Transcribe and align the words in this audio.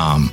um, 0.00 0.32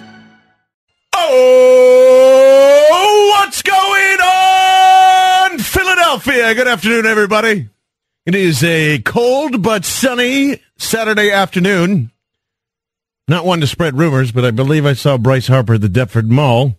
Oh, 1.23 2.87
what's 3.37 3.61
going 3.61 4.21
on, 4.21 5.59
Philadelphia? 5.59 6.55
Good 6.55 6.67
afternoon, 6.67 7.05
everybody. 7.05 7.69
It 8.25 8.35
is 8.35 8.63
a 8.63 8.99
cold 8.99 9.61
but 9.61 9.85
sunny 9.85 10.61
Saturday 10.77 11.31
afternoon. 11.31 12.11
Not 13.27 13.45
one 13.45 13.61
to 13.61 13.67
spread 13.67 13.97
rumors, 13.97 14.31
but 14.31 14.43
I 14.45 14.51
believe 14.51 14.85
I 14.85 14.93
saw 14.93 15.17
Bryce 15.17 15.47
Harper 15.47 15.75
at 15.75 15.81
the 15.81 15.89
Deptford 15.89 16.29
Mall, 16.29 16.75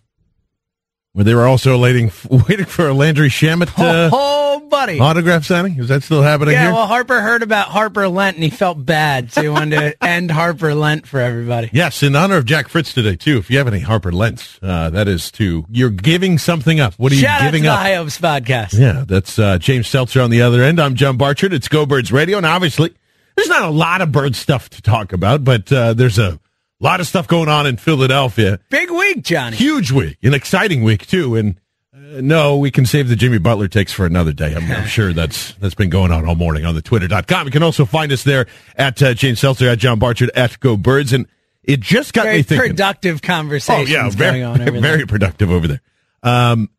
where 1.13 1.23
they 1.23 1.35
were 1.35 1.45
also 1.45 1.79
waiting, 1.79 2.11
waiting 2.29 2.65
for 2.65 2.87
a 2.89 2.93
Landry 2.93 3.29
Shamet 3.29 3.67
uh, 3.77 4.09
oh, 4.13 4.67
buddy. 4.67 4.99
autograph 4.99 5.45
signing. 5.45 5.77
Is 5.77 5.87
that 5.89 6.01
still 6.01 6.23
happening 6.23 6.53
Yeah, 6.53 6.63
here? 6.65 6.73
well, 6.73 6.87
Harper 6.87 7.21
heard 7.21 7.43
about 7.43 7.67
Harper 7.67 8.07
Lent 8.07 8.35
and 8.35 8.43
he 8.43 8.49
felt 8.49 8.83
bad, 8.83 9.31
so 9.31 9.43
he 9.43 9.47
wanted 9.49 9.79
to 9.79 10.03
end 10.03 10.31
Harper 10.31 10.73
Lent 10.73 11.05
for 11.07 11.19
everybody. 11.19 11.69
Yes, 11.71 12.01
in 12.01 12.15
honor 12.15 12.37
of 12.37 12.45
Jack 12.45 12.67
Fritz 12.67 12.93
today 12.93 13.15
too. 13.15 13.37
If 13.37 13.51
you 13.51 13.59
have 13.59 13.67
any 13.67 13.79
Harper 13.79 14.11
Lents, 14.11 14.57
uh, 14.63 14.89
that 14.89 15.07
is 15.07 15.31
to 15.33 15.65
you're 15.69 15.91
giving 15.91 16.39
something 16.39 16.79
up. 16.79 16.95
What 16.95 17.11
are 17.11 17.15
Shout 17.15 17.41
you 17.41 17.47
giving 17.47 17.63
the 17.63 17.69
up? 17.69 17.79
High 17.79 17.93
Hopes 17.95 18.19
podcast. 18.19 18.73
Yeah, 18.77 19.03
that's 19.07 19.37
uh, 19.37 19.59
James 19.59 19.87
Seltzer 19.87 20.19
on 20.21 20.31
the 20.31 20.41
other 20.41 20.63
end. 20.63 20.79
I'm 20.79 20.95
John 20.95 21.17
Barchard. 21.17 21.53
It's 21.53 21.67
Go 21.67 21.85
Birds 21.85 22.11
Radio, 22.11 22.37
and 22.37 22.45
obviously 22.45 22.91
there's 23.35 23.49
not 23.49 23.61
a 23.61 23.69
lot 23.69 24.01
of 24.01 24.11
bird 24.11 24.35
stuff 24.35 24.67
to 24.71 24.81
talk 24.81 25.13
about, 25.13 25.43
but 25.43 25.71
uh, 25.71 25.93
there's 25.93 26.17
a 26.17 26.39
lot 26.85 26.99
of 26.99 27.07
stuff 27.07 27.27
going 27.27 27.49
on 27.49 27.65
in 27.67 27.77
Philadelphia. 27.77 28.59
Big 28.69 28.89
week, 28.91 29.23
Johnny. 29.23 29.55
Huge 29.57 29.91
week, 29.91 30.17
an 30.23 30.33
exciting 30.33 30.83
week 30.83 31.07
too, 31.07 31.35
and. 31.35 31.59
Uh, 31.95 32.21
no, 32.21 32.57
we 32.57 32.71
can 32.71 32.87
save 32.87 33.07
the 33.07 33.15
Jimmy 33.15 33.37
Butler 33.37 33.67
takes 33.67 33.93
for 33.93 34.05
another 34.07 34.33
day. 34.33 34.55
I'm, 34.55 34.69
I'm 34.71 34.87
sure 34.87 35.13
that's 35.13 35.53
that's 35.55 35.75
been 35.75 35.91
going 35.91 36.11
on 36.11 36.25
all 36.27 36.33
morning 36.33 36.65
on 36.65 36.73
the 36.73 36.81
twitter.com. 36.81 37.45
You 37.45 37.51
can 37.51 37.61
also 37.61 37.85
find 37.85 38.11
us 38.11 38.23
there 38.23 38.47
at 38.75 39.01
uh, 39.03 39.13
James 39.13 39.39
Seltzer, 39.39 39.69
at 39.69 39.77
John 39.77 39.99
Barchard, 39.99 40.31
at 40.35 40.59
Go 40.59 40.75
Birds. 40.75 41.13
And 41.13 41.27
it 41.63 41.81
just 41.81 42.13
got 42.13 42.23
Very 42.23 42.37
me 42.37 42.43
thinking. 42.43 42.69
productive 42.69 43.21
conversation 43.21 43.95
Oh 43.95 44.05
yeah, 44.05 44.09
very, 44.09 44.39
going 44.39 44.43
on 44.43 44.61
over 44.61 44.71
there. 44.71 44.81
very 44.81 45.05
productive 45.05 45.51
over 45.51 45.67
there. 45.67 45.81
Um, 46.23 46.69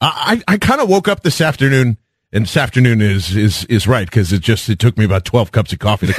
I 0.00 0.42
I 0.48 0.56
kind 0.56 0.80
of 0.80 0.88
woke 0.88 1.06
up 1.06 1.22
this 1.22 1.40
afternoon, 1.42 1.98
and 2.32 2.44
this 2.44 2.56
afternoon 2.56 3.00
is 3.00 3.36
is 3.36 3.64
is 3.66 3.86
right 3.86 4.06
because 4.06 4.32
it 4.32 4.40
just 4.40 4.68
it 4.68 4.78
took 4.78 4.96
me 4.96 5.04
about 5.04 5.24
twelve 5.24 5.52
cups 5.52 5.72
of 5.72 5.78
coffee 5.78 6.06
to 6.08 6.12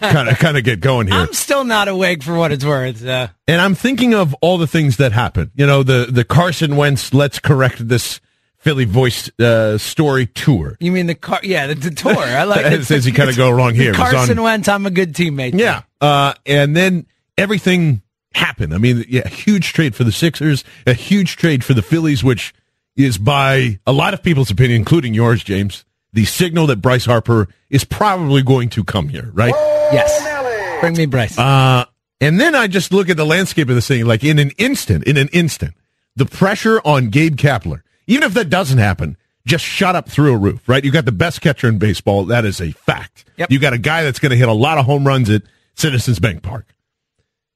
kind 0.00 0.28
of 0.28 0.38
kind 0.38 0.56
of 0.56 0.64
get 0.64 0.80
going 0.80 1.06
here. 1.06 1.16
I'm 1.16 1.32
still 1.32 1.64
not 1.64 1.88
awake 1.88 2.22
for 2.22 2.34
what 2.34 2.52
it's 2.52 2.64
worth. 2.64 3.04
Uh, 3.04 3.28
and 3.48 3.60
I'm 3.60 3.74
thinking 3.74 4.14
of 4.14 4.34
all 4.40 4.58
the 4.58 4.66
things 4.66 4.98
that 4.98 5.12
happened. 5.12 5.50
You 5.54 5.66
know, 5.66 5.82
the 5.82 6.06
the 6.10 6.24
Carson 6.24 6.76
Wentz 6.76 7.14
let's 7.14 7.38
correct 7.38 7.88
this 7.88 8.20
Philly 8.58 8.84
voice 8.84 9.30
uh, 9.38 9.78
story 9.78 10.26
tour. 10.26 10.76
you 10.80 10.90
mean 10.90 11.06
the 11.06 11.14
car? 11.14 11.38
Yeah, 11.42 11.68
the, 11.68 11.74
the 11.76 11.90
tour. 11.90 12.16
I 12.16 12.42
like 12.44 12.66
it. 12.66 12.90
As 12.90 13.06
you 13.06 13.12
kind 13.12 13.30
of 13.30 13.36
go 13.36 13.50
wrong 13.50 13.74
here. 13.74 13.94
Carson 13.94 14.38
on- 14.38 14.44
Wentz, 14.44 14.68
I'm 14.68 14.86
a 14.86 14.90
good 14.90 15.14
teammate. 15.14 15.58
Yeah. 15.58 15.82
Uh, 16.00 16.34
and 16.44 16.74
then 16.76 17.06
everything 17.38 18.02
happened. 18.34 18.74
I 18.74 18.78
mean, 18.78 19.04
yeah, 19.08 19.28
huge 19.28 19.72
trade 19.72 19.94
for 19.94 20.04
the 20.04 20.10
Sixers, 20.12 20.64
a 20.86 20.94
huge 20.94 21.36
trade 21.36 21.62
for 21.64 21.74
the 21.74 21.82
Phillies, 21.82 22.24
which 22.24 22.52
is 22.96 23.18
by 23.18 23.78
a 23.86 23.92
lot 23.92 24.14
of 24.14 24.22
people's 24.22 24.50
opinion, 24.50 24.78
including 24.78 25.14
yours, 25.14 25.44
James, 25.44 25.84
the 26.12 26.24
signal 26.24 26.66
that 26.68 26.76
Bryce 26.76 27.04
Harper 27.04 27.48
is 27.68 27.84
probably 27.84 28.42
going 28.42 28.70
to 28.70 28.84
come 28.84 29.08
here, 29.08 29.30
right? 29.34 29.54
Yes. 29.92 30.80
Bring 30.80 30.96
me 30.96 31.06
Bryce. 31.06 31.38
Uh, 31.38 31.84
and 32.20 32.40
then 32.40 32.54
I 32.54 32.66
just 32.66 32.92
look 32.92 33.08
at 33.10 33.16
the 33.16 33.26
landscape 33.26 33.68
of 33.68 33.74
this 33.74 33.86
thing, 33.88 34.06
like 34.06 34.24
in 34.24 34.38
an 34.38 34.50
instant, 34.56 35.04
in 35.04 35.16
an 35.16 35.28
instant, 35.28 35.74
the 36.16 36.24
pressure 36.24 36.80
on 36.84 37.10
Gabe 37.10 37.36
Kapler, 37.36 37.82
even 38.06 38.22
if 38.22 38.34
that 38.34 38.48
doesn't 38.48 38.78
happen, 38.78 39.16
just 39.46 39.64
shut 39.64 39.94
up 39.94 40.08
through 40.08 40.34
a 40.34 40.36
roof, 40.36 40.68
right? 40.68 40.84
You 40.84 40.90
got 40.90 41.04
the 41.04 41.12
best 41.12 41.40
catcher 41.40 41.68
in 41.68 41.78
baseball. 41.78 42.24
That 42.24 42.44
is 42.44 42.60
a 42.60 42.72
fact. 42.72 43.26
Yep. 43.36 43.50
You 43.50 43.58
got 43.58 43.74
a 43.74 43.78
guy 43.78 44.02
that's 44.02 44.18
going 44.18 44.30
to 44.30 44.36
hit 44.36 44.48
a 44.48 44.52
lot 44.52 44.78
of 44.78 44.86
home 44.86 45.06
runs 45.06 45.30
at 45.30 45.42
Citizens 45.74 46.18
Bank 46.18 46.42
Park. 46.42 46.74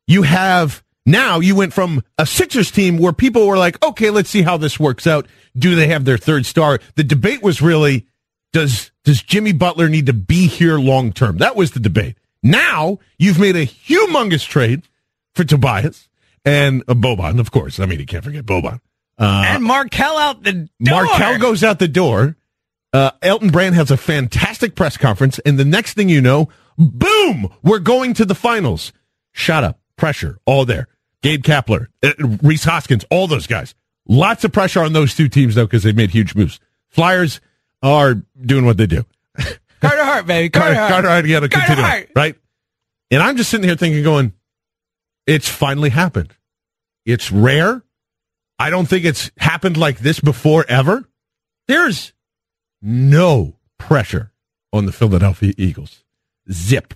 You 0.06 0.22
have 0.22 0.84
now 1.06 1.40
you 1.40 1.54
went 1.54 1.72
from 1.72 2.02
a 2.18 2.26
Sixers 2.26 2.70
team 2.70 2.98
where 2.98 3.12
people 3.12 3.46
were 3.46 3.58
like, 3.58 3.82
okay, 3.84 4.10
let's 4.10 4.30
see 4.30 4.42
how 4.42 4.56
this 4.56 4.78
works 4.78 5.06
out. 5.06 5.26
Do 5.56 5.74
they 5.74 5.88
have 5.88 6.04
their 6.04 6.18
third 6.18 6.46
star? 6.46 6.78
The 6.94 7.04
debate 7.04 7.42
was 7.42 7.62
really, 7.62 8.06
does, 8.52 8.90
does 9.04 9.22
Jimmy 9.22 9.52
Butler 9.52 9.88
need 9.88 10.06
to 10.06 10.12
be 10.12 10.46
here 10.46 10.78
long 10.78 11.12
term? 11.12 11.38
That 11.38 11.56
was 11.56 11.72
the 11.72 11.80
debate. 11.80 12.16
Now 12.42 12.98
you've 13.18 13.38
made 13.38 13.56
a 13.56 13.66
humongous 13.66 14.46
trade 14.46 14.82
for 15.34 15.44
Tobias 15.44 16.08
and 16.44 16.82
uh, 16.88 16.94
Boban, 16.94 17.40
of 17.40 17.50
course. 17.50 17.80
I 17.80 17.86
mean, 17.86 18.00
you 18.00 18.06
can't 18.06 18.24
forget 18.24 18.44
Boban. 18.44 18.80
Uh, 19.18 19.44
and 19.46 19.64
Markelle 19.64 20.16
out 20.16 20.42
the 20.42 20.52
door. 20.52 21.04
Markelle 21.04 21.38
goes 21.38 21.62
out 21.62 21.78
the 21.78 21.88
door. 21.88 22.36
Uh, 22.92 23.10
Elton 23.22 23.50
Brand 23.50 23.74
has 23.74 23.90
a 23.90 23.96
fantastic 23.96 24.74
press 24.74 24.96
conference, 24.96 25.38
and 25.40 25.58
the 25.58 25.64
next 25.64 25.94
thing 25.94 26.08
you 26.08 26.20
know, 26.20 26.48
boom, 26.76 27.48
we're 27.62 27.78
going 27.78 28.14
to 28.14 28.24
the 28.24 28.34
finals. 28.34 28.92
Shut 29.32 29.62
up, 29.62 29.79
pressure, 30.00 30.38
all 30.46 30.64
there. 30.64 30.88
Gabe 31.22 31.42
Kapler, 31.44 31.88
uh, 32.02 32.12
Rhys 32.42 32.64
Hoskins, 32.64 33.04
all 33.10 33.26
those 33.26 33.46
guys. 33.46 33.74
Lots 34.08 34.42
of 34.42 34.52
pressure 34.52 34.82
on 34.82 34.92
those 34.94 35.14
two 35.14 35.28
teams 35.28 35.54
though 35.54 35.66
because 35.66 35.82
they 35.82 35.92
made 35.92 36.10
huge 36.10 36.34
moves. 36.34 36.58
Flyers 36.88 37.40
are 37.82 38.14
doing 38.40 38.64
what 38.64 38.76
they 38.78 38.86
do. 38.86 39.04
Carter 39.80 40.04
Hart, 40.04 40.26
baby. 40.26 40.48
Carter, 40.48 40.74
Carter, 40.74 40.78
Hart. 40.80 40.90
Carter 40.92 41.08
Hart, 41.08 41.24
you 41.26 41.32
got 41.32 41.40
to 41.40 41.48
Carter 41.48 41.66
continue, 41.66 41.88
Hart. 41.90 42.10
right? 42.16 42.36
And 43.10 43.22
I'm 43.22 43.36
just 43.36 43.50
sitting 43.50 43.64
here 43.66 43.76
thinking, 43.76 44.02
going, 44.02 44.32
it's 45.26 45.48
finally 45.48 45.90
happened. 45.90 46.34
It's 47.06 47.30
rare. 47.30 47.82
I 48.58 48.70
don't 48.70 48.86
think 48.86 49.04
it's 49.04 49.30
happened 49.38 49.76
like 49.76 49.98
this 49.98 50.20
before 50.20 50.64
ever. 50.68 51.08
There's 51.68 52.12
no 52.82 53.56
pressure 53.78 54.32
on 54.72 54.86
the 54.86 54.92
Philadelphia 54.92 55.52
Eagles. 55.56 56.04
Zip. 56.50 56.94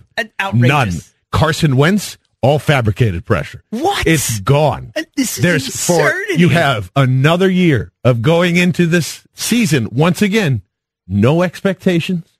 None. 0.53 0.91
Carson 1.31 1.75
Wentz, 1.75 2.17
all 2.45 2.59
fabricated 2.59 3.25
pressure. 3.25 3.63
What? 3.71 4.05
It's 4.05 4.39
gone. 4.39 4.93
Uh, 4.95 5.03
this 5.15 5.37
is 5.37 5.43
There's 5.43 5.67
absurdity. 5.67 6.33
for 6.33 6.39
you 6.39 6.49
have 6.49 6.91
another 6.95 7.49
year 7.49 7.91
of 8.03 8.21
going 8.21 8.55
into 8.55 8.85
this 8.85 9.25
season 9.33 9.89
once 9.91 10.21
again. 10.21 10.61
No 11.07 11.41
expectations. 11.41 12.37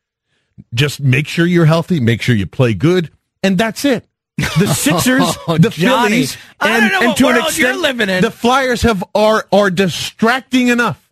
Just 0.74 1.00
make 1.02 1.28
sure 1.28 1.46
you're 1.46 1.66
healthy. 1.66 2.00
Make 2.00 2.22
sure 2.22 2.36
you 2.36 2.46
play 2.46 2.74
good, 2.76 3.10
and 3.44 3.58
that's 3.58 3.84
it. 3.84 4.08
The 4.38 4.68
Sixers, 4.76 5.24
Oh, 5.48 5.58
the 5.58 5.70
Johnny, 5.70 6.10
Phillies, 6.26 6.38
and, 6.62 6.94
and 6.94 7.18
to 7.18 7.28
an 7.28 7.38
extent, 7.38 8.22
the 8.22 8.32
Flyers 8.32 8.84
have 8.84 9.04
are 9.16 9.48
are 9.52 9.72
distracting 9.72 10.68
enough 10.68 11.10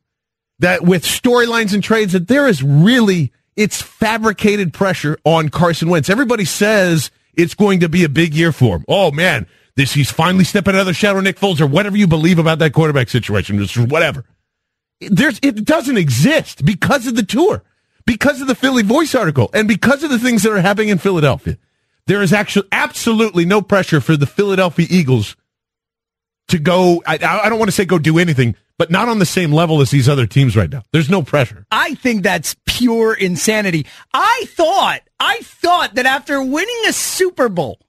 that 0.59 0.83
with 0.83 1.03
storylines 1.03 1.73
and 1.73 1.83
trades 1.83 2.13
that 2.13 2.27
there 2.27 2.47
is 2.47 2.61
really 2.61 3.33
it's 3.55 3.81
fabricated 3.81 4.71
pressure 4.71 5.17
on 5.25 5.49
Carson 5.49 5.89
Wentz. 5.89 6.09
Everybody 6.09 6.45
says 6.45 7.11
it's 7.35 7.53
going 7.53 7.79
to 7.81 7.89
be 7.89 8.03
a 8.03 8.09
big 8.09 8.33
year 8.33 8.51
for 8.51 8.77
him. 8.77 8.85
Oh 8.87 9.11
man, 9.11 9.47
this 9.75 9.93
he's 9.93 10.11
finally 10.11 10.43
stepping 10.43 10.75
out 10.75 10.81
of 10.81 10.85
the 10.87 10.93
shadow 10.93 11.17
of 11.17 11.23
Nick 11.23 11.39
Foles 11.39 11.61
or 11.61 11.67
whatever 11.67 11.97
you 11.97 12.07
believe 12.07 12.39
about 12.39 12.59
that 12.59 12.73
quarterback 12.73 13.09
situation. 13.09 13.57
Just 13.57 13.77
whatever. 13.77 14.25
There's 15.01 15.39
it 15.41 15.65
doesn't 15.65 15.97
exist 15.97 16.63
because 16.63 17.07
of 17.07 17.15
the 17.15 17.23
tour, 17.23 17.63
because 18.05 18.41
of 18.41 18.47
the 18.47 18.55
Philly 18.55 18.83
Voice 18.83 19.15
article, 19.15 19.49
and 19.53 19.67
because 19.67 20.03
of 20.03 20.09
the 20.09 20.19
things 20.19 20.43
that 20.43 20.51
are 20.51 20.61
happening 20.61 20.89
in 20.89 20.97
Philadelphia. 20.97 21.57
There 22.05 22.21
is 22.21 22.33
actually 22.33 22.67
absolutely 22.73 23.45
no 23.45 23.61
pressure 23.61 24.01
for 24.01 24.17
the 24.17 24.25
Philadelphia 24.25 24.85
Eagles 24.89 25.37
to 26.49 26.59
go. 26.59 27.01
I, 27.05 27.13
I 27.13 27.49
don't 27.49 27.59
want 27.59 27.69
to 27.69 27.75
say 27.75 27.85
go 27.85 27.97
do 27.97 28.19
anything, 28.19 28.55
but 28.79 28.89
not 28.91 29.07
on 29.09 29.19
the 29.19 29.25
same 29.25 29.51
level 29.51 29.81
as 29.81 29.91
these 29.91 30.09
other 30.09 30.25
teams 30.25 30.55
right 30.55 30.69
now. 30.71 30.83
There's 30.91 31.09
no 31.09 31.21
pressure. 31.21 31.65
I 31.71 31.95
think 31.95 32.23
that's 32.23 32.55
pure 32.65 33.13
insanity. 33.13 33.85
I 34.13 34.45
thought, 34.47 35.01
I 35.19 35.39
thought 35.41 35.95
that 35.95 36.05
after 36.05 36.41
winning 36.43 36.81
a 36.87 36.93
Super 36.93 37.49
Bowl, 37.49 37.79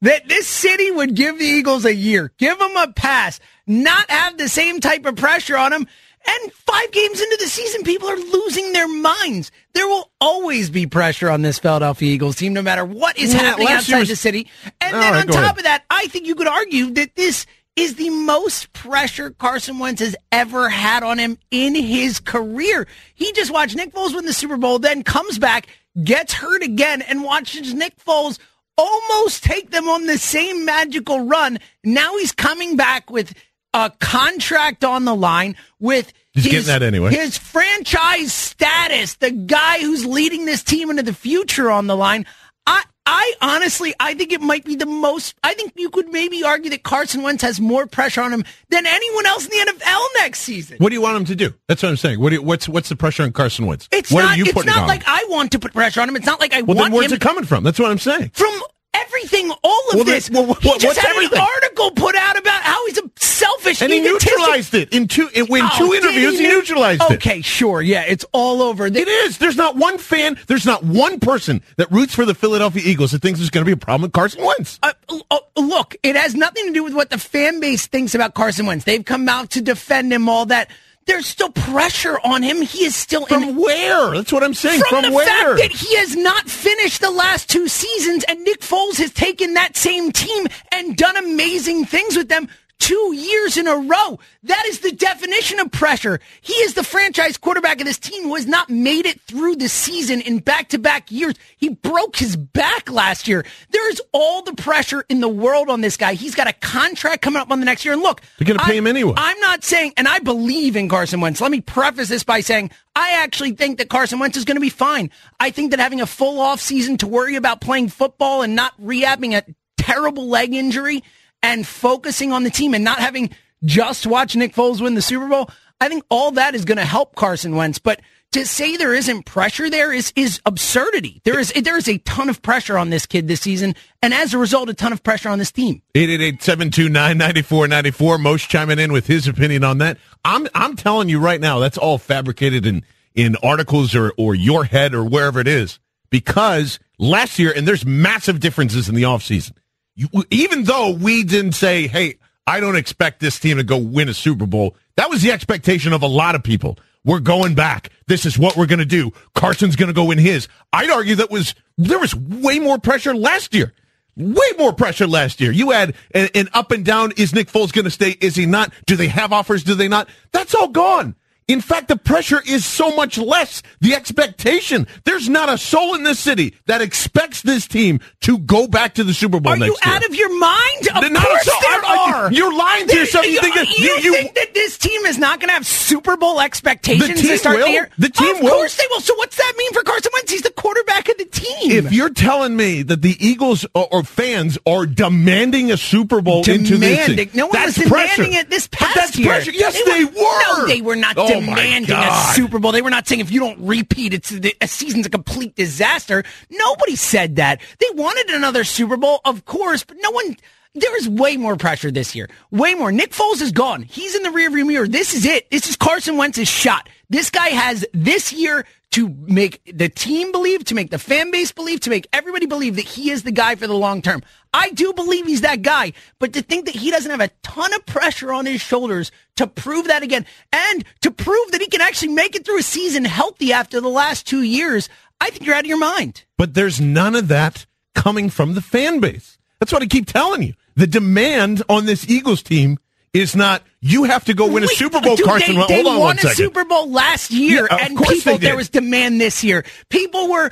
that 0.00 0.28
this 0.28 0.46
city 0.46 0.90
would 0.92 1.14
give 1.16 1.38
the 1.38 1.44
Eagles 1.44 1.84
a 1.84 1.94
year, 1.94 2.32
give 2.38 2.58
them 2.58 2.76
a 2.76 2.92
pass, 2.92 3.40
not 3.66 4.08
have 4.10 4.38
the 4.38 4.48
same 4.48 4.80
type 4.80 5.04
of 5.06 5.16
pressure 5.16 5.56
on 5.56 5.72
them. 5.72 5.86
And 6.26 6.52
five 6.52 6.90
games 6.92 7.20
into 7.20 7.36
the 7.40 7.46
season, 7.48 7.84
people 7.84 8.08
are 8.08 8.16
losing 8.16 8.72
their 8.72 8.88
minds. 8.88 9.50
There 9.72 9.86
will 9.88 10.10
always 10.20 10.68
be 10.68 10.86
pressure 10.86 11.30
on 11.30 11.42
this 11.42 11.58
Philadelphia 11.58 12.12
Eagles 12.12 12.36
team, 12.36 12.52
no 12.52 12.60
matter 12.62 12.84
what 12.84 13.16
is 13.18 13.32
Yeah, 13.32 13.40
happening 13.40 13.68
outside 13.68 14.00
was- 14.00 14.08
the 14.08 14.16
city. 14.16 14.46
And 14.80 14.94
All 14.94 15.00
then 15.00 15.12
right, 15.14 15.20
on 15.20 15.26
top 15.28 15.36
ahead. 15.44 15.58
of 15.58 15.62
that, 15.64 15.84
I 15.90 16.06
think 16.08 16.26
you 16.26 16.34
could 16.34 16.48
argue 16.48 16.90
that 16.92 17.14
this 17.16 17.46
is 17.78 17.94
the 17.94 18.10
most 18.10 18.72
pressure 18.72 19.30
Carson 19.30 19.78
Wentz 19.78 20.00
has 20.00 20.16
ever 20.32 20.68
had 20.68 21.04
on 21.04 21.18
him 21.18 21.38
in 21.50 21.74
his 21.76 22.18
career. 22.18 22.88
He 23.14 23.30
just 23.32 23.52
watched 23.52 23.76
Nick 23.76 23.92
Foles 23.92 24.14
win 24.14 24.26
the 24.26 24.32
Super 24.32 24.56
Bowl, 24.56 24.78
then 24.80 25.04
comes 25.04 25.38
back, 25.38 25.68
gets 26.02 26.32
hurt 26.32 26.62
again, 26.62 27.02
and 27.02 27.22
watches 27.22 27.72
Nick 27.74 27.96
Foles 28.04 28.38
almost 28.76 29.44
take 29.44 29.70
them 29.70 29.88
on 29.88 30.06
the 30.06 30.18
same 30.18 30.64
magical 30.64 31.26
run. 31.26 31.58
Now 31.84 32.16
he's 32.18 32.32
coming 32.32 32.76
back 32.76 33.10
with 33.10 33.32
a 33.72 33.92
contract 34.00 34.84
on 34.84 35.04
the 35.04 35.14
line 35.14 35.54
with 35.78 36.12
He's 36.32 36.44
his, 36.44 36.52
getting 36.52 36.66
that 36.66 36.82
anyway. 36.82 37.10
his 37.14 37.38
franchise 37.38 38.32
status, 38.32 39.14
the 39.16 39.30
guy 39.30 39.78
who's 39.80 40.04
leading 40.04 40.46
this 40.46 40.64
team 40.64 40.90
into 40.90 41.02
the 41.04 41.14
future 41.14 41.70
on 41.70 41.86
the 41.86 41.96
line. 41.96 42.26
I, 42.66 42.82
I 43.10 43.32
honestly, 43.40 43.94
I 43.98 44.12
think 44.14 44.32
it 44.32 44.42
might 44.42 44.64
be 44.64 44.76
the 44.76 44.84
most. 44.84 45.34
I 45.42 45.54
think 45.54 45.72
you 45.76 45.88
could 45.88 46.08
maybe 46.08 46.44
argue 46.44 46.68
that 46.70 46.82
Carson 46.82 47.22
Wentz 47.22 47.42
has 47.42 47.58
more 47.58 47.86
pressure 47.86 48.20
on 48.20 48.32
him 48.34 48.44
than 48.68 48.86
anyone 48.86 49.24
else 49.24 49.46
in 49.46 49.50
the 49.50 49.72
NFL 49.72 50.04
next 50.18 50.40
season. 50.40 50.76
What 50.78 50.90
do 50.90 50.94
you 50.94 51.00
want 51.00 51.16
him 51.16 51.24
to 51.24 51.34
do? 51.34 51.54
That's 51.68 51.82
what 51.82 51.88
I'm 51.88 51.96
saying. 51.96 52.20
What 52.20 52.28
do 52.30 52.36
you, 52.36 52.42
what's 52.42 52.68
what's 52.68 52.90
the 52.90 52.96
pressure 52.96 53.22
on 53.22 53.32
Carson 53.32 53.64
Wentz? 53.66 53.88
It's 53.90 54.10
what 54.12 54.22
not. 54.22 54.34
are 54.34 54.36
you 54.36 54.44
it's 54.44 54.64
not 54.64 54.78
on 54.82 54.86
like 54.88 55.00
him? 55.04 55.06
I 55.08 55.24
want 55.30 55.52
to 55.52 55.58
put 55.58 55.72
pressure 55.72 56.02
on 56.02 56.08
him. 56.10 56.16
It's 56.16 56.26
not 56.26 56.38
like 56.38 56.52
I 56.52 56.60
Well, 56.62 56.76
want 56.76 56.90
then 56.92 56.98
where's 57.00 57.12
it 57.12 57.20
coming 57.22 57.44
from? 57.44 57.64
That's 57.64 57.78
what 57.78 57.90
I'm 57.90 57.98
saying. 57.98 58.30
from 58.34 58.52
everything. 58.92 59.50
All 59.64 59.82
of 59.90 59.94
Well, 59.96 60.04
this. 60.04 60.30
well, 60.30 60.44
what- 60.46 60.62
he 60.62 60.68
just 60.74 60.84
what's 60.84 60.98
had 60.98 61.10
everything? 61.12 61.38
an 61.38 61.46
article 61.56 61.90
put 61.92 62.14
out 62.14 62.36
about 62.38 62.62
how 62.62 62.86
he's 62.86 62.98
a 62.98 63.08
selfish, 63.38 63.82
And 63.82 63.92
he 63.92 64.00
neutralized 64.00 64.74
it 64.74 64.92
in 64.92 65.08
two 65.08 65.28
in, 65.34 65.46
in 65.46 65.62
Oh, 65.62 65.70
two 65.78 65.94
interviews. 65.94 66.38
He, 66.38 66.46
neu- 66.46 66.54
neutralized 66.54 67.02
it. 67.02 67.12
Okay, 67.14 67.40
sure. 67.40 67.80
Yeah, 67.80 68.02
it's 68.02 68.24
all 68.32 68.62
over. 68.62 68.90
The- 68.90 69.00
It 69.00 69.08
is. 69.08 69.38
There's 69.38 69.56
not 69.56 69.76
one 69.76 69.98
fan. 69.98 70.38
There's 70.46 70.66
not 70.66 70.82
one 70.84 71.20
person 71.20 71.62
that 71.76 71.90
roots 71.92 72.14
for 72.14 72.24
the 72.24 72.34
Philadelphia 72.34 72.82
Eagles 72.84 73.12
that 73.12 73.22
thinks 73.22 73.38
there's 73.38 73.50
going 73.50 73.62
to 73.64 73.68
be 73.68 73.72
a 73.72 73.76
problem 73.76 74.02
with 74.02 74.12
Carson 74.12 74.44
Wentz. 74.44 74.78
Uh, 74.82 74.92
uh, 75.30 75.38
look, 75.56 75.96
it 76.02 76.16
has 76.16 76.34
nothing 76.34 76.66
to 76.66 76.72
do 76.72 76.84
with 76.84 76.94
what 76.94 77.10
the 77.10 77.18
fan 77.18 77.60
base 77.60 77.86
thinks 77.86 78.14
about 78.14 78.34
Carson 78.34 78.66
Wentz. 78.66 78.84
They've 78.84 79.04
come 79.04 79.28
out 79.28 79.50
to 79.50 79.62
defend 79.62 80.12
him, 80.12 80.28
all 80.28 80.46
that. 80.46 80.70
There's 81.06 81.26
still 81.26 81.48
pressure 81.48 82.18
on 82.22 82.42
him. 82.42 82.60
He 82.60 82.84
is 82.84 82.94
still 82.94 83.22
in. 83.22 83.28
From 83.28 83.42
in. 83.44 83.56
where? 83.56 84.10
That's 84.10 84.30
what 84.30 84.42
I'm 84.44 84.52
saying. 84.52 84.80
From, 84.90 85.02
From, 85.04 85.10
the 85.10 85.16
where? 85.16 85.26
fact 85.56 85.58
that 85.62 85.72
he 85.72 85.96
has 85.96 86.14
not 86.14 86.50
finished 86.50 87.00
the 87.00 87.10
last 87.10 87.48
two 87.48 87.66
seasons, 87.66 88.24
and 88.28 88.38
Nick 88.44 88.60
Foles 88.60 88.98
has 88.98 89.10
taken 89.12 89.54
that 89.54 89.74
same 89.74 90.12
team 90.12 90.46
and 90.70 90.94
done 90.98 91.16
amazing 91.16 91.86
things 91.86 92.14
with 92.14 92.28
them 92.28 92.46
two 92.78 93.12
years 93.14 93.56
in 93.56 93.66
a 93.66 93.74
row. 93.76 94.18
That 94.44 94.64
is 94.66 94.80
the 94.80 94.92
definition 94.92 95.58
of 95.58 95.70
pressure. 95.72 96.20
He 96.40 96.52
is 96.54 96.74
the 96.74 96.84
franchise 96.84 97.36
quarterback 97.36 97.80
of 97.80 97.86
this 97.86 97.98
team 97.98 98.22
who 98.24 98.34
has 98.36 98.46
not 98.46 98.70
made 98.70 99.04
it 99.04 99.20
through 99.22 99.56
the 99.56 99.68
season 99.68 100.20
in 100.20 100.38
back 100.38 100.68
to 100.70 100.78
back 100.78 101.10
years. 101.10 101.34
He 101.56 101.70
broke 101.70 102.16
his 102.16 102.36
back 102.36 102.90
last 102.90 103.26
year. 103.28 103.44
There 103.70 103.90
is 103.90 104.00
all 104.12 104.42
the 104.42 104.54
pressure 104.54 105.04
in 105.08 105.20
the 105.20 105.28
world 105.28 105.68
on 105.70 105.80
this 105.80 105.96
guy. 105.96 106.14
He's 106.14 106.34
got 106.34 106.46
a 106.48 106.52
contract 106.52 107.22
coming 107.22 107.40
up 107.42 107.50
on 107.50 107.58
the 107.60 107.66
next 107.66 107.84
year. 107.84 107.94
And 107.94 108.02
look, 108.02 108.22
They're 108.38 108.46
gonna 108.46 108.60
pay 108.66 108.72
I- 108.74 108.76
him 108.76 108.86
anyway. 108.86 109.14
I'm 109.16 109.40
not 109.40 109.64
saying, 109.64 109.94
and 109.96 110.06
I 110.08 110.20
believe 110.20 110.76
in 110.76 110.88
Carson 110.88 111.20
Wentz. 111.20 111.40
Let 111.40 111.50
me 111.50 111.60
preface 111.60 112.08
this 112.08 112.22
by 112.24 112.40
saying 112.40 112.70
I 112.94 113.10
actually 113.22 113.52
think 113.52 113.78
that 113.78 113.88
Carson 113.90 114.18
Wentz 114.18 114.36
is 114.36 114.44
going 114.44 114.56
to 114.56 114.60
be 114.60 114.70
fine. 114.70 115.10
I 115.38 115.50
think 115.50 115.70
that 115.70 115.78
having 115.80 116.00
a 116.00 116.06
full 116.06 116.40
off 116.40 116.60
season 116.60 116.96
to 116.98 117.06
worry 117.06 117.36
about 117.36 117.60
playing 117.60 117.88
football 117.90 118.42
and 118.42 118.56
not 118.56 118.72
rehabbing 118.80 119.36
a 119.36 119.44
terrible 119.76 120.28
leg 120.28 120.52
injury 120.52 121.04
and 121.42 121.66
focusing 121.66 122.32
on 122.32 122.44
the 122.44 122.50
team 122.50 122.74
and 122.74 122.84
not 122.84 122.98
having 122.98 123.30
just 123.64 124.06
watch 124.06 124.36
Nick 124.36 124.54
Foles 124.54 124.80
win 124.80 124.94
the 124.94 125.02
Super 125.02 125.28
Bowl, 125.28 125.50
I 125.80 125.88
think 125.88 126.04
all 126.10 126.32
that 126.32 126.54
is 126.54 126.64
going 126.64 126.78
to 126.78 126.84
help 126.84 127.14
Carson 127.14 127.56
Wentz. 127.56 127.78
But 127.78 128.00
to 128.32 128.44
say 128.44 128.76
there 128.76 128.94
isn't 128.94 129.24
pressure 129.24 129.70
there 129.70 129.92
is 129.92 130.12
is 130.14 130.40
absurdity. 130.44 131.22
There 131.24 131.38
is 131.38 131.50
there 131.52 131.78
is 131.78 131.88
a 131.88 131.96
ton 131.98 132.28
of 132.28 132.42
pressure 132.42 132.76
on 132.76 132.90
this 132.90 133.06
kid 133.06 133.28
this 133.28 133.40
season, 133.40 133.74
and 134.02 134.12
as 134.12 134.34
a 134.34 134.38
result, 134.38 134.68
a 134.68 134.74
ton 134.74 134.92
of 134.92 135.02
pressure 135.02 135.30
on 135.30 135.38
this 135.38 135.50
team. 135.50 135.80
888-729-9494. 135.94 138.20
Most 138.20 138.50
chiming 138.50 138.78
in 138.78 138.92
with 138.92 139.06
his 139.06 139.26
opinion 139.26 139.64
on 139.64 139.78
that. 139.78 139.96
I'm 140.24 140.46
I'm 140.54 140.76
telling 140.76 141.08
you 141.08 141.18
right 141.20 141.40
now, 141.40 141.58
that's 141.58 141.78
all 141.78 141.96
fabricated 141.98 142.66
in 142.66 142.84
in 143.14 143.36
articles 143.36 143.94
or 143.94 144.12
or 144.18 144.34
your 144.34 144.64
head 144.64 144.94
or 144.94 145.04
wherever 145.04 145.40
it 145.40 145.48
is. 145.48 145.78
Because 146.10 146.78
last 146.98 147.38
year, 147.38 147.52
and 147.54 147.68
there's 147.68 147.84
massive 147.84 148.40
differences 148.40 148.88
in 148.88 148.94
the 148.94 149.02
offseason. 149.02 149.52
You, 149.98 150.08
even 150.30 150.62
though 150.62 150.92
we 150.92 151.24
didn't 151.24 151.52
say, 151.52 151.88
hey, 151.88 152.18
I 152.46 152.60
don't 152.60 152.76
expect 152.76 153.18
this 153.18 153.40
team 153.40 153.56
to 153.56 153.64
go 153.64 153.78
win 153.78 154.08
a 154.08 154.14
Super 154.14 154.46
Bowl, 154.46 154.76
that 154.94 155.10
was 155.10 155.22
the 155.22 155.32
expectation 155.32 155.92
of 155.92 156.02
a 156.02 156.06
lot 156.06 156.36
of 156.36 156.44
people. 156.44 156.78
We're 157.04 157.18
going 157.18 157.56
back. 157.56 157.90
This 158.06 158.24
is 158.24 158.38
what 158.38 158.56
we're 158.56 158.66
going 158.66 158.78
to 158.78 158.84
do. 158.84 159.10
Carson's 159.34 159.74
going 159.74 159.88
to 159.88 159.92
go 159.92 160.04
win 160.04 160.18
his. 160.18 160.46
I'd 160.72 160.88
argue 160.88 161.16
that 161.16 161.32
was 161.32 161.56
there 161.76 161.98
was 161.98 162.14
way 162.14 162.60
more 162.60 162.78
pressure 162.78 163.12
last 163.12 163.52
year. 163.52 163.74
Way 164.16 164.46
more 164.56 164.72
pressure 164.72 165.08
last 165.08 165.40
year. 165.40 165.50
You 165.50 165.70
had 165.70 165.94
an, 166.12 166.28
an 166.32 166.48
up 166.52 166.70
and 166.70 166.84
down. 166.84 167.12
Is 167.16 167.34
Nick 167.34 167.50
Foles 167.50 167.72
going 167.72 167.84
to 167.84 167.90
stay? 167.90 168.10
Is 168.20 168.36
he 168.36 168.46
not? 168.46 168.72
Do 168.86 168.94
they 168.94 169.08
have 169.08 169.32
offers? 169.32 169.64
Do 169.64 169.74
they 169.74 169.88
not? 169.88 170.08
That's 170.30 170.54
all 170.54 170.68
gone. 170.68 171.16
In 171.48 171.60
fact, 171.62 171.88
the 171.88 171.96
pressure 171.96 172.42
is 172.46 172.64
so 172.66 172.94
much 172.94 173.16
less. 173.18 173.62
The 173.80 173.94
expectation. 173.94 174.86
There's 175.04 175.28
not 175.30 175.48
a 175.48 175.56
soul 175.56 175.94
in 175.94 176.02
this 176.02 176.18
city 176.18 176.54
that 176.66 176.82
expects 176.82 177.40
this 177.42 177.66
team 177.66 178.00
to 178.20 178.36
go 178.38 178.66
back 178.66 178.94
to 178.94 179.04
the 179.04 179.14
Super 179.14 179.40
Bowl 179.40 179.54
Are 179.54 179.56
you 179.56 179.66
next 179.72 179.84
year. 179.86 179.94
out 179.94 180.04
of 180.04 180.14
your 180.14 180.38
mind? 180.38 180.88
Of 180.94 181.00
They're 181.00 181.10
not 181.10 181.26
course 181.26 181.44
so- 181.44 181.52
there 181.62 181.84
I- 181.86 182.12
are. 182.14 182.32
you're 182.32 182.52
lying 182.54 182.86
to 182.88 182.96
yourself. 182.96 183.24
You 183.24 183.32
You, 183.32 183.40
think 183.40 183.54
that- 183.54 183.78
you 183.78 183.98
you- 184.02 184.12
think 184.14 184.34
that 184.34 184.52
this 184.52 184.76
team 184.76 185.06
is 185.06 185.16
not 185.18 185.40
going 185.40 185.48
to 185.48 185.54
have 185.54 185.66
Super 185.66 186.16
Bowl 186.18 186.40
expectations 186.40 187.20
to 187.22 187.38
start 187.38 187.56
will. 187.56 187.66
the 187.66 187.72
year? 187.72 187.88
The 187.98 188.10
team 188.10 188.36
of 188.36 188.42
will. 188.42 188.48
Of 188.48 188.52
course 188.54 188.76
they 188.76 188.84
will. 188.90 189.00
So 189.00 189.14
what's 189.16 189.36
that 189.36 189.52
mean 189.56 189.72
for 189.72 189.82
Carson 189.82 190.10
Wentz? 190.14 190.30
He's 190.30 190.42
the 190.42 190.50
quarterback 190.50 191.08
of 191.08 191.16
the 191.16 191.24
team. 191.24 191.70
If 191.72 191.92
you're 191.92 192.10
telling 192.10 192.56
me 192.56 192.82
that 192.82 193.00
the 193.00 193.16
Eagles 193.26 193.64
or, 193.74 193.88
or 193.90 194.02
fans 194.02 194.58
are 194.66 194.84
demanding 194.86 195.70
a 195.72 195.76
Super 195.78 196.20
Bowl 196.20 196.40
into 196.48 196.76
this, 196.76 196.98
demanding, 197.06 197.30
no 197.32 197.46
one 197.46 197.52
that's 197.54 197.78
was 197.78 197.86
demanding 197.88 198.16
pressure. 198.32 198.40
it 198.40 198.50
this 198.50 198.66
But 198.68 198.78
past 198.80 198.94
that's 198.96 199.18
year. 199.18 199.28
pressure. 199.28 199.52
Yes, 199.52 199.80
they, 199.86 200.04
were. 200.04 200.12
No, 200.58 200.66
they 200.66 200.80
were 200.82 200.96
not 200.96 201.16
Oh, 201.16 201.37
Oh 201.38 201.46
demanding 201.46 201.96
a 201.96 202.32
Super 202.34 202.58
Bowl. 202.58 202.72
They 202.72 202.82
were 202.82 202.90
not 202.90 203.06
saying 203.06 203.20
if 203.20 203.30
you 203.30 203.40
don't 203.40 203.58
repeat, 203.60 204.14
it's 204.14 204.32
a 204.60 204.68
season's 204.68 205.06
a 205.06 205.10
complete 205.10 205.54
disaster. 205.54 206.24
Nobody 206.50 206.96
said 206.96 207.36
that. 207.36 207.60
They 207.78 207.86
wanted 207.94 208.30
another 208.30 208.64
Super 208.64 208.96
Bowl, 208.96 209.20
of 209.24 209.44
course, 209.44 209.84
but 209.84 209.96
no 210.00 210.10
one. 210.10 210.36
There 210.74 210.96
is 210.98 211.08
way 211.08 211.36
more 211.36 211.56
pressure 211.56 211.90
this 211.90 212.14
year. 212.14 212.28
Way 212.50 212.74
more. 212.74 212.92
Nick 212.92 213.10
Foles 213.10 213.40
is 213.40 213.52
gone. 213.52 213.82
He's 213.82 214.14
in 214.14 214.22
the 214.22 214.28
rearview 214.28 214.66
mirror. 214.66 214.86
This 214.86 215.14
is 215.14 215.24
it. 215.24 215.50
This 215.50 215.68
is 215.68 215.76
Carson 215.76 216.16
Wentz's 216.16 216.46
shot. 216.46 216.88
This 217.10 217.30
guy 217.30 217.48
has 217.48 217.84
this 217.92 218.32
year 218.32 218.64
to 218.98 219.14
make 219.28 219.62
the 219.64 219.88
team 219.88 220.32
believe, 220.32 220.64
to 220.64 220.74
make 220.74 220.90
the 220.90 220.98
fan 220.98 221.30
base 221.30 221.52
believe, 221.52 221.78
to 221.78 221.88
make 221.88 222.08
everybody 222.12 222.46
believe 222.46 222.74
that 222.74 222.84
he 222.84 223.12
is 223.12 223.22
the 223.22 223.30
guy 223.30 223.54
for 223.54 223.68
the 223.68 223.74
long 223.74 224.02
term. 224.02 224.20
I 224.52 224.70
do 224.70 224.92
believe 224.92 225.24
he's 225.24 225.42
that 225.42 225.62
guy, 225.62 225.92
but 226.18 226.32
to 226.32 226.42
think 226.42 226.64
that 226.64 226.74
he 226.74 226.90
doesn't 226.90 227.12
have 227.12 227.20
a 227.20 227.30
ton 227.44 227.72
of 227.74 227.86
pressure 227.86 228.32
on 228.32 228.44
his 228.44 228.60
shoulders 228.60 229.12
to 229.36 229.46
prove 229.46 229.86
that 229.86 230.02
again 230.02 230.26
and 230.52 230.84
to 231.02 231.12
prove 231.12 231.52
that 231.52 231.60
he 231.60 231.68
can 231.68 231.80
actually 231.80 232.08
make 232.08 232.34
it 232.34 232.44
through 232.44 232.58
a 232.58 232.62
season 232.62 233.04
healthy 233.04 233.52
after 233.52 233.80
the 233.80 233.88
last 233.88 234.26
two 234.26 234.42
years, 234.42 234.88
I 235.20 235.30
think 235.30 235.46
you're 235.46 235.54
out 235.54 235.62
of 235.62 235.68
your 235.68 235.78
mind. 235.78 236.24
But 236.36 236.54
there's 236.54 236.80
none 236.80 237.14
of 237.14 237.28
that 237.28 237.66
coming 237.94 238.30
from 238.30 238.54
the 238.54 238.60
fan 238.60 238.98
base. 238.98 239.38
That's 239.60 239.72
what 239.72 239.82
I 239.82 239.86
keep 239.86 240.06
telling 240.06 240.42
you. 240.42 240.54
The 240.74 240.88
demand 240.88 241.62
on 241.68 241.86
this 241.86 242.10
Eagles 242.10 242.42
team 242.42 242.78
is 243.12 243.34
not 243.34 243.62
you 243.80 244.04
have 244.04 244.24
to 244.24 244.34
go 244.34 244.50
win 244.50 244.64
a 244.64 244.68
Super 244.68 245.00
Bowl, 245.00 245.16
Carson. 245.16 245.54
They, 245.54 245.58
Well, 245.58 245.68
they 245.68 245.82
won 245.84 246.16
a 246.16 246.20
second. 246.20 246.36
Super 246.36 246.64
Bowl 246.64 246.90
last 246.90 247.30
year, 247.30 247.68
Yeah, 247.70 247.78
and 247.80 247.96
people 247.96 248.38
there 248.38 248.56
was 248.56 248.68
demand 248.68 249.20
this 249.20 249.44
year. 249.44 249.64
People 249.88 250.28
were 250.28 250.50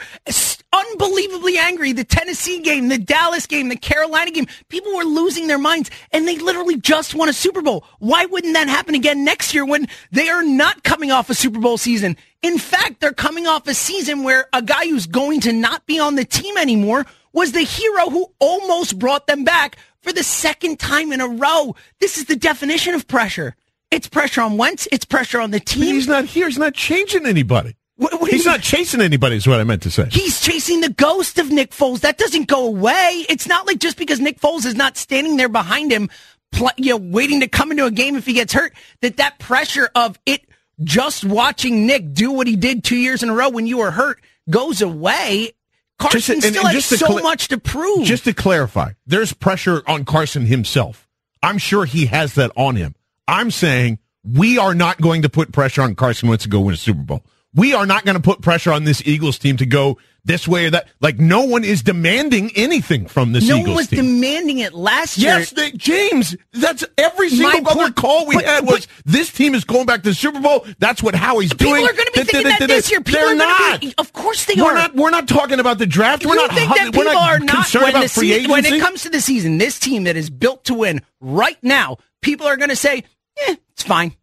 unbelievably 0.72 1.58
angry. 1.58 1.92
The 1.92 2.04
Tennessee 2.04 2.60
game, 2.60 2.88
the 2.88 2.98
Dallas 2.98 3.46
game, 3.46 3.68
the 3.68 3.76
Carolina 3.76 4.30
game. 4.30 4.46
People 4.68 4.94
were 4.96 5.04
losing 5.04 5.48
their 5.48 5.58
minds, 5.58 5.90
and 6.12 6.26
they 6.26 6.36
literally 6.38 6.76
just 6.76 7.14
won 7.14 7.28
a 7.28 7.32
Super 7.32 7.62
Bowl. 7.62 7.84
Why 7.98 8.26
wouldn't 8.26 8.54
that 8.54 8.68
happen 8.68 8.94
again 8.94 9.24
next 9.24 9.54
year 9.54 9.64
when 9.64 9.88
they 10.12 10.28
are 10.28 10.44
not 10.44 10.84
coming 10.84 11.10
off 11.10 11.28
a 11.28 11.34
Super 11.34 11.58
Bowl 11.58 11.78
season? 11.78 12.16
In 12.42 12.58
fact, 12.58 13.00
they're 13.00 13.12
coming 13.12 13.48
off 13.48 13.66
a 13.66 13.74
season 13.74 14.22
where 14.22 14.46
a 14.52 14.62
guy 14.62 14.86
who's 14.86 15.06
going 15.06 15.40
to 15.40 15.52
not 15.52 15.84
be 15.86 15.98
on 15.98 16.14
the 16.14 16.24
team 16.24 16.56
anymore 16.56 17.06
was 17.32 17.52
the 17.52 17.62
hero 17.62 18.08
who 18.08 18.30
almost 18.38 18.98
brought 18.98 19.26
them 19.26 19.44
back 19.44 19.76
for 20.06 20.12
the 20.12 20.22
second 20.22 20.78
time 20.78 21.10
in 21.12 21.20
a 21.20 21.26
row. 21.26 21.74
This 21.98 22.16
is 22.16 22.26
the 22.26 22.36
definition 22.36 22.94
of 22.94 23.08
pressure. 23.08 23.56
It's 23.90 24.06
pressure 24.06 24.40
on 24.40 24.56
Wentz. 24.56 24.86
It's 24.92 25.04
pressure 25.04 25.40
on 25.40 25.50
the 25.50 25.58
But 25.58 25.66
team. 25.66 25.82
he's 25.82 26.06
not 26.06 26.26
here. 26.26 26.46
He's 26.46 26.58
not 26.58 26.74
changing 26.74 27.26
anybody. 27.26 27.74
What- 27.96 28.20
what 28.20 28.30
He's 28.30 28.44
not 28.46 28.60
chasing 28.62 29.00
anybody. 29.00 29.34
Is 29.34 29.48
what 29.48 29.58
I 29.58 29.64
meant 29.64 29.82
to 29.82 29.90
say. 29.90 30.06
He's 30.12 30.40
chasing 30.40 30.80
the 30.80 30.90
ghost 30.90 31.40
of 31.40 31.50
Nick 31.50 31.72
Foles. 31.72 32.00
That 32.00 32.18
doesn't 32.18 32.46
go 32.46 32.66
away. 32.68 33.26
It's 33.28 33.48
not 33.48 33.66
like 33.66 33.80
just 33.80 33.96
because 33.96 34.20
Nick 34.20 34.40
Foles 34.40 34.64
is 34.64 34.76
not 34.76 34.96
standing 34.96 35.36
there 35.38 35.48
behind 35.48 35.90
him, 35.90 36.08
pl- 36.52 36.70
you 36.76 36.90
know, 36.90 36.98
waiting 36.98 37.40
to 37.40 37.48
come 37.48 37.72
into 37.72 37.84
a 37.84 37.90
game 37.90 38.14
if 38.14 38.26
he 38.26 38.32
gets 38.32 38.52
hurt, 38.52 38.74
that 39.00 39.16
that 39.16 39.40
pressure 39.40 39.90
of 39.96 40.20
it 40.24 40.42
just 40.84 41.24
watching 41.24 41.84
Nick 41.86 42.12
do 42.14 42.30
what 42.30 42.46
he 42.46 42.54
did 42.54 42.84
two 42.84 42.96
years 42.96 43.24
in 43.24 43.28
a 43.30 43.34
row 43.34 43.48
when 43.48 43.66
you 43.66 43.78
were 43.78 43.90
hurt 43.90 44.20
goes 44.48 44.82
away. 44.82 45.50
Carson 45.98 46.18
Just 46.20 46.28
and- 46.30 46.42
still 46.42 46.66
and 46.66 46.74
has 46.74 46.88
just 46.88 47.00
so 47.00 47.06
cla- 47.06 47.22
much 47.22 47.48
to 47.48 47.58
prove. 47.58 48.06
Just 48.06 48.24
to 48.24 48.34
clarify, 48.34 48.92
there's 49.06 49.32
pressure 49.32 49.82
on 49.86 50.04
Carson 50.04 50.46
himself. 50.46 51.08
I'm 51.42 51.58
sure 51.58 51.84
he 51.84 52.06
has 52.06 52.34
that 52.34 52.50
on 52.56 52.76
him. 52.76 52.94
I'm 53.28 53.50
saying 53.50 53.98
we 54.24 54.58
are 54.58 54.74
not 54.74 55.00
going 55.00 55.22
to 55.22 55.28
put 55.28 55.52
pressure 55.52 55.82
on 55.82 55.94
Carson 55.94 56.28
Wentz 56.28 56.44
to 56.44 56.48
go 56.50 56.60
win 56.60 56.74
a 56.74 56.76
Super 56.76 57.02
Bowl. 57.02 57.24
We 57.56 57.74
are 57.74 57.86
not 57.86 58.04
going 58.04 58.16
to 58.16 58.22
put 58.22 58.42
pressure 58.42 58.70
on 58.70 58.84
this 58.84 59.02
Eagles 59.06 59.38
team 59.38 59.56
to 59.56 59.66
go 59.66 59.98
this 60.24 60.46
way 60.46 60.66
or 60.66 60.70
that. 60.70 60.88
Like 61.00 61.18
no 61.18 61.42
one 61.44 61.64
is 61.64 61.82
demanding 61.82 62.50
anything 62.54 63.06
from 63.06 63.32
this 63.32 63.48
no 63.48 63.54
Eagles 63.56 63.66
one 63.68 63.76
was 63.76 63.88
team. 63.88 64.04
demanding 64.04 64.58
it 64.58 64.74
last 64.74 65.16
year. 65.18 65.38
Yes, 65.38 65.50
they, 65.52 65.70
James. 65.72 66.36
That's 66.52 66.84
every 66.98 67.30
My 67.30 67.36
single 67.52 67.68
other 67.70 67.80
point- 67.84 67.96
call 67.96 68.26
we 68.26 68.34
but- 68.34 68.44
had 68.44 68.66
was 68.66 68.86
this 69.06 69.32
team 69.32 69.54
is 69.54 69.64
going 69.64 69.86
back 69.86 70.02
to 70.02 70.10
the 70.10 70.14
Super 70.14 70.38
Bowl. 70.40 70.66
That's 70.80 71.02
what 71.02 71.14
Howie's 71.14 71.52
People 71.54 71.74
doing. 71.74 71.84
are 71.88 71.92
going 71.92 72.06
to 72.06 72.12
be 72.12 72.24
thinking 72.24 72.42
that 72.58 72.66
this 72.68 72.90
year. 72.90 73.00
People 73.00 73.20
They're 73.22 73.32
are 73.32 73.36
not. 73.36 73.80
be. 73.80 73.94
Of 73.96 74.12
course 74.12 74.44
they 74.44 74.54
we're 74.60 74.72
are. 74.72 74.74
not. 74.74 74.94
We're 74.94 75.10
not 75.10 75.26
talking 75.26 75.58
about 75.58 75.78
the 75.78 75.86
draft. 75.86 76.26
We're 76.26 76.34
you 76.34 76.46
not. 76.46 76.54
think 76.54 76.74
that 76.74 76.84
we're 76.86 76.90
people 76.92 77.04
not 77.04 77.30
are 77.30 77.38
not 77.38 77.54
concerned 77.54 77.82
when 77.84 77.90
about 77.92 78.02
the 78.02 78.08
free 78.10 78.28
se- 78.28 78.34
agency. 78.34 78.50
when 78.52 78.64
it 78.66 78.80
comes 78.82 79.02
to 79.04 79.08
the 79.10 79.20
season, 79.20 79.58
this 79.58 79.78
team 79.78 80.04
that 80.04 80.16
is 80.16 80.28
built 80.28 80.64
to 80.64 80.74
win 80.74 81.00
right 81.22 81.56
now, 81.62 81.96
people 82.20 82.46
are 82.46 82.56
going 82.58 82.68
to 82.70 82.76
say, 82.76 83.04
"Yeah, 83.46 83.54
it's 83.72 83.82
fine. 83.82 84.14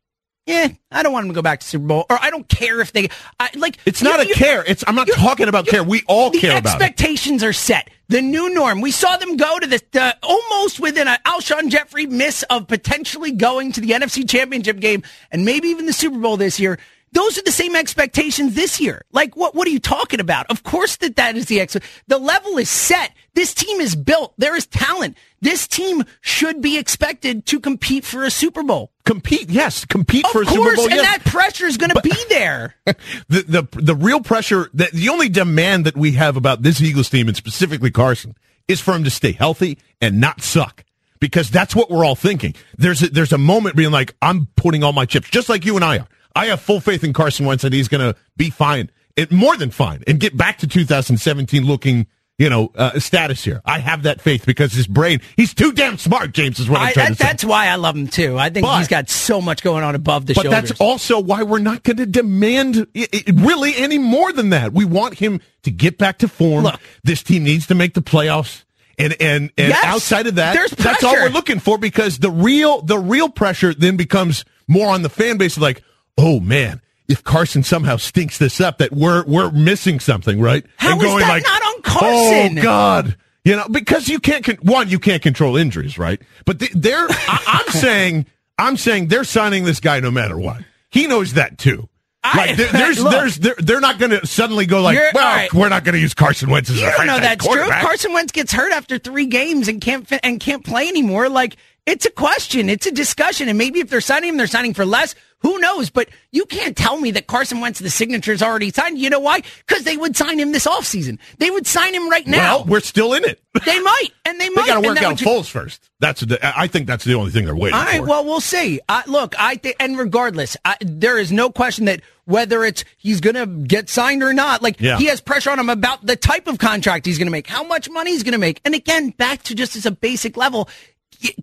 Yeah, 0.46 0.68
I 0.92 1.04
don't 1.04 1.14
want 1.14 1.24
them 1.24 1.34
to 1.34 1.36
go 1.36 1.42
back 1.42 1.62
to 1.62 1.66
Super 1.66 1.86
Bowl, 1.86 2.06
or 2.10 2.18
I 2.22 2.30
don't 2.30 2.48
care 2.50 2.82
if 2.82 2.92
they 2.92 3.08
I, 3.40 3.50
like." 3.56 3.78
It's 3.86 4.02
not 4.02 4.20
a 4.20 4.26
care. 4.26 4.62
It's. 4.68 4.84
I'm 4.86 4.96
not 4.96 5.08
talking 5.08 5.48
about 5.48 5.68
care. 5.68 5.84
We 5.84 6.04
all 6.06 6.32
care 6.32 6.58
about 6.58 6.76
it. 6.76 6.82
expectations 6.82 7.44
are 7.44 7.54
set. 7.54 7.90
The 8.10 8.22
new 8.22 8.54
norm. 8.54 8.82
We 8.82 8.92
saw 8.92 9.16
them 9.16 9.38
go 9.38 9.58
to 9.58 9.66
the, 9.66 9.82
the 9.92 10.18
almost 10.22 10.82
within 10.82 11.08
an 11.08 11.18
Alshon 11.26 11.70
Jeffery 11.70 12.08
miss 12.08 12.44
of 12.44 12.68
potentially 12.68 13.32
going 13.32 13.72
to 13.72 13.82
the 13.82 13.92
NFC 13.92 14.30
Championship 14.30 14.80
game 14.80 15.04
and 15.32 15.46
maybe 15.46 15.70
even 15.70 15.86
the 15.86 15.94
Super 15.94 16.20
Bowl 16.20 16.36
this 16.36 16.60
year. 16.60 16.78
Those 17.14 17.38
are 17.38 17.44
the 17.44 17.52
same 17.52 17.76
expectations 17.76 18.56
this 18.56 18.82
year. 18.82 19.06
Like 19.12 19.36
what? 19.38 19.54
What 19.54 19.68
are 19.68 19.72
you 19.72 19.80
talking 19.80 20.20
about? 20.20 20.48
Of 20.50 20.64
course 20.64 20.98
that 20.98 21.16
that 21.16 21.38
is 21.38 21.46
the 21.46 21.60
ex. 21.60 21.78
The 22.08 22.18
level 22.18 22.58
is 22.58 22.70
set. 22.70 23.14
This 23.36 23.54
team 23.54 23.80
is 23.80 23.96
built. 23.96 24.34
There 24.38 24.56
is 24.56 24.66
talent. 24.66 25.16
This 25.40 25.68
team 25.68 26.04
should 26.22 26.62
be 26.62 26.78
expected 26.78 27.46
to 27.48 27.60
compete 27.60 28.04
for 28.04 28.24
a 28.24 28.32
Super 28.32 28.64
Bowl. 28.64 28.92
Compete. 29.06 29.50
Yes, 29.50 29.86
compete 29.86 30.26
Of 30.26 30.32
for 30.32 30.42
a 30.42 30.46
course, 30.46 30.58
Super 30.58 30.76
Bowl. 30.76 30.86
and 30.86 30.96
yes. 30.96 31.18
that 31.18 31.32
pressure 31.32 31.66
is 31.68 31.78
going 31.78 31.92
to 31.92 32.02
be 32.02 32.16
there. 32.30 32.76
the 32.86 33.44
the 33.48 33.68
the 33.74 33.96
real 33.96 34.22
pressure 34.22 34.70
that 34.74 34.92
the 34.92 35.10
only 35.10 35.30
demand 35.30 35.86
that 35.86 35.96
we 35.96 36.14
have 36.14 36.36
about 36.36 36.64
this 36.64 36.82
Eagles 36.82 37.10
team 37.10 37.28
and 37.28 37.38
specifically 37.38 37.92
Carson 37.92 38.36
is 38.68 38.82
for 38.82 38.94
him 38.96 39.04
to 39.04 39.10
stay 39.12 39.34
healthy 39.34 39.78
and 40.02 40.20
not 40.20 40.42
suck 40.42 40.84
because 41.20 41.50
that's 41.50 41.76
what 41.76 41.90
we're 41.92 42.06
all 42.06 42.16
thinking. 42.16 42.56
There's 42.78 43.04
a, 43.04 43.10
there's 43.10 43.34
a 43.34 43.38
moment 43.38 43.76
being 43.76 43.92
like 43.92 44.16
I'm 44.22 44.48
putting 44.56 44.84
all 44.84 44.94
my 44.94 45.06
chips 45.06 45.30
just 45.30 45.48
like 45.48 45.64
you 45.64 45.76
and 45.76 45.86
I 45.86 46.00
are. 46.00 46.08
I 46.36 46.48
have 46.48 46.62
full 46.62 46.80
faith 46.80 47.04
in 47.04 47.14
Carson 47.14 47.46
Wentz 47.46 47.62
that 47.64 47.74
he's 47.74 47.88
going 47.88 48.02
to 48.14 48.20
be 48.38 48.50
fine, 48.50 48.90
and 49.18 49.30
more 49.32 49.56
than 49.58 49.70
fine, 49.72 50.04
and 50.08 50.20
get 50.20 50.36
back 50.36 50.58
to 50.60 50.68
2017 50.68 51.66
looking. 51.66 52.08
You 52.40 52.50
know, 52.50 52.72
uh, 52.76 53.00
status 53.00 53.44
here. 53.44 53.62
I 53.64 53.78
have 53.78 54.04
that 54.04 54.20
faith 54.20 54.44
because 54.48 54.74
his 54.74 54.88
brain, 54.88 55.22
he's 55.38 55.54
too 55.54 55.72
damn 55.72 56.00
smart, 56.00 56.34
James, 56.34 56.60
is 56.60 56.68
what 56.68 56.82
I'm 56.82 56.88
I, 56.88 56.92
trying 56.92 57.06
that, 57.10 57.18
to 57.18 57.24
say. 57.24 57.24
that's 57.26 57.46
why 57.46 57.68
I 57.68 57.76
love 57.76 57.96
him 57.96 58.08
too. 58.08 58.40
I 58.40 58.50
think 58.50 58.66
But- 58.66 58.80
he's 58.80 58.88
got 58.88 59.08
so 59.08 59.40
much 59.40 59.62
going 59.62 59.84
on 59.84 59.94
above 59.94 60.26
the 60.26 60.34
But 60.34 60.42
shoulders. 60.46 60.70
that's 60.70 60.82
also 60.82 61.20
why 61.20 61.44
we're 61.44 61.60
not 61.60 61.84
going 61.84 61.98
to 61.98 62.08
demand 62.08 62.88
i- 62.98 63.08
i- 63.14 63.24
really 63.36 63.76
any 63.78 64.00
more 64.00 64.34
than 64.34 64.50
that. 64.50 64.74
We 64.74 64.84
want 64.84 65.20
him 65.20 65.42
to 65.62 65.70
get 65.70 66.00
back 66.00 66.18
to 66.18 66.28
form. 66.28 66.64
Look. 66.64 66.80
this 67.04 67.22
team 67.22 67.44
needs 67.44 67.68
to 67.68 67.76
make 67.76 67.94
the 67.94 68.02
playoffs. 68.02 68.64
And 68.98 69.16
and 69.22 69.52
and 69.56 69.70
Yes, 69.70 69.86
outside 69.86 70.26
of 70.26 70.36
that, 70.36 70.58
that's 70.76 71.04
all 71.04 71.14
we're 71.14 71.30
looking 71.30 71.60
for 71.60 71.78
because 71.78 72.18
the 72.18 72.32
real 72.32 72.82
the 72.82 72.98
real 72.98 73.30
pressure 73.30 73.76
then 73.76 73.96
becomes 73.96 74.44
more 74.68 74.90
on 74.90 75.04
the 75.04 75.10
fan 75.10 75.38
base. 75.38 75.56
Like, 75.60 75.84
oh 76.18 76.40
man, 76.40 76.82
if 77.08 77.24
Carson 77.24 77.64
somehow 77.64 77.98
stinks 77.98 78.38
this 78.38 78.62
up, 78.62 78.78
that 78.80 78.92
we're 78.92 79.24
we're 79.26 79.52
missing 79.52 80.00
something, 80.00 80.40
right? 80.40 80.66
How 80.78 80.94
and 80.94 81.02
is 81.02 81.08
that 81.20 81.42
not 81.44 81.62
on 81.62 81.74
oh, 81.76 81.82
Carson? 81.84 82.60
Oh 82.60 82.62
God, 82.62 83.18
you 83.44 83.56
know 83.56 83.68
because 83.70 84.08
you 84.08 84.20
can't 84.20 84.44
con- 84.44 84.58
one 84.62 84.90
you 84.90 85.00
can't 85.00 85.22
control 85.22 85.58
injuries, 85.58 85.98
right? 85.98 86.22
But 86.46 86.60
th- 86.60 86.72
they're 86.74 87.08
I- 87.10 87.62
I'm 87.66 87.72
saying 87.74 88.26
I'm 88.58 88.78
saying 88.78 89.08
they're 89.08 89.24
signing 89.24 89.64
this 89.66 89.80
guy 89.80 90.00
no 90.00 90.12
matter 90.12 90.38
what. 90.38 90.62
He 90.90 91.08
knows 91.08 91.34
that 91.34 91.58
too. 91.58 91.90
I- 92.24 92.38
Like 92.38 92.56
there- 92.58 92.72
there's 92.72 93.00
look. 93.04 93.12
there's 93.12 93.38
they're, 93.38 93.56
they're 93.58 93.82
not 93.82 94.00
going 94.00 94.12
to 94.12 94.26
suddenly 94.26 94.66
go 94.66 94.82
like, 94.82 94.98
well, 95.14 95.24
right. 95.24 95.54
we're 95.54 95.70
not 95.70 95.84
going 95.84 95.96
to 95.96 96.00
use 96.00 96.14
Carson 96.14 96.50
Wentz 96.50 96.70
as 96.70 96.80
You 96.80 96.88
a 96.88 96.92
don't 96.92 97.08
know 97.08 97.20
that's 97.20 97.46
true. 97.46 97.62
If. 97.62 97.70
Carson 97.82 98.14
Wentz 98.14 98.32
gets 98.32 98.54
hurt 98.54 98.72
after 98.72 98.98
three 98.98 99.26
games 99.26 99.68
and 99.68 99.82
can't 99.82 100.08
and 100.24 100.40
can't 100.40 100.64
play 100.64 100.88
anymore, 100.88 101.28
like 101.28 101.58
it's 101.86 102.06
a 102.06 102.12
question, 102.12 102.70
it's 102.70 102.86
a 102.86 102.92
discussion, 102.92 103.50
and 103.50 103.58
maybe 103.58 103.82
if 103.82 103.90
they're 103.90 104.00
signing 104.00 104.30
him, 104.30 104.38
they're 104.38 104.48
signing 104.48 104.74
for 104.74 104.86
less. 104.86 105.16
Who 105.44 105.60
knows? 105.60 105.90
But 105.90 106.10
you 106.32 106.46
can't 106.46 106.76
tell 106.76 107.00
me 107.00 107.12
that 107.12 107.28
Carson 107.28 107.60
Wentz 107.62 107.80
the 107.80 107.90
signature's 107.90 108.42
already 108.42 108.72
signed. 108.72 108.98
You 108.98 109.10
know 109.10 109.20
why? 109.20 109.42
Because 109.68 109.84
they 109.84 109.98
would 109.98 110.16
sign 110.18 110.40
him 110.40 110.52
this 110.54 110.66
offseason. 110.66 111.20
They 111.38 111.52
would 111.52 111.68
sign 111.68 111.94
him 111.94 112.10
right 112.10 112.26
now. 112.26 112.58
Well, 112.60 112.66
we're 112.66 112.80
still 112.80 113.14
in 113.14 113.24
it. 113.26 113.40
they 113.66 113.80
might, 113.80 114.08
and 114.26 114.40
they 114.40 114.48
They 114.48 114.56
might. 114.56 114.62
They 114.64 114.68
got 114.72 114.82
to 114.82 114.88
work 114.88 115.02
out 115.04 115.18
ju- 115.18 115.26
Foles 115.26 115.50
first. 115.50 115.90
That's 116.00 116.22
the, 116.22 116.40
I 116.58 116.68
think 116.68 116.88
that's 116.88 117.04
the 117.04 117.14
only 117.14 117.30
thing 117.32 117.46
they're 117.46 117.56
waiting 117.56 117.78
All 117.78 117.86
right, 117.86 118.00
for. 118.00 118.06
well, 118.08 118.26
we'll 118.26 118.42
see. 118.42 118.80
I, 118.90 119.04
look, 119.06 119.36
I 119.38 119.56
think, 119.56 119.76
and 119.80 119.98
regardless, 119.98 120.58
I, 120.66 120.76
there 120.82 121.18
is 121.20 121.32
no 121.32 121.50
question 121.52 121.86
that 121.86 122.02
whether 122.26 122.64
it's 122.64 122.84
he's 122.98 123.20
going 123.22 123.36
to 123.36 123.46
get 123.46 123.90
signed 123.90 124.24
or 124.24 124.34
not, 124.34 124.62
like 124.62 124.80
Yeah. 124.80 124.98
he 124.98 125.06
has 125.06 125.20
pressure 125.22 125.52
on 125.52 125.60
him 125.60 125.70
about 125.70 126.06
the 126.06 126.16
type 126.16 126.48
of 126.48 126.58
contract 126.58 127.06
he's 127.06 127.18
going 127.18 127.28
to 127.28 127.32
make, 127.32 127.48
how 127.48 127.64
much 127.64 127.90
money 127.90 128.12
he's 128.12 128.24
going 128.24 128.32
to 128.32 128.38
make, 128.40 128.62
and 128.66 128.74
again, 128.74 129.10
back 129.10 129.44
to 129.44 129.56
just 129.56 129.76
as 129.76 129.86
a 129.86 129.92
basic 129.92 130.36
level, 130.38 130.70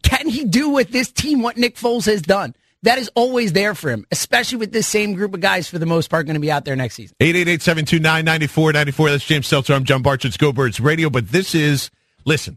can 0.02 0.28
he 0.28 0.44
do 0.44 0.68
with 0.70 0.90
this 0.90 1.10
team 1.12 1.42
what 1.42 1.56
Nick 1.56 1.76
Foles 1.76 2.06
has 2.06 2.22
done? 2.22 2.54
That 2.82 2.98
is 2.98 3.10
always 3.14 3.52
there 3.52 3.74
for 3.74 3.90
him, 3.90 4.06
especially 4.10 4.58
with 4.58 4.72
this 4.72 4.86
same 4.86 5.14
group 5.14 5.34
of 5.34 5.40
guys 5.40 5.68
for 5.68 5.78
the 5.78 5.86
most 5.86 6.08
part 6.08 6.26
going 6.26 6.34
to 6.34 6.40
be 6.40 6.50
out 6.50 6.64
there 6.64 6.76
next 6.76 6.94
season. 6.94 7.14
888-729-9494. 7.20 9.10
That's 9.10 9.24
James 9.24 9.46
Seltzer. 9.46 9.74
I'm 9.74 9.84
John 9.84 10.02
Barch. 10.02 10.24
It's 10.24 10.38
Go 10.38 10.52
Birds 10.52 10.80
Radio. 10.80 11.10
But 11.10 11.28
this 11.28 11.54
is, 11.54 11.90
listen, 12.24 12.56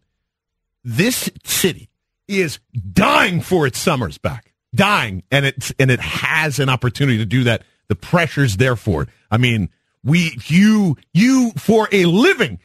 this 0.84 1.30
city 1.44 1.90
is 2.28 2.60
dying 2.94 3.42
for 3.42 3.68
its 3.68 3.78
summers 3.80 4.18
back. 4.18 4.54
Dying. 4.74 5.24
And 5.30 5.46
it's, 5.46 5.74
and 5.78 5.92
it 5.92 6.00
has 6.00 6.60
an 6.60 6.70
opportunity 6.70 7.18
to 7.18 7.26
do 7.26 7.44
that. 7.44 7.64
The 7.90 7.96
pressure's 7.96 8.56
there 8.56 8.78
for 8.78 9.04
it. 9.04 9.10
I 9.30 9.38
mean, 9.38 9.70
we, 10.06 10.38
you, 10.46 10.96
you 11.14 11.52
for 11.58 11.90
a 11.92 12.06
living 12.06 12.60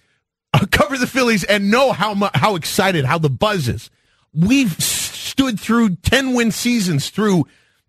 cover 0.71 0.97
the 0.97 1.07
Phillies 1.07 1.45
and 1.45 1.71
know 1.71 1.93
how 1.93 2.15
mu- 2.15 2.29
how 2.35 2.57
excited, 2.57 3.05
how 3.05 3.19
the 3.19 3.31
buzz 3.31 3.69
is. 3.69 3.91
We've 4.33 4.73
stood 5.29 5.61
through 5.61 5.97
10 5.97 6.35
win 6.35 6.51
seasons 6.51 7.11
through 7.11 7.47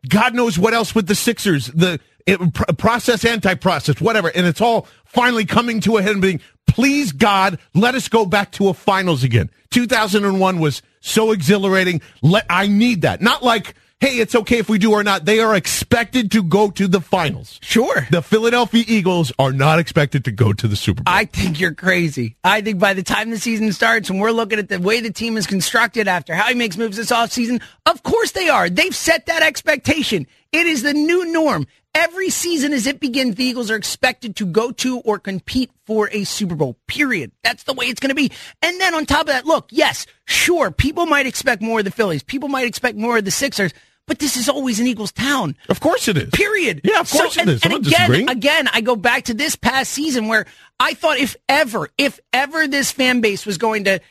God 0.08 0.34
knows 0.34 0.58
what 0.58 0.74
else 0.74 0.96
with 0.96 1.08
the 1.08 1.16
Sixers, 1.16 1.68
the 1.68 2.00
it, 2.26 2.54
pr- 2.54 2.72
process, 2.78 3.26
anti-process, 3.26 4.00
whatever. 4.00 4.30
And 4.30 4.46
it's 4.46 4.62
all 4.62 4.88
finally 5.06 5.46
coming 5.46 5.82
to 5.82 5.98
a 5.98 6.02
head 6.02 6.14
and 6.14 6.22
being, 6.22 6.42
please 6.68 7.12
God, 7.12 7.60
let 7.74 7.96
us 7.96 8.08
go 8.08 8.26
back 8.26 8.52
to 8.54 8.70
a 8.70 8.74
finals 8.74 9.24
again. 9.24 9.50
2001 9.72 10.60
was 10.60 10.82
so 11.02 11.32
exhilarating. 11.32 12.02
Let, 12.22 12.46
I 12.50 12.68
need 12.68 13.02
that. 13.02 13.22
Not 13.22 13.44
like, 13.44 13.76
hey, 14.00 14.20
it's 14.20 14.34
okay 14.34 14.58
if 14.58 14.70
we 14.70 14.78
do 14.78 14.94
or 14.94 15.04
not. 15.04 15.26
They 15.26 15.40
are 15.40 15.56
expected 15.56 16.32
to 16.32 16.42
go 16.42 16.70
to 16.72 16.88
the 16.88 17.02
finals. 17.02 17.60
Sure. 17.62 18.08
The 18.10 18.22
Philadelphia 18.22 18.84
Eagles 18.88 19.32
are 19.38 19.52
not 19.52 19.80
expected 19.80 20.26
to 20.26 20.32
go 20.32 20.54
to 20.54 20.68
the 20.68 20.76
Super 20.76 21.04
Bowl. 21.04 21.14
I 21.14 21.26
think 21.26 21.60
you're 21.60 21.74
crazy. 21.74 22.38
I 22.44 22.62
think 22.62 22.80
by 22.80 22.94
the 22.94 23.04
time 23.04 23.30
the 23.30 23.40
season 23.40 23.72
starts 23.74 24.10
and 24.10 24.20
we're 24.22 24.32
looking 24.32 24.60
at 24.60 24.70
the 24.70 24.80
way 24.80 25.02
the 25.02 25.12
team 25.12 25.38
is 25.38 25.46
constructed 25.46 26.08
after 26.08 26.34
how 26.34 26.48
he 26.48 26.56
makes 26.56 26.78
moves 26.78 26.98
this 26.98 27.12
offseason, 27.12 27.62
of 27.86 28.04
course 28.04 28.32
they 28.32 28.48
are. 28.48 28.70
They've 28.70 28.96
set 28.96 29.26
that 29.26 29.44
expectation. 29.44 30.28
It 30.52 30.66
is 30.66 30.82
the 30.82 30.94
new 30.94 31.32
norm. 31.32 31.68
Every 31.96 32.30
season 32.30 32.72
as 32.72 32.86
it 32.86 33.00
begins, 33.00 33.36
the 33.36 33.44
Eagles 33.44 33.72
are 33.72 33.76
expected 33.76 34.36
to 34.38 34.46
go 34.46 34.72
to 34.74 35.00
or 35.00 35.18
compete 35.18 35.72
for 35.86 36.08
a 36.12 36.24
Super 36.24 36.56
Bowl, 36.56 36.78
period. 36.88 37.32
That's 37.44 37.64
the 37.64 37.74
way 37.74 37.88
it's 37.88 38.00
going 38.00 38.10
to 38.10 38.16
be. 38.16 38.32
And 38.62 38.80
then 38.80 38.94
on 38.94 39.08
top 39.08 39.22
of 39.22 39.28
that, 39.28 39.46
look, 39.46 39.70
yes, 39.72 40.06
sure, 40.26 40.70
people 40.70 41.08
might 41.08 41.26
expect 41.26 41.64
more 41.64 41.80
of 41.80 41.86
the 41.86 41.92
Phillies. 41.92 42.22
People 42.22 42.48
might 42.48 42.68
expect 42.68 42.96
more 42.96 43.18
of 43.18 43.26
the 43.26 43.32
Sixers, 43.32 43.74
but 44.10 44.20
this 44.20 44.36
is 44.36 44.50
always 44.50 44.82
an 44.82 44.88
Eagles 44.88 45.14
town. 45.14 45.56
of 45.70 45.80
course 45.80 46.10
it 46.10 46.18
is. 46.18 46.30
Period. 46.32 46.82
Yeah, 46.84 47.00
of 47.00 47.10
course 47.10 47.36
so, 47.36 47.42
it 47.42 47.48
and, 47.48 47.50
is. 47.52 47.64
And 47.64 47.74
again, 47.74 48.28
again, 48.30 48.68
I 48.74 48.82
go 48.82 48.98
back 48.98 49.26
to 49.26 49.34
this 49.34 49.56
past 49.56 49.94
season 49.94 50.28
where 50.28 50.46
I 50.82 50.94
thought 50.96 51.18
if 51.20 51.38
ever, 51.48 51.90
if 51.98 52.20
ever 52.34 52.68
this 52.68 52.92
fan 52.92 53.22
base 53.22 53.46
was 53.46 53.58
going 53.58 53.86
to 53.86 54.02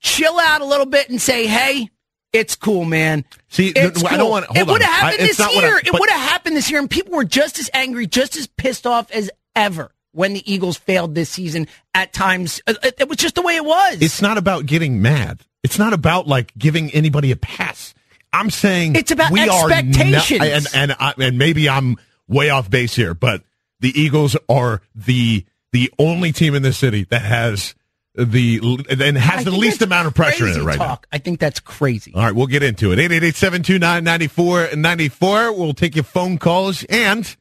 chill 0.00 0.38
out 0.38 0.60
a 0.60 0.64
little 0.66 0.86
bit 0.86 1.08
and 1.08 1.20
say, 1.20 1.46
"Hey, 1.46 1.88
it's 2.32 2.56
cool, 2.56 2.84
man." 2.84 3.24
See, 3.48 3.68
it's 3.68 4.04
I 4.04 4.16
don't 4.16 4.30
want- 4.30 4.46
it 4.54 4.66
would 4.66 4.82
have 4.82 4.90
on. 5.04 5.08
I- 5.08 5.10
happened 5.12 5.28
this 5.28 5.38
what 5.38 5.64
I- 5.64 5.68
year. 5.68 5.78
it 5.84 5.92
would 5.92 6.10
have 6.10 6.28
happened 6.28 6.56
this 6.56 6.70
year, 6.70 6.80
and 6.80 6.90
people 6.90 7.14
were 7.14 7.24
just 7.24 7.58
as 7.58 7.70
angry, 7.72 8.06
just 8.06 8.36
as 8.36 8.46
pissed 8.46 8.86
off 8.86 9.10
as 9.10 9.30
ever 9.56 9.92
when 10.12 10.32
the 10.32 10.52
Eagles 10.52 10.76
failed 10.76 11.14
this 11.14 11.30
season. 11.30 11.68
At 11.94 12.12
times, 12.12 12.60
Uh, 12.66 12.74
it, 12.82 12.94
it 13.00 13.08
was 13.08 13.18
just 13.18 13.34
the 13.36 13.42
way 13.42 13.56
it 13.56 13.64
was. 13.64 13.98
It's 14.00 14.20
not 14.20 14.38
about 14.38 14.66
getting 14.66 15.00
mad. 15.00 15.40
It's 15.62 15.78
not 15.78 15.92
about 15.92 16.26
like 16.26 16.52
giving 16.58 16.90
anybody 16.92 17.30
a 17.30 17.36
pass. 17.36 17.94
I'm 18.32 18.50
saying 18.50 18.94
It's 18.96 19.10
about 19.10 19.32
we 19.32 19.48
are 19.48 19.70
expectations. 19.70 20.40
not- 20.40 20.74
and 20.74 20.90
and 20.90 20.96
I, 21.00 21.14
and 21.18 21.38
maybe 21.38 21.68
I'm 21.68 21.96
way 22.28 22.50
off 22.50 22.70
base 22.70 22.94
here, 22.94 23.14
but 23.14 23.42
the 23.80 23.98
Eagles 24.00 24.36
are 24.48 24.80
the 24.94 25.44
the 25.72 25.92
only 25.98 26.32
team 26.32 26.54
in 26.54 26.62
the 26.62 26.72
city 26.72 27.04
that 27.10 27.22
has 27.22 27.74
the 28.14 28.58
and 28.90 29.02
I 29.16 29.20
has 29.20 29.44
the 29.44 29.50
least 29.52 29.82
amount 29.82 30.06
of 30.08 30.14
pressure 30.14 30.46
in 30.48 30.60
it 30.60 30.62
right 30.62 30.76
talk. 30.76 31.06
I 31.12 31.18
think 31.18 31.38
that's 31.40 31.60
crazy. 31.60 32.12
All 32.14 32.22
right, 32.22 32.34
we'll 32.34 32.46
get 32.48 32.62
into 32.62 32.92
it. 32.92 32.98
888-729-9494. 32.98 35.56
We'll 35.56 35.74
take 35.74 35.94
your 35.94 36.04
phone 36.04 36.38
calls 36.38 36.84
and 36.84 37.36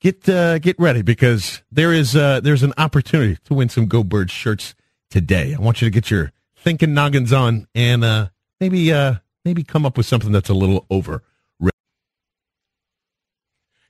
get 0.00 0.28
uh, 0.28 0.58
get 0.58 0.76
ready 0.78 1.02
because 1.02 1.62
there 1.70 1.92
is 1.92 2.16
uh, 2.16 2.40
there's 2.40 2.62
an 2.62 2.72
opportunity 2.78 3.38
to 3.44 3.54
win 3.54 3.68
some 3.68 3.86
Go 3.86 4.02
Birds 4.04 4.32
shirts 4.32 4.74
today. 5.10 5.54
I 5.54 5.60
want 5.60 5.80
you 5.82 5.86
to 5.86 5.90
get 5.90 6.10
your 6.10 6.32
thinking 6.56 6.94
noggins 6.94 7.32
on 7.32 7.66
and 7.74 8.04
uh, 8.04 8.28
maybe 8.60 8.92
uh, 8.92 9.14
maybe 9.44 9.62
come 9.62 9.84
up 9.84 9.96
with 9.96 10.06
something 10.06 10.32
that's 10.32 10.48
a 10.48 10.54
little 10.54 10.86
over. 10.90 11.22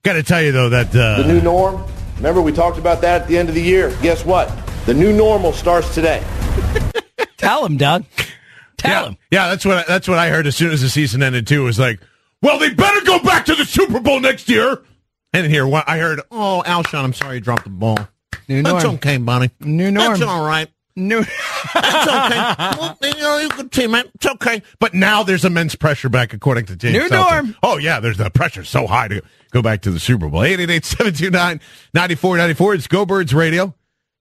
Got 0.05 0.15
to 0.15 0.25
tell 0.25 0.43
you 0.43 0.51
though 0.51 0.69
that 0.69 0.89
uh, 0.97 1.23
the 1.23 1.29
new 1.29 1.41
norm. 1.41 1.85
Remember 2.17 2.43
we 2.43 2.51
talked 2.51 2.77
about 2.77 3.01
that 3.03 3.23
at 3.23 3.29
the 3.29 3.39
end 3.39 3.49
of 3.49 3.55
the 3.55 3.63
year. 3.63 3.97
Guess 4.03 4.25
what? 4.25 4.53
The 4.85 4.95
new 4.95 5.13
normal 5.13 5.53
starts 5.53 5.95
today. 5.95 6.25
Tell 7.37 7.65
him, 7.65 7.77
Doug. 7.77 8.05
Tell 8.79 9.03
yeah, 9.03 9.09
him. 9.09 9.17
Yeah, 9.31 9.49
that's 9.49 9.65
what 9.65 9.79
I, 9.79 9.85
that's 9.87 10.09
what 10.09 10.19
I 10.19 10.29
heard 10.29 10.49
as 10.49 10.57
soon 10.57 10.73
as 10.73 10.83
the 10.83 10.89
season 10.89 11.23
ended 11.23 11.47
too. 11.47 11.63
It 11.63 11.67
was 11.67 11.79
like, 11.79 12.01
well, 12.43 12.59
they 12.59 12.75
better 12.75 13.05
go 13.05 13.21
back 13.21 13.47
to 13.47 13.55
the 13.55 13.65
Super 13.65 14.01
Bowl 14.01 14.19
next 14.19 14.49
year. 14.49 14.83
And 15.33 15.47
here, 15.47 15.67
what 15.67 15.89
I 15.89 15.99
heard, 15.99 16.21
oh, 16.33 16.65
Alshon, 16.67 17.05
I'm 17.05 17.13
sorry 17.13 17.37
you 17.37 17.41
dropped 17.41 17.65
the 17.65 17.71
ball. 17.71 17.97
New 18.49 18.63
That's 18.63 18.83
norm. 18.85 18.97
okay, 18.97 19.17
Bonnie. 19.19 19.51
New 19.61 19.91
norm. 19.93 20.19
That's 20.19 20.23
all 20.23 20.45
right. 20.45 20.69
New. 20.95 21.25
That's 21.75 22.09
okay. 22.09 22.55
well, 22.79 22.97
you 23.03 23.21
know, 23.21 23.39
you 23.39 23.49
good 23.49 23.73
team, 23.73 23.93
man. 23.93 24.05
It's 24.15 24.27
okay. 24.27 24.63
But 24.79 24.95
now 24.95 25.23
there's 25.23 25.45
immense 25.45 25.75
pressure 25.75 26.09
back, 26.09 26.33
according 26.33 26.67
to 26.67 26.77
James. 26.77 26.95
New 26.95 27.09
norm. 27.09 27.57
Oh 27.63 27.79
yeah, 27.79 28.01
there's 28.01 28.19
the 28.19 28.31
pressure 28.31 28.65
so 28.65 28.87
high 28.87 29.09
to 29.09 29.23
go 29.51 29.63
back 29.63 29.83
to 29.83 29.91
the 29.91 30.01
Super 30.01 30.29
Bowl. 30.29 30.41
888-729-9494. 30.41 32.75
It's 32.75 32.87
Go 32.87 33.07
Birds 33.07 33.35
Radio. 33.35 33.75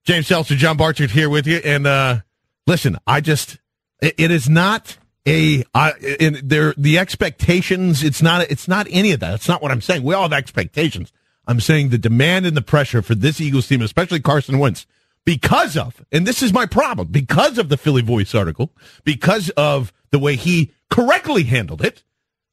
James 0.04 0.26
Seltzer, 0.26 0.56
John 0.56 0.76
Barchard 0.76 1.10
here 1.10 1.30
with 1.30 1.46
you. 1.46 1.58
And 1.58 1.86
uh 1.86 2.20
listen, 2.66 2.98
I 3.06 3.20
just 3.20 3.58
it, 4.00 4.14
it 4.18 4.30
is 4.30 4.48
not 4.48 4.96
a 5.26 5.64
uh, 5.74 5.92
in 6.00 6.40
there 6.42 6.74
the 6.76 6.98
expectations. 6.98 8.02
It's 8.02 8.22
not. 8.22 8.50
It's 8.50 8.66
not 8.66 8.86
any 8.90 9.12
of 9.12 9.20
that. 9.20 9.34
It's 9.34 9.48
not 9.48 9.62
what 9.62 9.70
I'm 9.70 9.80
saying. 9.80 10.02
We 10.02 10.14
all 10.14 10.22
have 10.22 10.32
expectations. 10.32 11.12
I'm 11.46 11.60
saying 11.60 11.88
the 11.88 11.98
demand 11.98 12.46
and 12.46 12.56
the 12.56 12.62
pressure 12.62 13.02
for 13.02 13.14
this 13.14 13.40
Eagles 13.40 13.66
team, 13.66 13.82
especially 13.82 14.20
Carson 14.20 14.58
Wentz, 14.58 14.86
because 15.24 15.76
of, 15.76 16.04
and 16.10 16.26
this 16.26 16.42
is 16.42 16.52
my 16.52 16.66
problem, 16.66 17.08
because 17.08 17.58
of 17.58 17.68
the 17.68 17.76
Philly 17.76 18.02
Voice 18.02 18.34
article, 18.34 18.72
because 19.04 19.50
of 19.50 19.92
the 20.10 20.18
way 20.18 20.36
he 20.36 20.72
correctly 20.90 21.44
handled 21.44 21.84
it, 21.84 22.02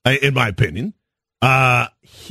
uh, 0.05 0.15
in 0.21 0.33
my 0.33 0.47
opinion, 0.47 0.93
uh, 1.41 1.87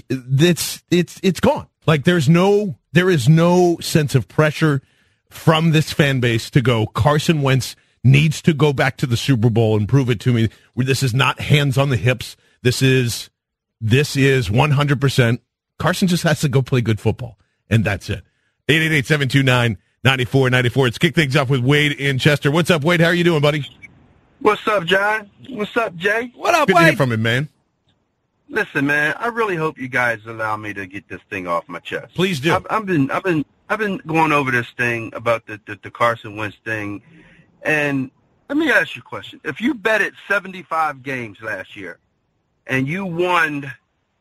it's 0.09 0.83
it's 0.91 1.19
it's 1.23 1.41
gone. 1.41 1.67
Like 1.87 2.05
there's 2.05 2.29
no 2.29 2.77
there 2.93 3.11
is 3.11 3.29
no 3.29 3.79
sense 3.81 4.15
of 4.15 4.29
pressure 4.29 4.83
from 5.31 5.73
this 5.73 5.93
fan 5.93 6.21
base 6.21 6.51
to 6.51 6.61
go. 6.61 6.87
Carson 6.87 7.43
Wentz 7.43 7.75
needs 8.05 8.41
to 8.43 8.53
go 8.55 8.73
back 8.73 8.97
to 8.99 9.07
the 9.07 9.17
Super 9.17 9.51
Bowl 9.51 9.77
and 9.77 9.89
prove 9.89 10.11
it 10.11 10.21
to 10.21 10.33
me. 10.33 10.51
This 10.77 11.03
is 11.03 11.15
not 11.15 11.41
hands 11.41 11.77
on 11.77 11.89
the 11.89 11.97
hips. 11.97 12.37
This 12.63 12.83
is 12.83 13.31
this 13.81 14.17
is 14.17 14.51
100. 14.51 15.01
percent 15.01 15.41
Carson 15.79 16.09
just 16.09 16.25
has 16.25 16.41
to 16.41 16.49
go 16.49 16.63
play 16.63 16.81
good 16.81 17.01
football, 17.01 17.39
and 17.71 17.85
that's 17.85 18.11
it. 18.11 18.25
888-729-9494. 20.05 20.77
Let's 20.85 20.99
kick 20.99 21.15
things 21.15 21.37
off 21.37 21.51
with 21.51 21.61
Wade 21.61 21.93
in 21.93 22.19
Chester. 22.19 22.51
What's 22.51 22.71
up, 22.71 22.85
Wade? 22.85 23.01
How 23.01 23.09
are 23.09 23.15
you 23.15 23.25
doing, 23.25 23.41
buddy? 23.41 23.67
What's 24.41 24.67
up, 24.69 24.85
John? 24.85 25.31
What's 25.49 25.77
up, 25.77 25.97
Jay? 25.97 26.33
What 26.35 26.55
up, 26.55 26.69
Good 26.69 26.77
to 26.77 26.85
hear 26.85 26.97
from 26.97 27.13
him, 27.13 27.23
man. 27.23 27.49
Listen, 28.49 28.87
man, 28.87 29.15
I 29.19 29.27
really 29.27 29.57
hope 29.57 29.79
you 29.79 29.89
guys 29.89 30.21
allow 30.27 30.57
me 30.57 30.73
to 30.73 30.87
get 30.87 31.09
this 31.09 31.21
thing 31.29 31.47
off 31.47 31.69
my 31.69 31.81
chest. 31.81 32.15
Please 32.15 32.41
do. 32.41 32.55
I've, 32.55 32.67
I've 32.71 32.87
been, 32.87 33.11
I've 33.11 33.23
been, 33.23 33.45
I've 33.69 33.79
been 33.79 33.99
going 34.07 34.33
over 34.33 34.51
this 34.51 34.71
thing 34.77 35.13
about 35.15 35.47
the, 35.47 35.61
the 35.67 35.79
the 35.83 35.91
Carson 35.91 36.37
Wentz 36.37 36.57
thing, 36.65 37.03
and 37.63 38.11
let 38.49 38.57
me 38.57 38.71
ask 38.71 38.97
you 38.97 39.01
a 39.01 39.03
question: 39.03 39.41
If 39.45 39.61
you 39.61 39.75
betted 39.75 40.15
seventy-five 40.29 41.03
games 41.03 41.43
last 41.43 41.77
year, 41.77 41.99
and 42.67 42.89
you 42.89 43.05
won 43.05 43.71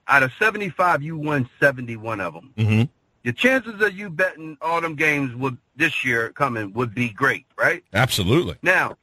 out 0.10 0.24
of 0.24 0.34
seventy-five, 0.38 1.02
you 1.02 1.18
won 1.18 1.50
seventy-one 1.62 2.20
of 2.20 2.34
them. 2.34 2.54
Mm-hmm. 2.58 2.84
The 3.28 3.34
chances 3.34 3.82
of 3.82 3.94
you 3.94 4.10
betting 4.10 4.58
all 4.62 4.80
them 4.80 4.96
games 4.96 5.36
would 5.36 5.58
this 5.76 6.06
year 6.06 6.30
coming 6.30 6.72
would 6.72 6.96
be 6.96 7.10
great, 7.10 7.44
right? 7.58 7.84
Absolutely. 7.94 8.56
Now, 8.62 8.96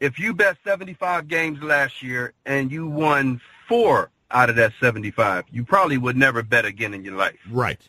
if 0.00 0.18
you 0.18 0.34
bet 0.34 0.56
75 0.64 1.28
games 1.28 1.62
last 1.62 2.02
year 2.02 2.32
and 2.44 2.72
you 2.72 2.88
won 2.88 3.40
four 3.68 4.10
out 4.32 4.50
of 4.50 4.56
that 4.56 4.72
75, 4.80 5.44
you 5.52 5.64
probably 5.64 5.98
would 5.98 6.16
never 6.16 6.42
bet 6.42 6.64
again 6.64 6.94
in 6.94 7.04
your 7.04 7.14
life. 7.14 7.38
Right. 7.48 7.80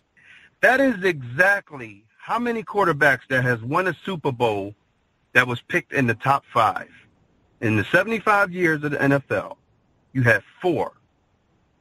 That 0.60 0.80
is 0.80 1.04
exactly 1.04 2.04
how 2.16 2.38
many 2.38 2.62
quarterbacks 2.62 3.22
that 3.30 3.42
has 3.42 3.60
won 3.64 3.88
a 3.88 3.96
Super 4.06 4.32
Bowl 4.32 4.76
that 5.34 5.48
was 5.48 5.62
picked 5.62 5.94
in 5.94 6.06
the 6.06 6.14
top 6.14 6.46
five. 6.54 6.92
In 7.60 7.76
the 7.76 7.86
75 7.86 8.52
years 8.52 8.84
of 8.84 8.92
the 8.92 8.98
NFL, 8.98 9.58
you 10.14 10.22
have 10.22 10.44
four. 10.62 10.92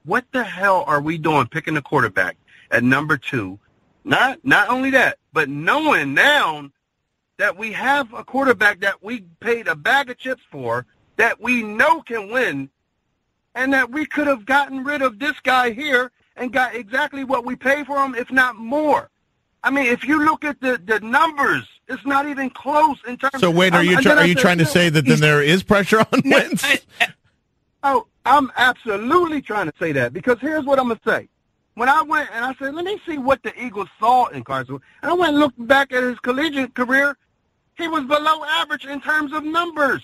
What 0.06 0.24
the 0.32 0.42
hell 0.42 0.84
are 0.86 1.02
we 1.02 1.18
doing 1.18 1.48
picking 1.48 1.76
a 1.76 1.82
quarterback 1.82 2.38
at 2.70 2.82
number 2.82 3.18
two? 3.18 3.58
Not 4.04 4.44
not 4.44 4.68
only 4.68 4.90
that, 4.90 5.18
but 5.32 5.48
knowing 5.48 6.14
now 6.14 6.70
that 7.38 7.56
we 7.56 7.72
have 7.72 8.12
a 8.12 8.24
quarterback 8.24 8.80
that 8.80 9.02
we 9.02 9.22
paid 9.40 9.66
a 9.68 9.74
bag 9.74 10.10
of 10.10 10.18
chips 10.18 10.42
for, 10.50 10.86
that 11.16 11.40
we 11.40 11.62
know 11.62 12.02
can 12.02 12.30
win, 12.30 12.70
and 13.54 13.72
that 13.72 13.90
we 13.90 14.06
could 14.06 14.26
have 14.26 14.44
gotten 14.44 14.84
rid 14.84 15.02
of 15.02 15.18
this 15.18 15.38
guy 15.42 15.70
here 15.70 16.10
and 16.36 16.52
got 16.52 16.74
exactly 16.74 17.24
what 17.24 17.44
we 17.44 17.56
paid 17.56 17.86
for 17.86 18.02
him, 18.04 18.14
if 18.14 18.30
not 18.30 18.56
more. 18.56 19.10
I 19.62 19.70
mean, 19.70 19.86
if 19.86 20.04
you 20.04 20.24
look 20.24 20.44
at 20.44 20.60
the, 20.60 20.80
the 20.84 21.00
numbers, 21.00 21.68
it's 21.88 22.04
not 22.06 22.26
even 22.26 22.48
close 22.50 22.96
in 23.06 23.18
terms. 23.18 23.40
So, 23.40 23.50
Wade, 23.50 23.74
are 23.74 23.84
you 23.84 24.00
try, 24.00 24.16
are 24.16 24.26
you 24.26 24.34
trying 24.34 24.58
to 24.58 24.66
say 24.66 24.88
that 24.88 25.04
then 25.04 25.20
there 25.20 25.42
is 25.42 25.62
pressure 25.62 26.00
on 26.00 26.22
Wentz? 26.24 26.64
Oh, 27.82 28.06
I'm 28.24 28.50
absolutely 28.56 29.42
trying 29.42 29.66
to 29.66 29.74
say 29.78 29.92
that 29.92 30.12
because 30.12 30.38
here's 30.40 30.64
what 30.64 30.78
I'm 30.78 30.88
gonna 30.88 31.00
say. 31.06 31.28
When 31.74 31.88
I 31.88 32.02
went 32.02 32.28
and 32.32 32.44
I 32.44 32.54
said, 32.54 32.74
let 32.74 32.84
me 32.84 33.00
see 33.06 33.18
what 33.18 33.42
the 33.42 33.58
Eagles 33.60 33.88
saw 33.98 34.26
in 34.26 34.44
Carson, 34.44 34.80
and 35.02 35.10
I 35.10 35.14
went 35.14 35.30
and 35.30 35.40
looked 35.40 35.66
back 35.66 35.92
at 35.92 36.02
his 36.02 36.18
collegiate 36.20 36.74
career, 36.74 37.16
he 37.76 37.88
was 37.88 38.04
below 38.04 38.44
average 38.44 38.84
in 38.84 39.00
terms 39.00 39.32
of 39.32 39.44
numbers. 39.44 40.02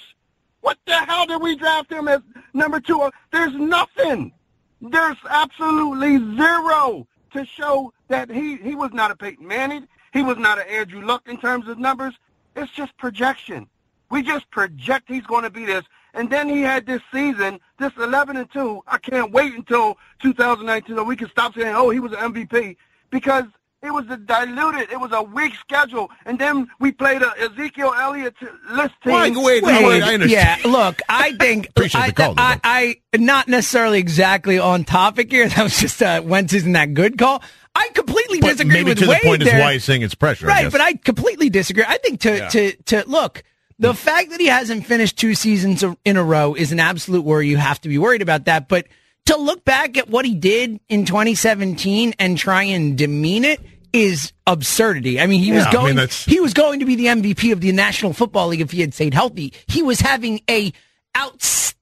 What 0.61 0.79
the 0.87 0.95
hell 0.95 1.27
did 1.27 1.43
we 1.43 1.57
draft 1.57 1.93
him 1.93 2.09
as 2.09 2.21
number 2.55 2.81
two? 2.81 3.11
There's 3.31 3.55
nothing. 3.55 4.33
There's 4.81 5.17
absolutely 5.29 6.19
zero 6.37 7.07
to 7.33 7.45
show 7.45 7.93
that 8.09 8.31
he, 8.31 8.57
he 8.57 8.75
was 8.75 8.93
not 8.93 9.11
a 9.11 9.17
Peyton 9.17 9.47
Manning. 9.47 9.87
He 10.13 10.23
was 10.23 10.39
not 10.39 10.59
an 10.59 10.67
Andrew 10.69 11.05
Luck 11.05 11.23
in 11.27 11.39
terms 11.39 11.69
of 11.69 11.79
numbers. 11.79 12.15
It's 12.55 12.73
just 12.73 12.97
projection. 12.97 13.67
We 14.11 14.23
just 14.23 14.51
project 14.51 15.09
he's 15.09 15.27
going 15.27 15.45
to 15.45 15.51
be 15.51 15.65
this. 15.65 15.85
And 16.17 16.31
then 16.31 16.49
he 16.49 16.63
had 16.63 16.87
this 16.87 17.03
season, 17.13 17.61
this 17.79 17.93
11 17.99 18.37
and 18.37 18.51
2. 18.53 18.83
I 18.89 18.99
can't 18.99 19.31
wait 19.33 19.53
until 19.55 19.99
2019 20.23 20.97
so 20.97 21.05
we 21.05 21.15
can 21.17 21.29
stop 21.31 21.55
saying, 21.55 21.75
oh, 21.77 21.91
he 21.91 22.01
was 22.01 22.13
an 22.13 22.33
MVP 22.33 22.77
because 23.11 23.45
it 23.83 23.91
was 23.91 24.07
a 24.11 24.17
diluted, 24.17 24.91
it 24.91 24.99
was 24.99 25.13
a 25.13 25.23
weak 25.23 25.53
schedule. 25.57 26.11
And 26.25 26.39
then 26.39 26.69
we 26.81 26.91
played 26.91 27.23
a 27.23 27.33
Ezekiel 27.39 27.93
Elliott 27.97 28.35
list 28.71 28.95
team. 29.05 29.13
Wait, 29.13 29.37
wait, 29.37 29.63
Wait, 29.63 29.85
wait, 29.87 30.03
I 30.03 30.15
understand. 30.15 30.61
Yeah, 30.65 30.71
look, 30.71 31.01
I 31.09 31.33
think 31.41 31.69
Appreciate 31.69 32.01
the 32.17 32.23
I, 32.23 32.27
call, 32.27 32.35
though, 32.35 32.43
I, 32.43 32.61
I, 32.65 33.17
not 33.19 33.47
necessarily 33.49 33.99
exactly 33.99 34.59
on 34.59 34.85
topic 34.85 35.31
here. 35.31 35.49
That 35.57 35.63
was 35.63 35.79
just 35.79 36.03
uh, 36.03 36.23
Wentz 36.25 36.55
isn't 36.55 36.73
that 36.73 36.95
good 36.95 37.19
call. 37.19 37.43
I 37.75 37.91
completely 37.93 38.41
But 38.41 38.53
disagree 38.53 38.73
maybe 38.77 38.91
with 38.93 38.99
to 39.01 39.09
Wade 39.09 39.21
the 39.23 39.27
point 39.29 39.45
there. 39.45 39.57
is 39.59 39.63
why 39.63 39.73
he's 39.75 39.85
saying 39.85 40.01
it's 40.01 40.15
pressure. 40.15 40.47
I 40.47 40.49
Right, 40.49 40.63
guess. 40.63 40.73
but 40.73 40.81
I 40.81 40.95
completely 40.95 41.51
disagree. 41.51 41.85
I 41.87 41.99
think 41.99 42.21
to 42.23 42.37
Yeah. 42.39 42.49
to 42.49 42.73
to 42.85 43.05
look, 43.07 43.45
the 43.79 43.95
fact 43.95 44.31
that 44.31 44.41
he 44.41 44.47
hasn't 44.47 44.87
finished 44.87 45.19
two 45.19 45.35
seasons 45.35 45.85
in 46.05 46.17
a 46.17 46.25
row 46.25 46.55
is 46.55 46.73
an 46.73 46.81
absolute 46.81 47.23
worry. 47.23 47.49
You 47.49 47.57
have 47.57 47.81
to 47.83 47.89
be 47.89 47.99
worried 47.99 48.23
about 48.23 48.47
that. 48.47 48.69
But 48.69 48.87
to 49.27 49.37
look 49.37 49.65
back 49.65 49.97
at 49.99 50.09
what 50.09 50.25
he 50.25 50.35
did 50.35 50.81
in 50.89 51.05
2017 51.05 52.15
and 52.19 52.39
try 52.39 52.63
and 52.63 52.97
demean 52.97 53.45
it 53.45 53.61
is 53.93 54.33
absurdity. 54.47 55.21
I 55.21 55.27
mean, 55.27 55.43
he 55.43 55.53
was 55.53 55.65
Yeah, 55.65 55.81
I 55.81 55.85
mean, 55.87 55.97
going—he 55.97 56.41
was 56.41 56.55
going 56.55 56.81
to 56.81 56.87
be 56.87 56.97
the 56.97 57.07
MVP 57.07 57.53
of 57.53 57.61
the 57.61 57.73
National 57.73 58.13
Football 58.13 58.49
League 58.49 58.61
if 58.61 58.71
he 58.71 58.81
had 58.81 58.95
stayed 58.95 59.15
healthy. 59.15 59.53
He 59.67 59.83
was 59.83 60.01
having 60.01 60.41
a 60.51 60.73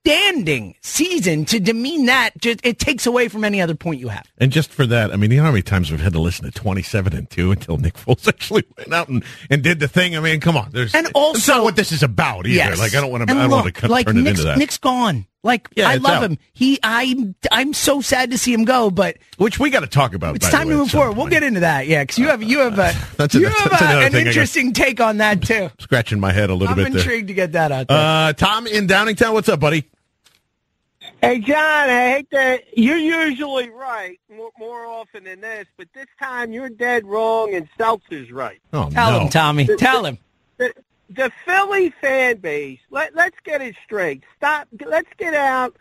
outstanding 0.07 0.75
season. 0.81 1.45
To 1.47 1.61
demean 1.61 2.07
that, 2.07 2.31
just 2.41 2.61
it 2.65 2.79
takes 2.79 3.07
away 3.07 3.29
from 3.29 3.45
any 3.45 3.61
other 3.61 3.75
point 3.75 4.01
you 4.01 4.09
have. 4.09 4.27
And 4.39 4.51
just 4.53 4.71
for 4.71 4.87
that, 4.87 5.13
I 5.13 5.17
mean, 5.17 5.31
you 5.31 5.39
know 5.39 5.45
how 5.45 5.51
many 5.51 5.63
times 5.63 5.91
we've 5.91 6.01
had 6.01 6.13
to 6.13 6.21
listen 6.21 6.45
to 6.45 6.51
27 6.51 7.15
and 7.15 7.29
2 7.31 7.53
until 7.53 7.77
Nick 7.79 7.95
Foles 7.95 8.27
actually 8.29 8.65
went 8.77 8.93
out 8.93 9.09
and, 9.09 9.25
and 9.51 9.63
did 9.63 9.81
the 9.81 9.89
thing? 9.89 10.17
I 10.17 10.21
mean, 10.21 10.41
come 10.41 10.57
on. 10.57 10.71
There's, 10.73 10.95
And 10.95 11.07
that's 11.07 11.13
also- 11.15 11.55
not 11.57 11.65
what 11.65 11.77
this 11.77 11.93
is 11.93 12.03
about 12.03 12.47
either. 12.47 12.55
Yes. 12.57 12.79
Like, 12.79 12.95
I 12.95 13.01
don't 13.01 13.11
want 13.11 13.27
to, 13.29 13.35
I 13.35 13.39
don't 13.43 13.51
want 13.51 13.65
look, 13.67 13.75
to 13.77 13.89
like 13.89 14.07
turn 14.07 14.19
it 14.19 14.27
into 14.27 14.43
that. 14.45 14.59
Nick's 14.59 14.79
gone. 14.79 15.27
Like 15.43 15.69
Yeah, 15.77 15.91
I 15.91 15.97
love 15.97 16.23
out. 16.23 16.31
him. 16.31 16.39
He, 16.55 16.79
I, 16.83 17.35
I'm 17.53 17.75
so 17.75 18.01
sad 18.01 18.31
to 18.31 18.39
see 18.39 18.55
him 18.55 18.65
go, 18.65 18.91
but 18.91 19.19
Which 19.37 19.59
we 19.59 19.69
got 19.69 19.81
to 19.81 19.87
talk 19.87 20.15
about. 20.15 20.37
it's 20.37 20.49
time 20.49 20.69
way, 20.69 20.73
to 20.73 20.79
move 20.79 20.91
forward. 20.91 21.19
We'll 21.19 21.27
get 21.27 21.43
into 21.43 21.61
that, 21.61 21.87
yeah, 21.87 22.03
because 22.03 22.19
you 22.19 22.29
have 22.29 22.43
you 22.43 22.61
have 22.61 22.79
a 22.79 22.95
That's 23.19 23.35
a- 23.35 23.39
you 23.41 23.45
that's- 23.45 23.61
have 23.63 23.71
that's 23.73 23.83
a, 23.83 23.87
an 24.07 24.13
thing 24.13 24.21
I 24.23 24.25
got- 24.25 24.27
interesting 24.29 24.73
take 24.73 25.01
on 25.03 25.19
that 25.19 25.43
too. 25.43 25.71
Scratching 25.81 26.19
my 26.19 26.33
head 26.33 26.49
a 26.49 26.55
little 26.55 26.71
I'm 26.73 26.77
bit 26.83 26.93
there. 26.93 27.03
intrigued 27.03 27.29
to 27.29 27.35
get 27.35 27.53
that 27.53 27.73
out 27.73 27.89
there. 27.89 27.99
Uh, 28.29 28.33
Tom 28.33 28.67
in 28.67 28.87
Downingtown, 28.87 29.35
what's 29.35 29.51
up, 29.51 29.61
buddy? 29.61 29.85
Hey, 31.25 31.39
John, 31.41 31.89
I 31.89 32.11
hate 32.11 32.31
that 32.33 32.77
you're 32.77 32.99
usually 32.99 33.71
right 33.71 34.21
more, 34.31 34.51
more 34.59 34.85
often 34.85 35.25
than 35.25 35.41
this, 35.41 35.67
but 35.79 35.89
this 35.95 36.07
time 36.21 36.53
you're 36.53 36.69
dead 36.69 37.07
wrong 37.07 37.55
and 37.55 37.67
Seltzer's 37.79 38.31
right. 38.31 38.61
Oh, 38.75 38.91
Tell 38.91 39.13
no. 39.13 39.21
him, 39.21 39.29
Tommy. 39.31 39.67
Tell 39.79 40.05
him. 40.05 40.19
The, 40.59 40.75
the 41.09 41.33
Philly 41.47 41.95
fan 42.01 42.37
base, 42.37 42.79
let, 42.91 43.15
let's 43.15 43.39
get 43.43 43.63
it 43.63 43.75
straight. 43.85 44.23
Stop. 44.37 44.69
Let's 44.85 45.09
get 45.17 45.33
out. 45.33 45.75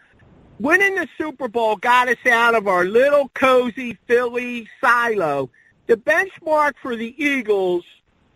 Winning 0.61 0.95
the 0.95 1.09
Super 1.17 1.49
Bowl 1.49 1.75
got 1.75 2.07
us 2.07 2.25
out 2.25 2.55
of 2.55 2.67
our 2.69 2.85
little 2.85 3.27
cozy 3.33 3.97
Philly 4.07 4.69
silo. 4.79 5.49
The 5.87 5.97
benchmark 5.97 6.75
for 6.81 6.95
the 6.95 7.13
Eagles 7.21 7.83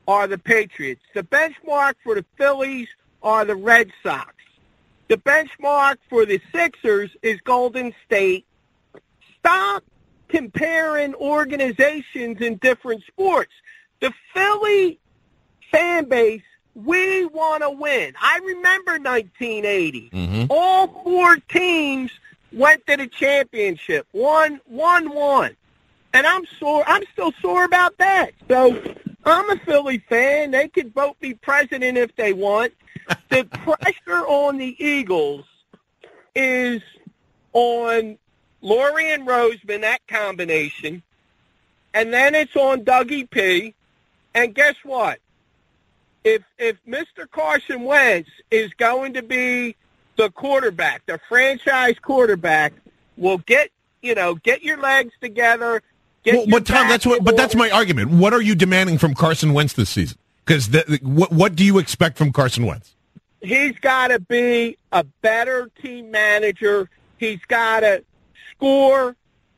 are 0.10 0.28
the 0.28 0.38
Patriots. 0.38 1.04
The 1.14 1.24
benchmark 1.24 1.94
for 2.04 2.16
the 2.16 2.26
Phillies 2.38 2.90
are 3.24 3.46
the 3.46 3.56
Red 3.56 3.92
Sox. 4.04 4.34
The 5.08 5.18
benchmark 5.18 5.98
for 6.10 6.26
the 6.26 6.42
Sixers 6.54 7.12
is 7.22 7.40
Golden 7.42 7.94
State. 8.06 8.46
Stop 9.40 9.84
comparing 10.28 11.16
organizations 11.16 12.42
in 12.42 12.58
different 12.58 13.04
sports. 13.06 13.52
The 14.02 14.12
Philly 14.34 15.00
fan 15.72 16.10
base, 16.10 16.42
we 16.76 17.26
want 17.26 17.64
to 17.64 17.70
win. 17.70 18.14
I 18.22 18.40
remember 18.40 18.94
1980. 18.94 20.10
Mm-hmm. 20.10 20.46
All 20.50 20.88
four 21.04 21.38
teams 21.38 22.12
went 22.52 22.86
to 22.88 22.98
the 22.98 23.08
championship. 23.08 24.08
One, 24.12 24.60
one, 24.66 25.10
one. 25.14 25.56
And 26.14 26.28
I'm 26.28 26.46
sore. 26.60 26.84
I'm 26.88 27.04
still 27.14 27.32
sore 27.42 27.64
about 27.64 27.98
that. 27.98 28.32
So 28.48 28.96
I'm 29.26 29.50
a 29.50 29.58
Philly 29.58 30.00
fan. 30.10 30.52
They 30.52 30.68
could 30.68 30.94
both 30.94 31.20
be 31.20 31.34
president 31.34 31.98
if 31.98 32.16
they 32.16 32.34
want. 32.34 32.74
The 33.30 33.46
pressure 33.64 34.26
on 34.26 34.58
the 34.58 34.76
Eagles 34.84 35.46
is 36.36 36.82
on 37.54 38.18
Lurie 38.64 39.14
and 39.14 39.28
Roseman, 39.28 39.82
that 39.82 40.06
combination, 40.08 41.04
and 41.94 42.14
then 42.14 42.36
it's 42.36 42.56
on 42.56 42.84
Dougie 42.84 43.30
P. 43.30 43.74
And 44.34 44.54
guess 44.54 44.76
what? 44.84 45.20
If 46.24 46.44
if 46.58 46.78
Mr. 46.88 47.30
Carson 47.32 47.84
Wentz 47.84 48.30
is 48.52 48.72
going 48.74 49.14
to 49.14 49.24
be 49.24 49.76
the 50.18 50.30
quarterback, 50.32 51.06
the 51.06 51.20
franchise 51.30 51.96
quarterback, 52.02 52.74
will 53.16 53.38
get 53.40 53.72
you 54.02 54.16
know 54.16 54.36
get 54.36 54.64
your 54.64 54.78
legs 54.78 55.14
together. 55.22 55.82
Well, 56.36 56.46
but 56.48 56.66
Tom, 56.66 56.88
that's 56.88 57.06
what. 57.06 57.24
But 57.24 57.38
that's 57.38 57.56
my 57.56 57.70
argument. 57.70 58.12
What 58.12 58.34
are 58.34 58.42
you 58.42 58.56
demanding 58.56 58.98
from 58.98 59.14
Carson 59.14 59.54
Wentz 59.54 59.74
this 59.74 59.90
season? 59.90 60.18
Because 60.46 60.70
what 61.02 61.32
what 61.32 61.56
do 61.56 61.64
you 61.64 61.78
expect 61.78 62.18
from 62.18 62.32
Carson 62.32 62.66
Wentz? 62.66 62.96
he's 63.42 63.78
got 63.80 64.10
to 64.10 64.20
be 64.20 64.78
a 64.92 65.04
better 65.22 65.70
team 65.82 66.12
manager. 66.12 66.90
He's 67.18 67.44
got 67.48 67.82
to 67.82 68.04
score 68.52 69.16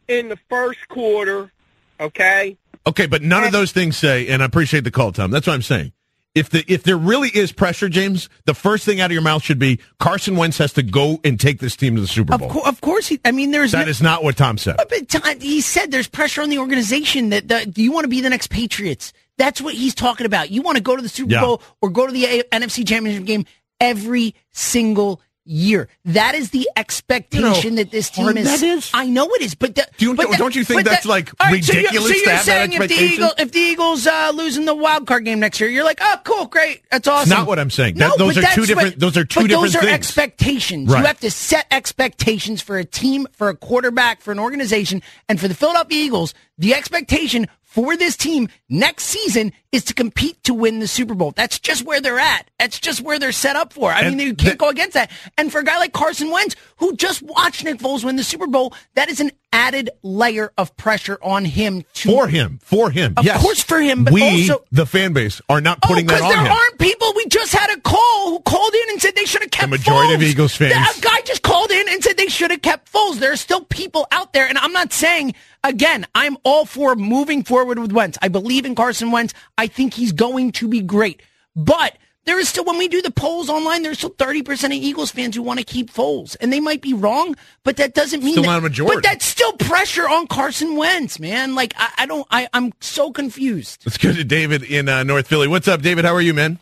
in 0.07 0.29
the 0.29 0.37
first 0.49 0.87
quarter. 0.87 1.51
Okay. 1.99 2.57
Okay, 2.87 3.07
but 3.07 3.21
none 3.21 3.43
of 3.43 3.51
those 3.51 3.71
things 3.71 3.97
say, 3.97 4.27
and 4.27 4.41
I 4.41 4.45
appreciate 4.45 4.83
the 4.83 4.91
call, 4.91 5.11
Tom. 5.11 5.31
That's 5.31 5.45
what 5.45 5.53
I'm 5.53 5.61
saying. 5.61 5.91
If 6.35 6.51
the 6.51 6.63
if 6.71 6.83
there 6.83 6.95
really 6.97 7.29
is 7.29 7.51
pressure, 7.51 7.89
James, 7.89 8.29
the 8.45 8.53
first 8.53 8.85
thing 8.85 9.01
out 9.01 9.07
of 9.07 9.11
your 9.13 9.21
mouth 9.23 9.41
should 9.43 9.57
be 9.57 9.79
Carson 9.99 10.35
Wentz 10.35 10.59
has 10.59 10.71
to 10.73 10.83
go 10.83 11.19
and 11.23 11.39
take 11.39 11.59
this 11.59 11.75
team 11.75 11.95
to 11.95 12.01
the 12.01 12.07
Super 12.07 12.35
Of, 12.35 12.41
Bowl. 12.41 12.63
of 12.65 12.81
course, 12.81 13.07
he, 13.07 13.19
I 13.25 13.31
mean, 13.31 13.49
there's 13.51 13.71
That 13.71 13.85
no- 13.85 13.89
is 13.89 14.01
not 14.01 14.23
what 14.23 14.37
Tom 14.37 14.57
said. 14.59 14.77
Tom, 15.09 15.39
he 15.39 15.59
said 15.59 15.89
there's 15.91 16.07
pressure 16.07 16.41
on 16.43 16.49
the 16.49 16.59
organization 16.59 17.29
that 17.29 17.47
do 17.73 17.81
you 17.81 17.91
want 17.91 18.03
to 18.03 18.09
be 18.09 18.21
the 18.21 18.29
next 18.29 18.47
Patriots? 18.51 19.11
That's 19.37 19.59
what 19.59 19.73
he's 19.73 19.95
talking 19.95 20.25
about. 20.27 20.51
You 20.51 20.61
want 20.61 20.77
to 20.77 20.83
go 20.83 20.95
to 20.95 21.01
the 21.01 21.09
Super 21.09 21.31
Yeah. 21.31 21.41
Bowl 21.41 21.61
or 21.81 21.89
go 21.89 22.05
to 22.05 22.13
the 22.13 22.25
A- 22.25 22.43
NFC 22.51 22.87
Championship 22.87 23.25
game 23.25 23.45
every 23.81 24.35
single 24.51 25.21
year. 25.49 25.89
That 26.05 26.35
is 26.35 26.51
the 26.51 26.69
expectation 26.75 27.75
that 27.75 27.91
this 27.91 28.09
team 28.09 28.37
is. 28.37 28.45
that 28.45 28.61
is? 28.65 28.89
I 28.93 29.07
know 29.07 29.25
it 29.33 29.41
is, 29.41 29.55
but 29.55 29.75
the, 29.75 29.87
do 29.97 30.05
you, 30.05 30.15
but 30.15 30.31
don't 30.37 30.55
you 30.55 30.63
think 30.63 30.83
that's, 30.85 31.03
the- 31.03 31.09
like, 31.09 31.31
right, 31.39 31.63
so 31.63 31.73
you're- 31.73 31.83
ridiculous 31.87 32.09
So 32.11 32.15
you're, 32.17 32.25
that 32.27 32.45
saying 32.45 32.73
if 32.73 32.87
the? 32.87 32.93
Eagles, 32.95 33.33
if 33.39 33.51
the 33.51 33.59
Eagles 33.59 34.05
uh, 34.07 34.31
lose 34.35 34.57
in 34.57 34.65
the 34.65 34.75
wild 34.75 35.07
card 35.07 35.25
game 35.25 35.39
next 35.39 35.59
year, 35.59 35.69
you're 35.69 35.83
like, 35.83 35.99
oh, 36.01 36.17
cool, 36.23 36.45
great, 36.45 36.83
that's 36.91 37.07
awesome. 37.07 37.29
not 37.29 37.47
what 37.47 37.57
I'm 37.59 37.69
saying. 37.71 37.95
No, 37.97 38.09
That- 38.09 38.17
those 38.19 38.37
are 38.37 38.43
two 38.53 38.65
different- 38.65 38.89
what- 38.95 38.99
those 38.99 39.17
are 39.17 39.25
two 39.25 39.47
different 39.47 39.63
those 39.63 39.75
are 39.75 39.81
things. 39.81 39.93
expectations. 39.93 40.89
Right. 40.89 40.99
You 40.99 41.05
have 41.07 41.19
to 41.21 41.31
set 41.31 41.65
expectations 41.71 42.61
for 42.61 42.77
a 42.77 42.85
team, 42.85 43.27
for 43.31 43.49
a 43.49 43.55
quarterback, 43.55 44.21
for 44.21 44.31
an 44.31 44.39
organization, 44.39 45.01
and 45.27 45.39
for 45.39 45.47
the 45.47 45.55
Philadelphia 45.55 46.03
Eagles. 46.03 46.33
The 46.57 46.73
expectation 46.75 47.47
for 47.69 47.95
this 47.95 48.17
team 48.17 48.49
next 48.67 49.03
season 49.05 49.53
is 49.71 49.83
to 49.85 49.93
compete 49.93 50.43
to 50.43 50.55
win 50.55 50.79
the 50.79 50.87
Super 50.87 51.13
Bowl. 51.13 51.31
That's 51.35 51.59
just 51.59 51.85
where 51.85 52.01
they're 52.01 52.17
at. 52.19 52.49
That's 52.57 52.79
just 52.79 53.01
where 53.01 53.19
they're 53.19 53.31
set 53.31 53.55
up 53.55 53.73
for. 53.73 53.91
I 53.91 54.01
And 54.01 54.17
mean, 54.17 54.25
you 54.27 54.33
can't 54.33 54.57
go 54.57 54.69
against 54.69 54.95
that. 54.95 55.11
And 55.37 55.51
for 55.51 55.59
a 55.59 55.63
guy 55.63 55.77
like 55.77 55.93
Carson 55.93 56.31
Wentz, 56.31 56.55
who 56.79 56.95
just 56.95 57.21
watched 57.21 57.63
Nick 57.63 57.77
Foles 57.77 58.03
win 58.03 58.15
the 58.15 58.23
Super 58.23 58.47
Bowl, 58.47 58.73
that 58.95 59.09
is 59.09 59.19
an 59.19 59.31
added 59.51 59.89
layer 60.03 60.51
of 60.57 60.75
pressure 60.77 61.17
on 61.21 61.43
him 61.45 61.83
to 61.93 62.09
For 62.09 62.27
him, 62.27 62.59
for 62.63 62.89
him, 62.91 63.13
Of 63.17 63.25
yes. 63.25 63.41
course 63.41 63.61
for 63.63 63.79
him, 63.79 64.03
but 64.03 64.13
we, 64.13 64.23
also- 64.23 64.63
the 64.71 64.85
fan 64.85 65.13
base, 65.13 65.41
are 65.49 65.59
not 65.61 65.79
Oh, 65.83 65.87
putting 65.87 66.05
that 66.07 66.15
because 66.17 66.23
on 66.23 66.29
there 66.43 66.45
him. 66.45 66.51
aren't 66.51 66.79
people. 66.79 67.13
We 67.15 67.25
just 67.27 67.53
had 67.53 67.69
a 67.75 67.81
call 67.81 68.29
who 68.29 68.39
called 68.41 68.73
in 68.73 68.89
and 68.91 69.01
said 69.01 69.15
they 69.15 69.25
should 69.25 69.41
have 69.41 69.51
kept 69.51 69.69
majority 69.69 70.13
of 70.13 70.21
Eagles 70.23 70.55
fans- 70.55 70.97
A 70.97 71.01
guy 71.01 71.21
just 71.25 71.41
called 71.41 71.71
in 71.71 71.89
and 71.89 72.03
said 72.03 72.15
they 72.17 72.27
should 72.27 72.51
have 72.51 72.61
kept 72.61 72.91
Foles. 72.91 73.15
There 73.19 73.31
are 73.31 73.35
still 73.37 73.61
people 73.61 74.07
out 74.11 74.33
there, 74.33 74.47
and 74.47 74.57
I'm 74.57 74.71
not 74.71 74.93
saying 74.93 75.33
again. 75.63 76.05
I'm 76.15 76.37
all 76.43 76.65
for 76.65 76.95
moving 76.95 77.43
forward 77.43 77.79
with 77.79 77.91
Wentz. 77.91 78.17
I 78.21 78.27
believe 78.29 78.65
in 78.65 78.75
Carson 78.75 79.11
Wentz. 79.11 79.33
I 79.57 79.67
think 79.67 79.93
he's 79.93 80.11
going 80.11 80.51
to 80.53 80.67
be 80.67 80.81
great, 80.81 81.21
but. 81.55 81.97
There 82.25 82.39
is 82.39 82.49
still, 82.49 82.65
when 82.65 82.77
we 82.77 82.87
do 82.87 83.01
the 83.01 83.11
polls 83.11 83.49
online, 83.49 83.81
there's 83.81 83.97
still 83.97 84.11
30% 84.11 84.65
of 84.65 84.71
Eagles 84.73 85.09
fans 85.11 85.35
who 85.35 85.41
want 85.41 85.59
to 85.59 85.65
keep 85.65 85.91
Foles. 85.91 86.35
And 86.39 86.53
they 86.53 86.59
might 86.59 86.81
be 86.81 86.93
wrong, 86.93 87.35
but 87.63 87.77
that 87.77 87.93
doesn't 87.93 88.23
mean 88.23 88.33
Still 88.33 88.43
that, 88.43 88.49
not 88.49 88.59
a 88.59 88.61
majority. 88.61 88.97
But 88.97 89.03
that's 89.03 89.25
still 89.25 89.53
pressure 89.53 90.07
on 90.07 90.27
Carson 90.27 90.75
Wentz, 90.75 91.19
man. 91.19 91.55
Like, 91.55 91.73
I, 91.77 91.91
I 91.99 92.05
don't, 92.05 92.27
I, 92.29 92.47
I'm 92.53 92.73
so 92.81 93.11
confused. 93.11 93.83
Let's 93.85 93.97
go 93.97 94.13
to 94.13 94.23
David 94.23 94.63
in 94.63 94.89
uh, 94.89 95.03
North 95.03 95.27
Philly. 95.27 95.47
What's 95.47 95.67
up, 95.67 95.81
David? 95.81 96.05
How 96.05 96.13
are 96.13 96.21
you, 96.21 96.33
man? 96.33 96.59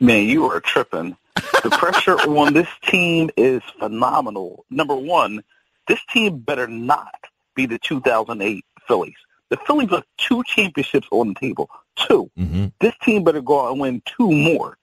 Man, 0.00 0.28
you 0.28 0.44
are 0.50 0.60
tripping. 0.60 1.16
The 1.62 1.70
pressure 1.70 2.18
on 2.28 2.52
this 2.52 2.68
team 2.86 3.30
is 3.36 3.62
phenomenal. 3.78 4.66
Number 4.70 4.96
one, 4.96 5.42
this 5.88 6.00
team 6.12 6.38
better 6.38 6.66
not 6.66 7.14
be 7.54 7.66
the 7.66 7.78
2008 7.78 8.64
Phillies. 8.86 9.14
The 9.48 9.56
Phillies 9.58 9.90
have 9.90 10.04
two 10.18 10.42
championships 10.44 11.06
on 11.10 11.28
the 11.28 11.34
table. 11.34 11.70
2 12.08 12.30
This 12.80 12.92
team 13.02 13.24
better 13.24 13.40
go 13.40 13.64
out 13.64 13.72
and 13.72 13.80
win 13.80 14.02
two 14.04 14.30
more. 14.30 14.76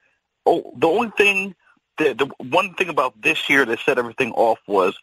Oh, 0.46 0.74
the 0.78 0.88
only 0.88 1.12
thing, 1.18 1.56
the, 1.98 2.14
the 2.14 2.26
one 2.50 2.74
thing 2.76 2.90
about 2.90 3.22
this 3.22 3.50
year 3.50 3.66
that 3.66 3.80
set 3.80 3.98
everything 3.98 4.32
off 4.34 4.60
was 4.68 4.98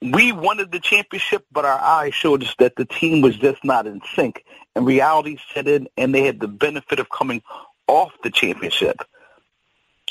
we 0.00 0.32
wanted 0.32 0.72
the 0.72 0.80
championship, 0.80 1.46
but 1.52 1.64
our 1.64 1.78
eyes 1.78 2.14
showed 2.14 2.42
us 2.42 2.54
that 2.58 2.76
the 2.76 2.84
team 2.84 3.20
was 3.22 3.36
just 3.36 3.64
not 3.64 3.86
in 3.86 4.00
sync. 4.14 4.44
And 4.74 4.84
reality 4.86 5.36
set 5.54 5.68
in, 5.68 5.88
and 5.96 6.14
they 6.14 6.24
had 6.24 6.40
the 6.40 6.48
benefit 6.48 6.98
of 6.98 7.08
coming 7.08 7.42
off 7.86 8.12
the 8.22 8.30
championship. 8.30 8.96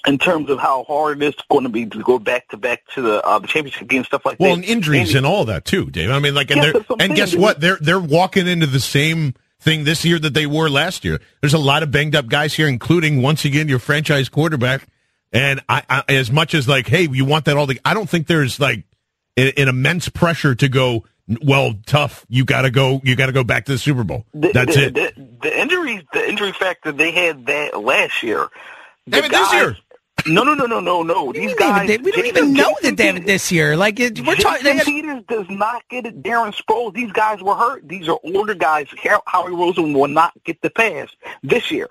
In 0.07 0.17
terms 0.17 0.49
of 0.49 0.57
how 0.57 0.83
hard 0.85 1.21
it 1.21 1.27
is 1.27 1.35
going 1.51 1.63
to 1.63 1.69
be 1.69 1.85
to 1.85 2.01
go 2.01 2.17
back 2.17 2.47
to 2.49 2.57
back 2.57 2.81
to 2.95 3.03
the 3.03 3.23
uh, 3.23 3.37
the 3.37 3.45
championship 3.47 3.87
game, 3.87 4.03
stuff 4.03 4.25
like 4.25 4.39
Well, 4.39 4.49
that. 4.49 4.53
Well, 4.53 4.55
and 4.55 4.65
injuries 4.65 5.09
And- 5.09 5.17
and 5.17 5.25
all 5.27 5.45
that 5.45 5.63
too, 5.65 5.91
Dave. 5.91 6.09
I 6.09 6.17
mean, 6.17 6.33
like, 6.33 6.49
and 6.49 6.57
Yes, 6.57 6.63
they're, 6.65 6.73
that's 6.73 6.89
what 6.89 7.01
I'm 7.03 7.09
and 7.11 7.15
guess 7.15 7.35
what? 7.35 7.59
They're 7.59 7.77
they're 7.79 7.99
walking 7.99 8.47
into 8.47 8.65
the 8.65 8.79
same 8.79 9.35
thing 9.61 9.83
this 9.83 10.03
year 10.03 10.19
that 10.19 10.33
they 10.33 10.45
were 10.45 10.69
last 10.69 11.05
year. 11.05 11.19
There's 11.39 11.53
a 11.53 11.59
lot 11.59 11.83
of 11.83 11.91
banged 11.91 12.15
up 12.15 12.27
guys 12.27 12.53
here, 12.53 12.67
including 12.67 13.21
once 13.21 13.45
again 13.45 13.67
your 13.67 13.79
franchise 13.79 14.27
quarterback. 14.27 14.87
And 15.31 15.61
I, 15.69 15.83
I 15.89 16.03
as 16.09 16.31
much 16.31 16.53
as 16.53 16.67
like, 16.67 16.87
hey, 16.87 17.07
you 17.09 17.23
want 17.23 17.45
that 17.45 17.55
all 17.55 17.67
the, 17.67 17.79
I 17.85 17.93
don't 17.93 18.09
think 18.09 18.27
there's 18.27 18.59
like 18.59 18.83
an, 19.37 19.51
an 19.55 19.67
immense 19.69 20.09
pressure 20.09 20.55
to 20.55 20.67
go. 20.67 21.05
Well, 21.41 21.75
tough. 21.85 22.25
You 22.27 22.43
got 22.43 22.63
to 22.63 22.71
go. 22.71 22.99
You 23.03 23.15
got 23.15 23.27
to 23.27 23.31
go 23.31 23.45
back 23.45 23.65
to 23.65 23.71
the 23.71 23.77
Super 23.77 24.03
Bowl. 24.03 24.25
the, 24.33 24.51
That's 24.51 24.75
the, 24.75 24.87
it. 24.87 24.93
The, 24.95 25.29
the 25.43 25.59
injuries, 25.61 26.01
the 26.11 26.27
injury 26.27 26.51
factor 26.51 26.91
they 26.91 27.11
had 27.11 27.45
that 27.45 27.79
last 27.79 28.21
year. 28.21 28.49
The 29.07 29.15
Have 29.17 29.25
it 29.25 29.31
this 29.31 29.53
year. 29.53 29.77
No, 30.25 30.43
no, 30.43 30.53
no, 30.53 30.65
no, 30.65 30.79
no, 30.79 31.03
no. 31.03 31.31
These 31.33 31.53
guys. 31.55 31.89
even- 31.89 32.03
we 32.03 32.11
don't 32.11 32.25
even 32.25 32.53
know 32.53 32.75
that 32.81 32.97
they 32.97 33.07
have 33.07 33.17
it 33.17 33.25
this 33.25 33.51
year. 33.51 33.75
Like 33.75 33.99
it, 33.99 34.19
we're 34.25 34.35
talking. 34.35 34.63
Jason 34.63 34.85
Peters 34.93 35.23
does 35.27 35.45
not 35.49 35.83
get 35.89 36.05
it. 36.05 36.21
Darren 36.21 36.53
Sproles, 36.53 36.93
these 36.93 37.11
guys 37.11 37.41
were 37.41 37.55
hurt. 37.55 37.87
These 37.87 38.07
are 38.07 38.19
older 38.23 38.53
guys. 38.55 38.87
Har- 39.01 39.23
Howie 39.25 39.51
Rosen 39.51 39.93
will 39.93 40.07
not 40.07 40.33
get 40.43 40.61
the 40.61 40.69
pass 40.69 41.09
this 41.43 41.71
year. 41.71 41.89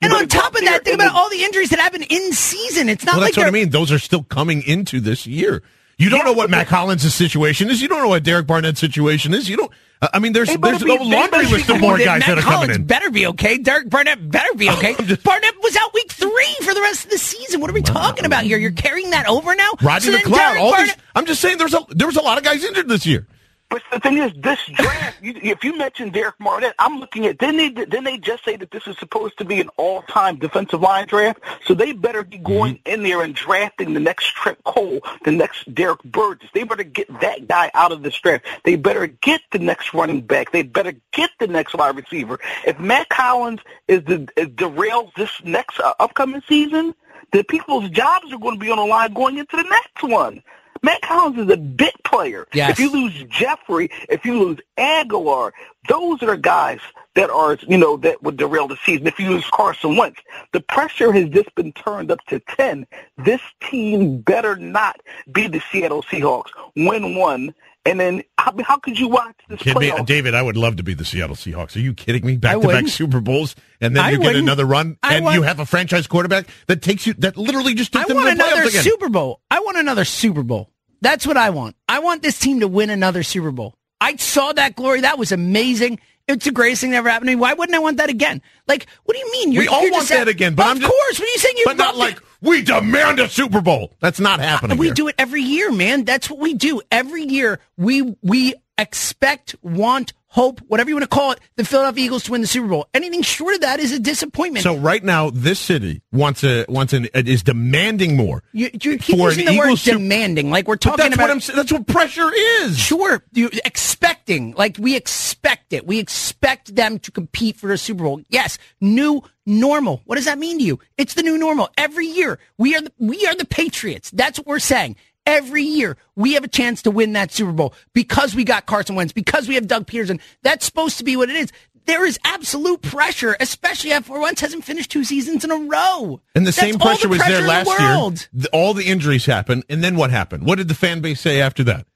And 0.00 0.12
on 0.12 0.26
top 0.26 0.54
of 0.54 0.60
that, 0.62 0.84
think 0.84 0.96
about 0.96 1.14
all 1.14 1.30
the 1.30 1.44
injuries 1.44 1.70
that 1.70 1.78
happen 1.78 2.02
in 2.02 2.32
season. 2.32 2.88
It's 2.88 3.04
not 3.04 3.12
Well, 3.14 3.20
like 3.20 3.34
that's 3.34 3.36
what 3.38 3.46
I 3.46 3.50
mean. 3.52 3.70
Those 3.70 3.92
are 3.92 4.00
still 4.00 4.24
coming 4.24 4.62
into 4.62 4.98
this 5.00 5.26
year. 5.28 5.62
You 5.98 6.08
don't 6.10 6.20
Yeah, 6.20 6.24
know 6.24 6.32
what 6.32 6.50
Mac 6.50 6.68
Collins' 6.68 7.14
situation 7.14 7.70
is. 7.70 7.80
You 7.82 7.88
don't 7.88 8.00
know 8.02 8.08
what 8.08 8.22
Derek 8.22 8.46
Barnett's 8.46 8.80
situation 8.80 9.34
is. 9.34 9.48
You 9.48 9.56
don't. 9.56 9.72
uh, 10.00 10.08
I 10.12 10.18
mean, 10.18 10.32
there's 10.32 10.48
there's 10.48 10.82
a 10.82 10.86
laundry 10.86 11.46
list 11.46 11.68
of 11.68 11.80
more 11.80 11.98
guys 11.98 12.20
Matt 12.20 12.28
that 12.28 12.38
are 12.38 12.42
Collins 12.42 12.66
coming 12.66 12.76
in. 12.80 12.86
better 12.86 13.10
be 13.10 13.26
okay. 13.28 13.58
Derek 13.58 13.88
Barnett 13.90 14.30
better 14.30 14.52
be 14.54 14.68
okay. 14.78 14.94
Barnett 14.94 15.54
was 15.62 15.76
out 15.76 15.94
week 15.94 16.10
three 16.10 16.56
for 16.62 16.74
the 16.74 16.80
rest 16.80 17.04
of 17.04 17.10
the 17.10 17.18
season. 17.18 17.60
What 17.60 17.70
are 17.70 17.74
we 17.74 17.82
talking 17.82 18.24
about 18.24 18.44
here? 18.44 18.58
You're 18.58 18.72
carrying 18.72 19.10
that 19.10 19.28
over 19.28 19.54
now? 19.54 19.70
Rodney 19.82 20.06
So 20.06 20.12
then 20.12 20.22
McLeod. 20.22 20.36
Derek 20.36 20.60
All 20.60 20.76
these, 20.76 20.96
I'm 21.14 21.26
just 21.26 21.40
saying, 21.40 21.58
there's 21.58 21.74
a 21.74 21.84
there 21.90 22.06
was 22.06 22.16
a 22.16 22.22
lot 22.22 22.38
of 22.38 22.44
guys 22.44 22.64
injured 22.64 22.88
this 22.88 23.06
year. 23.06 23.26
But 23.72 23.82
the 23.90 24.00
thing 24.00 24.18
is, 24.18 24.32
this 24.36 24.60
draft. 24.66 25.22
you, 25.22 25.32
if 25.42 25.64
you 25.64 25.78
mention 25.78 26.10
Derek 26.10 26.34
Barnett, 26.38 26.74
I'm 26.78 27.00
looking 27.00 27.24
at. 27.24 27.38
Didn't 27.38 27.56
they? 27.56 27.70
Didn't 27.70 28.04
they 28.04 28.18
just 28.18 28.44
say 28.44 28.56
that 28.56 28.70
this 28.70 28.86
is 28.86 28.98
supposed 28.98 29.38
to 29.38 29.46
be 29.46 29.62
an 29.62 29.70
all-time 29.78 30.36
defensive 30.36 30.82
line 30.82 31.06
draft? 31.06 31.40
So 31.64 31.72
they 31.72 31.92
better 31.92 32.22
be 32.22 32.36
going 32.38 32.74
Mm-hmm. 32.74 32.94
in 32.94 33.02
there 33.02 33.22
and 33.22 33.34
drafting 33.34 33.94
the 33.94 34.00
next 34.00 34.34
Trent 34.34 34.62
Cole, 34.64 35.00
the 35.24 35.32
next 35.32 35.74
Derek 35.74 36.02
Burgess. 36.04 36.50
They 36.52 36.64
better 36.64 36.84
get 36.84 37.08
that 37.20 37.48
guy 37.48 37.70
out 37.72 37.92
of 37.92 38.02
this 38.02 38.18
draft. 38.20 38.44
They 38.64 38.76
better 38.76 39.06
get 39.06 39.40
the 39.52 39.58
next 39.58 39.94
running 39.94 40.20
back. 40.20 40.52
They 40.52 40.62
better 40.62 40.92
get 41.12 41.30
the 41.40 41.46
next 41.46 41.74
wide 41.74 41.96
receiver. 41.96 42.38
If 42.66 42.78
Matt 42.78 43.08
Collins 43.08 43.60
is 43.88 44.04
the 44.04 44.28
is 44.36 44.48
derails 44.48 45.14
this 45.16 45.30
next 45.44 45.80
uh, 45.80 45.94
upcoming 45.98 46.42
season, 46.46 46.94
the 47.32 47.42
people's 47.42 47.88
jobs 47.90 48.30
are 48.32 48.38
going 48.38 48.58
to 48.58 48.60
be 48.60 48.70
on 48.70 48.76
the 48.76 48.84
line 48.84 49.14
going 49.14 49.38
into 49.38 49.56
the 49.56 49.62
next 49.62 50.02
one. 50.02 50.42
Matt 50.82 51.00
Collins 51.02 51.38
is 51.38 51.48
a 51.50 51.56
bit 51.56 51.94
player. 52.04 52.46
Yes. 52.52 52.72
If 52.72 52.80
you 52.80 52.90
lose 52.92 53.24
Jeffery, 53.28 53.90
if 54.08 54.24
you 54.24 54.38
lose 54.38 54.58
Agholor, 54.78 55.52
those 55.88 56.22
are 56.22 56.26
the 56.26 56.36
guys 56.36 56.80
that 57.14 57.30
are, 57.30 57.56
you 57.68 57.78
know, 57.78 57.96
that 57.98 58.22
would 58.22 58.36
derail 58.36 58.68
the 58.68 58.76
season. 58.84 59.06
If 59.06 59.18
you 59.20 59.30
lose 59.30 59.44
Carson 59.52 59.96
Wentz, 59.96 60.20
the 60.52 60.60
pressure 60.60 61.12
has 61.12 61.28
just 61.28 61.54
been 61.54 61.72
turned 61.72 62.10
up 62.10 62.18
to 62.28 62.40
10. 62.40 62.86
This 63.18 63.40
team 63.68 64.20
better 64.22 64.56
not 64.56 65.00
be 65.32 65.46
the 65.46 65.60
Seattle 65.70 66.02
Seahawks, 66.02 66.50
win 66.74 67.14
one, 67.16 67.54
and 67.84 67.98
then 67.98 68.22
how, 68.38 68.54
how 68.62 68.76
could 68.78 68.98
you 68.98 69.08
watch 69.08 69.34
this 69.48 69.58
Kid 69.60 69.76
me. 69.76 69.92
David, 70.04 70.34
I 70.34 70.42
would 70.42 70.56
love 70.56 70.76
to 70.76 70.82
be 70.82 70.94
the 70.94 71.04
Seattle 71.04 71.34
Seahawks. 71.36 71.74
Are 71.76 71.80
you 71.80 71.94
kidding 71.94 72.24
me? 72.24 72.36
Back 72.36 72.60
to 72.60 72.68
back. 72.68 72.86
Super 72.88 73.20
Bowls, 73.20 73.56
and 73.80 73.96
then 73.96 74.04
I 74.04 74.10
you 74.12 74.18
get 74.18 74.26
wouldn't. 74.26 74.44
another 74.44 74.64
run, 74.64 74.96
I 75.02 75.16
and 75.16 75.24
want- 75.24 75.34
you 75.36 75.42
have 75.42 75.58
a 75.60 75.66
franchise 75.66 76.06
quarterback 76.06 76.46
that 76.66 76.80
takes 76.82 77.06
you 77.06 77.14
that 77.14 77.36
literally 77.36 77.74
just 77.74 77.92
took 77.92 78.02
I 78.02 78.08
them 78.08 78.18
to 78.18 78.24
the 78.24 78.42
playoffs 78.42 78.68
again. 78.68 78.82
Super 78.84 79.08
Bowl. 79.08 79.40
I 79.50 79.60
want 79.60 79.78
another 79.78 80.04
Super 80.04 80.42
Bowl. 80.42 80.71
That's 81.02 81.26
what 81.26 81.36
I 81.36 81.50
want. 81.50 81.76
I 81.88 81.98
want 81.98 82.22
this 82.22 82.38
team 82.38 82.60
to 82.60 82.68
win 82.68 82.88
another 82.88 83.22
Super 83.22 83.50
Bowl. 83.50 83.74
I 84.00 84.16
saw 84.16 84.52
that 84.52 84.74
glory. 84.76 85.02
That 85.02 85.18
was 85.18 85.30
amazing. 85.32 86.00
It's 86.28 86.44
the 86.44 86.52
greatest 86.52 86.80
thing 86.80 86.92
that 86.92 86.98
ever 86.98 87.10
happened 87.10 87.28
to 87.28 87.32
me. 87.36 87.40
Why 87.40 87.52
wouldn't 87.52 87.74
I 87.76 87.80
want 87.80 87.96
that 87.98 88.08
again? 88.08 88.40
Like, 88.68 88.86
what 89.04 89.14
do 89.14 89.18
you 89.20 89.30
mean? 89.32 89.50
we 89.58 89.66
all 89.68 89.82
you're 89.82 89.90
want 89.90 90.08
that 90.08 90.14
saying- 90.14 90.28
again, 90.28 90.54
but 90.54 90.64
of 90.66 90.70
I'm 90.70 90.80
just, 90.80 90.90
course. 90.90 91.18
When 91.18 91.28
you 91.28 91.38
saying 91.38 91.54
you 91.58 91.64
but 91.66 91.76
not 91.76 91.96
like 91.96 92.16
it. 92.16 92.22
we 92.40 92.62
demand 92.62 93.18
a 93.20 93.28
Super 93.28 93.60
Bowl. 93.60 93.92
That's 94.00 94.20
not 94.20 94.38
uh, 94.38 94.44
happening. 94.44 94.78
we 94.78 94.86
here. 94.86 94.94
do 94.94 95.08
it 95.08 95.16
every 95.18 95.42
year, 95.42 95.70
man. 95.72 96.04
That's 96.04 96.30
what 96.30 96.38
we 96.38 96.54
do 96.54 96.80
every 96.90 97.24
year. 97.24 97.58
We 97.76 98.16
we 98.22 98.54
expect, 98.78 99.56
want, 99.62 100.12
hope, 100.32 100.60
whatever 100.66 100.88
you 100.88 100.96
want 100.96 101.02
to 101.04 101.14
call 101.14 101.32
it, 101.32 101.40
the 101.56 101.64
Philadelphia 101.64 102.04
Eagles 102.06 102.22
to 102.24 102.32
win 102.32 102.40
the 102.40 102.46
Super 102.46 102.66
Bowl. 102.66 102.88
Anything 102.94 103.22
short 103.22 103.54
of 103.54 103.60
that 103.60 103.78
is 103.80 103.92
a 103.92 103.98
disappointment. 103.98 104.62
So 104.62 104.76
right 104.76 105.04
now, 105.04 105.28
this 105.30 105.60
city 105.60 106.02
wants 106.10 106.42
a 106.42 106.64
wants 106.68 106.92
an 106.92 107.06
is 107.14 107.42
demanding 107.42 108.16
more. 108.16 108.42
you, 108.52 108.70
you 108.72 108.98
keep 108.98 109.18
for 109.18 109.28
using 109.28 109.44
the 109.46 109.56
word 109.56 109.66
Eagles 109.66 109.82
Super- 109.82 109.98
demanding, 109.98 110.50
like 110.50 110.66
we're 110.66 110.76
talking 110.76 111.04
that's 111.04 111.14
about. 111.14 111.28
what 111.28 111.50
I'm. 111.50 111.56
That's 111.56 111.72
what 111.72 111.86
pressure 111.86 112.30
is. 112.34 112.78
Sure, 112.78 113.22
you 113.32 113.50
expecting 113.64 114.54
like 114.56 114.76
we 114.78 114.96
expect 114.96 115.72
it. 115.72 115.86
We 115.86 115.98
expect 115.98 116.74
them 116.74 116.98
to 117.00 117.10
compete 117.10 117.56
for 117.56 117.70
a 117.70 117.78
Super 117.78 118.04
Bowl. 118.04 118.20
Yes, 118.28 118.58
new 118.80 119.22
normal. 119.44 120.02
What 120.06 120.16
does 120.16 120.24
that 120.24 120.38
mean 120.38 120.58
to 120.58 120.64
you? 120.64 120.78
It's 120.96 121.14
the 121.14 121.22
new 121.22 121.36
normal. 121.36 121.68
Every 121.76 122.06
year 122.06 122.38
we 122.58 122.74
are 122.74 122.80
the, 122.80 122.92
we 122.98 123.26
are 123.26 123.34
the 123.34 123.44
Patriots. 123.44 124.10
That's 124.12 124.38
what 124.38 124.46
we're 124.46 124.58
saying. 124.60 124.96
Every 125.24 125.62
year 125.62 125.96
we 126.16 126.34
have 126.34 126.44
a 126.44 126.48
chance 126.48 126.82
to 126.82 126.90
win 126.90 127.12
that 127.12 127.30
Super 127.30 127.52
Bowl 127.52 127.74
because 127.92 128.34
we 128.34 128.44
got 128.44 128.66
Carson 128.66 128.96
Wentz, 128.96 129.12
because 129.12 129.48
we 129.48 129.54
have 129.54 129.66
Doug 129.68 129.86
Pederson. 129.86 130.20
That's 130.42 130.66
supposed 130.66 130.98
to 130.98 131.04
be 131.04 131.16
what 131.16 131.30
it 131.30 131.36
is. 131.36 131.52
There 131.84 132.04
is 132.06 132.18
absolute 132.24 132.80
pressure, 132.82 133.36
especially 133.40 133.92
after 133.92 134.18
Wentz 134.18 134.40
hasn't 134.40 134.64
finished 134.64 134.90
two 134.90 135.04
seasons 135.04 135.44
in 135.44 135.50
a 135.50 135.56
row. 135.56 136.20
And 136.34 136.46
the 136.46 136.50
That's 136.50 136.56
same 136.56 136.74
all 136.76 136.86
pressure 136.86 137.08
was 137.08 137.18
there 137.18 137.38
in 137.38 137.42
the 137.42 137.48
last 137.48 138.30
year. 138.32 138.48
All 138.52 138.72
the 138.72 138.84
injuries 138.84 139.26
happened, 139.26 139.64
and 139.68 139.82
then 139.82 139.96
what 139.96 140.10
happened? 140.10 140.46
What 140.46 140.58
did 140.58 140.68
the 140.68 140.74
fan 140.74 141.00
base 141.00 141.20
say 141.20 141.40
after 141.40 141.64
that? 141.64 141.86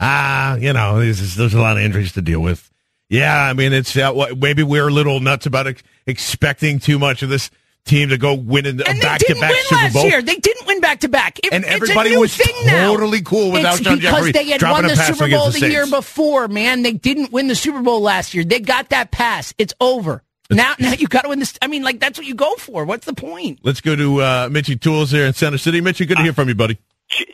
Ah, 0.00 0.56
you 0.56 0.72
know, 0.72 0.98
there's, 0.98 1.36
there's 1.36 1.54
a 1.54 1.60
lot 1.60 1.76
of 1.76 1.82
injuries 1.82 2.12
to 2.12 2.22
deal 2.22 2.40
with. 2.40 2.70
Yeah, 3.08 3.40
I 3.40 3.52
mean, 3.52 3.72
it's 3.72 3.96
uh, 3.96 4.34
maybe 4.36 4.64
we're 4.64 4.88
a 4.88 4.92
little 4.92 5.20
nuts 5.20 5.46
about 5.46 5.68
ex- 5.68 5.82
expecting 6.06 6.80
too 6.80 6.98
much 6.98 7.22
of 7.22 7.28
this 7.28 7.50
team 7.86 8.10
to 8.10 8.18
go 8.18 8.34
win 8.34 8.66
in 8.66 8.80
a 8.80 8.84
And 8.84 9.00
back 9.00 9.20
to 9.20 9.34
back 9.36 9.50
win 9.50 9.58
Super 9.64 9.74
last 9.82 9.92
Bowl. 9.94 10.04
year. 10.04 10.20
They 10.22 10.36
didn't 10.36 10.66
win 10.66 10.80
back 10.80 11.00
to 11.00 11.08
back. 11.08 11.38
It- 11.38 11.52
And 11.52 11.64
it's 11.64 11.72
a 11.72 11.74
everybody 11.76 12.10
new 12.10 12.20
was 12.20 12.36
thing 12.36 12.54
now. 12.66 12.90
totally 12.92 13.22
cool 13.22 13.52
without 13.52 13.78
it's 13.80 13.88
Alshon 13.88 13.96
because 14.00 14.12
Jeffery 14.14 14.32
they 14.32 14.44
had 14.50 14.62
won 14.62 14.82
the 14.86 14.96
Super 14.96 15.28
Bowl 15.30 15.50
the 15.50 15.60
the 15.60 15.70
year 15.70 15.86
before. 15.86 16.48
Man, 16.48 16.82
they 16.82 16.92
didn't 16.92 17.32
win 17.32 17.48
the 17.48 17.54
Super 17.54 17.80
Bowl 17.82 18.00
last 18.00 18.34
year. 18.34 18.44
They 18.44 18.60
got 18.60 18.90
that 18.90 19.10
pass. 19.10 19.54
It's 19.58 19.72
over. 19.80 20.22
Now, 20.50 20.74
now 20.78 20.92
you 20.92 21.08
got 21.08 21.22
to 21.22 21.28
win 21.28 21.40
this. 21.40 21.58
I 21.62 21.66
mean, 21.66 21.82
like 21.82 21.98
that's 21.98 22.18
what 22.18 22.26
you 22.26 22.34
go 22.34 22.54
for. 22.56 22.84
What's 22.84 23.06
the 23.06 23.14
point? 23.14 23.58
Let's 23.62 23.80
go 23.80 23.96
to 23.96 24.20
uh, 24.20 24.48
Mitchie 24.48 24.80
Tools 24.80 25.10
here 25.10 25.26
in 25.26 25.32
Center 25.32 25.58
City. 25.58 25.80
Mitchie, 25.80 26.06
good 26.06 26.18
to 26.18 26.22
hear 26.22 26.32
from 26.32 26.48
you, 26.48 26.54
buddy. 26.54 26.78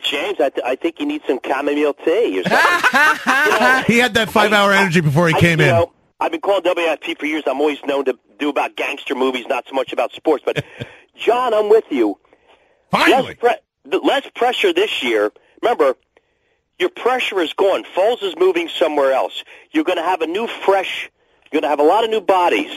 James, 0.03 0.39
I, 0.39 0.49
th- 0.49 0.63
I 0.65 0.75
think 0.75 0.99
you 0.99 1.05
need 1.07 1.21
some 1.27 1.39
chamomile 1.45 1.93
tea 1.95 2.39
or 2.39 2.43
something. 2.49 3.83
He 3.93 3.97
had 3.99 4.13
that 4.15 4.29
five 4.31 4.53
hour 4.53 4.71
energy 4.71 5.01
before 5.01 5.27
he 5.27 5.35
I- 5.35 5.39
came 5.39 5.59
you 5.59 5.65
in. 5.65 5.71
Know, 5.71 5.91
I've 6.23 6.31
been 6.31 6.39
calling 6.39 6.63
WIP 6.63 7.19
for 7.19 7.25
years. 7.25 7.43
I'm 7.45 7.59
always 7.59 7.83
known 7.83 8.05
to 8.05 8.17
do 8.39 8.47
about 8.47 8.77
gangster 8.77 9.13
movies, 9.13 9.45
not 9.49 9.65
so 9.67 9.75
much 9.75 9.91
about 9.91 10.13
sports. 10.13 10.41
But 10.45 10.63
John, 11.17 11.53
I'm 11.53 11.67
with 11.67 11.83
you. 11.89 12.17
Finally. 12.91 13.37
Less, 13.43 13.57
pre- 13.89 13.99
less 13.99 14.25
pressure 14.33 14.71
this 14.71 15.03
year. 15.03 15.33
Remember, 15.61 15.97
your 16.79 16.87
pressure 16.87 17.41
is 17.41 17.51
gone. 17.51 17.83
Foles 17.83 18.23
is 18.23 18.35
moving 18.37 18.69
somewhere 18.69 19.11
else. 19.11 19.43
You're 19.71 19.83
going 19.83 19.97
to 19.97 20.03
have 20.03 20.21
a 20.21 20.27
new, 20.27 20.47
fresh. 20.47 21.11
You're 21.51 21.59
going 21.59 21.63
to 21.63 21.69
have 21.69 21.81
a 21.81 21.83
lot 21.83 22.05
of 22.05 22.09
new 22.09 22.21
bodies. 22.21 22.71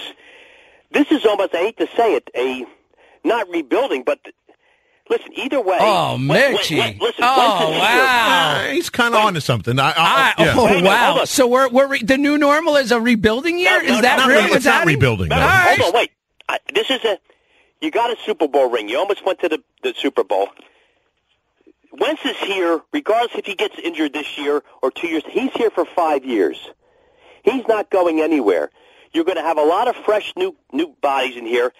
This 0.90 1.12
is 1.12 1.24
almost. 1.24 1.54
I 1.54 1.58
hate 1.58 1.78
to 1.78 1.86
say 1.96 2.16
it, 2.16 2.28
a 2.34 2.66
not 3.24 3.48
rebuilding, 3.48 4.02
but. 4.02 4.18
Listen, 5.08 5.28
either 5.34 5.60
way. 5.60 5.76
Oh, 5.80 6.14
when- 6.16 6.28
when- 6.28 6.54
when- 6.54 6.98
listen, 6.98 7.22
Oh, 7.22 7.60
once 7.60 7.74
it's 7.76 7.80
wow. 7.80 8.54
Uh, 8.66 8.72
he's 8.72 8.90
kind 8.90 9.14
of 9.14 9.20
onto 9.20 9.40
something. 9.40 9.78
I, 9.78 9.90
I, 9.90 9.92
I, 9.96 10.34
yeah. 10.44 10.54
oh 10.56 10.64
Wait 10.64 10.70
a 10.72 10.74
minute, 10.82 10.90
hold 10.90 11.14
wow! 11.16 11.20
on. 11.20 11.26
So 11.26 11.46
we're 11.46 11.68
we're 11.68 11.86
re- 11.86 12.02
the 12.02 12.16
new 12.18 12.36
normal 12.38 12.76
is 12.76 12.90
a 12.90 13.00
rebuilding 13.00 13.58
year. 13.58 13.82
No, 13.82 13.88
no, 13.88 13.94
is 13.96 14.02
that 14.02 14.16
not 14.18 14.28
really 14.28 14.46
re- 14.50 14.52
it's 14.56 14.64
not 14.64 14.74
happening? 14.74 14.96
rebuilding, 14.96 15.32
All 15.32 15.38
no. 15.38 15.46
right. 15.46 15.78
Hold 15.80 15.94
on, 15.94 16.00
wait. 16.00 16.10
I, 16.48 16.58
this 16.74 16.90
is 16.90 17.04
a. 17.04 17.18
You 17.80 17.90
got 17.90 18.10
a 18.10 18.16
Super 18.24 18.48
Bowl 18.48 18.68
ring. 18.70 18.88
You 18.88 18.98
almost 18.98 19.24
went 19.24 19.38
to 19.40 19.48
the, 19.48 19.62
the 19.82 19.94
Super 19.96 20.24
Bowl. 20.24 20.48
Wentz 21.92 22.24
is 22.24 22.36
here, 22.38 22.80
regardless 22.92 23.36
if 23.38 23.46
he 23.46 23.54
gets 23.54 23.78
injured 23.78 24.12
this 24.12 24.36
year 24.36 24.62
or 24.82 24.90
two 24.90 25.06
years. 25.08 25.22
He's 25.28 25.52
here 25.52 25.70
for 25.70 25.84
five 25.84 26.24
years. 26.24 26.58
He's 27.42 27.66
not 27.68 27.90
going 27.90 28.20
anywhere. 28.20 28.70
You're 29.12 29.24
going 29.24 29.36
to 29.36 29.42
have 29.42 29.56
a 29.56 29.62
lot 29.62 29.88
of 29.88 29.96
fresh 30.04 30.32
new 30.36 30.56
new 30.72 30.94
bodies 31.00 31.36
in 31.36 31.46
here, 31.46 31.72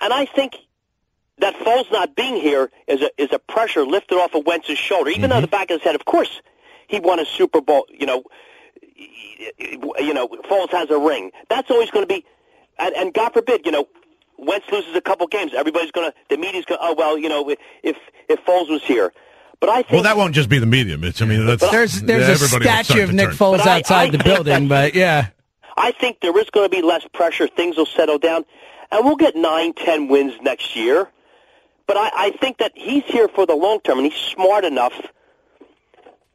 and 0.00 0.12
I 0.12 0.24
think 0.24 0.54
that 1.38 1.54
Foles 1.56 1.90
not 1.90 2.14
being 2.14 2.36
here 2.36 2.70
is 2.86 3.02
a 3.02 3.10
is 3.20 3.28
a 3.32 3.38
pressure 3.38 3.84
lifted 3.84 4.16
off 4.16 4.34
of 4.34 4.44
Wentz's 4.44 4.78
shoulder. 4.78 5.10
Even 5.10 5.30
though 5.30 5.36
mm-hmm. 5.36 5.42
the 5.42 5.48
back 5.48 5.70
of 5.70 5.80
his 5.80 5.82
head, 5.82 5.94
of 5.94 6.04
course, 6.04 6.40
he 6.86 7.00
won 7.00 7.18
a 7.18 7.24
Super 7.24 7.60
Bowl. 7.60 7.86
You 7.90 8.06
know, 8.06 8.24
you 9.58 10.14
know, 10.14 10.28
Foles 10.28 10.70
has 10.70 10.90
a 10.90 10.98
ring. 10.98 11.32
That's 11.48 11.70
always 11.70 11.90
going 11.90 12.06
to 12.06 12.14
be, 12.14 12.24
and, 12.78 12.94
and 12.94 13.14
God 13.14 13.32
forbid, 13.32 13.66
you 13.66 13.72
know, 13.72 13.88
Wentz 14.38 14.66
loses 14.70 14.94
a 14.94 15.00
couple 15.00 15.26
games. 15.26 15.52
Everybody's 15.54 15.90
going 15.90 16.10
to, 16.10 16.16
the 16.30 16.36
media's 16.36 16.64
going, 16.64 16.78
to, 16.78 16.86
oh 16.86 16.94
well, 16.96 17.18
you 17.18 17.28
know, 17.28 17.48
if 17.82 17.96
if 18.28 18.44
Foles 18.44 18.70
was 18.70 18.82
here, 18.82 19.12
but 19.60 19.68
I 19.68 19.82
think 19.82 19.92
Well, 19.92 20.02
that 20.02 20.16
won't 20.16 20.34
just 20.34 20.48
be 20.48 20.58
the 20.58 20.66
media, 20.66 20.98
Mitch. 20.98 21.22
I 21.22 21.26
mean, 21.26 21.46
that's 21.46 21.68
There's 21.70 22.02
there's 22.02 22.28
a 22.28 22.32
everybody 22.32 22.64
will 22.66 22.72
start 22.72 22.84
statue 22.84 23.02
of 23.02 23.12
Nick 23.12 23.28
turn. 23.28 23.36
Foles 23.36 23.58
But 23.58 23.66
I- 23.66 23.78
outside 23.78 24.08
I 24.08 24.10
the 24.16 24.24
building, 24.24 24.68
that- 24.68 24.92
but 24.92 24.94
yeah. 24.94 25.28
I 25.76 25.90
think 25.90 26.20
there 26.20 26.36
is 26.38 26.48
going 26.50 26.66
to 26.66 26.74
be 26.74 26.82
less 26.82 27.04
pressure. 27.12 27.48
Things 27.48 27.76
will 27.76 27.86
settle 27.86 28.18
down, 28.18 28.44
and 28.92 29.04
we'll 29.04 29.16
get 29.16 29.34
nine, 29.34 29.72
ten 29.72 30.06
wins 30.06 30.34
next 30.40 30.76
year. 30.76 31.10
But 31.86 31.96
I, 31.98 32.10
I 32.14 32.30
think 32.40 32.58
that 32.58 32.72
he's 32.74 33.04
here 33.04 33.28
for 33.28 33.46
the 33.46 33.54
long 33.54 33.80
term, 33.80 33.98
and 33.98 34.10
he's 34.10 34.20
smart 34.20 34.64
enough 34.64 34.94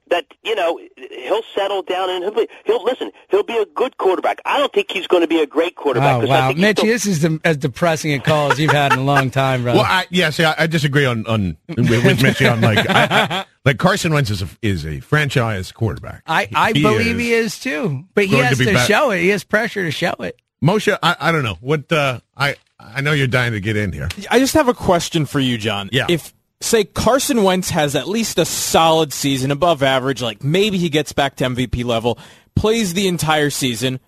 that 0.10 0.26
you 0.44 0.56
know 0.56 0.80
he'll 0.98 1.44
settle 1.56 1.84
down 1.84 2.10
and 2.10 2.24
he'll 2.24 2.34
be, 2.34 2.48
he'll 2.66 2.84
listen. 2.84 3.12
He'll 3.30 3.44
be 3.44 3.58
a 3.58 3.66
good 3.66 3.98
quarterback. 3.98 4.40
I 4.46 4.58
don't 4.58 4.74
think 4.74 4.92
he's 4.92 5.06
going 5.08 5.22
to 5.22 5.28
be 5.28 5.40
a 5.40 5.46
great 5.48 5.76
quarterback. 5.76 6.18
Oh 6.18 6.22
'cause 6.22 6.30
I 6.30 6.40
wow, 6.40 6.48
think 6.48 6.60
Mitch, 6.60 6.78
still- 6.80 6.90
this 6.92 7.06
is 7.06 7.22
the, 7.22 7.40
as 7.44 7.58
depressing 7.58 8.14
a 8.14 8.20
call 8.20 8.52
as 8.52 8.60
you've 8.60 8.72
had 8.72 8.94
in 8.94 9.00
a 9.00 9.04
long 9.04 9.30
time, 9.30 9.62
brother. 9.64 9.78
Well, 9.80 9.88
I, 9.88 10.06
yeah, 10.10 10.32
see, 10.32 10.44
I, 10.44 10.56
I 10.64 10.68
disagree 10.68 11.06
on 11.06 11.26
on 11.28 11.58
with, 11.68 11.90
with 11.90 12.20
Mitchie 12.20 12.52
on 12.52 12.62
like 12.62 12.80
I, 12.90 13.08
I, 13.12 13.46
like 13.66 13.78
Carson 13.78 14.12
Wentz 14.14 14.32
is 14.32 14.42
a, 14.42 14.48
is 14.64 14.84
a 14.86 15.00
franchise 15.00 15.72
quarterback. 15.72 16.24
I, 16.26 16.48
I 16.56 16.72
He 16.74 16.82
believe 16.82 17.16
is 17.18 17.22
he 17.22 17.34
is 17.34 17.60
too, 17.60 18.06
but 18.16 18.26
he 18.26 18.38
has 18.38 18.58
to 18.58 18.64
to, 18.64 18.70
be 18.70 18.74
back- 18.76 18.88
show 18.88 19.12
it. 19.12 19.22
He 19.22 19.30
has 19.30 19.44
pressure 19.44 19.84
to 19.84 19.92
show 19.92 20.14
it. 20.20 20.40
Moshe, 20.64 20.98
I, 21.04 21.16
I 21.20 21.32
don't 21.32 21.44
know 21.44 21.58
what 21.62 21.92
uh, 21.92 22.20
I 22.36 22.56
I 22.94 23.02
know 23.02 23.12
you're 23.12 23.28
dying 23.28 23.54
to 23.54 23.60
get 23.60 23.78
in 23.78 23.92
here. 23.92 24.10
I 24.30 24.40
just 24.40 24.54
have 24.54 24.68
a 24.68 24.74
question 24.74 25.26
for 25.26 25.40
you, 25.40 25.58
John. 25.58 25.90
Yeah. 25.92 26.08
If 26.10 26.34
say 26.62 26.84
Carson 26.84 27.44
Wentz 27.44 27.70
has 27.70 27.96
at 27.96 28.08
least 28.08 28.38
a 28.38 28.46
solid 28.46 29.14
season, 29.14 29.52
above 29.52 29.84
average, 29.84 30.22
like 30.22 30.44
maybe 30.44 30.78
he 30.78 30.90
gets 30.90 31.14
back 31.14 31.36
to 31.38 31.46
MVP 31.46 31.86
level, 31.86 32.18
plays 32.56 32.94
the 32.94 33.08
entire 33.08 33.50
season, 33.50 34.00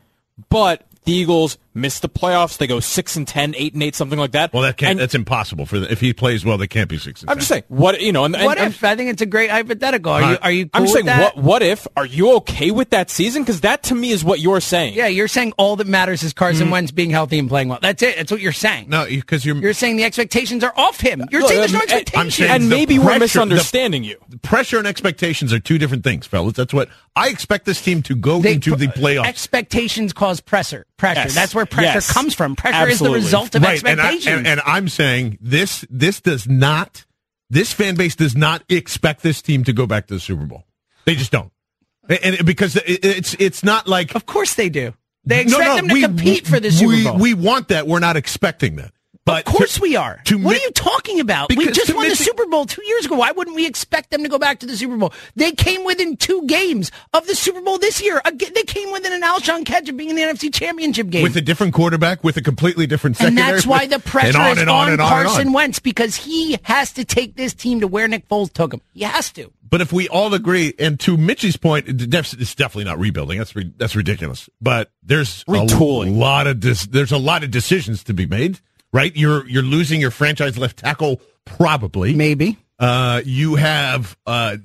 but 0.50 0.86
the 1.06 1.14
Eagles 1.14 1.58
miss 1.74 2.00
the 2.00 2.10
playoffs, 2.10 2.58
they 2.58 2.68
go 2.68 2.80
six 2.80 3.16
and 3.16 3.28
10, 3.28 3.56
8 3.56 3.74
and 3.74 3.84
eight, 3.84 3.96
something 3.96 4.20
like 4.20 4.32
that. 4.32 4.54
Well, 4.54 4.64
that 4.64 4.78
can't. 4.78 4.92
And 4.92 5.00
that's 5.00 5.16
impossible 5.16 5.66
for 5.66 5.80
them. 5.80 5.88
if 5.92 6.00
he 6.02 6.14
plays 6.14 6.44
well. 6.44 6.58
They 6.58 6.68
can't 6.68 6.90
be 6.90 6.98
six. 6.98 7.22
And 7.22 7.30
I'm 7.30 7.36
10. 7.36 7.40
just 7.40 7.50
saying, 7.50 7.64
what 7.70 8.02
you 8.02 8.12
know, 8.12 8.26
and, 8.26 8.36
and- 8.36 8.46
What 8.46 8.58
if? 8.58 8.84
I 8.84 8.96
think 8.96 9.10
it's 9.10 9.22
a 9.22 9.26
great 9.26 9.50
hypothetical. 9.50 10.12
Are 10.12 10.32
you 10.32 10.38
are 10.42 10.52
you? 10.52 10.66
Cool 10.66 10.72
I'm 10.74 10.84
just 10.84 10.94
saying, 10.94 11.06
that? 11.06 11.36
what 11.38 11.44
what 11.44 11.62
if? 11.64 11.88
Are 11.96 12.06
you 12.06 12.36
okay 12.38 12.72
with 12.72 12.90
that 12.92 13.10
season? 13.10 13.44
Because 13.44 13.62
that 13.62 13.84
to 13.84 13.96
me 13.96 14.12
is 14.12 14.24
what 14.24 14.40
you're 14.40 14.60
saying. 14.62 14.94
Yeah, 14.96 15.08
you're 15.08 15.28
saying 15.28 15.54
all 15.58 15.76
that 15.78 15.88
matters 15.88 16.24
is 16.24 16.34
Carson 16.34 16.68
Mm. 16.68 16.72
Wentz 16.72 16.92
being 16.92 17.10
healthy 17.10 17.40
and 17.40 17.48
playing 17.50 17.70
well. 17.70 17.80
That's 17.82 18.02
it. 18.04 18.18
That's 18.18 18.32
what 18.32 18.42
you're 18.42 18.52
saying. 18.52 18.90
No, 18.90 19.06
because 19.06 19.46
you're 19.46 19.56
You're 19.58 19.74
saying 19.74 19.98
the 19.98 20.04
expectations 20.04 20.64
are 20.64 20.74
off 20.76 21.00
him. 21.00 21.24
You're 21.32 21.42
Look, 21.42 21.50
saying 21.52 21.60
there's 21.62 21.74
no 21.74 21.80
um, 21.80 21.86
and- 21.90 21.92
expectations. 22.02 22.50
and 22.50 22.64
the 22.66 22.70
maybe 22.70 23.00
we're 23.00 23.06
pressure- 23.06 23.20
the- 23.20 23.26
misunderstanding 23.46 24.04
you. 24.04 24.18
pressure 24.42 24.78
and 24.78 24.88
expectations 24.88 25.54
are 25.54 25.60
two 25.60 25.78
different 25.78 26.04
things, 26.04 26.26
fellas. 26.28 26.54
That's 26.54 26.74
what 26.74 26.90
I 27.16 27.30
expect 27.30 27.66
this 27.66 27.82
team 27.82 28.02
to 28.04 28.16
go 28.16 28.40
They- 28.42 28.54
into 28.54 28.76
the 28.76 28.88
playoffs. 28.88 29.26
Expectations 29.28 30.14
cause 30.14 30.40
pressure. 30.42 30.86
Pressure. 30.98 31.22
Yes. 31.22 31.36
That's 31.36 31.54
where 31.56 31.61
pressure 31.66 31.94
Yes. 31.96 32.12
comes 32.12 32.34
from. 32.34 32.56
Pressure 32.56 32.76
Absolutely. 32.76 33.20
is 33.20 33.24
the 33.24 33.28
result 33.28 33.56
of 33.56 33.64
right, 33.64 33.84
and, 33.84 34.02
I, 34.02 34.14
expectations. 34.14 34.38
and, 34.38 34.48
and 34.48 34.62
I'm 34.66 34.90
saying 34.90 35.38
this 35.42 35.86
this 35.90 36.22
does 36.22 36.48
not 36.48 37.06
this 37.50 37.74
fan 37.74 37.96
base 37.96 38.16
does 38.16 38.36
not 38.36 38.64
expect 38.70 39.24
this 39.24 39.42
team 39.42 39.64
to 39.66 39.74
go 39.74 39.86
back 39.86 40.08
to 40.08 40.14
the 40.14 40.20
Super 40.20 40.46
Bowl. 40.46 40.66
They 41.06 41.16
just 41.16 41.32
don't, 41.32 41.52
and, 42.08 42.46
because 42.46 42.80
it's 42.86 43.36
it's 43.40 43.64
not 43.64 43.88
like 43.88 44.16
of 44.16 44.26
course 44.26 44.54
they 44.56 44.70
do. 44.70 44.94
They 45.26 45.44
no, 45.44 45.60
expect 45.60 45.66
no, 45.66 45.76
them 45.76 45.88
to 45.90 45.94
we, 45.94 46.02
compete 46.02 46.48
for 46.48 46.60
the 46.60 46.72
Super 46.72 46.90
we, 46.90 47.04
Bowl. 47.04 47.18
We 47.18 47.34
want 47.34 47.68
that. 47.68 47.88
We're 47.88 48.00
not 48.00 48.18
expecting 48.18 48.78
that. 48.78 48.92
But 49.26 49.46
of 49.48 49.54
course 49.54 49.76
to- 49.76 49.82
we 49.82 49.96
are. 49.96 50.20
to 50.26 50.38
what 50.38 50.52
mi- 50.54 50.58
are 50.58 50.62
you 50.64 50.72
talking 50.72 51.20
about? 51.20 51.56
We 51.56 51.68
just 51.68 51.88
to 51.88 51.96
won 51.96 52.10
the 52.10 52.16
Super 52.16 52.46
Bowl 52.48 52.66
two 52.66 52.84
years 52.84 53.06
ago. 53.06 53.16
Why 53.18 53.32
wouldn't 53.32 53.56
we 53.56 53.68
expect 53.68 54.10
them 54.10 54.24
to 54.24 54.30
go 54.30 54.40
back 54.40 54.60
to 54.62 54.66
the 54.66 54.76
Super 54.76 54.98
Bowl? 54.98 55.14
They 55.36 55.52
came 55.52 55.86
within 55.86 56.18
two 56.18 56.44
games 56.48 56.92
of 57.14 57.28
the 57.28 57.36
Super 57.36 57.62
Bowl 57.62 57.78
this 57.78 58.02
year. 58.02 58.20
Again, 58.26 58.52
They 58.56 58.64
came 58.64 58.92
within 58.92 59.14
an 59.14 59.22
Alshon 59.22 59.64
catch 59.66 59.88
of 59.90 59.96
being 59.96 60.10
in 60.10 60.16
the 60.16 60.24
NFC 60.24 60.52
Championship 60.52 61.10
game. 61.10 61.22
with 61.24 61.36
a 61.38 61.42
different 61.42 61.74
quarterback, 61.74 62.24
with 62.24 62.38
a 62.38 62.42
completely 62.42 62.88
different 62.88 63.20
and 63.22 63.38
that's 63.38 63.66
why 63.66 63.86
the 63.86 63.96
and 63.96 64.04
pressure 64.06 64.40
on 64.40 64.52
is 64.54 64.58
and 64.60 64.70
on, 64.70 64.88
on 64.88 64.94
and 64.94 65.00
Carson 65.02 65.48
on. 65.50 65.54
Wentz 65.54 65.80
because 65.80 66.16
he 66.16 66.58
has 66.64 66.92
to 66.94 67.06
take 67.06 67.36
this 67.36 67.54
team 67.54 67.80
to 67.82 67.88
where 67.88 68.08
Nick 68.08 68.28
Foles 68.28 68.52
took 68.52 68.74
him. 68.74 68.82
He 68.94 69.04
has 69.04 69.32
to. 69.34 69.52
But 69.70 69.80
if 69.82 69.94
we 69.94 70.10
all 70.10 70.34
agree, 70.34 70.74
and 70.80 71.00
to 71.02 71.16
Mitchie's 71.16 71.56
point, 71.56 71.86
it's 71.88 72.06
definitely 72.56 72.84
not 72.84 73.00
rebuilding. 73.00 73.38
That's 73.38 73.56
re- 73.56 73.72
that's 73.78 73.96
ridiculous. 73.96 74.50
But 74.60 74.92
there's 75.02 75.46
Retooling. 75.46 76.08
a 76.08 76.12
lot 76.20 76.48
of 76.48 76.60
dis- 76.60 76.88
there's 76.88 77.14
a 77.14 77.18
lot 77.18 77.44
of 77.46 77.52
decisions 77.52 78.04
to 78.06 78.14
be 78.14 78.26
made. 78.26 78.60
Right? 78.94 79.16
You're 79.16 79.48
you're 79.48 79.64
losing 79.64 80.02
your 80.02 80.12
franchise 80.12 80.58
left 80.58 80.78
tackle 80.78 81.22
probably. 81.46 82.14
Maybe. 82.14 82.58
Uh, 82.80 83.22
you 83.26 83.56
have 83.56 84.18
uh, 84.26 84.58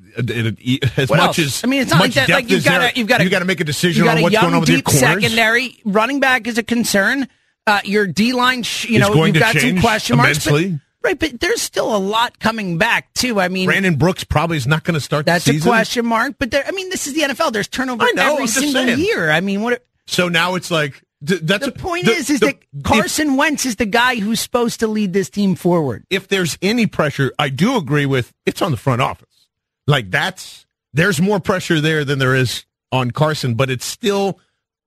as 0.96 1.08
What 1.10 1.18
much 1.18 1.38
else? 1.38 1.38
as 1.38 1.64
I 1.64 1.66
mean, 1.66 1.82
it's 1.82 1.90
not 1.90 2.00
like 2.00 2.14
that. 2.14 2.30
Like 2.30 2.48
you've 2.48 2.64
got 2.64 2.90
to, 2.90 2.98
you've 2.98 3.06
got 3.08 3.18
to, 3.18 3.24
you 3.24 3.30
got 3.30 3.40
to 3.40 3.44
make 3.44 3.60
a 3.60 3.64
decision 3.64 4.08
on 4.08 4.16
a 4.16 4.22
what's 4.22 4.32
young, 4.32 4.42
going 4.44 4.54
on 4.54 4.60
with 4.60 4.70
your 4.70 4.78
deep 4.78 4.86
corners. 4.86 5.00
secondary. 5.22 5.76
Running 5.84 6.18
back 6.20 6.46
is 6.46 6.56
a 6.56 6.62
concern. 6.62 7.28
Uh, 7.66 7.80
your 7.84 8.06
D 8.06 8.32
line, 8.32 8.62
sh- 8.62 8.88
you 8.88 9.00
know, 9.00 9.12
you've 9.12 9.34
to 9.34 9.40
got 9.40 9.56
some 9.56 9.80
question 9.80 10.16
marks. 10.16 10.46
but- 10.48 10.64
right, 11.04 11.18
but 11.18 11.40
there's 11.40 11.60
still 11.60 11.94
a 11.94 11.98
lot 11.98 12.38
coming 12.38 12.78
back 12.78 13.12
too. 13.12 13.38
I 13.38 13.48
mean, 13.48 13.66
Brandon 13.66 13.96
Brooks 13.96 14.24
probably 14.24 14.56
is 14.56 14.66
not 14.66 14.82
going 14.84 14.94
to 14.94 15.00
start 15.00 15.26
that's 15.26 15.46
a 15.46 15.60
question 15.60 16.06
mark. 16.06 16.36
But 16.38 16.50
there, 16.52 16.64
I 16.66 16.70
mean, 16.70 16.88
this 16.88 17.06
is 17.06 17.12
the 17.14 17.20
NFL. 17.20 17.52
There's 17.52 17.68
turnover 17.68 18.06
know, 18.14 18.34
every 18.34 18.46
single 18.46 18.72
saying. 18.82 18.98
year. 18.98 19.30
I 19.30 19.40
mean, 19.40 19.60
what? 19.62 19.84
So 20.06 20.28
now 20.28 20.54
it's 20.54 20.70
like 20.70 21.02
th- 21.24 21.40
that's 21.42 21.64
The 21.66 21.72
point 21.72 22.06
the- 22.06 22.12
is, 22.12 22.30
is 22.30 22.40
the- 22.40 22.46
that 22.46 22.82
Carson 22.84 23.36
Wentz 23.36 23.64
is 23.66 23.76
the 23.76 23.86
guy 23.86 24.16
who's 24.16 24.40
supposed 24.40 24.80
to 24.80 24.86
lead 24.86 25.12
this 25.12 25.30
team 25.30 25.54
forward. 25.54 26.04
if 26.10 26.26
there's 26.28 26.58
any 26.62 26.86
pressure, 26.86 27.32
I 27.38 27.48
do 27.48 27.76
agree 27.76 28.06
with 28.06 28.32
it's 28.44 28.60
on 28.62 28.70
the 28.70 28.76
front 28.76 29.00
office. 29.02 29.48
Like 29.86 30.10
that's 30.10 30.66
there's 30.92 31.20
more 31.20 31.40
pressure 31.40 31.80
there 31.80 32.04
than 32.04 32.18
there 32.18 32.34
is 32.34 32.64
on 32.92 33.10
Carson, 33.10 33.54
but 33.54 33.70
it 33.70 33.82
still 33.82 34.40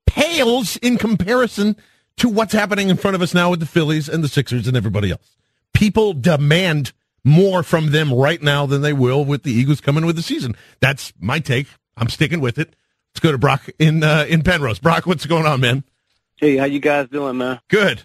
pales 0.05 0.77
in 0.77 0.97
comparison 0.97 1.75
to 2.17 2.27
what's 2.29 2.53
happening 2.53 2.89
in 2.89 2.97
front 2.97 3.15
of 3.15 3.21
us 3.21 3.33
now 3.33 3.49
with 3.49 3.59
the 3.59 3.65
Phillies 3.65 4.09
and 4.09 4.23
the 4.23 4.27
Sixers 4.27 4.67
and 4.67 4.75
everybody 4.75 5.11
else. 5.11 5.37
People 5.73 6.13
demand 6.13 6.91
more 7.23 7.63
from 7.63 7.91
them 7.91 8.11
right 8.13 8.41
now 8.41 8.65
than 8.65 8.81
they 8.81 8.93
will 8.93 9.23
with 9.23 9.43
the 9.43 9.51
Eagles 9.51 9.81
coming 9.81 10.05
with 10.05 10.15
the 10.15 10.21
season. 10.21 10.55
That's 10.79 11.13
my 11.19 11.39
take. 11.39 11.67
I'm 11.95 12.09
sticking 12.09 12.39
with 12.41 12.57
it. 12.57 12.75
Let's 13.13 13.19
go 13.21 13.31
to 13.31 13.37
Brock 13.37 13.69
in 13.77 14.03
uh, 14.03 14.25
in 14.27 14.41
Penrose. 14.41 14.79
Brock, 14.79 15.05
what's 15.05 15.25
going 15.25 15.45
on, 15.45 15.61
man? 15.61 15.83
Hey, 16.39 16.55
how 16.57 16.65
you 16.65 16.79
guys 16.79 17.07
doing, 17.09 17.37
man? 17.37 17.59
Good. 17.69 18.01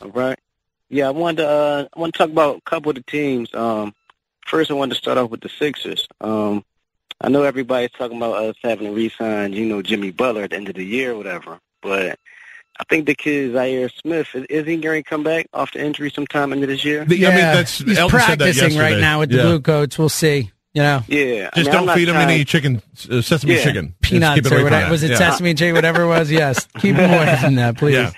All 0.00 0.08
right. 0.10 0.38
Yeah, 0.88 1.08
I 1.08 1.10
wanted 1.10 1.38
to 1.42 1.48
uh, 1.48 1.88
I 1.94 1.98
want 2.00 2.14
to 2.14 2.18
talk 2.18 2.30
about 2.30 2.56
a 2.58 2.60
couple 2.62 2.90
of 2.90 2.96
the 2.96 3.02
teams. 3.02 3.52
Um, 3.54 3.94
first, 4.46 4.70
I 4.70 4.74
wanted 4.74 4.94
to 4.94 4.98
start 4.98 5.18
off 5.18 5.30
with 5.30 5.40
the 5.40 5.48
Sixers. 5.48 6.06
Um, 6.20 6.64
I 7.20 7.28
know 7.28 7.42
everybody's 7.42 7.90
talking 7.90 8.16
about 8.16 8.42
us 8.42 8.56
having 8.62 8.86
to 8.86 8.92
re-sign, 8.92 9.52
you 9.52 9.66
know, 9.66 9.82
Jimmy 9.82 10.10
Butler 10.10 10.42
at 10.42 10.50
the 10.50 10.56
end 10.56 10.68
of 10.68 10.74
the 10.74 10.84
year 10.84 11.12
or 11.12 11.16
whatever, 11.16 11.58
but 11.82 12.18
I 12.80 12.84
think 12.90 13.06
the 13.06 13.14
kid 13.14 13.52
Zhaire 13.52 13.90
Smith 14.02 14.28
is, 14.34 14.44
is 14.50 14.66
he 14.66 14.76
going 14.78 15.02
to 15.02 15.08
come 15.08 15.22
back 15.22 15.46
off 15.54 15.72
the 15.72 15.82
injury 15.84 16.10
sometime 16.10 16.52
into 16.52 16.66
this 16.66 16.84
year? 16.84 17.04
The- 17.04 17.26
I 17.26 17.30
mean, 17.30 17.38
that's 17.38 17.78
he's 17.78 17.98
Elton 17.98 18.20
said 18.20 18.38
that 18.40 18.54
practicing 18.54 18.78
right 18.78 18.98
now 18.98 19.20
with 19.20 19.30
the 19.30 19.36
Yeah. 19.36 19.42
blue 19.44 19.60
coats. 19.60 19.98
We'll 19.98 20.08
see. 20.08 20.50
You 20.74 20.82
know, 20.82 21.02
Yeah, 21.06 21.50
Just 21.54 21.68
I'm 21.68 21.72
don't 21.72 21.86
not 21.86 21.96
feed 21.96 22.08
him 22.08 22.14
trying- 22.14 22.30
any 22.30 22.44
chicken, 22.44 22.82
uh, 23.10 23.20
sesame 23.22 23.54
Yeah. 23.54 23.62
chicken. 23.62 23.94
Just 24.02 24.12
peanuts 24.12 24.34
keep 24.34 24.46
it 24.46 24.50
away 24.50 24.56
or 24.56 24.58
from 24.58 24.64
whatever. 24.64 24.84
that. 24.86 24.90
Was 24.90 25.02
it 25.04 25.10
Yeah. 25.12 25.16
sesame 25.18 25.54
J? 25.54 25.72
Whatever 25.72 26.02
it 26.02 26.08
was. 26.08 26.32
Yes, 26.32 26.66
keep 26.80 26.96
him 26.96 27.10
away 27.12 27.36
from 27.40 27.54
that, 27.54 27.76
please. 27.78 27.94
Yeah. 27.94 28.10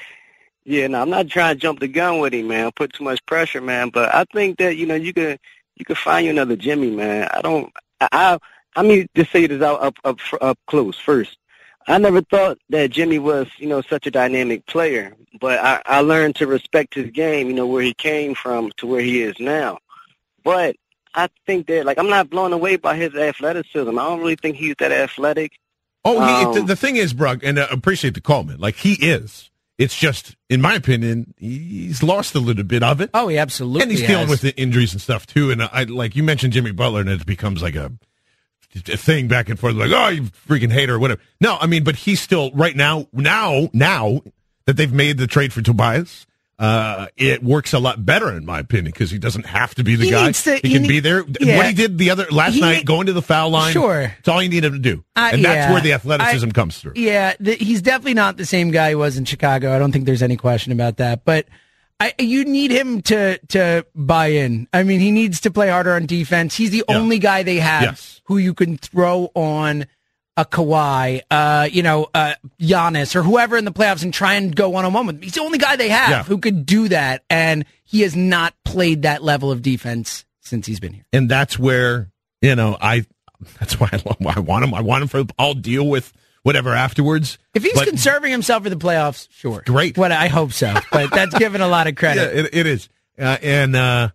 Yeah, 0.64 0.87
no, 0.88 1.03
I'm 1.03 1.11
not 1.11 1.29
trying 1.29 1.55
to 1.55 1.61
jump 1.61 1.81
the 1.81 1.87
gun 1.87 2.19
with 2.19 2.33
him, 2.35 2.49
man. 2.49 2.71
Put 2.75 2.92
too 2.95 3.05
much 3.05 3.25
pressure, 3.27 3.61
man. 3.61 3.90
But 3.90 4.12
I 4.14 4.25
think 4.33 4.59
that 4.59 4.77
you 4.77 4.87
know 4.87 4.95
you 4.97 5.12
could 5.12 5.38
you 5.77 5.85
could 5.85 5.99
find 5.99 6.25
you 6.25 6.31
another 6.33 6.57
Jimmy, 6.57 6.90
man. 6.90 7.29
I 7.33 7.40
don't. 7.42 7.71
I 8.01 8.09
I, 8.11 8.38
I 8.75 8.83
mean 8.83 9.07
to 9.14 9.25
say 9.27 9.47
this 9.47 9.62
out 9.62 9.83
up 9.83 9.95
up 10.05 10.19
up 10.40 10.59
close 10.66 10.99
first. 10.99 11.37
I 11.87 11.99
never 11.99 12.21
thought 12.23 12.59
that 12.71 12.90
Jimmy 12.90 13.19
was 13.21 13.47
you 13.59 13.69
know 13.69 13.81
such 13.83 14.07
a 14.07 14.11
dynamic 14.11 14.66
player, 14.66 15.14
but 15.40 15.61
I, 15.61 15.83
I 15.87 16.01
learned 16.01 16.35
to 16.37 16.47
respect 16.49 16.95
his 16.95 17.11
game. 17.11 17.49
You 17.49 17.55
know 17.55 17.66
where 17.66 17.83
he 17.83 17.92
came 17.95 18.35
from 18.35 18.73
to 18.79 18.87
where 18.88 19.03
he 19.03 19.21
is 19.23 19.38
now. 19.38 19.79
But 20.42 20.75
I 21.16 21.29
think 21.46 21.66
that 21.68 21.87
like 21.87 21.98
I'm 21.98 22.09
not 22.09 22.31
blown 22.31 22.52
away 22.52 22.76
by 22.76 22.94
his 22.96 23.14
athleticism. 23.14 23.98
I 23.98 24.05
don't 24.05 24.20
really 24.20 24.37
think 24.37 24.57
he's 24.57 24.76
that 24.79 24.92
athletic. 24.92 25.52
Oh, 26.05 26.24
he, 26.24 26.44
Um, 26.44 26.55
the, 26.55 26.62
the 26.62 26.76
thing 26.76 26.96
is, 26.96 27.12
Brug, 27.12 27.42
and 27.42 27.59
I 27.59 27.66
appreciate 27.70 28.14
the 28.14 28.20
call, 28.20 28.44
man. 28.44 28.59
Like 28.59 28.76
he 28.76 28.92
is. 28.94 29.50
It's 29.79 29.96
just, 29.96 30.37
in 30.48 30.62
my 30.62 30.74
opinion, 30.74 31.35
he's 31.37 32.02
lost 32.02 32.35
a 32.35 32.38
little 32.40 32.64
bit 32.64 32.83
of 32.83 33.00
it. 33.00 33.11
Oh, 33.12 33.29
he 33.29 33.37
absolutely. 33.37 33.83
and 33.83 33.90
he's 33.90 34.07
dealing 34.07 34.29
with 34.29 34.40
the 34.40 34.57
injuries 34.57 34.92
and 34.92 35.02
stuff 35.02 35.26
too. 35.26 35.50
And 35.50 35.62
I 35.62 35.85
like 35.85 36.16
you 36.16 36.22
mentioned 36.22 36.52
Jimmy 36.52 36.70
Butler, 36.70 37.00
and 37.00 37.11
it 37.11 37.26
becomes 37.26 37.62
like 37.62 37.74
a, 37.76 37.92
a 38.74 38.96
thing 38.96 39.29
back 39.29 39.48
and 39.48 39.59
forth, 39.59 39.74
like 39.74 39.90
oh 39.92 40.09
you 40.09 40.22
freaking 40.48 40.70
hater 40.70 40.94
or 40.94 40.98
whatever. 40.98 41.20
No, 41.40 41.59
I 41.61 41.66
mean, 41.66 41.83
but 41.85 41.96
he's 41.96 42.20
still 42.20 42.50
right 42.52 42.76
now. 42.76 43.07
Now, 43.12 43.68
now 43.72 44.22
that 44.66 44.76
they've 44.76 44.92
made 44.92 45.18
the 45.18 45.26
trade 45.26 45.52
for 45.52 45.62
Tobias, 45.62 46.26
uh, 46.59 47.07
it 47.16 47.42
works 47.42 47.73
a 47.75 47.79
lot 47.79 48.05
better 48.05 48.33
in 48.33 48.45
my 48.47 48.59
opinion 48.61 48.87
because 48.87 49.11
he 49.11 49.19
doesn't 49.19 49.45
have 49.47 49.75
to 49.75 49.85
be 49.85 49.95
the 49.97 50.05
He 50.07 50.11
guy. 50.11 50.33
to- 50.33 50.55
he 50.57 50.69
he 50.69 50.73
can 50.75 50.83
need- 50.83 50.88
be 50.88 51.01
there. 51.01 51.23
yeah. 51.40 51.59
What 51.59 51.66
he 51.66 51.75
did 51.75 51.99
the 51.99 52.11
other 52.11 52.27
last 52.31 52.55
He 52.55 52.61
night, 52.61 52.85
going 52.87 53.07
to 53.07 53.12
the 53.12 53.21
foul 53.23 53.51
line. 53.51 53.73
Sure. 53.73 54.12
it's 54.19 54.29
all 54.29 54.42
you 54.42 54.49
need 54.49 54.64
him 54.64 54.73
to 54.73 54.79
do, 54.79 55.05
Uh, 55.16 55.31
and 55.35 55.45
that's 55.45 55.66
yeah. 55.66 55.73
where 55.73 55.83
the 55.83 55.92
athleticism 55.92 56.49
I- 56.49 56.53
comes 56.53 56.79
through. 56.79 56.92
Yeah, 56.97 57.35
the, 57.38 57.55
he's 57.55 57.83
definitely 57.83 58.14
not 58.14 58.37
the 58.38 58.47
same 58.47 58.71
guy 58.71 58.90
he 58.90 58.95
was 58.95 59.16
in 59.19 59.25
Chicago. 59.27 59.75
I 59.75 59.79
don't 59.79 59.92
think 59.92 60.07
there's 60.07 60.23
any 60.23 60.37
question 60.37 60.73
about 60.73 60.97
that. 60.97 61.25
But 61.25 61.47
I, 61.99 62.12
you 62.19 62.45
need 62.45 62.71
him 62.71 63.01
to 63.03 63.38
to 63.49 63.85
buy 63.95 64.27
in. 64.29 64.69
I 64.73 64.83
mean, 64.83 65.01
he 65.01 65.11
needs 65.11 65.40
to 65.42 65.51
play 65.51 65.69
harder 65.71 65.95
on 65.95 66.07
defense. 66.07 66.55
He's 66.55 66.71
the 66.71 66.85
only 66.88 67.19
guy 67.19 67.42
they 67.42 67.57
have 67.57 67.83
Yes. 67.83 68.21
who 68.25 68.37
you 68.38 68.53
can 68.55 68.77
throw 68.79 69.31
on 69.35 69.87
a 70.37 70.44
Kawhi, 70.44 71.22
uh, 71.31 71.68
you 71.70 71.83
know, 71.83 72.09
uh, 72.14 72.35
Giannis 72.61 73.16
or 73.16 73.22
whoever 73.22 73.57
in 73.57 73.64
the 73.64 73.72
playoffs 73.72 74.03
and 74.03 74.12
try 74.12 74.35
and 74.35 74.55
go 74.55 74.68
one 74.68 74.85
on 74.85 74.92
one 74.92 75.07
with 75.07 75.16
him. 75.16 75.22
He's 75.22 75.33
the 75.33 75.40
only 75.42 75.59
guy 75.59 75.77
they 75.77 75.88
have 75.88 76.11
Yeah. 76.11 76.22
who 76.25 76.38
could 76.38 76.66
do 76.66 76.88
that, 76.88 77.25
and 77.31 77.64
he 77.85 78.03
has 78.03 78.14
not 78.14 78.55
played 78.64 79.03
that 79.03 79.22
level 79.22 79.51
of 79.51 79.62
defense 79.62 80.25
since 80.40 80.66
he's 80.66 80.79
been 80.81 80.92
here. 80.92 81.05
and 81.12 81.29
that's 81.31 81.59
where 81.59 82.11
you 82.42 82.55
know 82.55 82.77
I. 82.81 83.05
That's 83.61 83.79
why 83.79 83.88
I, 83.92 83.96
love, 83.96 84.37
I 84.37 84.40
want 84.40 84.64
him. 84.64 84.72
I 84.75 84.81
want 84.81 85.03
him 85.03 85.09
for. 85.09 85.25
I'll 85.38 85.53
deal 85.55 85.87
with 85.87 86.12
whatever 86.42 86.72
afterwards. 86.75 87.37
If 87.55 87.62
he's 87.64 87.75
But- 87.75 87.87
conserving 87.88 88.31
himself 88.31 88.62
for 88.62 88.70
the 88.70 88.77
playoffs, 88.77 89.29
sure, 89.31 89.62
Great. 89.66 89.99
What 89.99 90.11
I 90.12 90.29
hope 90.29 90.53
so, 90.53 90.75
but 90.92 91.11
that's 91.11 91.35
given 91.38 91.61
a 91.61 91.68
lot 91.68 91.87
of 91.87 91.96
credit. 91.96 92.35
Yeah, 92.35 92.40
it, 92.42 92.51
it 92.55 92.66
is. 92.66 92.88
Uh, 93.18 93.37
and 93.42 93.75
uh, 93.77 94.09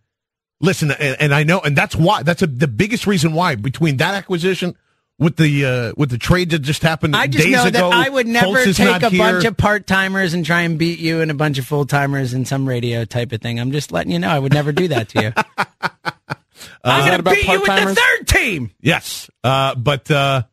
listen, 0.59 0.91
and, 0.91 1.17
and 1.19 1.33
I 1.33 1.43
know, 1.43 1.59
and 1.59 1.75
that's 1.75 1.95
why. 1.95 2.23
That's 2.23 2.41
a, 2.41 2.47
the 2.47 2.67
biggest 2.67 3.05
reason 3.07 3.33
why 3.33 3.55
between 3.55 3.97
that 3.97 4.13
acquisition 4.15 4.75
with 5.21 5.37
the 5.37 5.65
uh, 5.65 5.93
with 5.95 6.09
the 6.09 6.17
trade 6.17 6.49
that 6.49 6.59
just 6.59 6.81
happened. 6.81 7.15
I 7.15 7.27
just 7.27 7.45
days 7.45 7.53
know 7.55 7.65
ago, 7.67 7.89
that 7.91 8.07
I 8.07 8.09
would 8.09 8.27
never 8.27 8.47
Fultz 8.47 8.75
take 8.75 9.03
a 9.03 9.09
here. 9.09 9.19
bunch 9.31 9.45
of 9.45 9.55
part 9.55 9.85
timers 9.87 10.33
and 10.33 10.45
try 10.45 10.61
and 10.61 10.77
beat 10.77 10.99
you 10.99 11.21
and 11.21 11.29
a 11.31 11.33
bunch 11.35 11.59
of 11.59 11.65
full 11.65 11.85
timers 11.85 12.33
in 12.33 12.43
some 12.43 12.67
radio 12.67 13.05
type 13.05 13.31
of 13.31 13.39
thing. 13.41 13.59
I'm 13.59 13.71
just 13.71 13.91
letting 13.91 14.11
you 14.11 14.19
know 14.19 14.29
I 14.29 14.39
would 14.39 14.51
never 14.53 14.71
do 14.71 14.87
that 14.89 15.09
to 15.09 15.21
you. 15.21 15.33
I'm 16.83 17.01
going 17.01 17.13
to 17.13 17.19
about 17.19 17.35
beat 17.35 17.47
you 17.47 17.59
with 17.59 17.67
the 17.67 17.95
third 17.95 18.27
team. 18.27 18.71
Yes, 18.81 19.29
uh, 19.43 19.75
but 19.75 20.09
uh, 20.09 20.43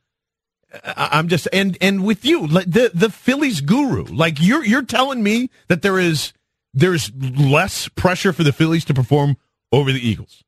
I- 0.85 1.09
I'm 1.13 1.29
just 1.29 1.49
and 1.53 1.77
and 1.81 2.05
with 2.05 2.25
you, 2.25 2.47
like, 2.47 2.71
the 2.71 2.91
the 2.93 3.11
Phillies 3.11 3.61
guru. 3.63 4.05
Like 4.05 4.37
you're 4.41 4.65
you're 4.65 4.83
telling 4.85 5.23
me 5.23 5.49
that 5.69 5.81
there 5.83 5.99
is 5.99 6.33
there's 6.75 7.11
less 7.15 7.89
pressure 7.89 8.33
for 8.35 8.43
the 8.45 8.53
Phillies 8.53 8.85
to 8.87 8.95
perform 8.95 9.39
over 9.73 9.91
the 9.93 10.07
Eagles 10.07 10.45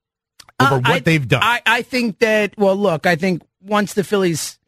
over 0.61 0.75
Uh, 0.75 0.79
what 0.81 0.87
I- 0.91 0.99
they've 1.01 1.27
done. 1.27 1.43
I, 1.43 1.63
I 1.65 1.83
think 1.83 2.19
that, 2.19 2.59
well, 2.59 2.77
look, 2.77 3.07
I 3.07 3.17
think 3.17 3.43
once 3.63 3.95
the 3.95 4.05
Phillies, 4.05 4.59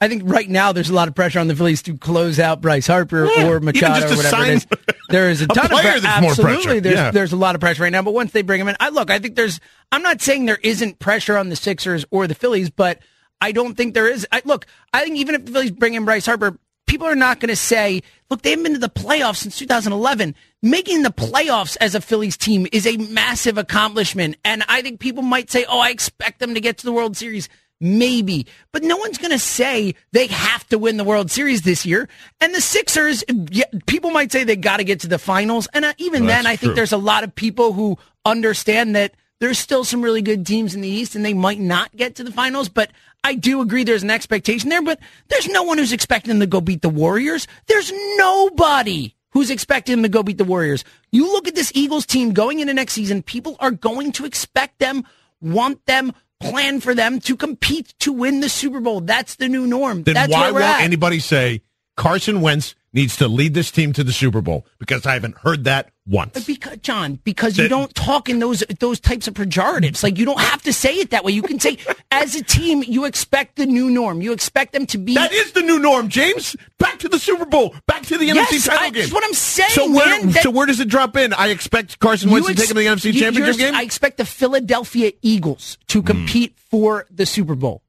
I 0.00 0.08
think 0.08 0.22
right 0.24 0.48
now 0.48 0.72
there's 0.72 0.90
a 0.90 0.94
lot 0.94 1.08
of 1.08 1.14
pressure 1.14 1.38
on 1.38 1.48
the 1.48 1.54
Phillies 1.56 1.82
to 1.82 1.96
close 1.98 2.38
out 2.38 2.60
Bryce 2.60 2.86
Harper 2.86 3.26
Yeah, 3.26 3.48
or 3.48 3.60
Machado 3.60 4.06
or 4.12 4.16
whatever 4.16 4.44
it 4.44 4.48
is. 4.56 4.66
There 5.10 5.28
is 5.30 5.42
a 5.42 5.44
a 5.50 5.54
ton 5.54 5.64
of 5.72 5.80
pressure. 5.80 6.06
Absolutely, 6.06 6.80
there's 6.80 6.94
Yeah. 6.96 7.10
there's 7.10 7.32
a 7.32 7.36
lot 7.36 7.54
of 7.54 7.60
pressure 7.60 7.82
right 7.82 7.92
now. 7.92 8.02
But 8.02 8.14
once 8.14 8.32
they 8.32 8.42
bring 8.42 8.60
him 8.60 8.68
in, 8.68 8.76
I 8.80 8.88
look, 8.88 9.10
I 9.10 9.18
think 9.18 9.36
there's. 9.36 9.60
I'm 9.92 10.02
not 10.02 10.20
saying 10.20 10.46
there 10.46 10.58
isn't 10.62 10.98
pressure 10.98 11.36
on 11.36 11.48
the 11.48 11.56
Sixers 11.56 12.04
or 12.10 12.26
the 12.26 12.34
Phillies, 12.34 12.70
but 12.70 13.00
I 13.40 13.52
don't 13.52 13.74
think 13.76 13.94
there 13.94 14.08
is. 14.08 14.26
I, 14.32 14.42
look, 14.44 14.66
I 14.94 15.04
think 15.04 15.16
even 15.16 15.34
if 15.34 15.44
the 15.44 15.52
Phillies 15.52 15.70
bring 15.72 15.94
in 15.94 16.04
Bryce 16.04 16.26
Harper, 16.26 16.58
people 16.86 17.06
are 17.06 17.14
not 17.16 17.40
going 17.40 17.48
to 17.48 17.56
say, 17.56 18.02
look, 18.30 18.42
they 18.42 18.50
haven't 18.50 18.64
been 18.64 18.72
to 18.74 18.78
the 18.78 18.88
playoffs 18.88 19.36
since 19.36 19.58
2011. 19.58 20.34
Making 20.62 21.02
the 21.02 21.10
playoffs 21.10 21.76
as 21.80 21.94
a 21.94 22.00
Phillies 22.00 22.36
team 22.36 22.66
is 22.72 22.86
a 22.86 22.96
massive 22.96 23.56
accomplishment. 23.58 24.36
And 24.44 24.62
I 24.68 24.82
think 24.82 25.00
people 25.00 25.22
might 25.22 25.50
say, 25.50 25.64
oh, 25.68 25.78
I 25.78 25.90
expect 25.90 26.38
them 26.40 26.54
to 26.54 26.60
get 26.60 26.78
to 26.78 26.84
the 26.84 26.92
World 26.92 27.16
Series. 27.16 27.48
Maybe, 27.82 28.46
but 28.72 28.82
no 28.82 28.98
one's 28.98 29.16
going 29.16 29.30
to 29.30 29.38
say 29.38 29.94
they 30.12 30.26
have 30.26 30.68
to 30.68 30.78
win 30.78 30.98
the 30.98 31.04
World 31.04 31.30
Series 31.30 31.62
this 31.62 31.86
year. 31.86 32.10
And 32.40 32.54
the 32.54 32.60
Sixers, 32.60 33.24
yeah, 33.50 33.64
people 33.86 34.10
might 34.10 34.30
say 34.30 34.44
they 34.44 34.56
got 34.56 34.76
to 34.76 34.84
get 34.84 35.00
to 35.00 35.08
the 35.08 35.18
finals. 35.18 35.66
And 35.72 35.86
uh, 35.86 35.94
even 35.96 36.24
Well, 36.24 36.36
then, 36.36 36.46
I 36.46 36.56
think 36.56 36.70
true. 36.70 36.74
there's 36.74 36.92
a 36.92 36.98
lot 36.98 37.24
of 37.24 37.34
people 37.34 37.72
who 37.72 37.96
understand 38.26 38.94
that 38.96 39.14
there's 39.40 39.58
still 39.58 39.84
some 39.84 40.02
really 40.02 40.20
good 40.20 40.44
teams 40.46 40.74
in 40.74 40.82
the 40.82 40.88
East 40.88 41.14
and 41.14 41.24
they 41.24 41.32
might 41.32 41.58
not 41.58 41.96
get 41.96 42.16
to 42.16 42.24
the 42.24 42.32
finals. 42.32 42.68
But 42.68 42.90
I 43.24 43.34
do 43.34 43.62
agree 43.62 43.82
there's 43.84 44.02
an 44.02 44.10
expectation 44.10 44.68
there, 44.68 44.82
but 44.82 45.00
there's 45.28 45.48
no 45.48 45.62
one 45.62 45.78
who's 45.78 45.92
expecting 45.94 46.28
them 46.28 46.40
to 46.40 46.46
go 46.46 46.60
beat 46.60 46.82
the 46.82 46.90
Warriors. 46.90 47.46
There's 47.66 47.90
nobody 48.18 49.14
who's 49.30 49.50
expecting 49.50 49.94
them 49.94 50.02
to 50.02 50.08
go 50.10 50.22
beat 50.22 50.36
the 50.38 50.44
Warriors. 50.44 50.84
You 51.12 51.32
look 51.32 51.48
at 51.48 51.54
this 51.54 51.72
Eagles 51.74 52.04
team 52.04 52.34
going 52.34 52.60
into 52.60 52.74
next 52.74 52.92
season, 52.92 53.22
people 53.22 53.56
are 53.60 53.70
going 53.70 54.12
to 54.12 54.26
expect 54.26 54.80
them, 54.80 55.06
want 55.40 55.86
them, 55.86 56.12
plan 56.40 56.80
for 56.80 56.94
them 56.94 57.20
to 57.20 57.36
compete 57.36 57.94
to 58.00 58.12
win 58.12 58.40
the 58.40 58.48
Super 58.48 58.80
Bowl. 58.80 59.00
That's 59.00 59.36
the 59.36 59.48
new 59.48 59.66
norm. 59.66 60.02
Then 60.02 60.14
That's 60.14 60.32
why 60.32 60.50
won't 60.50 60.64
at. 60.64 60.80
anybody 60.80 61.18
say 61.20 61.62
Carson 61.96 62.40
Wentz 62.40 62.74
needs 62.92 63.16
to 63.18 63.28
lead 63.28 63.54
this 63.54 63.70
team 63.70 63.92
to 63.92 64.02
the 64.02 64.12
Super 64.12 64.40
Bowl? 64.40 64.66
Because 64.78 65.06
I 65.06 65.12
haven't 65.12 65.38
heard 65.38 65.64
that 65.64 65.90
once. 66.06 66.44
Because 66.44 66.78
John, 66.78 67.20
because 67.24 67.56
you 67.56 67.68
don't 67.68 67.94
talk 67.94 68.28
in 68.28 68.40
those 68.40 68.60
those 68.80 68.98
types 68.98 69.28
of 69.28 69.34
pejoratives. 69.34 70.02
Like 70.02 70.18
you 70.18 70.24
don't 70.24 70.40
have 70.40 70.62
to 70.62 70.72
say 70.72 70.94
it 70.94 71.10
that 71.10 71.24
way. 71.24 71.32
You 71.32 71.42
can 71.42 71.60
say, 71.60 71.78
as 72.10 72.34
a 72.34 72.42
team, 72.42 72.82
you 72.86 73.04
expect 73.04 73.56
the 73.56 73.66
new 73.66 73.90
norm. 73.90 74.20
You 74.22 74.32
expect 74.32 74.72
them 74.72 74.86
to 74.86 74.98
be. 74.98 75.14
That 75.14 75.32
is 75.32 75.52
the 75.52 75.62
new 75.62 75.78
norm, 75.78 76.08
James. 76.08 76.56
To 77.00 77.08
the 77.08 77.18
Super 77.18 77.44
Bowl. 77.46 77.74
Back 77.86 78.02
to 78.06 78.18
the 78.18 78.26
Yes, 78.26 78.50
NFC 78.52 78.66
title 78.68 78.84
I- 78.86 78.90
game. 78.90 79.00
that's 79.02 79.12
what 79.12 79.24
I'm 79.24 79.34
saying, 79.34 79.70
So 79.70 79.90
where, 79.90 80.24
man. 80.24 80.34
So 80.42 80.50
where 80.50 80.66
does 80.66 80.80
it 80.80 80.88
drop 80.88 81.16
in? 81.16 81.32
I 81.32 81.48
expect 81.48 81.98
Carson 81.98 82.30
Wentz 82.30 82.46
to 82.48 82.54
take 82.54 82.64
him 82.70 82.76
to 82.76 82.82
the 82.82 82.86
NFC 82.86 83.12
you- 83.12 83.20
Championship 83.20 83.56
game. 83.56 83.74
Hmm. 83.74 83.80
I 83.80 83.82
expect 83.82 84.16
the 84.18 84.24
Philadelphia 84.24 85.12
Eagles 85.22 85.78
to 85.88 86.02
compete 86.02 86.54
for 86.70 87.06
the 87.10 87.26
Super 87.26 87.54
Bowl. 87.54 87.82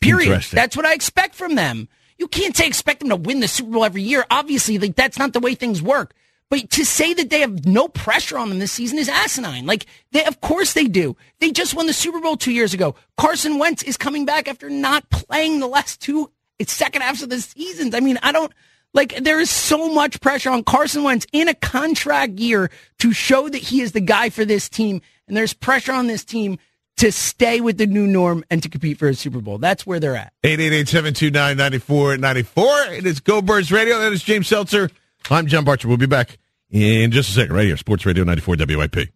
Period. 0.00 0.42
That's 0.52 0.76
what 0.76 0.86
I 0.86 0.94
expect 0.94 1.34
from 1.34 1.54
them. 1.54 1.88
You 2.18 2.28
can't 2.28 2.56
say 2.56 2.66
expect 2.66 3.00
them 3.00 3.08
to 3.08 3.16
win 3.16 3.40
the 3.40 3.48
Super 3.48 3.70
Bowl 3.72 3.84
every 3.84 4.02
year. 4.02 4.24
Obviously, 4.30 4.78
like 4.78 4.94
that's 4.96 5.18
not 5.18 5.32
the 5.32 5.40
way 5.40 5.54
things 5.54 5.82
work. 5.82 6.14
But 6.50 6.70
to 6.72 6.84
say 6.84 7.14
that 7.14 7.30
they 7.30 7.40
have 7.40 7.64
no 7.64 7.88
pressure 7.88 8.36
on 8.36 8.50
them 8.50 8.58
this 8.58 8.72
season 8.72 8.98
is 8.98 9.08
asinine. 9.08 9.64
Like 9.64 9.86
they, 10.12 10.24
of 10.26 10.40
course 10.40 10.74
they 10.74 10.84
do. 10.86 11.16
They 11.40 11.50
just 11.50 11.74
won 11.74 11.86
the 11.86 11.92
Super 11.94 12.20
Bowl 12.20 12.36
two 12.36 12.52
years 12.52 12.74
ago. 12.74 12.94
Carson 13.16 13.58
Wentz 13.58 13.82
is 13.82 13.96
coming 13.96 14.24
back 14.26 14.46
after 14.48 14.68
not 14.68 15.08
playing 15.10 15.60
the 15.60 15.66
last 15.66 16.00
two 16.00 16.30
second 16.64 17.02
halves 17.02 17.22
of 17.22 17.30
the 17.30 17.40
seasons. 17.40 17.94
I 17.94 18.00
mean, 18.00 18.18
I 18.22 18.32
don't 18.32 18.52
like 18.94 19.16
there 19.16 19.40
is 19.40 19.50
so 19.50 19.92
much 19.92 20.20
pressure 20.20 20.50
on 20.50 20.64
Carson 20.64 21.02
Wentz 21.02 21.26
in 21.32 21.48
a 21.48 21.54
contract 21.54 22.38
year 22.38 22.70
to 22.98 23.12
show 23.12 23.48
that 23.48 23.62
he 23.62 23.80
is 23.80 23.92
the 23.92 24.00
guy 24.00 24.30
for 24.30 24.44
this 24.44 24.68
team, 24.68 25.00
and 25.26 25.36
there's 25.36 25.54
pressure 25.54 25.92
on 25.92 26.06
this 26.06 26.24
team 26.24 26.58
to 26.98 27.10
stay 27.10 27.60
with 27.60 27.78
the 27.78 27.86
new 27.86 28.06
norm 28.06 28.44
and 28.50 28.62
to 28.62 28.68
compete 28.68 28.98
for 28.98 29.08
a 29.08 29.14
Super 29.14 29.40
Bowl. 29.40 29.58
That's 29.58 29.86
where 29.86 29.98
they're 29.98 30.16
at. 30.16 30.32
888-729-9494. 30.44 32.98
It 32.98 33.06
is 33.06 33.20
Go 33.20 33.40
Birds 33.40 33.72
Radio. 33.72 33.98
That 33.98 34.12
is 34.12 34.22
James 34.22 34.46
Seltzer. 34.46 34.90
I'm 35.30 35.46
John 35.46 35.64
Barchard. 35.64 35.88
We'll 35.88 35.96
be 35.96 36.06
back 36.06 36.36
in 36.70 37.10
just 37.10 37.30
a 37.30 37.32
second 37.32 37.54
right 37.54 37.64
here. 37.64 37.78
Sports 37.78 38.04
Radio 38.04 38.24
94 38.24 38.56
WIP. 38.58 39.08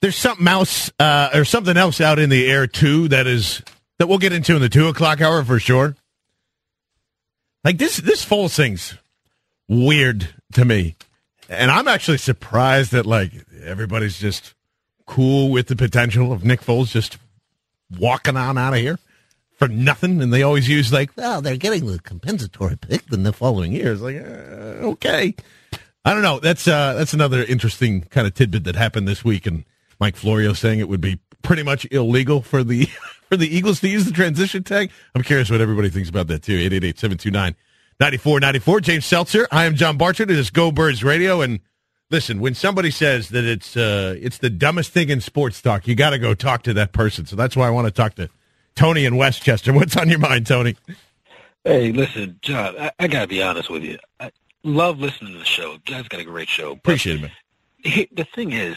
There's 0.00 0.16
something 0.16 0.48
else, 0.48 0.90
uh, 0.98 1.28
or 1.34 1.44
something 1.44 1.76
else 1.76 2.00
out 2.00 2.18
in 2.18 2.30
the 2.30 2.50
air 2.50 2.66
too 2.66 3.08
that 3.08 3.26
is 3.26 3.62
that 4.00 4.06
we'll 4.06 4.16
get 4.16 4.32
into 4.32 4.56
in 4.56 4.62
the 4.62 4.68
two 4.70 4.88
o'clock 4.88 5.20
hour 5.20 5.44
for 5.44 5.58
sure. 5.60 5.94
Like 7.62 7.76
this, 7.76 7.98
this 7.98 8.24
Foles 8.24 8.56
thing's 8.56 8.96
weird 9.68 10.26
to 10.54 10.64
me, 10.64 10.96
and 11.50 11.70
I'm 11.70 11.86
actually 11.86 12.16
surprised 12.16 12.92
that 12.92 13.04
like 13.04 13.30
everybody's 13.62 14.18
just 14.18 14.54
cool 15.04 15.50
with 15.50 15.66
the 15.66 15.76
potential 15.76 16.32
of 16.32 16.46
Nick 16.46 16.62
Foles 16.62 16.92
just 16.92 17.18
walking 17.98 18.38
on 18.38 18.56
out 18.56 18.72
of 18.72 18.78
here 18.78 18.98
for 19.58 19.68
nothing. 19.68 20.22
And 20.22 20.32
they 20.32 20.42
always 20.42 20.66
use 20.66 20.90
like, 20.90 21.14
well, 21.14 21.42
they're 21.42 21.58
getting 21.58 21.84
the 21.84 21.98
compensatory 21.98 22.76
pick 22.76 23.02
in 23.12 23.22
the 23.22 23.34
following 23.34 23.72
years. 23.72 24.00
Like, 24.00 24.16
uh, 24.16 24.88
okay, 24.92 25.34
I 26.06 26.14
don't 26.14 26.22
know. 26.22 26.40
That's 26.40 26.66
uh, 26.66 26.94
that's 26.94 27.12
another 27.12 27.44
interesting 27.44 28.00
kind 28.04 28.26
of 28.26 28.32
tidbit 28.32 28.64
that 28.64 28.76
happened 28.76 29.06
this 29.06 29.26
week, 29.26 29.46
and 29.46 29.66
Mike 29.98 30.16
Florio 30.16 30.54
saying 30.54 30.80
it 30.80 30.88
would 30.88 31.02
be 31.02 31.18
pretty 31.42 31.62
much 31.62 31.86
illegal 31.90 32.40
for 32.40 32.64
the 32.64 32.88
for 33.30 33.36
the 33.36 33.48
Eagles 33.56 33.80
to 33.80 33.88
use 33.88 34.04
the 34.04 34.10
transition 34.12 34.62
tag. 34.64 34.90
I'm 35.14 35.22
curious 35.22 35.50
what 35.50 35.60
everybody 35.60 35.88
thinks 35.88 36.08
about 36.10 36.26
that 36.26 36.42
too. 36.42 36.58
888-729-9494. 38.00 38.82
James 38.82 39.06
Seltzer. 39.06 39.46
I 39.50 39.64
am 39.64 39.76
John 39.76 39.96
Barchard. 39.96 40.30
It 40.30 40.36
is 40.38 40.50
Go 40.50 40.70
Birds 40.72 41.02
Radio. 41.04 41.40
And 41.40 41.60
listen, 42.10 42.40
when 42.40 42.54
somebody 42.54 42.90
says 42.90 43.28
that 43.30 43.44
it's 43.44 43.76
uh, 43.76 44.16
it's 44.20 44.38
the 44.38 44.50
dumbest 44.50 44.92
thing 44.92 45.08
in 45.10 45.20
sports 45.20 45.62
talk, 45.62 45.86
you 45.86 45.94
got 45.94 46.10
to 46.10 46.18
go 46.18 46.34
talk 46.34 46.62
to 46.64 46.74
that 46.74 46.92
person. 46.92 47.24
So 47.26 47.36
that's 47.36 47.56
why 47.56 47.66
I 47.68 47.70
want 47.70 47.86
to 47.86 47.92
talk 47.92 48.14
to 48.16 48.28
Tony 48.74 49.04
in 49.04 49.16
Westchester. 49.16 49.72
What's 49.72 49.96
on 49.96 50.08
your 50.08 50.18
mind, 50.18 50.46
Tony? 50.46 50.76
Hey, 51.64 51.92
listen, 51.92 52.38
John, 52.42 52.74
I, 52.78 52.90
I 52.98 53.06
got 53.06 53.20
to 53.22 53.26
be 53.28 53.42
honest 53.42 53.70
with 53.70 53.84
you. 53.84 53.98
I 54.18 54.30
love 54.64 54.98
listening 54.98 55.34
to 55.34 55.38
the 55.38 55.44
show. 55.44 55.72
You 55.72 55.78
guys 55.84 56.08
got 56.08 56.20
a 56.20 56.24
great 56.24 56.48
show. 56.48 56.72
Appreciate 56.72 57.16
it, 57.16 57.22
man. 57.22 57.30
he- 57.78 58.08
the 58.12 58.24
thing 58.24 58.52
is, 58.52 58.76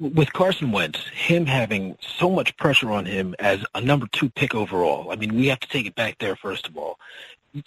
with 0.00 0.32
Carson 0.32 0.72
Wentz, 0.72 0.98
him 1.08 1.44
having 1.44 1.96
so 2.00 2.30
much 2.30 2.56
pressure 2.56 2.90
on 2.90 3.04
him 3.04 3.34
as 3.38 3.62
a 3.74 3.80
number 3.80 4.06
two 4.10 4.30
pick 4.30 4.54
overall. 4.54 5.12
I 5.12 5.16
mean, 5.16 5.34
we 5.34 5.46
have 5.48 5.60
to 5.60 5.68
take 5.68 5.86
it 5.86 5.94
back 5.94 6.16
there 6.18 6.34
first 6.36 6.66
of 6.66 6.76
all. 6.76 6.98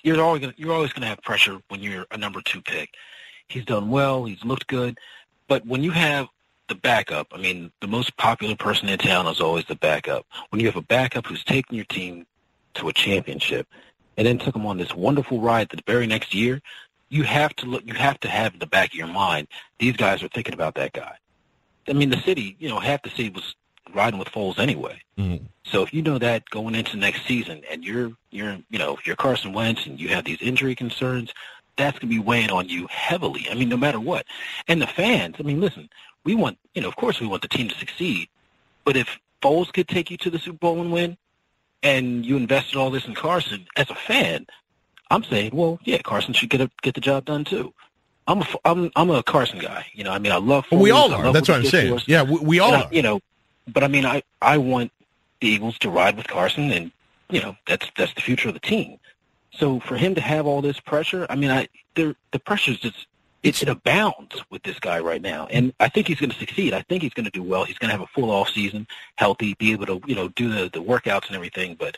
You're 0.02 0.22
always 0.22 0.42
gonna, 0.42 0.54
you're 0.58 0.74
always 0.74 0.92
going 0.92 1.04
to 1.04 1.08
have 1.08 1.22
pressure 1.22 1.60
when 1.68 1.82
you're 1.82 2.08
a 2.10 2.18
number 2.18 2.42
two 2.42 2.62
pick. 2.62 2.96
He's 3.48 3.66
done 3.66 3.90
well. 3.90 4.26
He's 4.26 4.44
looked 4.44 4.68
good, 4.68 4.98
but 5.48 5.66
when 5.66 5.84
you 5.84 5.92
have 5.92 6.28
the 6.70 6.76
backup, 6.76 7.28
I 7.32 7.38
mean, 7.38 7.72
the 7.82 7.88
most 7.88 8.16
popular 8.18 8.56
person 8.56 8.90
in 8.90 8.98
town 8.98 9.28
is 9.28 9.42
always 9.42 9.66
the 9.66 9.76
backup. 9.76 10.26
When 10.50 10.60
you 10.60 10.68
have 10.68 10.78
a 10.78 10.82
backup 10.82 11.28
who's 11.28 11.44
taking 11.44 11.76
your 11.76 11.86
team 11.86 12.26
to 12.76 12.88
a 12.88 12.94
championship, 12.94 13.68
and 14.18 14.26
then 14.26 14.38
took 14.38 14.54
them 14.54 14.66
on 14.66 14.78
this 14.78 14.94
wonderful 14.96 15.40
ride 15.42 15.70
the 15.70 15.82
very 15.86 16.08
next 16.08 16.34
year, 16.34 16.62
you 17.10 17.24
have 17.24 17.56
to 17.58 17.66
look. 17.66 17.84
You 17.86 17.94
have 17.94 18.20
to 18.22 18.30
have 18.30 18.54
in 18.54 18.60
the 18.60 18.66
back 18.66 18.90
of 18.90 18.96
your 18.96 19.08
mind 19.08 19.48
these 19.78 19.98
guys 19.98 20.24
are 20.24 20.30
thinking 20.30 20.54
about 20.54 20.76
that 20.76 20.94
guy. 20.94 21.18
I 21.88 21.94
mean, 21.94 22.10
the 22.10 22.22
city, 22.22 22.56
you 22.60 22.70
know, 22.70 22.80
half 22.80 23.04
the 23.04 23.10
city 23.10 23.30
was 23.30 23.56
riding 23.94 24.20
with 24.20 24.30
Foles 24.30 24.60
anyway. 24.60 25.02
Mm-hmm. 25.18 25.46
So 25.64 25.84
if 25.84 25.94
you 25.94 26.02
know 26.02 26.18
that 26.18 26.50
going 26.50 26.76
into 26.76 26.98
next 26.98 27.26
season, 27.26 27.62
and 27.70 27.84
you're 27.84 28.12
you're 28.32 28.58
you 28.70 28.80
know 28.80 28.98
you're 29.06 29.16
Carson 29.16 29.54
Wentz 29.54 29.86
and 29.86 30.00
you 30.00 30.10
have 30.10 30.26
these 30.26 30.42
injury 30.42 30.76
concerns, 30.76 31.34
that's 31.78 32.00
going 32.00 32.10
to 32.10 32.16
be 32.16 32.20
weighing 32.20 32.52
on 32.52 32.70
you 32.70 32.88
heavily. 32.90 33.48
I 33.50 33.56
mean, 33.56 33.70
no 33.70 33.78
matter 33.78 34.00
what. 34.00 34.26
And 34.68 34.82
the 34.82 34.88
fans, 34.88 35.36
I 35.40 35.44
mean, 35.44 35.62
listen, 35.62 35.90
we 36.24 36.36
want 36.36 36.58
you 36.74 36.82
know, 36.82 36.88
of 36.88 36.96
course, 36.96 37.20
we 37.20 37.28
want 37.28 37.42
the 37.42 37.48
team 37.48 37.70
to 37.70 37.78
succeed, 37.78 38.30
but 38.86 38.96
if 38.96 39.20
Foles 39.42 39.72
could 39.74 39.88
take 39.88 40.10
you 40.10 40.18
to 40.18 40.30
the 40.30 40.40
Super 40.40 40.58
Bowl 40.58 40.82
and 40.82 40.92
win, 40.92 41.18
and 41.82 42.26
you 42.26 42.38
invested 42.38 42.78
all 42.78 42.90
this 42.90 43.06
in 43.06 43.14
Carson, 43.14 43.68
as 43.76 43.90
a 43.90 43.96
fan, 43.96 44.46
I'm 45.12 45.24
saying, 45.24 45.52
well, 45.54 45.80
yeah, 45.84 46.00
Carson 46.00 46.34
should 46.34 46.50
get 46.50 46.62
a, 46.62 46.72
get 46.82 46.96
the 46.96 47.02
job 47.02 47.26
done 47.26 47.44
too. 47.44 47.74
I'm 48.28 48.42
a, 48.42 48.48
I'm 48.66 48.92
I'm 48.96 49.10
a 49.10 49.24
Carson 49.24 49.60
guy. 49.60 49.86
You 49.94 50.04
know, 50.04 50.12
I 50.12 50.20
mean, 50.20 50.32
I 50.32 50.38
love. 50.38 50.66
Well, 50.72 50.82
we 50.82 50.92
all 50.92 51.14
are. 51.14 51.32
That's 51.32 51.50
what 51.50 51.58
I'm 51.58 51.66
saying. 51.66 51.94
us. 51.94 52.08
Yeah, 52.08 52.24
we, 52.24 52.40
we 52.40 52.60
all 52.60 52.74
I- 52.74 52.82
are. 52.84 52.90
You 52.92 53.02
know, 53.02 53.22
but 53.72 53.84
I 53.84 53.88
mean, 53.88 54.06
I 54.06 54.24
I 54.42 54.58
want 54.58 54.92
the 55.42 55.48
Eagles 55.48 55.78
to 55.80 55.90
ride 55.90 56.16
with 56.16 56.28
Carson, 56.28 56.72
and 56.72 56.92
you 57.30 57.42
know, 57.42 57.56
that's 57.68 57.90
that's 57.98 58.14
the 58.14 58.22
future 58.22 58.48
of 58.50 58.54
the 58.54 58.60
team. 58.60 58.98
So 59.52 59.80
for 59.82 59.98
him 59.98 60.16
to 60.16 60.22
have 60.22 60.46
all 60.46 60.62
this 60.62 60.80
pressure, 60.80 61.26
I 61.30 61.36
mean, 61.36 61.52
I 61.52 61.68
there 61.96 62.16
the 62.32 62.40
pressure's 62.40 62.80
just 62.80 63.08
it, 63.44 63.62
it 63.62 63.68
abounds 63.68 64.42
with 64.50 64.64
this 64.64 64.80
guy 64.80 65.00
right 65.00 65.22
now, 65.22 65.48
and 65.48 65.74
I 65.80 65.90
think 65.90 66.08
he's 66.08 66.20
going 66.20 66.32
to 66.32 66.40
succeed. 66.40 66.74
I 66.74 66.82
think 66.84 67.04
he's 67.04 67.14
going 67.14 67.26
to 67.26 67.32
do 67.32 67.44
well. 67.44 67.66
He's 67.66 67.78
going 67.78 67.90
to 67.90 67.98
have 67.98 68.02
a 68.02 68.08
full 68.08 68.32
off 68.32 68.50
season, 68.50 68.88
healthy, 69.16 69.54
be 69.56 69.74
able 69.74 69.86
to 69.88 70.02
you 70.08 70.16
know 70.16 70.30
do 70.30 70.50
the 70.50 70.70
the 70.70 70.82
workouts 70.82 71.28
and 71.28 71.36
everything, 71.36 71.76
but. 71.76 71.98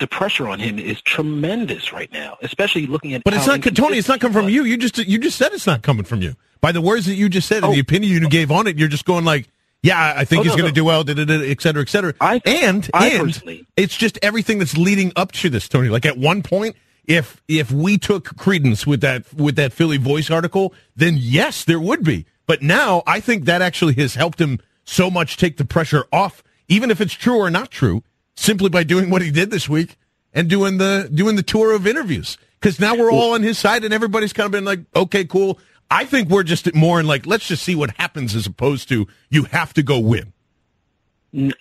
The 0.00 0.06
pressure 0.06 0.48
on 0.48 0.58
him 0.58 0.78
is 0.78 1.00
tremendous 1.02 1.92
right 1.92 2.10
now, 2.12 2.38
especially 2.42 2.86
looking 2.86 3.12
at. 3.14 3.22
But 3.22 3.34
it's 3.34 3.46
not 3.46 3.62
Tony. 3.62 3.98
It's 3.98 4.08
not 4.08 4.18
coming 4.20 4.32
from 4.32 4.48
you. 4.48 4.64
You 4.64 4.76
just 4.76 4.96
you 4.98 5.18
just 5.18 5.36
said 5.36 5.52
it's 5.52 5.66
not 5.66 5.82
coming 5.82 6.04
from 6.04 6.22
you 6.22 6.34
by 6.60 6.72
the 6.72 6.80
words 6.80 7.06
that 7.06 7.14
you 7.14 7.28
just 7.28 7.46
said 7.46 7.58
and 7.58 7.66
oh. 7.66 7.72
the 7.72 7.80
opinion 7.80 8.10
you 8.22 8.28
gave 8.28 8.50
on 8.50 8.66
it. 8.66 8.78
You're 8.78 8.88
just 8.88 9.04
going 9.04 9.24
like, 9.24 9.48
yeah, 9.82 10.14
I 10.16 10.24
think 10.24 10.40
Oh, 10.40 10.42
he's 10.44 10.52
no, 10.52 10.56
going 10.56 10.72
to 10.72 10.80
no. 10.80 10.82
do 10.82 10.84
well, 10.84 11.04
da, 11.04 11.14
da, 11.14 11.24
da, 11.24 11.34
et 11.42 11.60
cetera, 11.60 11.82
et 11.82 11.88
cetera. 11.88 12.14
I, 12.20 12.40
and 12.44 12.88
I 12.92 13.08
and 13.10 13.24
personally- 13.26 13.66
it's 13.76 13.96
just 13.96 14.18
everything 14.22 14.58
that's 14.58 14.76
leading 14.76 15.12
up 15.16 15.32
to 15.32 15.50
this, 15.50 15.68
Tony. 15.68 15.88
Like 15.88 16.06
at 16.06 16.16
one 16.18 16.42
point, 16.42 16.76
if 17.06 17.42
if 17.46 17.70
we 17.70 17.98
took 17.98 18.36
credence 18.36 18.86
with 18.86 19.00
that 19.02 19.32
with 19.34 19.56
that 19.56 19.72
Philly 19.72 19.98
Voice 19.98 20.30
article, 20.30 20.74
then 20.96 21.16
yes, 21.18 21.64
there 21.64 21.80
would 21.80 22.04
be. 22.04 22.26
But 22.46 22.62
now 22.62 23.02
I 23.06 23.20
think 23.20 23.44
that 23.44 23.62
actually 23.62 23.94
has 23.94 24.14
helped 24.14 24.40
him 24.40 24.60
so 24.84 25.10
much 25.10 25.36
take 25.36 25.56
the 25.56 25.64
pressure 25.64 26.04
off, 26.12 26.42
even 26.68 26.90
if 26.90 27.00
it's 27.00 27.12
true 27.14 27.36
or 27.36 27.50
not 27.50 27.70
true, 27.70 28.02
simply 28.40 28.70
by 28.70 28.82
doing 28.82 29.10
what 29.10 29.22
he 29.22 29.30
did 29.30 29.50
this 29.50 29.68
week 29.68 29.96
and 30.32 30.48
doing 30.48 30.78
the 30.78 31.10
doing 31.12 31.36
the 31.36 31.42
tour 31.42 31.72
of 31.72 31.86
interviews. 31.86 32.38
Because 32.58 32.78
now 32.78 32.94
we're 32.94 33.10
all 33.12 33.32
on 33.32 33.42
his 33.42 33.58
side, 33.58 33.84
and 33.84 33.94
everybody's 33.94 34.32
kind 34.32 34.44
of 34.44 34.52
been 34.52 34.64
like, 34.64 34.80
okay, 34.94 35.24
cool. 35.24 35.58
I 35.90 36.04
think 36.04 36.28
we're 36.28 36.42
just 36.42 36.72
more 36.74 37.00
in 37.00 37.06
like, 37.06 37.26
let's 37.26 37.48
just 37.48 37.62
see 37.62 37.74
what 37.74 37.92
happens, 37.92 38.34
as 38.34 38.46
opposed 38.46 38.88
to 38.90 39.08
you 39.28 39.44
have 39.44 39.72
to 39.74 39.82
go 39.82 39.98
win. 39.98 40.32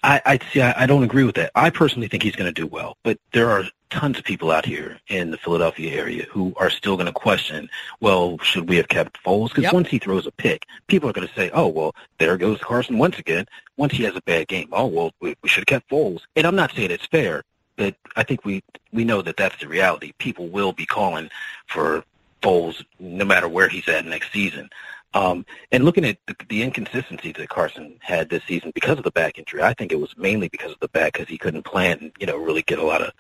I, 0.04 0.22
I 0.26 0.40
see. 0.52 0.62
I, 0.62 0.84
I 0.84 0.86
don't 0.88 1.04
agree 1.04 1.24
with 1.24 1.36
that. 1.36 1.52
I 1.56 1.70
personally 1.70 2.08
think 2.08 2.24
he's 2.24 2.36
going 2.36 2.52
to 2.54 2.62
do 2.62 2.68
well, 2.68 2.98
but 3.04 3.20
there 3.34 3.50
are 3.50 3.66
tons 3.92 4.18
of 4.18 4.24
people 4.24 4.52
out 4.52 4.66
here 4.66 5.00
in 5.08 5.32
the 5.32 5.38
Philadelphia 5.38 5.96
area 5.96 6.26
who 6.30 6.54
are 6.58 6.70
still 6.70 6.96
going 6.96 7.06
to 7.06 7.12
question. 7.12 7.70
Well, 8.00 8.38
should 8.40 8.68
we 8.68 8.78
have 8.78 8.88
kept 8.88 9.24
Foles? 9.24 9.50
Because 9.50 9.64
Yep. 9.66 9.74
once 9.74 9.90
he 9.90 10.00
throws 10.00 10.26
a 10.28 10.32
pick, 10.32 10.66
people 10.88 11.10
are 11.10 11.14
going 11.14 11.28
to 11.28 11.34
say, 11.34 11.50
"Oh, 11.54 11.68
well, 11.68 11.96
there 12.18 12.36
goes 12.38 12.60
Carson 12.60 12.98
once 12.98 13.20
again." 13.20 13.46
Once 13.80 13.94
he 13.94 14.04
has 14.04 14.16
a 14.16 14.22
bad 14.22 14.48
game, 14.50 14.68
oh 14.74 14.86
well, 14.86 15.12
we, 15.22 15.36
we 15.42 15.48
should 15.48 15.62
have 15.62 15.82
kept 15.82 15.90
Foles. 15.90 16.20
And 16.36 16.46
I'm 16.46 16.56
not 16.56 16.74
saying 16.74 16.92
it's 16.92 17.06
fair, 17.08 17.44
but 17.78 17.96
I 18.18 18.24
think 18.24 18.44
we 18.44 18.62
we 18.92 19.06
know 19.06 19.22
that 19.22 19.38
that's 19.38 19.58
the 19.60 19.70
reality. 19.70 20.12
People 20.18 20.50
will 20.50 20.74
be 20.74 20.86
calling 20.86 21.30
for 21.66 22.04
Foles 22.44 22.84
no 23.00 23.24
matter 23.24 23.48
where 23.48 23.70
he's 23.70 23.88
at 23.88 24.06
next 24.06 24.34
season. 24.34 24.70
Um, 25.14 25.46
and 25.72 25.86
looking 25.86 26.06
at 26.06 26.18
the, 26.28 26.36
the 26.50 26.62
inconsistencies 26.62 27.36
that 27.38 27.50
Carson 27.50 27.96
had 28.02 28.30
this 28.30 28.44
season 28.44 28.72
because 28.76 28.98
of 28.98 29.04
the 29.06 29.12
back 29.12 29.40
injury, 29.40 29.64
I 29.64 29.74
think 29.74 29.92
it 29.92 30.00
was 30.00 30.16
mainly 30.18 30.50
because 30.50 30.72
of 30.72 30.80
the 30.82 30.90
back 30.90 31.14
because 31.14 31.30
he 31.30 31.38
couldn't 31.38 31.64
plant 31.64 32.02
and 32.02 32.12
you 32.20 32.28
know 32.28 32.38
really 32.38 32.62
get 32.62 32.80
a 32.80 32.86
lot 32.86 33.02
of 33.02 33.14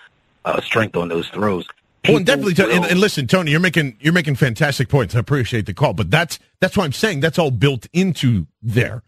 uh, 0.45 0.61
strength 0.61 0.97
on 0.97 1.07
those 1.07 1.29
throws. 1.29 1.65
Well, 2.07 2.17
and 2.17 2.25
definitely, 2.25 2.53
Tony, 2.53 2.75
and, 2.75 2.85
and 2.85 2.99
listen, 2.99 3.27
Tony, 3.27 3.51
you're 3.51 3.59
making 3.59 3.97
you're 3.99 4.13
making 4.13 4.35
fantastic 4.35 4.89
points. 4.89 5.15
I 5.15 5.19
appreciate 5.19 5.65
the 5.65 5.73
call, 5.73 5.93
but 5.93 6.11
that's 6.11 6.39
that's 6.59 6.77
why 6.77 6.85
I'm 6.85 6.93
saying 6.93 7.21
that's 7.21 7.39
all 7.39 7.51
built 7.51 7.87
into 7.91 8.47
there. 8.61 9.03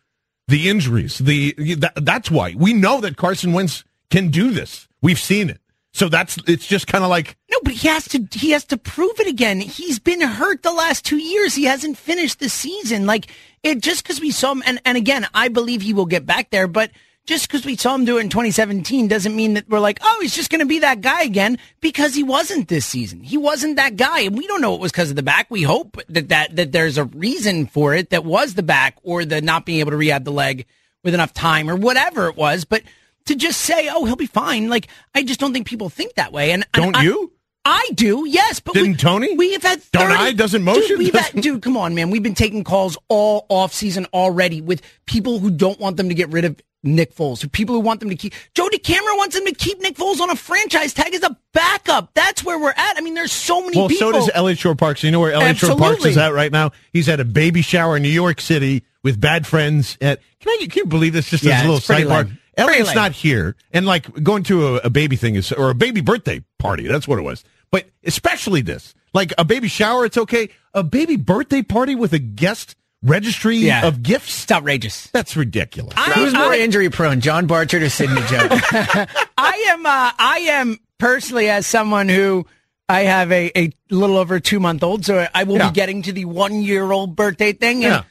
The 0.52 0.70
injuries, 0.70 1.18
the 1.18 1.54
that, 1.78 1.94
that's 2.04 2.30
why 2.30 2.56
we 2.58 2.74
know 2.74 3.00
that 3.00 3.16
Carson 3.16 3.54
Wentz 3.54 3.86
can 4.10 4.28
do 4.28 4.52
this. 4.52 4.90
We've 5.02 5.18
seen 5.18 5.50
it, 5.50 5.62
so 5.94 6.10
that's 6.10 6.38
it's 6.46 6.68
just 6.68 6.88
kind 6.88 7.06
of 7.06 7.10
like 7.10 7.38
No, 7.50 7.58
but 7.64 7.72
he 7.72 7.88
has 7.88 8.06
to 8.10 8.28
he 8.34 8.52
has 8.52 8.66
to 8.66 8.76
prove 8.78 9.18
it 9.22 9.28
again. 9.28 9.62
He's 9.62 9.98
been 9.98 10.20
hurt 10.20 10.62
the 10.62 10.74
last 10.74 11.06
two 11.06 11.20
years. 11.20 11.56
He 11.56 11.64
hasn't 11.64 11.98
finished 11.98 12.40
the 12.40 12.50
season. 12.50 13.06
Like 13.06 13.28
it 13.64 13.82
just 13.82 14.04
because 14.04 14.20
we 14.20 14.32
saw 14.32 14.52
him 14.52 14.64
and, 14.66 14.82
and 14.84 14.98
again, 14.98 15.26
I 15.34 15.48
believe 15.48 15.82
he 15.82 15.94
will 15.94 16.06
get 16.06 16.26
back 16.26 16.50
there, 16.50 16.68
but 16.68 16.92
just 17.26 17.48
because 17.48 17.66
we 17.66 17.76
saw 17.76 17.96
him 17.96 18.06
do 18.06 18.18
it 18.18 18.22
in 18.22 18.30
2017 18.30 19.08
doesn't 19.08 19.36
mean 19.36 19.54
that 19.54 19.70
we're 19.70 19.80
like, 19.80 20.00
oh, 20.02 20.20
he's 20.22 20.36
just 20.36 20.50
going 20.50 20.60
to 20.60 20.66
be 20.66 20.80
that 20.80 21.02
guy 21.02 21.22
again 21.24 21.58
because 21.80 22.16
he 22.16 22.24
wasn't 22.24 22.68
this 22.68 22.86
season. 22.86 23.22
He 23.22 23.38
wasn't 23.38 23.76
that 23.76 23.96
guy, 23.96 24.22
and 24.22 24.38
we 24.38 24.48
don't 24.48 24.62
know 24.62 24.74
it 24.76 24.82
was 24.82 24.92
because 24.92 25.10
of 25.12 25.16
the 25.16 25.24
back. 25.24 25.50
We 25.50 25.62
hope 25.64 25.98
that 26.10 26.30
that 26.30 26.56
that 26.56 26.72
there's 26.72 26.98
a 26.98 27.06
reason 27.06 27.68
for 27.68 27.94
it 27.94 28.10
that 28.10 28.26
was 28.26 28.56
the 28.56 28.64
back 28.64 28.98
or 29.04 29.24
the 29.26 29.42
not 29.42 29.66
being 29.66 29.80
able 29.80 29.92
to 29.92 29.98
rehab 29.98 30.24
the 30.24 30.32
leg 30.32 30.66
with 31.04 31.14
enough 31.14 31.34
time 31.34 31.70
or 31.70 31.76
whatever 31.76 32.28
it 32.28 32.36
was. 32.36 32.66
But 32.66 32.84
to 33.26 33.36
just 33.36 33.62
say, 33.62 33.88
oh, 33.92 34.06
he'll 34.06 34.16
be 34.16 34.26
fine, 34.26 34.68
like 34.70 34.88
I 35.14 35.24
just 35.24 35.40
don't 35.40 35.54
think 35.54 35.68
people 35.68 35.90
think 35.90 36.16
that 36.16 36.32
way. 36.34 36.52
And 36.52 36.66
and 36.74 36.84
Don't 36.84 36.96
I- 36.98 37.04
you? 37.04 37.32
I 37.64 37.90
do, 37.94 38.26
yes, 38.28 38.60
but 38.60 38.74
Didn't 38.74 38.94
we, 38.94 38.98
Tony? 38.98 39.36
We 39.38 39.54
have 39.54 39.62
had 39.62 39.84
30, 39.84 40.04
Don't 40.08 40.12
I? 40.20 40.32
Doesn't 40.32 40.64
motion? 40.64 40.82
Dude, 40.88 40.98
we've 40.98 41.14
had, 41.14 41.40
dude, 41.40 41.62
come 41.62 41.78
on, 41.78 41.94
man. 41.94 42.10
We've 42.10 42.24
been 42.24 42.34
taking 42.34 42.64
calls 42.64 42.98
all 43.08 43.46
off 43.50 43.72
season 43.72 44.08
already 44.16 44.62
with 44.62 44.82
people 45.06 45.38
who 45.38 45.52
don't 45.52 45.80
want 45.80 45.96
them 45.98 46.10
to 46.10 46.16
get 46.16 46.30
rid 46.30 46.44
of 46.44 46.60
Nick 46.84 47.16
Foles, 47.16 47.50
people 47.52 47.76
who 47.76 47.82
want 47.82 48.00
them 48.00 48.10
to 48.10 48.16
keep. 48.16 48.34
Joe 48.56 48.68
DeCamara 48.70 49.18
wants 49.18 49.36
them 49.36 49.46
to 49.46 49.54
keep 49.54 49.80
Nick 49.82 49.96
Foles 49.96 50.20
on 50.20 50.30
a 50.30 50.36
franchise 50.36 50.94
tag 50.94 51.14
as 51.14 51.22
a 51.24 51.38
backup. 51.54 52.12
That's 52.14 52.44
where 52.44 52.60
we're 52.60 52.72
at. 52.72 52.98
I 52.98 53.02
mean, 53.02 53.14
there's 53.14 53.32
so 53.32 53.62
many 53.62 53.78
Well, 53.78 53.88
people. 53.88 54.12
so 54.12 54.20
does 54.20 54.30
Eliot 54.34 54.58
Shorr-Parks. 54.58 55.04
You 55.04 55.12
know 55.12 55.20
where 55.20 55.32
Eliot 55.34 55.58
Shorr-Parks 55.58 56.06
is 56.06 56.18
at 56.18 56.34
right 56.34 56.52
now? 56.52 56.72
He's 56.92 57.08
at 57.08 57.20
a 57.20 57.26
baby 57.26 57.62
shower 57.62 57.98
in 57.98 58.04
New 58.04 58.10
York 58.10 58.42
City 58.42 58.84
with 59.04 59.20
bad 59.22 59.46
friends. 59.46 59.98
At 60.02 60.22
can 60.40 60.50
I 60.50 60.66
can 60.68 60.72
you 60.78 60.86
believe 60.86 61.14
this? 61.14 61.30
Just 61.30 61.44
Yeah, 61.44 61.60
as 61.60 61.66
a 61.66 61.70
little 61.72 61.80
sidebar. 61.80 62.38
Eliot's 62.58 62.94
not 62.94 63.12
here, 63.14 63.56
and 63.72 63.86
like 63.86 64.24
going 64.24 64.44
to 64.44 64.76
a, 64.76 64.82
a 64.86 64.90
baby 64.90 65.16
thing 65.16 65.36
is 65.36 65.52
or 65.52 65.70
a 65.70 65.76
baby 65.76 66.02
birthday 66.02 66.44
party. 66.60 66.88
That's 66.88 67.08
what 67.08 67.18
it 67.18 67.24
was. 67.24 67.44
But 67.72 67.86
especially 68.04 68.62
this, 68.62 68.94
like 69.14 69.34
a 69.38 69.46
baby 69.46 69.68
shower, 69.70 70.06
it's 70.06 70.18
okay. 70.18 70.50
A 70.74 70.84
baby 70.84 71.16
birthday 71.16 71.62
party 71.62 71.96
with 71.96 72.12
a 72.14 72.20
guest 72.20 72.76
registry 73.04 73.58
Yeah. 73.58 73.86
of 73.88 74.04
gifts. 74.04 74.44
It's 74.44 74.52
outrageous. 74.52 75.08
That's 75.08 75.36
ridiculous. 75.36 75.94
Who's 76.14 76.34
more 76.34 76.54
injury 76.54 76.90
prone, 76.90 77.22
John 77.22 77.48
Barchard 77.48 77.84
or 77.84 77.90
Sidney 77.90 78.22
Jones? 78.28 78.52
I 79.38 79.66
am. 79.70 79.86
Uh, 79.86 80.12
I 80.18 80.38
am 80.52 80.78
personally 80.98 81.50
as 81.50 81.66
someone 81.66 82.10
who 82.10 82.46
I 82.88 83.02
have 83.02 83.32
a, 83.32 83.52
a 83.58 83.72
little 83.90 84.18
over 84.18 84.40
two 84.40 84.60
month 84.60 84.84
old, 84.84 85.06
so 85.06 85.28
I 85.34 85.44
will 85.44 85.58
Yeah. 85.58 85.70
be 85.70 85.74
getting 85.76 86.02
to 86.04 86.14
the 86.14 86.26
one 86.26 86.62
year 86.62 86.92
old 86.92 87.16
birthday 87.16 87.54
thing. 87.54 87.82
Yeah. 87.82 88.04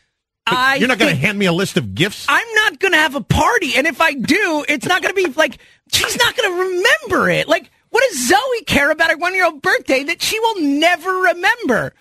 I 0.46 0.76
You're 0.76 0.88
not 0.88 0.98
going 0.98 1.14
to 1.14 1.20
hand 1.20 1.38
me 1.38 1.46
a 1.46 1.52
list 1.52 1.76
of 1.76 1.94
gifts. 1.94 2.26
I'm 2.28 2.54
not 2.54 2.80
going 2.80 2.92
to 2.92 2.98
have 2.98 3.14
a 3.14 3.20
party, 3.20 3.74
and 3.76 3.86
if 3.86 4.00
I 4.00 4.14
do, 4.14 4.64
it's 4.68 4.86
not 4.86 5.00
going 5.02 5.14
to 5.14 5.22
be 5.22 5.32
like 5.34 5.58
she's 5.92 6.16
not 6.16 6.34
going 6.36 6.50
to 6.50 6.58
remember 6.60 7.30
it. 7.30 7.46
Like, 7.46 7.70
what 7.90 8.02
does 8.08 8.26
Zoe 8.28 8.64
care 8.66 8.90
about 8.90 9.10
her 9.10 9.16
one 9.16 9.34
year 9.34 9.44
old 9.44 9.62
birthday 9.62 10.02
that 10.04 10.20
she 10.22 10.40
will 10.40 10.60
never 10.62 11.10
remember? 11.10 11.92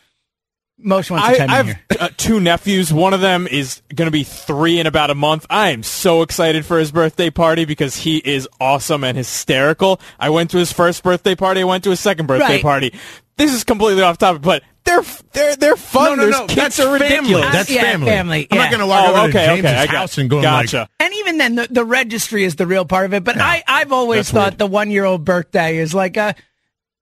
Most 0.82 1.12
wants 1.12 1.28
to 1.28 1.34
I, 1.34 1.38
chime 1.38 1.50
I 1.50 1.60
in 1.60 1.66
have 1.68 1.76
here. 1.76 1.98
uh, 2.00 2.10
two 2.18 2.40
nephews. 2.40 2.94
One 2.94 3.14
of 3.14 3.22
them 3.22 3.48
is 3.48 3.82
going 3.94 4.08
to 4.08 4.12
be 4.12 4.24
three 4.24 4.80
in 4.80 4.88
about 4.88 5.10
a 5.10 5.16
month. 5.16 5.46
I 5.50 5.70
am 5.70 5.84
so 5.84 6.22
excited 6.22 6.66
for 6.66 6.80
his 6.80 6.92
birthday 6.92 7.30
party 7.30 7.66
because 7.66 7.96
he 7.96 8.18
is 8.18 8.48
awesome 8.62 9.04
and 9.04 9.18
hysterical. 9.18 10.00
I 10.20 10.30
went 10.30 10.52
to 10.52 10.58
his 10.58 10.72
first 10.72 11.04
birthday 11.04 11.36
party. 11.36 11.62
I 11.62 11.66
went 11.66 11.84
to 11.84 11.90
his 11.90 12.00
second 12.00 12.28
birthday 12.28 12.46
Right. 12.56 12.62
party. 12.62 12.94
This 13.38 13.54
is 13.54 13.64
completely 13.64 14.04
off 14.04 14.18
topic, 14.18 14.42
but 14.42 14.64
they're 14.84 15.02
they're 15.34 15.56
they're 15.56 15.76
fun. 15.78 16.18
no, 16.18 16.26
no, 16.26 16.32
Their 16.32 16.32
no. 16.32 16.48
kids 16.48 16.56
That's 16.56 16.80
are 16.80 16.84
family. 17.00 17.08
ridiculous. 17.08 17.52
That's 17.54 17.70
Yeah, 17.70 17.82
family. 17.84 18.08
family, 18.10 18.48
I'm 18.52 18.58
not 18.58 18.70
going 18.70 18.80
to 18.82 18.88
walk 18.88 19.06
Oh, 19.08 19.12
over 19.12 19.20
okay, 19.30 19.32
to 19.32 19.52
okay, 19.52 19.56
James's 19.62 19.72
I 19.78 19.86
house 19.86 20.18
and 20.18 20.30
go 20.30 20.42
gotcha. 20.42 20.78
like, 20.80 20.90
And 21.00 21.14
even 21.16 21.38
then, 21.38 21.56
the, 21.56 21.68
the 21.70 21.86
registry 21.86 22.44
is 22.44 22.56
the 22.56 22.68
real 22.68 22.86
part 22.86 23.06
of 23.06 23.14
it. 23.14 23.24
But 23.24 23.38
I, 23.40 23.64
I've 23.68 23.92
always 23.94 24.30
thought 24.30 24.54
weird. 24.54 24.58
the 24.60 24.66
one 24.68 24.92
year 24.92 25.06
old 25.06 25.24
birthday 25.26 25.78
is 25.78 25.94
like 25.94 26.18
a, 26.18 26.36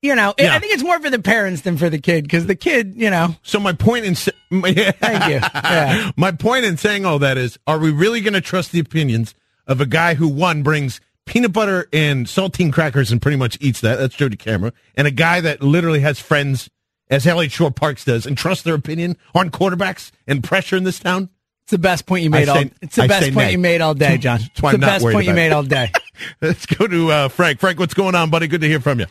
you 0.02 0.16
know, 0.16 0.34
Yeah. 0.38 0.56
I 0.56 0.60
think 0.60 0.74
it's 0.74 0.84
more 0.84 1.00
for 1.00 1.10
the 1.10 1.20
parents 1.20 1.62
than 1.62 1.78
for 1.78 1.90
the 1.90 2.00
kid 2.00 2.24
because 2.24 2.46
the 2.46 2.56
kid, 2.56 2.94
you 2.96 3.10
know, 3.10 3.36
So 3.44 3.60
my 3.60 3.74
point 3.74 4.06
in 4.06 4.16
sa- 4.16 4.32
Thank 4.52 4.78
you. 4.78 5.40
Yeah. 5.42 6.12
my 6.18 6.32
point 6.32 6.66
in 6.66 6.78
saying 6.78 7.06
all 7.06 7.20
that 7.20 7.38
is, 7.38 7.58
are 7.68 7.80
we 7.80 7.92
really 7.92 8.22
going 8.22 8.34
to 8.34 8.42
trust 8.42 8.72
the 8.72 8.80
opinions 8.80 9.34
of 9.66 9.82
a 9.82 9.86
guy 9.86 10.14
who 10.14 10.28
one 10.28 10.64
brings 10.64 11.02
peanut 11.26 11.52
butter 11.52 11.90
and 11.92 12.26
saltine 12.28 12.72
crackers 12.72 13.12
and 13.12 13.22
pretty 13.22 13.38
much 13.38 13.58
eats 13.60 13.82
that? 13.82 13.98
That's 13.98 14.16
Joe 14.16 14.30
Camera, 14.30 14.72
and 14.96 15.08
a 15.08 15.12
guy 15.12 15.42
that 15.42 15.62
literally 15.62 16.00
has 16.02 16.20
friends, 16.20 16.70
as 17.10 17.28
Eliot 17.28 17.52
Shorr-Parks 17.52 18.06
does, 18.06 18.26
and 18.26 18.38
trust 18.38 18.64
their 18.64 18.76
opinion 18.76 19.18
on 19.36 19.50
quarterbacks 19.50 20.12
and 20.28 20.44
pressure 20.44 20.78
in 20.78 20.84
this 20.86 21.00
town. 21.00 21.30
it's 21.64 21.72
the 21.72 21.78
best 21.78 22.06
point 22.06 22.24
you 22.24 22.30
made 22.30 22.48
I 22.48 22.60
all. 22.60 22.64
It's 22.82 22.96
the 22.96 23.04
I 23.04 23.08
best 23.08 23.26
point 23.34 23.36
nay. 23.48 23.52
you 23.52 23.58
made 23.58 23.82
all 23.82 23.94
day, 23.94 24.18
John. 24.18 24.40
That's 24.40 24.62
why 24.62 24.70
it's 24.70 24.76
I'm 24.76 24.80
the 24.80 24.86
not 24.88 24.94
best 24.94 25.04
worried 25.04 25.14
point 25.16 25.28
you 25.28 25.34
made 25.34 25.48
it. 25.48 25.52
all 25.54 25.64
day. 25.64 25.92
Let's 26.42 26.66
go 26.66 26.88
to 26.88 27.12
uh, 27.12 27.28
Frank. 27.28 27.60
Frank, 27.60 27.78
what's 27.80 27.94
going 27.94 28.16
on, 28.16 28.30
buddy? 28.30 28.48
Good 28.48 28.62
to 28.62 28.68
hear 28.68 28.80
from 28.80 29.00
you. 29.02 29.08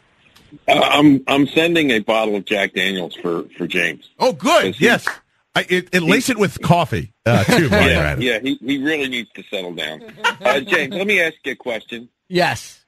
Uh, 0.68 0.72
I'm 0.72 1.22
I'm 1.26 1.46
sending 1.46 1.90
a 1.90 2.00
bottle 2.00 2.36
of 2.36 2.44
Jack 2.44 2.74
Daniels 2.74 3.14
for 3.14 3.44
for 3.56 3.66
James. 3.66 4.10
Oh, 4.18 4.32
good. 4.32 4.80
Yes. 4.80 5.06
I, 5.54 5.64
it, 5.70 5.88
it 5.92 6.02
lace 6.02 6.28
it 6.28 6.36
with 6.36 6.60
coffee 6.60 7.14
uh, 7.24 7.42
too. 7.44 7.68
Yeah, 7.70 8.12
at 8.12 8.20
yeah, 8.20 8.38
he 8.40 8.56
he 8.56 8.82
really 8.82 9.08
needs 9.08 9.30
to 9.32 9.42
settle 9.44 9.74
down. 9.74 10.02
Uh, 10.22 10.60
James, 10.60 10.94
let 10.94 11.06
me 11.06 11.20
ask 11.20 11.34
you 11.44 11.52
a 11.52 11.56
question. 11.56 12.10
Yes. 12.28 12.84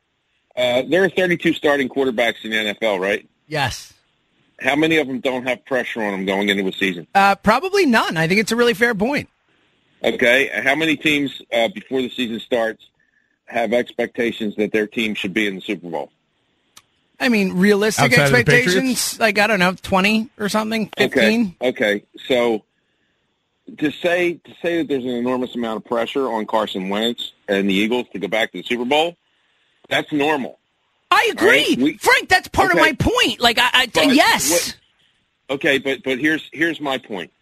Uh, 0.55 0.83
there 0.83 1.03
are 1.05 1.09
32 1.09 1.55
starting 1.55 1.89
quarterbacks 1.89 2.45
in 2.45 2.51
the 2.51 2.57
NFL, 2.57 3.01
right? 3.01 3.27
Yes. 3.47 3.95
How 4.61 4.75
many 4.75 4.99
of 4.99 5.07
them 5.07 5.21
don't 5.21 5.47
have 5.47 5.64
pressure 5.64 6.03
on 6.03 6.12
them 6.12 6.27
going 6.27 6.49
into 6.49 6.66
a 6.66 6.73
season? 6.73 7.07
Uh, 7.14 7.37
probably 7.37 7.87
none. 7.87 8.16
I 8.16 8.27
think 8.27 8.41
it's 8.41 8.53
a 8.53 8.57
really 8.57 8.75
fair 8.75 8.95
point. 8.95 9.29
Okay, 10.03 10.51
how 10.62 10.75
many 10.75 10.97
teams 10.97 11.41
uh, 11.53 11.69
before 11.69 12.03
the 12.03 12.11
season 12.11 12.39
starts 12.41 12.85
have 13.47 13.73
expectations 13.73 14.55
that 14.57 14.73
their 14.73 14.87
team 14.87 15.14
should 15.14 15.33
be 15.33 15.47
in 15.47 15.57
the 15.57 15.61
Super 15.61 15.89
Bowl? 15.89 16.11
I 17.21 17.29
mean, 17.29 17.55
realistic 17.55 18.12
Outside 18.12 18.21
expectations, 18.23 19.19
like, 19.19 19.39
I 19.39 19.47
don't 19.49 19.59
know, 19.59 19.75
20 19.75 20.29
or 20.39 20.49
something, 20.49 20.89
15. 20.97 21.57
Okay. 21.61 21.69
Okay. 21.69 22.05
So 22.29 22.62
to 23.79 23.91
say 23.91 24.35
to 24.45 24.55
say 24.62 24.79
that 24.79 24.89
there's 24.89 25.05
an 25.05 25.11
enormous 25.11 25.55
amount 25.55 25.79
of 25.79 25.85
pressure 25.85 26.29
on 26.31 26.47
Carson 26.47 26.89
Wentz 26.89 27.33
and 27.49 27.69
the 27.69 27.75
Eagles 27.75 28.07
to 28.12 28.19
go 28.19 28.29
back 28.29 28.53
to 28.53 28.59
the 28.59 28.64
Super 28.64 28.85
Bowl, 28.85 29.16
that's 29.89 30.11
normal. 30.12 30.59
I 31.11 31.29
agree. 31.33 31.49
All 31.49 31.55
right, 31.71 31.79
we- 31.79 31.97
Frank, 31.99 32.29
that's 32.29 32.49
part 32.49 32.71
Okay. 32.71 32.79
of 32.79 32.85
my 32.87 32.93
point. 32.93 33.41
Like, 33.41 33.59
I, 33.59 33.69
I 33.73 33.87
But 33.87 34.14
yes. 34.14 34.51
what- 34.51 34.77
okay, 35.57 35.79
but 35.79 36.03
but 36.03 36.19
here's 36.19 36.49
here's 36.53 36.81
my 36.81 36.99
point. 36.99 37.33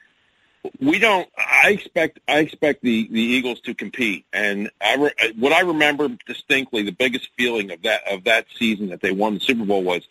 We 0.81 0.99
don't. 0.99 1.29
I 1.37 1.71
expect 1.71 2.21
I 2.29 2.39
expect 2.39 2.83
the 2.83 3.09
the 3.11 3.21
Eagles 3.21 3.61
to 3.63 3.75
compete, 3.75 4.27
and 4.33 4.71
I 4.81 4.97
re, 4.97 5.11
what 5.39 5.53
I 5.53 5.61
remember 5.61 6.09
distinctly, 6.27 6.83
the 6.83 6.93
biggest 6.93 7.29
feeling 7.37 7.71
of 7.71 7.83
that 7.83 8.07
of 8.11 8.25
that 8.25 8.47
season 8.59 8.89
that 8.89 9.01
they 9.01 9.13
won 9.13 9.35
the 9.35 9.41
Super 9.41 9.65
Bowl 9.65 9.83
was 9.83 10.03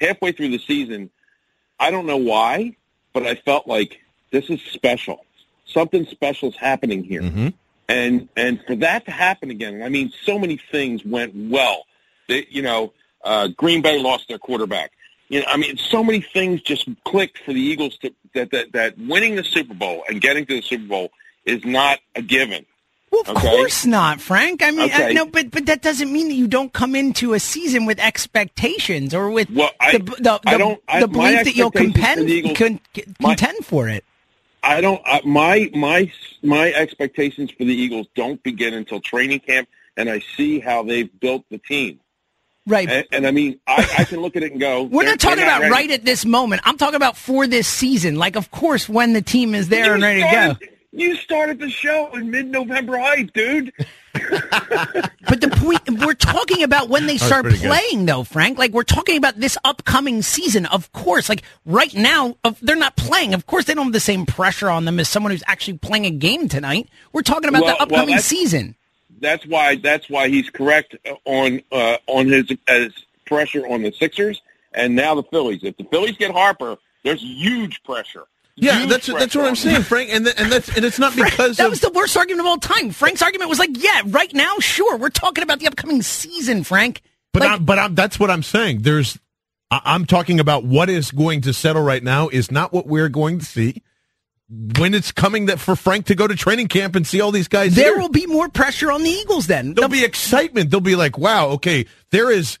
halfway 0.00 0.32
through 0.32 0.48
the 0.50 0.58
season. 0.58 1.10
I 1.78 1.90
don't 1.90 2.06
know 2.06 2.16
why, 2.16 2.76
but 3.12 3.26
I 3.26 3.34
felt 3.34 3.66
like 3.66 4.00
this 4.30 4.50
is 4.50 4.60
special. 4.72 5.24
Something 5.66 6.06
special 6.06 6.50
is 6.50 6.56
happening 6.56 7.04
here. 7.04 7.22
And 7.88 8.28
and 8.36 8.60
for 8.66 8.76
that 8.76 9.04
to 9.06 9.10
happen 9.10 9.50
again, 9.50 9.82
I 9.82 9.88
mean, 9.88 10.12
so 10.24 10.38
many 10.38 10.56
things 10.70 11.04
went 11.04 11.34
well. 11.34 11.84
They, 12.28 12.46
you 12.50 12.62
know, 12.62 12.92
uh, 13.22 13.48
Green 13.48 13.82
Bay 13.82 13.98
lost 13.98 14.28
their 14.28 14.38
quarterback. 14.38 14.92
You 15.28 15.40
know, 15.40 15.46
I 15.48 15.56
mean, 15.56 15.76
so 15.78 16.04
many 16.04 16.20
things 16.20 16.60
just 16.62 16.88
clicked 17.04 17.38
for 17.38 17.52
the 17.52 17.60
Eagles 17.60 17.96
to 17.98 18.12
that 18.34 18.50
that 18.50 18.72
that 18.72 18.98
winning 18.98 19.36
the 19.36 19.44
Super 19.44 19.74
Bowl 19.74 20.04
and 20.08 20.20
getting 20.20 20.44
to 20.46 20.56
the 20.56 20.62
Super 20.62 20.84
Bowl 20.84 21.10
is 21.44 21.64
not 21.64 21.98
a 22.14 22.22
given. 22.22 22.66
Well, 23.10 23.22
of 23.28 23.36
course 23.36 23.86
not, 23.86 24.20
Frank. 24.20 24.60
I 24.62 24.70
mean, 24.72 24.90
uh, 24.90 24.96
I, 24.96 25.12
no, 25.12 25.24
but 25.24 25.50
but 25.50 25.66
that 25.66 25.82
doesn't 25.82 26.12
mean 26.12 26.28
that 26.28 26.34
you 26.34 26.48
don't 26.48 26.72
come 26.72 26.94
into 26.96 27.32
a 27.32 27.38
season 27.40 27.86
with 27.86 27.98
expectations 28.00 29.14
or 29.14 29.30
with 29.30 29.48
Well, 29.50 29.70
I- 29.80 29.92
the, 29.92 29.98
the, 30.00 30.40
I 30.46 30.58
don't- 30.58 30.82
I- 30.88 31.00
the 31.00 31.08
belief 31.08 31.44
that 31.44 31.54
you'll 31.56 31.70
contend, 31.70 32.28
the 32.28 32.32
Eagles- 32.32 32.58
con, 32.58 32.80
my- 33.20 33.34
contend 33.36 33.64
for 33.64 33.88
it. 33.88 34.04
I 34.62 34.80
don't. 34.80 35.00
My 35.26 35.70
my 35.74 36.10
my 36.42 36.72
expectations 36.72 37.50
for 37.50 37.64
the 37.64 37.74
Eagles 37.74 38.06
don't 38.14 38.42
begin 38.42 38.74
until 38.74 38.98
training 39.00 39.40
camp, 39.40 39.68
and 39.96 40.08
I 40.10 40.20
see 40.36 40.58
how 40.58 40.82
they've 40.82 41.08
built 41.20 41.44
the 41.50 41.58
team. 41.58 42.00
Right. 42.66 42.88
And, 42.88 43.06
and 43.12 43.26
I 43.26 43.30
mean, 43.30 43.60
I, 43.66 43.86
I 43.98 44.04
can 44.04 44.20
look 44.20 44.36
at 44.36 44.42
it 44.42 44.52
and 44.52 44.60
go. 44.60 44.82
We're 44.90 45.04
not 45.04 45.20
talking 45.20 45.36
they're 45.38 45.46
about 45.46 45.60
ready. 45.62 45.72
right 45.72 45.90
at 45.90 46.04
this 46.04 46.24
moment. 46.24 46.62
I'm 46.64 46.78
talking 46.78 46.96
about 46.96 47.16
for 47.16 47.46
this 47.46 47.68
season. 47.68 48.16
Like, 48.16 48.36
of 48.36 48.50
course, 48.50 48.88
when 48.88 49.12
the 49.12 49.22
team 49.22 49.54
is 49.54 49.68
there 49.68 49.86
You 49.86 49.92
and 49.94 50.02
ready 50.02 50.22
to 50.22 50.56
go. 50.60 50.66
You 50.96 51.16
started 51.16 51.58
the 51.58 51.68
show 51.68 52.14
in 52.14 52.30
mid-November 52.30 52.98
hype, 52.98 53.32
dude. 53.32 53.72
But 55.26 55.40
the 55.40 55.48
point 55.48 55.80
we're 56.04 56.14
talking 56.14 56.62
about 56.62 56.88
when 56.88 57.06
they 57.06 57.16
start 57.16 57.42
pretty 57.44 57.58
good. 57.58 57.66
playing, 57.68 58.06
though, 58.06 58.22
Frank. 58.22 58.58
Like 58.58 58.70
we're 58.72 58.84
talking 58.84 59.16
about 59.16 59.34
this 59.40 59.58
upcoming 59.64 60.22
season. 60.22 60.66
Of 60.66 60.92
course, 60.92 61.28
like 61.28 61.42
right 61.64 61.92
now, 61.94 62.36
of, 62.44 62.58
they're 62.60 62.76
not 62.76 62.94
playing. 62.96 63.34
Of 63.34 63.46
course, 63.46 63.64
they 63.64 63.74
don't 63.74 63.86
have 63.86 63.92
the 63.92 63.98
same 64.00 64.26
pressure 64.26 64.68
on 64.70 64.84
them 64.84 65.00
as 65.00 65.08
someone 65.08 65.32
who's 65.32 65.42
actually 65.48 65.78
playing 65.78 66.06
a 66.06 66.10
game 66.10 66.48
tonight. 66.48 66.88
We're 67.12 67.22
talking 67.22 67.48
about 67.48 67.62
Well- 67.64 67.76
the 67.76 67.82
upcoming 67.82 68.06
that's- 68.10 68.26
season. 68.26 68.76
That's 69.20 69.46
why. 69.46 69.76
That's 69.76 70.08
why 70.08 70.28
he's 70.28 70.50
correct 70.50 70.96
on 71.24 71.62
uh, 71.72 71.96
on 72.06 72.26
his 72.26 72.46
as 72.68 72.92
pressure 73.26 73.66
on 73.66 73.82
the 73.82 73.92
Sixers 73.92 74.40
and 74.72 74.94
now 74.94 75.14
the 75.14 75.22
Phillies. 75.24 75.60
If 75.62 75.76
the 75.76 75.84
Phillies 75.84 76.16
get 76.16 76.30
Harper, 76.32 76.76
there's 77.04 77.22
huge 77.22 77.82
pressure. 77.84 78.24
Yeah, 78.56 78.78
Huge 78.78 78.88
that's 78.90 79.06
that's 79.08 79.34
what 79.34 79.46
I'm 79.46 79.56
saying, 79.56 79.74
them. 79.74 79.82
Frank, 79.82 80.10
and 80.12 80.24
th- 80.26 80.36
and 80.38 80.52
that's 80.52 80.68
and 80.76 80.84
it's 80.84 80.98
not 81.00 81.16
because 81.16 81.56
that 81.56 81.66
of 81.66 81.70
was 81.70 81.80
the 81.80 81.90
worst 81.90 82.16
argument 82.16 82.40
of 82.40 82.46
all 82.46 82.58
time. 82.58 82.90
Frank's 82.90 83.20
argument 83.20 83.50
was 83.50 83.58
like, 83.58 83.70
yeah, 83.82 84.02
right 84.06 84.32
now, 84.32 84.58
sure, 84.60 84.96
we're 84.96 85.08
talking 85.10 85.42
about 85.42 85.58
the 85.58 85.66
upcoming 85.66 86.02
season, 86.02 86.62
Frank. 86.62 87.02
But 87.32 87.42
Like- 87.42 87.50
I'm, 87.50 87.64
but 87.64 87.78
I'm, 87.80 87.94
that's 87.96 88.20
what 88.20 88.30
I'm 88.30 88.44
saying. 88.44 88.82
There's, 88.82 89.18
I'm 89.72 90.06
talking 90.06 90.38
about 90.38 90.64
what 90.64 90.88
is 90.88 91.10
going 91.10 91.40
to 91.42 91.52
settle 91.52 91.82
right 91.82 92.02
now 92.02 92.28
is 92.28 92.52
not 92.52 92.72
what 92.72 92.86
we're 92.86 93.08
going 93.08 93.40
to 93.40 93.44
see 93.44 93.82
when 94.48 94.94
it's 94.94 95.12
coming 95.12 95.46
that 95.46 95.58
for 95.58 95.74
Frank 95.74 96.06
to 96.06 96.14
go 96.14 96.26
to 96.26 96.34
training 96.34 96.68
camp 96.68 96.96
and 96.96 97.06
see 97.06 97.20
all 97.20 97.30
these 97.30 97.48
guys. 97.48 97.74
There 97.74 97.92
here. 97.92 97.98
will 97.98 98.10
be 98.10 98.26
more 98.26 98.48
pressure 98.48 98.92
on 98.92 99.02
the 99.02 99.10
Eagles 99.10 99.46
then. 99.46 99.74
There'll 99.74 99.88
be 99.88 100.04
excitement. 100.04 100.70
They'll 100.70 100.80
be 100.80 100.96
like, 100.96 101.18
wow, 101.18 101.48
okay, 101.50 101.86
there 102.10 102.30
is. 102.30 102.58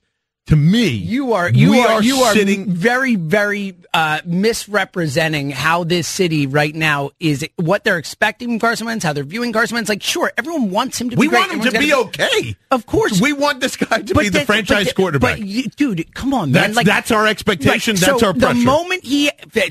To 0.48 0.56
me, 0.56 0.88
You 0.88 1.32
are 1.32 1.48
you 1.48 1.70
we 1.70 1.80
are, 1.80 2.02
you 2.02 2.16
are 2.18 2.34
sitting. 2.34 2.70
very 2.70 3.16
very 3.16 3.74
uh, 3.94 4.20
misrepresenting 4.26 5.50
how 5.50 5.84
this 5.84 6.06
city 6.06 6.46
right 6.46 6.74
now 6.74 7.12
is 7.18 7.48
what 7.56 7.82
they're 7.82 7.96
expecting 7.96 8.50
from 8.50 8.58
Carson 8.58 8.86
Wentz, 8.86 9.02
how 9.06 9.14
they're 9.14 9.24
viewing 9.24 9.54
Carson 9.54 9.76
Wentz. 9.76 9.88
Like, 9.88 10.02
sure, 10.02 10.30
everyone 10.36 10.68
wants 10.70 11.00
him 11.00 11.08
to. 11.08 11.16
We 11.16 11.28
be 11.28 11.30
great. 11.30 11.40
Want 11.48 11.52
him 11.52 11.60
to 11.62 11.76
Everyone's 11.78 12.10
be 12.10 12.18
gotta 12.18 12.34
okay. 12.36 12.56
Of 12.70 12.84
course, 12.84 13.22
we 13.22 13.32
want 13.32 13.60
this 13.60 13.76
guy 13.78 14.02
to 14.02 14.12
But 14.14 14.20
be 14.24 14.28
the 14.28 14.44
franchise 14.44 14.86
but- 14.88 14.96
quarterback. 14.96 15.38
But 15.38 15.46
you, 15.46 15.62
dude, 15.68 16.14
come 16.14 16.34
on, 16.34 16.52
man! 16.52 16.60
That's- 16.60 16.76
Like 16.76 16.86
that's 16.86 17.10
our 17.10 17.26
expectation. 17.26 17.94
Right, 17.94 18.00
That's 18.04 18.20
so 18.20 18.26
our 18.26 18.34
pressure. 18.34 18.58
The 18.58 18.64
moment 18.66 19.02
he 19.02 19.30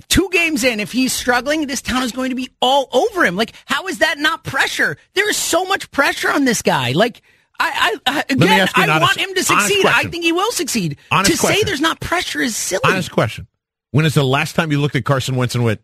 two 0.10 0.28
games 0.32 0.64
in, 0.64 0.80
if 0.80 0.92
he's 0.92 1.14
struggling, 1.14 1.68
this 1.68 1.84
town 1.84 2.02
is 2.02 2.12
going 2.12 2.32
to 2.32 2.36
be 2.36 2.50
all 2.64 2.90
over 2.94 3.24
him. 3.24 3.36
Like, 3.36 3.54
how 3.66 3.86
is 3.86 4.00
that 4.00 4.18
not 4.18 4.44
pressure? 4.44 4.98
There 5.14 5.30
is 5.30 5.38
so 5.38 5.66
much 5.66 5.92
pressure 5.92 6.32
on 6.32 6.46
this 6.46 6.64
guy. 6.64 6.94
Like. 6.94 7.22
I, 7.60 7.98
I, 8.06 8.24
again, 8.30 8.68
I 8.76 8.84
honest- 8.84 9.02
want 9.02 9.18
him 9.18 9.34
to 9.36 9.44
succeed. 9.44 9.86
I 9.86 10.04
think 10.04 10.24
he 10.24 10.32
will 10.32 10.52
succeed. 10.52 10.98
Honest 11.12 11.32
to 11.32 11.38
say 11.38 11.64
there's 11.64 11.80
not 11.82 12.00
pressure 12.00 12.42
is 12.42 12.56
silly. 12.56 12.82
Honest 12.84 13.12
question: 13.12 13.48
When 13.92 14.06
is 14.06 14.14
the 14.16 14.24
last 14.26 14.56
time 14.56 14.72
you 14.72 14.82
looked 14.82 14.96
at 14.96 15.06
Carson 15.06 15.36
Wentz 15.36 15.56
and 15.56 15.64
went, 15.64 15.80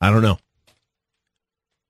"I 0.00 0.10
don't 0.10 0.22
know"? 0.22 0.38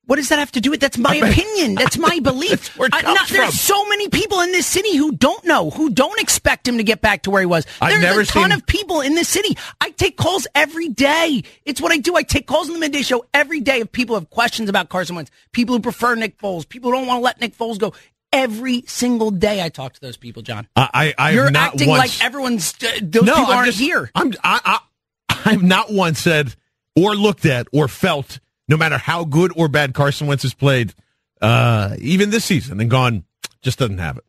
What 0.06 0.16
does 0.16 0.28
that 0.28 0.38
have 0.38 0.52
to 0.52 0.60
do 0.60 0.70
with? 0.70 0.80
That's 0.80 0.98
my 0.98 1.14
opinion. 1.16 1.76
That's 1.76 1.96
my 1.96 2.18
belief. 2.22 2.78
it 2.78 2.90
I- 2.92 3.00
not- 3.00 3.26
there's 3.28 3.58
so 3.58 3.88
many 3.88 4.10
people 4.10 4.40
in 4.42 4.52
this 4.52 4.66
city 4.66 4.96
who 4.96 5.12
don't 5.12 5.42
know, 5.46 5.70
who 5.70 5.88
don't 5.88 6.20
expect 6.20 6.68
him 6.68 6.76
to 6.76 6.84
get 6.84 7.00
back 7.00 7.22
to 7.22 7.30
where 7.30 7.40
he 7.40 7.46
was. 7.46 7.66
I've 7.80 7.92
There's 7.92 8.02
never 8.02 8.20
a 8.20 8.26
ton 8.26 8.50
seen- 8.50 8.52
of 8.52 8.66
people 8.66 9.00
in 9.00 9.14
this 9.14 9.28
city. 9.30 9.56
I 9.80 9.90
take 9.90 10.18
calls 10.18 10.46
every 10.54 10.88
day. 10.90 11.42
It's 11.64 11.80
what 11.80 11.90
I 11.90 11.96
do. 11.96 12.16
I 12.16 12.22
take 12.22 12.46
calls 12.46 12.68
on 12.68 12.74
the 12.74 12.80
midday 12.80 13.00
show 13.00 13.24
every 13.32 13.60
day 13.60 13.80
of 13.80 13.90
people 13.90 14.14
who 14.14 14.20
have 14.20 14.28
questions 14.28 14.68
about 14.68 14.90
Carson 14.90 15.16
Wentz, 15.16 15.30
people 15.52 15.74
who 15.74 15.80
prefer 15.80 16.14
Nick 16.16 16.38
Foles, 16.38 16.68
people 16.68 16.90
who 16.90 16.98
don't 16.98 17.06
want 17.06 17.20
to 17.20 17.24
let 17.24 17.40
Nick 17.40 17.56
Foles 17.56 17.78
go. 17.78 17.94
Every 18.34 18.82
single 18.88 19.30
day, 19.30 19.62
I 19.62 19.68
talk 19.68 19.92
to 19.92 20.00
those 20.00 20.16
people, 20.16 20.42
John. 20.42 20.66
I, 20.74 20.88
I, 20.92 21.28
I've 21.28 21.34
You're 21.36 21.50
not 21.52 21.74
acting 21.74 21.88
once, 21.88 22.18
like 22.20 22.24
everyone's. 22.26 22.74
Uh, 22.82 22.98
those 23.00 23.22
no, 23.22 23.34
people 23.36 23.52
I'm 23.52 23.58
aren't 23.58 23.66
just, 23.66 23.78
here. 23.78 24.10
I'm, 24.12 24.32
I, 24.42 24.80
I, 25.28 25.40
I've 25.52 25.62
not 25.62 25.92
once 25.92 26.18
said 26.18 26.52
or 26.96 27.14
looked 27.14 27.46
at 27.46 27.68
or 27.72 27.86
felt, 27.86 28.40
no 28.68 28.76
matter 28.76 28.98
how 28.98 29.24
good 29.24 29.52
or 29.54 29.68
bad 29.68 29.94
Carson 29.94 30.26
Wentz 30.26 30.42
has 30.42 30.52
played, 30.52 30.94
uh, 31.40 31.94
even 32.00 32.30
this 32.30 32.44
season, 32.44 32.80
and 32.80 32.90
gone, 32.90 33.22
just 33.62 33.78
doesn't 33.78 33.98
have 33.98 34.16
it. 34.16 34.24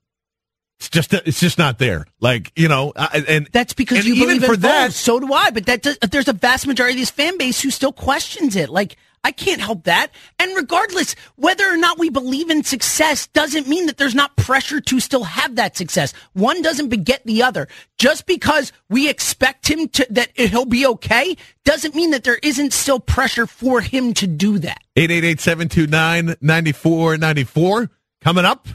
It's 0.79 0.89
just, 0.89 1.13
it's 1.13 1.39
just 1.39 1.57
not 1.57 1.79
there. 1.79 2.05
Like 2.19 2.51
you 2.55 2.67
know, 2.67 2.93
I- 2.95 3.25
and 3.27 3.49
That's 3.51 3.73
because 3.73 3.99
and 3.99 4.07
you 4.07 4.13
even 4.15 4.27
believe 4.27 4.43
in 4.43 4.49
for 4.49 4.57
that. 4.57 4.93
So 4.93 5.19
do 5.19 5.33
I. 5.33 5.49
But 5.49 5.65
that 5.65 5.81
does, 5.81 5.97
there's 6.11 6.27
a 6.27 6.33
vast 6.33 6.67
majority 6.67 6.93
of 6.93 6.99
this 6.99 7.09
fan 7.09 7.39
base 7.39 7.59
who 7.59 7.71
still 7.71 7.93
questions 7.93 8.55
it. 8.55 8.69
Like 8.69 8.97
I 9.25 9.31
can't 9.31 9.59
help 9.59 9.85
that. 9.85 10.11
And 10.37 10.55
regardless, 10.55 11.15
whether 11.35 11.67
or 11.67 11.77
not 11.77 11.97
we 11.97 12.11
believe 12.11 12.51
in 12.51 12.63
success 12.63 13.25
doesn't 13.25 13.67
mean 13.67 13.87
that 13.87 13.97
there's 13.97 14.13
not 14.13 14.35
pressure 14.35 14.79
to 14.79 14.99
still 14.99 15.23
have 15.23 15.55
that 15.55 15.75
success. 15.75 16.13
One 16.33 16.61
doesn't 16.61 16.89
beget 16.89 17.23
the 17.25 17.41
other. 17.41 17.67
Just 17.97 18.27
because 18.27 18.71
we 18.87 19.09
expect 19.09 19.67
him 19.67 19.87
to 19.89 20.05
that 20.11 20.29
he'll 20.35 20.65
be 20.65 20.85
okay 20.85 21.35
doesn't 21.63 21.95
mean 21.95 22.11
that 22.11 22.23
there 22.23 22.37
isn't 22.43 22.71
still 22.71 22.99
pressure 22.99 23.47
for 23.47 23.81
him 23.81 24.13
to 24.13 24.27
do 24.27 24.59
that. 24.59 24.83
888-729-9494. 24.95 27.89
Coming 28.21 28.45
up, 28.45 28.67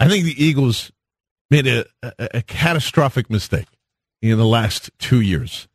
I 0.00 0.08
think 0.08 0.24
the 0.24 0.44
Eagles 0.44 0.90
made 1.48 1.68
a, 1.68 1.84
a, 2.02 2.12
a 2.34 2.42
catastrophic 2.42 3.30
mistake 3.30 3.68
in 4.20 4.36
the 4.36 4.44
last 4.44 4.90
two 4.98 5.20
years. 5.20 5.68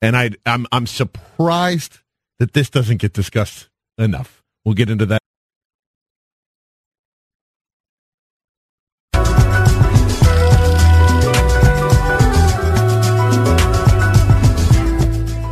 And 0.00 0.16
I, 0.16 0.30
I'm, 0.46 0.68
I'm 0.70 0.86
surprised 0.86 1.98
that 2.40 2.54
this 2.54 2.70
doesn't 2.70 2.96
get 2.96 3.12
discussed 3.12 3.68
enough. 3.98 4.42
We'll 4.64 4.74
get 4.74 4.90
into 4.90 5.06
that. 5.06 5.20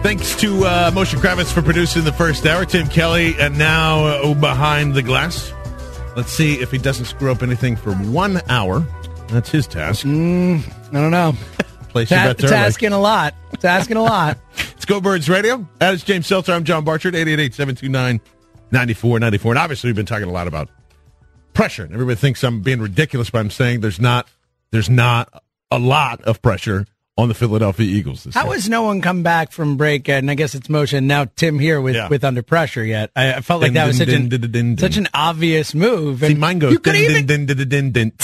Thanks 0.03 0.35
to 0.37 0.65
uh, 0.65 0.91
Moshe 0.93 1.15
Kravitz 1.17 1.53
for 1.53 1.61
producing 1.61 2.05
the 2.05 2.13
first 2.13 2.47
hour. 2.47 2.65
Tim 2.65 2.89
Kelly, 2.89 3.35
and 3.39 3.59
now 3.59 4.07
uh, 4.07 4.35
behind 4.35 4.95
the 4.95 5.03
glass. 5.03 5.53
Let's 6.17 6.33
see 6.33 6.55
if 6.55 6.71
he 6.71 6.79
doesn't 6.79 7.05
screw 7.05 7.31
up 7.31 7.43
anything 7.43 7.77
for 7.77 7.93
one 7.95 8.41
hour. 8.49 8.81
That's 9.29 9.51
his 9.51 9.67
task. 9.67 10.07
I 10.07 10.11
don't 10.93 11.11
know. 11.11 11.35
Place 12.07 12.11
your 12.11 12.21
bets 12.21 12.43
it's 12.45 12.53
early. 12.53 12.61
asking 12.61 12.93
a 12.93 12.99
lot. 13.01 13.35
It's 13.53 13.65
asking 13.65 13.97
a 13.97 14.03
lot. 14.03 14.39
It's 14.79 14.85
Go 14.85 15.01
Birds 15.01 15.29
Radio. 15.29 15.67
That 15.81 15.93
is 15.95 16.05
James 16.05 16.27
Seltzer. 16.29 16.53
I'm 16.53 16.63
John 16.65 16.85
Barchard. 16.85 17.15
888-729-9494. 17.15 18.21
And 19.51 19.59
obviously, 19.59 19.89
we've 19.89 19.97
been 19.97 20.07
talking 20.07 20.29
a 20.29 20.33
lot 20.33 20.47
about 20.47 20.69
pressure. 21.53 21.83
And 21.83 21.93
everybody 21.93 22.15
thinks 22.17 22.45
I'm 22.45 22.61
being 22.63 22.81
ridiculous, 22.81 23.29
but 23.31 23.39
I'm 23.41 23.51
saying 23.51 23.81
there's 23.81 24.01
not 24.01 24.29
there's 24.71 24.89
not 24.89 25.43
a 25.73 25.79
lot 25.81 26.23
of 26.23 26.41
pressure 26.43 26.87
on 27.17 27.27
the 27.29 27.35
Philadelphia 27.35 27.87
Eagles 27.87 28.23
this 28.25 28.35
How 28.35 28.45
year. 28.45 28.53
has 28.55 28.69
no 28.69 28.83
one 28.83 29.01
come 29.01 29.25
back 29.25 29.51
from 29.51 29.77
break? 29.77 30.09
And 30.09 30.31
I 30.31 30.35
guess 30.35 30.55
it's 30.55 30.69
motion 30.69 31.09
now. 31.09 31.25
Tim 31.25 31.59
here 31.59 31.81
with, 31.81 31.97
Yeah. 31.97 32.09
with 32.09 32.23
under 32.23 32.43
pressure 32.45 32.85
yet. 32.85 33.11
I, 33.17 33.35
I 33.35 33.41
felt 33.41 33.61
like 33.61 33.73
that 33.73 33.89
was 33.89 33.99
such 33.99 34.09
an 34.11 34.79
such 34.79 34.97
an 34.97 35.09
obvious 35.13 35.75
move. 35.75 36.21
See, 36.21 36.35
mine 36.35 36.61
goes 36.61 36.79
could 36.79 36.95
even. 36.95 37.27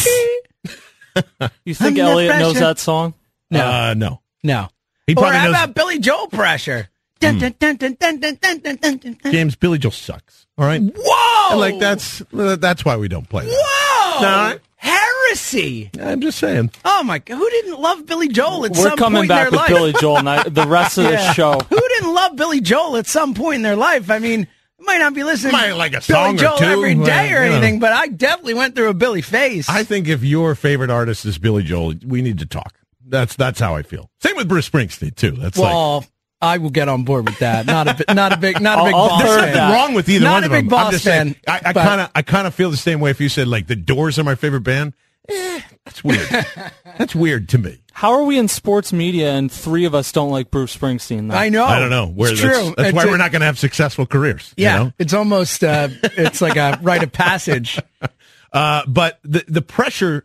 You 1.64 1.74
think 1.74 1.98
Eliot 1.98 2.38
knows 2.38 2.58
that 2.58 2.78
song? 2.78 3.14
No. 3.50 3.66
Uh, 3.66 3.94
no. 3.94 4.20
no. 4.42 4.68
He 5.06 5.14
Or 5.14 5.32
how 5.32 5.44
knows. 5.44 5.50
about 5.50 5.74
Billy 5.74 5.98
Joel 5.98 6.28
pressure? 6.28 6.88
Dun, 7.20 7.38
dun, 7.38 7.54
dun, 7.58 7.76
dun, 7.76 7.94
dun, 7.94 8.18
dun, 8.18 8.34
dun, 8.36 8.58
dun, 8.58 8.76
dun, 8.76 8.96
dun, 8.96 9.18
dun. 9.22 9.32
James 9.32 9.56
Billy 9.56 9.78
Joel 9.78 9.92
sucks. 9.92 10.46
All 10.58 10.66
right. 10.66 10.80
Whoa! 10.82 11.50
And, 11.52 11.60
like 11.60 11.78
that's 11.78 12.22
uh, 12.32 12.56
that's 12.56 12.84
why 12.84 12.96
we 12.96 13.08
don't 13.08 13.28
play. 13.28 13.44
That. 13.46 13.52
Whoa! 13.52 14.26
All 14.26 14.50
right. 14.50 14.60
Heresy! 14.76 15.90
I'm 16.00 16.20
just 16.20 16.38
saying. 16.38 16.70
Oh 16.84 17.02
my 17.02 17.18
God! 17.18 17.36
Who 17.38 17.48
didn't 17.50 17.80
love 17.80 18.04
Billy 18.06 18.28
Joel 18.28 18.66
at 18.66 18.72
We're 18.72 18.88
some 18.90 18.98
coming 18.98 19.20
point 19.20 19.28
back 19.30 19.46
in 19.48 19.52
with 19.52 19.60
their 19.66 19.76
Billy 19.76 19.92
life? 19.92 20.00
Joel 20.00 20.22
night, 20.22 20.54
the 20.54 20.66
rest 20.66 20.98
of 20.98 21.04
the 21.04 21.12
Yeah. 21.12 21.32
show. 21.32 21.58
Who 21.68 21.80
didn't 21.80 22.12
love 22.14 22.36
Billy 22.36 22.60
Joel 22.60 22.96
at 22.96 23.06
some 23.06 23.32
point 23.34 23.56
in 23.56 23.62
their 23.62 23.76
life? 23.76 24.10
I 24.10 24.18
mean, 24.18 24.46
you 24.78 24.86
might 24.86 24.98
not 24.98 25.14
be 25.14 25.24
listening 25.24 25.52
Might 25.52 25.72
like 25.72 25.92
a 25.92 26.00
Billy 26.00 26.02
song 26.02 26.34
or 26.34 26.38
Joel 26.38 26.58
two, 26.58 26.64
every 26.66 26.94
well, 26.94 27.06
day 27.06 27.32
or 27.32 27.42
you 27.44 27.50
know. 27.50 27.56
anything, 27.56 27.78
but 27.80 27.92
I 27.92 28.08
definitely 28.08 28.54
went 28.54 28.74
through 28.74 28.90
a 28.90 28.94
Billy 28.94 29.22
phase. 29.22 29.66
I 29.68 29.82
think 29.82 30.08
if 30.08 30.22
your 30.22 30.54
favorite 30.54 30.90
artist 30.90 31.24
is 31.24 31.38
Billy 31.38 31.62
Joel, 31.62 31.94
we 32.06 32.20
need 32.22 32.38
to 32.40 32.46
talk. 32.46 32.74
That's 33.06 33.36
that's 33.36 33.60
how 33.60 33.74
I 33.76 33.82
feel. 33.82 34.10
Same 34.20 34.36
with 34.36 34.48
Bruce 34.48 34.68
Springsteen 34.68 35.14
too. 35.14 35.32
That's 35.32 35.58
like 35.58 35.72
well, 35.72 36.04
I 36.40 36.58
will 36.58 36.70
get 36.70 36.88
on 36.88 37.04
board 37.04 37.26
with 37.28 37.38
that. 37.40 37.66
Not 37.66 37.88
a 37.88 38.04
bi- 38.04 38.14
not 38.14 38.32
a 38.32 38.36
big 38.36 38.60
not 38.60 38.78
a 38.80 38.84
big 38.84 38.94
I'll- 38.94 39.02
I'll 39.02 39.08
boss 39.10 39.22
third 39.22 39.52
fan. 39.54 39.72
wrong 39.72 39.94
with 39.94 40.08
either 40.08 40.24
Not 40.24 40.32
one 40.34 40.42
a 40.42 40.46
of 40.46 40.52
big 40.52 40.64
them. 40.64 40.68
boss 40.68 40.86
I'm 40.86 40.92
just 40.92 41.04
fan, 41.04 41.26
saying. 41.26 41.36
I, 41.46 41.60
I 41.66 41.72
kind 41.72 42.00
of 42.00 42.10
I 42.14 42.22
kind 42.22 42.46
of 42.46 42.54
feel 42.54 42.70
the 42.70 42.76
same 42.76 43.00
way. 43.00 43.10
If 43.10 43.20
you 43.20 43.28
said 43.28 43.48
like 43.48 43.66
the 43.66 43.76
Doors 43.76 44.18
are 44.18 44.24
my 44.24 44.34
favorite 44.34 44.62
band, 44.62 44.94
eh, 45.28 45.60
that's 45.84 46.02
weird. 46.04 46.28
that's 46.98 47.14
weird 47.14 47.48
to 47.50 47.58
me. 47.58 47.78
How 47.92 48.12
are 48.12 48.24
we 48.24 48.38
in 48.38 48.48
sports 48.48 48.92
media 48.92 49.32
and 49.34 49.52
three 49.52 49.84
of 49.84 49.94
us 49.94 50.10
don't 50.10 50.30
like 50.30 50.50
Bruce 50.50 50.76
Springsteen? 50.76 51.30
Though? 51.30 51.36
I 51.36 51.48
know. 51.48 51.64
I 51.64 51.78
don't 51.78 51.90
know. 51.90 52.08
Where 52.08 52.32
it's 52.32 52.42
that's, 52.42 52.58
true. 52.58 52.74
That's 52.76 52.88
It's 52.88 52.96
why 52.96 53.04
a- 53.04 53.06
we're 53.06 53.16
not 53.18 53.30
going 53.30 53.40
to 53.40 53.46
have 53.46 53.58
successful 53.58 54.04
careers. 54.04 54.52
you 54.56 54.64
Yeah, 54.64 54.76
know? 54.78 54.92
it's 54.98 55.14
almost 55.14 55.62
uh, 55.62 55.88
it's 56.02 56.40
like 56.40 56.56
a 56.56 56.78
rite 56.82 57.02
of 57.02 57.12
passage. 57.12 57.78
Uh, 58.52 58.82
but 58.86 59.18
the 59.24 59.44
the 59.48 59.62
pressure, 59.62 60.24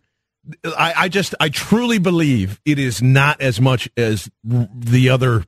I, 0.63 0.93
I 0.97 1.09
just 1.09 1.35
I 1.39 1.49
truly 1.49 1.99
believe 1.99 2.59
it 2.65 2.79
is 2.79 3.01
not 3.01 3.41
as 3.41 3.59
much 3.59 3.89
as 3.97 4.29
the 4.43 5.09
other 5.09 5.45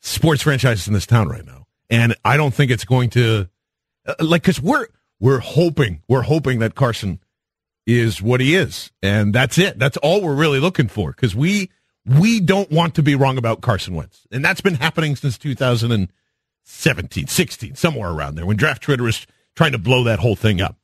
sports 0.00 0.42
franchises 0.42 0.86
in 0.88 0.94
this 0.94 1.06
town 1.06 1.28
right 1.28 1.44
now, 1.44 1.66
and 1.88 2.14
I 2.24 2.36
don't 2.36 2.54
think 2.54 2.70
it's 2.70 2.84
going 2.84 3.10
to 3.10 3.48
uh, 4.06 4.14
like 4.20 4.42
because 4.42 4.60
we're 4.60 4.86
we're 5.18 5.40
hoping 5.40 6.02
we're 6.08 6.22
hoping 6.22 6.58
that 6.60 6.74
Carson 6.74 7.20
is 7.86 8.22
what 8.22 8.40
he 8.40 8.54
is, 8.54 8.90
and 9.02 9.34
that's 9.34 9.58
it. 9.58 9.78
That's 9.78 9.96
all 9.98 10.22
we're 10.22 10.34
really 10.34 10.60
looking 10.60 10.88
for. 10.88 11.10
Because 11.12 11.34
we 11.34 11.70
we 12.06 12.40
don't 12.40 12.70
want 12.70 12.94
to 12.96 13.02
be 13.02 13.14
wrong 13.14 13.38
about 13.38 13.60
Carson 13.60 13.94
Wentz, 13.94 14.26
and 14.30 14.44
that's 14.44 14.60
been 14.60 14.74
happening 14.74 15.16
since 15.16 15.38
2017, 15.38 17.26
16, 17.26 17.74
somewhere 17.74 18.10
around 18.10 18.34
there 18.36 18.46
when 18.46 18.56
Draft 18.56 18.82
Twitter 18.82 19.04
was 19.04 19.26
trying 19.56 19.72
to 19.72 19.78
blow 19.78 20.04
that 20.04 20.18
whole 20.18 20.36
thing 20.36 20.60
up. 20.60 20.76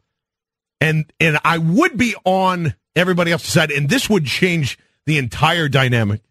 And 0.80 1.12
and 1.18 1.38
I 1.44 1.58
would 1.58 1.96
be 1.96 2.14
on 2.24 2.74
everybody 2.96 3.30
else 3.30 3.42
decided. 3.42 3.76
and 3.76 3.88
this 3.88 4.10
would 4.10 4.26
change 4.26 4.78
the 5.04 5.18
entire 5.18 5.68
dynamic 5.68 6.22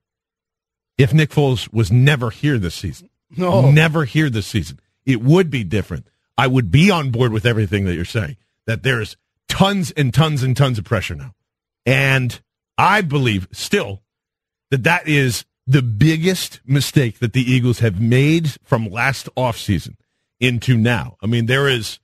if 0.97 1.13
Nick 1.13 1.29
Foles 1.29 1.71
was 1.71 1.91
never 1.91 2.29
here 2.29 2.57
this 2.57 2.75
season. 2.75 3.09
No. 3.37 3.71
Never 3.71 4.05
here 4.05 4.29
this 4.29 4.47
season. 4.47 4.79
It 5.05 5.21
would 5.21 5.49
be 5.49 5.63
different. 5.63 6.07
I 6.37 6.47
would 6.47 6.71
be 6.71 6.91
on 6.91 7.11
board 7.11 7.31
with 7.31 7.45
everything 7.45 7.85
that 7.85 7.95
you're 7.95 8.05
saying. 8.05 8.37
That 8.65 8.83
there's 8.83 9.15
tons 9.47 9.91
and 9.91 10.13
tons 10.13 10.43
and 10.43 10.57
tons 10.57 10.79
of 10.79 10.85
pressure 10.85 11.15
now, 11.15 11.35
and 11.85 12.41
I 12.77 13.01
believe 13.01 13.47
still 13.51 14.01
that 14.71 14.83
that 14.83 15.07
is 15.07 15.45
the 15.67 15.81
biggest 15.81 16.61
mistake 16.65 17.19
that 17.19 17.33
the 17.33 17.41
Eagles 17.41 17.79
have 17.79 17.99
made 17.99 18.51
from 18.63 18.89
last 18.89 19.29
offseason 19.35 19.95
into 20.39 20.77
now. 20.77 21.17
I 21.21 21.27
mean, 21.27 21.45
there 21.45 21.67
is, 21.67 21.99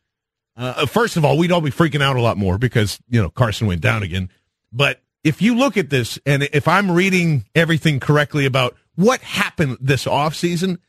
uh, 0.56 0.86
first 0.86 1.18
of 1.18 1.26
all, 1.26 1.38
we'd 1.38 1.52
all 1.52 1.62
be 1.62 1.72
freaking 1.72 2.02
out 2.02 2.16
a 2.16 2.22
lot 2.22 2.38
more 2.38 2.58
because, 2.58 3.00
you 3.10 3.22
know, 3.22 3.30
Carson 3.30 3.68
went 3.68 3.82
down 3.82 4.04
again. 4.04 4.30
But 4.72 5.02
if 5.24 5.42
you 5.42 5.56
look 5.56 5.78
at 5.78 5.90
this, 5.90 6.20
and 6.26 6.44
if 6.44 6.68
I'm 6.68 6.92
reading 6.92 7.46
everything 7.54 8.00
correctly 8.00 8.46
about 8.46 8.76
what 8.96 9.22
happened 9.22 9.78
this 9.80 10.06
offseason, 10.06 10.80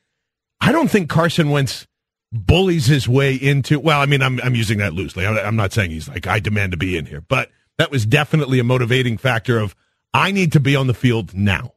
I 0.60 0.72
don't 0.72 0.90
think 0.90 1.08
Carson 1.08 1.50
Wentz 1.50 1.86
bullies 2.32 2.86
his 2.86 3.08
way 3.08 3.34
into, 3.34 3.78
well, 3.78 4.00
I 4.00 4.06
mean, 4.06 4.22
I'm, 4.22 4.40
I'm 4.42 4.54
using 4.54 4.78
that 4.78 4.94
loosely. 4.94 5.26
I'm, 5.26 5.36
I'm 5.36 5.56
not 5.56 5.72
saying 5.72 5.90
he's 5.90 6.08
like, 6.08 6.26
I 6.26 6.38
demand 6.38 6.72
to 6.72 6.78
be 6.78 6.96
in 6.96 7.06
here, 7.06 7.20
but 7.20 7.50
that 7.78 7.90
was 7.90 8.06
definitely 8.06 8.58
a 8.58 8.64
motivating 8.64 9.18
factor 9.18 9.58
of, 9.58 9.74
I 10.14 10.30
need 10.30 10.52
to 10.52 10.60
be 10.60 10.76
on 10.76 10.86
the 10.86 10.94
field 10.94 11.34
now, 11.34 11.74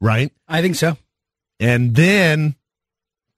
right? 0.00 0.32
I 0.46 0.62
think 0.62 0.76
so. 0.76 0.96
And 1.58 1.94
then 1.94 2.56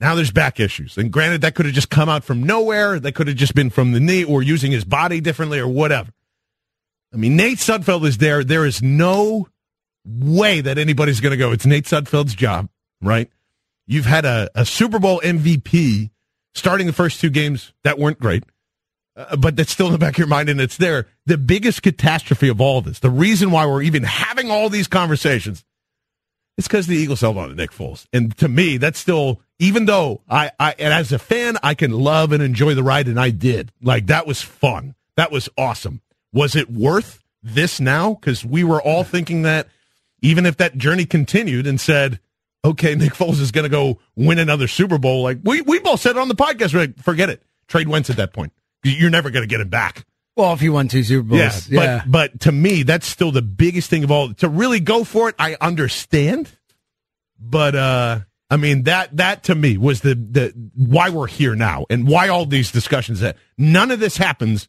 now 0.00 0.14
there's 0.14 0.30
back 0.30 0.60
issues. 0.60 0.96
And 0.98 1.10
granted, 1.12 1.40
that 1.42 1.54
could 1.54 1.66
have 1.66 1.74
just 1.74 1.90
come 1.90 2.08
out 2.08 2.24
from 2.24 2.42
nowhere. 2.42 2.98
That 2.98 3.14
could 3.14 3.28
have 3.28 3.36
just 3.36 3.54
been 3.54 3.70
from 3.70 3.92
the 3.92 4.00
knee 4.00 4.24
or 4.24 4.42
using 4.42 4.72
his 4.72 4.84
body 4.84 5.20
differently 5.20 5.58
or 5.58 5.68
whatever. 5.68 6.10
I 7.12 7.16
mean, 7.16 7.36
Nate 7.36 7.59
Sudfeld 7.59 8.06
is 8.06 8.18
there. 8.18 8.44
There 8.44 8.66
is 8.66 8.82
no 8.82 9.48
way 10.04 10.61
that 10.61 10.78
anybody's 10.78 11.20
going 11.20 11.32
to 11.32 11.36
go, 11.36 11.52
it's 11.52 11.66
Nate 11.66 11.84
Sudfeld's 11.84 12.34
job, 12.34 12.68
right? 13.02 13.30
You've 13.86 14.06
had 14.06 14.24
a, 14.24 14.50
a 14.54 14.64
Super 14.64 14.98
Bowl 14.98 15.20
MVP 15.20 16.11
starting 16.54 16.86
the 16.86 16.92
first 16.92 17.20
two 17.20 17.30
games 17.30 17.72
that 17.84 17.98
weren't 17.98 18.18
great, 18.18 18.44
uh, 19.16 19.36
but 19.36 19.56
that's 19.56 19.72
still 19.72 19.86
in 19.86 19.92
the 19.92 19.98
back 19.98 20.14
of 20.14 20.18
your 20.18 20.26
mind 20.26 20.48
and 20.48 20.61
it's 20.61 20.76
there. 20.76 21.06
The 21.26 21.38
biggest 21.38 21.82
catastrophe 21.82 22.48
of 22.48 22.61
all 22.61 22.80
this, 22.80 23.00
the 23.00 23.11
reason 23.11 23.50
why 23.50 23.66
we're 23.66 23.82
even 23.82 24.02
having 24.02 24.50
all 24.50 24.68
these 24.68 24.88
conversations, 24.88 25.64
it's 26.56 26.66
because 26.66 26.86
the 26.86 26.96
Eagles 26.96 27.20
held 27.20 27.38
on 27.38 27.50
to 27.50 27.54
Nick 27.54 27.70
Foles. 27.70 28.06
And 28.12 28.36
to 28.38 28.48
me, 28.48 28.78
that's 28.78 28.98
still, 28.98 29.40
even 29.59 29.84
though 29.84 30.22
I, 30.28 30.50
I, 30.59 30.74
and 30.78 30.92
as 30.92 31.12
a 31.12 31.18
fan, 31.18 31.56
I 31.62 31.74
can 31.74 31.92
love 31.92 32.32
and 32.32 32.42
enjoy 32.42 32.74
the 32.74 32.82
ride, 32.82 33.06
and 33.06 33.20
I 33.20 33.30
did. 33.30 33.72
Like, 33.80 34.06
that 34.06 34.26
was 34.26 34.42
fun. 34.42 34.94
That 35.16 35.30
was 35.30 35.48
awesome. 35.56 36.00
Was 36.33 36.55
it 36.57 36.70
worth 36.70 37.22
this 37.43 37.81
now? 37.81 38.14
Because 38.14 38.45
we 38.45 38.64
were 38.64 38.81
all 38.83 39.05
thinking 39.05 39.43
that 39.43 39.68
even 40.20 40.47
if 40.47 40.57
that 40.59 40.76
journey 40.76 41.05
continued 41.05 41.66
and 41.66 41.81
said, 41.81 42.20
okay, 42.64 42.95
Nick 42.95 43.12
Foles 43.14 43.41
is 43.41 43.53
going 43.53 43.64
to 43.64 43.68
go 43.70 43.99
win 44.16 44.39
another 44.39 44.68
Super 44.68 44.99
Bowl, 44.99 45.22
like 45.22 45.39
we, 45.45 45.61
we 45.62 45.79
both 45.79 46.01
said 46.01 46.16
it 46.16 46.18
on 46.18 46.29
the 46.29 46.35
podcast, 46.35 46.74
we're 46.74 46.81
like, 46.81 46.99
forget 47.03 47.29
it. 47.31 47.43
Trade 47.68 47.89
Wentz 47.89 48.11
at 48.11 48.16
that 48.16 48.33
point. 48.33 48.53
You're 48.85 49.11
never 49.11 49.31
going 49.31 49.43
to 49.43 49.49
get 49.49 49.61
him 49.61 49.68
back. 49.68 50.05
Well, 50.37 50.53
if 50.53 50.61
he 50.61 50.68
won 50.68 50.87
two 50.89 51.03
Super 51.03 51.24
Bowls, 51.24 51.68
Yeah, 51.68 51.83
yeah. 51.83 52.03
but 52.05 52.11
but 52.33 52.41
to 52.43 52.53
me, 52.53 52.85
that's 52.85 53.07
still 53.09 53.33
the 53.33 53.43
biggest 53.43 53.91
thing 53.91 54.05
of 54.05 54.11
all. 54.12 54.33
To 54.35 54.49
really 54.49 54.79
go 54.81 55.03
for 55.03 55.29
it, 55.29 55.35
I 55.39 55.57
understand, 55.61 56.49
but 57.41 57.74
uh 57.74 58.20
I 58.51 58.57
mean 58.57 58.85
that 58.85 59.16
that 59.16 59.43
to 59.45 59.55
me 59.57 59.76
was 59.79 60.01
the 60.01 60.14
the 60.14 60.53
why 60.76 61.11
we're 61.11 61.26
here 61.26 61.55
now 61.57 61.87
and 61.91 62.07
why 62.07 62.29
all 62.29 62.47
these 62.47 62.70
discussions. 62.70 63.18
That 63.20 63.37
none 63.59 63.91
of 63.91 63.99
this 63.99 64.16
happens 64.16 64.68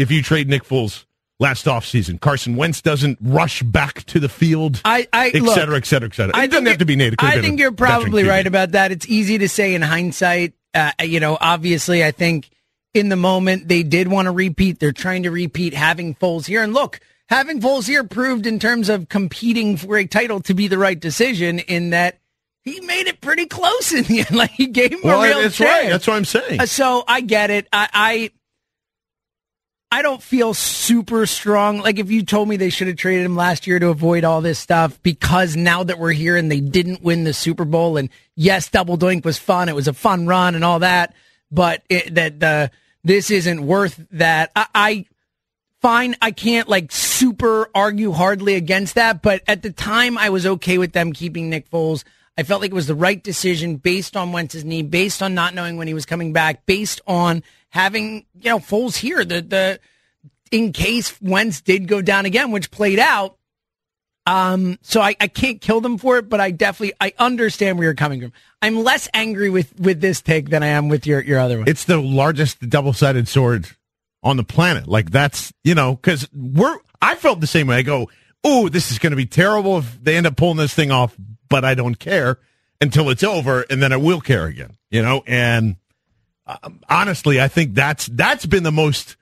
if 0.00 0.10
you 0.10 0.22
trade 0.22 0.48
Nick 0.48 0.64
Foles 0.64 1.04
last 1.38 1.64
offseason. 1.66 2.20
Carson 2.20 2.54
Wentz 2.56 2.82
doesn't 2.82 3.18
rush 3.22 3.62
back 3.62 4.04
to 4.04 4.20
the 4.20 4.28
field, 4.28 4.80
I, 4.84 5.08
I 5.12 5.28
et 5.28 5.42
look, 5.42 5.54
cetera, 5.54 5.76
et 5.76 5.86
cetera, 5.86 6.08
et 6.08 6.14
cetera. 6.14 6.36
I 6.36 6.44
It 6.44 6.50
doesn't 6.50 6.66
have 6.66 6.78
to 6.78 6.84
be 6.84 6.96
Nate. 6.96 7.14
It 7.14 7.18
could 7.18 7.28
have 7.30 7.38
I 7.38 7.42
think 7.42 7.58
you're 7.60 7.72
probably 7.72 8.24
right 8.24 8.46
about 8.46 8.72
that. 8.72 8.92
It's 8.92 9.08
easy 9.08 9.38
to 9.38 9.48
say 9.48 9.74
in 9.74 9.80
hindsight. 9.82 10.52
Uh, 10.74 10.92
you 11.02 11.18
know, 11.20 11.38
obviously, 11.40 12.04
I 12.04 12.10
think 12.10 12.50
in 12.92 13.08
the 13.08 13.16
moment 13.16 13.68
they 13.68 13.82
did 13.82 14.08
want 14.08 14.26
to 14.26 14.32
repeat. 14.32 14.80
They're 14.80 14.92
trying 14.92 15.22
to 15.22 15.30
repeat 15.30 15.72
having 15.74 16.14
Foles 16.14 16.46
here. 16.46 16.62
And 16.62 16.74
look, 16.74 17.00
having 17.28 17.60
Foles 17.60 17.86
here 17.86 18.04
proved 18.04 18.46
in 18.46 18.58
terms 18.58 18.88
of 18.88 19.08
competing 19.08 19.76
for 19.78 19.96
a 19.96 20.06
title 20.06 20.40
to 20.42 20.54
be 20.54 20.68
the 20.68 20.76
right 20.78 20.98
decision 21.00 21.58
in 21.60 21.90
that 21.90 22.18
he 22.64 22.80
made 22.80 23.06
it 23.06 23.20
pretty 23.22 23.46
close 23.46 23.92
in 23.92 24.04
the 24.04 24.20
end. 24.28 24.32
Like 24.32 24.50
he 24.50 24.66
gave 24.66 24.92
him 24.92 25.00
Well, 25.02 25.22
a 25.22 25.26
real 25.26 25.40
that's 25.42 25.56
chance. 25.56 25.70
right. 25.84 25.88
That's 25.90 26.06
what 26.06 26.16
I'm 26.16 26.24
saying. 26.26 26.60
Uh, 26.60 26.66
So 26.66 27.02
I 27.08 27.22
get 27.22 27.50
it. 27.50 27.66
I, 27.72 27.88
I 27.92 28.30
I 29.92 30.02
don't 30.02 30.22
feel 30.22 30.54
super 30.54 31.26
strong. 31.26 31.78
Like 31.78 31.98
if 31.98 32.12
you 32.12 32.24
told 32.24 32.48
me 32.48 32.56
they 32.56 32.70
should 32.70 32.86
have 32.86 32.96
traded 32.96 33.26
him 33.26 33.34
last 33.34 33.66
year 33.66 33.80
to 33.80 33.88
avoid 33.88 34.22
all 34.22 34.40
this 34.40 34.58
stuff, 34.58 35.02
because 35.02 35.56
now 35.56 35.82
that 35.82 35.98
we're 35.98 36.12
here 36.12 36.36
and 36.36 36.50
they 36.50 36.60
didn't 36.60 37.02
win 37.02 37.24
the 37.24 37.32
Super 37.32 37.64
Bowl, 37.64 37.96
and 37.96 38.08
yes, 38.36 38.68
Double 38.68 38.96
Doink 38.96 39.24
was 39.24 39.38
fun. 39.38 39.68
It 39.68 39.74
was 39.74 39.88
a 39.88 39.92
fun 39.92 40.28
run 40.28 40.54
and 40.54 40.64
all 40.64 40.78
that, 40.78 41.14
but 41.50 41.82
it, 41.88 42.14
that 42.14 42.38
the 42.38 42.70
this 43.02 43.30
isn't 43.32 43.66
worth 43.66 44.00
that. 44.12 44.52
I, 44.54 44.66
I 44.74 45.06
fine. 45.80 46.14
I 46.22 46.30
can't 46.30 46.68
like 46.68 46.92
super 46.92 47.68
argue 47.74 48.12
hardly 48.12 48.54
against 48.54 48.94
that, 48.94 49.22
but 49.22 49.42
at 49.48 49.62
the 49.62 49.72
time 49.72 50.16
I 50.16 50.30
was 50.30 50.46
okay 50.46 50.78
with 50.78 50.92
them 50.92 51.12
keeping 51.12 51.50
Nick 51.50 51.68
Foles. 51.68 52.04
I 52.38 52.44
felt 52.44 52.62
like 52.62 52.70
it 52.70 52.74
was 52.74 52.86
the 52.86 52.94
right 52.94 53.22
decision 53.22 53.76
based 53.76 54.16
on 54.16 54.32
Wentz's 54.32 54.64
knee, 54.64 54.82
based 54.82 55.20
on 55.20 55.34
not 55.34 55.52
knowing 55.52 55.76
when 55.76 55.88
he 55.88 55.94
was 55.94 56.06
coming 56.06 56.32
back, 56.32 56.64
based 56.64 57.00
on 57.06 57.42
having, 57.70 58.26
you 58.34 58.50
know, 58.50 58.58
Foles 58.58 58.96
here, 58.96 59.24
the, 59.24 59.40
the, 59.40 59.80
in 60.50 60.72
case 60.72 61.20
Wentz 61.20 61.60
did 61.60 61.88
go 61.88 62.02
down 62.02 62.26
again, 62.26 62.50
which 62.52 62.70
played 62.70 62.98
out. 62.98 63.36
Um, 64.26 64.78
so 64.82 65.00
I, 65.00 65.16
I 65.18 65.28
can't 65.28 65.60
kill 65.60 65.80
them 65.80 65.98
for 65.98 66.18
it, 66.18 66.28
but 66.28 66.40
I 66.40 66.50
definitely, 66.50 66.94
I 67.00 67.14
understand 67.18 67.78
where 67.78 67.86
you're 67.86 67.94
coming 67.94 68.20
from. 68.20 68.32
I'm 68.60 68.84
less 68.84 69.08
angry 69.14 69.48
with, 69.48 69.80
with 69.80 70.00
this 70.00 70.20
take 70.20 70.50
than 70.50 70.62
I 70.62 70.68
am 70.68 70.88
with 70.88 71.06
your, 71.06 71.20
your 71.22 71.40
other 71.40 71.58
one. 71.58 71.68
It's 71.68 71.84
the 71.84 72.00
largest 72.00 72.60
double 72.68 72.92
sided 72.92 73.26
sword 73.26 73.66
on 74.22 74.36
the 74.36 74.44
planet. 74.44 74.86
Like 74.88 75.10
that's 75.10 75.52
you 75.64 75.74
know 75.74 75.94
because 75.94 76.28
we're. 76.32 76.78
I 77.02 77.14
felt 77.14 77.40
the 77.40 77.46
same 77.46 77.66
way. 77.66 77.76
I 77.76 77.82
go, 77.82 78.10
oh, 78.44 78.68
this 78.68 78.90
is 78.90 78.98
going 78.98 79.12
to 79.12 79.16
be 79.16 79.26
terrible 79.26 79.78
if 79.78 80.02
they 80.02 80.16
end 80.16 80.26
up 80.26 80.36
pulling 80.36 80.58
this 80.58 80.74
thing 80.74 80.90
off, 80.90 81.16
but 81.48 81.64
I 81.64 81.74
don't 81.74 81.98
care 81.98 82.38
until 82.80 83.08
it's 83.08 83.24
over, 83.24 83.64
and 83.70 83.82
then 83.82 83.92
I 83.92 83.96
will 83.96 84.20
care 84.20 84.44
again. 84.44 84.76
You 84.90 85.02
know, 85.02 85.22
and 85.26 85.76
Um, 86.46 86.80
honestly, 86.88 87.40
I 87.40 87.48
think 87.48 87.74
that's 87.74 88.06
that's 88.06 88.46
been 88.46 88.62
the 88.62 88.72
most 88.72 89.16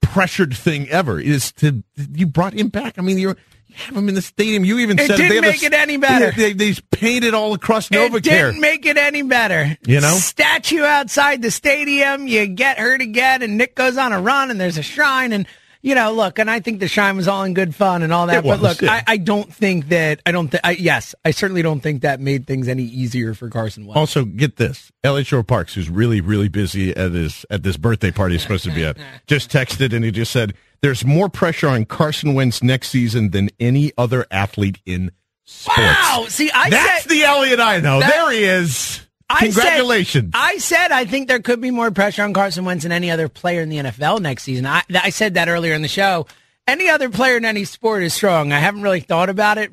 pressured 0.00 0.56
thing 0.56 0.88
ever. 0.88 1.20
Is 1.20 1.52
to 1.52 1.82
you 1.96 2.26
brought 2.26 2.54
him 2.54 2.68
back. 2.68 2.98
I 2.98 3.02
mean, 3.02 3.18
you're. 3.18 3.36
You 3.68 3.78
have 3.86 3.96
him 3.96 4.08
in 4.10 4.14
the 4.14 4.20
stadium. 4.20 4.66
You 4.66 4.80
even 4.80 4.98
It 4.98 5.06
said 5.06 5.16
didn't 5.16 5.28
they 5.30 5.34
have 5.36 5.44
a 5.44 5.48
make 5.48 5.62
it 5.62 5.72
any 5.72 5.96
better. 5.96 6.30
They, 6.32 6.52
they, 6.52 6.72
they 6.72 6.80
painted 6.90 7.32
all 7.32 7.54
across 7.54 7.90
It 7.90 7.94
NovaCare. 7.94 8.20
didn't 8.22 8.60
make 8.60 8.84
it 8.84 8.98
any 8.98 9.22
better. 9.22 9.78
You 9.86 10.02
know? 10.02 10.12
statue 10.12 10.82
outside 10.82 11.40
the 11.40 11.50
stadium. 11.50 12.28
You 12.28 12.46
get 12.48 12.78
hurt 12.78 13.00
again, 13.00 13.40
and 13.40 13.56
Nick 13.56 13.74
goes 13.74 13.96
on 13.96 14.12
a 14.12 14.20
run, 14.20 14.50
and 14.50 14.60
there's 14.60 14.76
a 14.76 14.82
shrine, 14.82 15.32
and 15.32 15.46
you 15.82 15.96
know, 15.96 16.12
look, 16.12 16.38
and 16.38 16.48
I 16.48 16.60
think 16.60 16.78
the 16.78 16.86
shine 16.86 17.16
was 17.16 17.26
all 17.26 17.42
in 17.42 17.54
good 17.54 17.74
fun 17.74 18.02
and 18.02 18.12
all 18.12 18.28
that. 18.28 18.38
It 18.38 18.42
but 18.44 18.60
was, 18.60 18.62
look, 18.62 18.82
yeah. 18.82 18.92
I, 18.92 19.14
I 19.14 19.16
don't 19.16 19.52
think 19.52 19.88
that 19.88 20.22
I 20.24 20.30
don't. 20.30 20.48
Th- 20.48 20.60
I, 20.62 20.72
yes, 20.72 21.14
I 21.24 21.32
certainly 21.32 21.60
don't 21.62 21.80
think 21.80 22.02
that 22.02 22.20
made 22.20 22.46
things 22.46 22.68
any 22.68 22.84
easier 22.84 23.34
for 23.34 23.48
Carson 23.48 23.86
Wentz. 23.86 23.98
Also, 23.98 24.24
get 24.24 24.56
this: 24.56 24.92
Eliot 25.02 25.26
Shorr-Parks, 25.26 25.74
who's 25.74 25.90
really, 25.90 26.20
really 26.20 26.48
busy 26.48 26.96
at 26.96 27.10
his 27.10 27.44
at 27.50 27.64
this 27.64 27.76
birthday 27.76 28.12
party 28.12 28.34
he's 28.34 28.42
supposed 28.42 28.64
to 28.64 28.72
be 28.72 28.84
at, 28.84 28.96
just 29.26 29.50
texted 29.50 29.92
and 29.92 30.04
he 30.04 30.12
just 30.12 30.30
said, 30.30 30.54
"There's 30.82 31.04
more 31.04 31.28
pressure 31.28 31.68
on 31.68 31.84
Carson 31.84 32.34
Wentz 32.34 32.62
next 32.62 32.90
season 32.90 33.30
than 33.30 33.50
any 33.58 33.90
other 33.98 34.24
athlete 34.30 34.80
in 34.86 35.10
sports." 35.44 35.78
Wow! 35.78 36.26
See, 36.28 36.50
I 36.52 36.70
That's 36.70 37.02
said, 37.02 37.10
the 37.10 37.24
Eliot 37.24 37.58
I 37.58 37.80
know. 37.80 37.98
That- 37.98 38.10
there 38.10 38.30
he 38.30 38.44
is. 38.44 39.00
I 39.32 39.48
said- 39.50 39.52
Congratulations. 39.54 40.30
I 40.34 40.58
said 40.58 40.92
I 40.92 41.04
think 41.04 41.28
there 41.28 41.40
could 41.40 41.60
be 41.60 41.70
more 41.70 41.90
pressure 41.90 42.22
on 42.22 42.32
Carson 42.34 42.64
Wentz 42.64 42.82
than 42.82 42.92
any 42.92 43.10
other 43.10 43.28
player 43.28 43.60
in 43.62 43.68
the 43.68 43.78
NFL 43.78 44.20
next 44.20 44.42
season. 44.44 44.66
I, 44.66 44.82
I 44.94 45.10
said 45.10 45.34
that 45.34 45.48
earlier 45.48 45.72
in 45.74 45.82
the 45.82 45.88
show. 45.88 46.26
Any 46.66 46.88
other 46.88 47.08
player 47.10 47.36
in 47.36 47.44
any 47.44 47.64
sport 47.64 48.02
is 48.02 48.14
strong. 48.14 48.52
I 48.52 48.58
haven't 48.60 48.82
really 48.82 49.00
thought 49.00 49.28
about 49.28 49.58
it. 49.58 49.72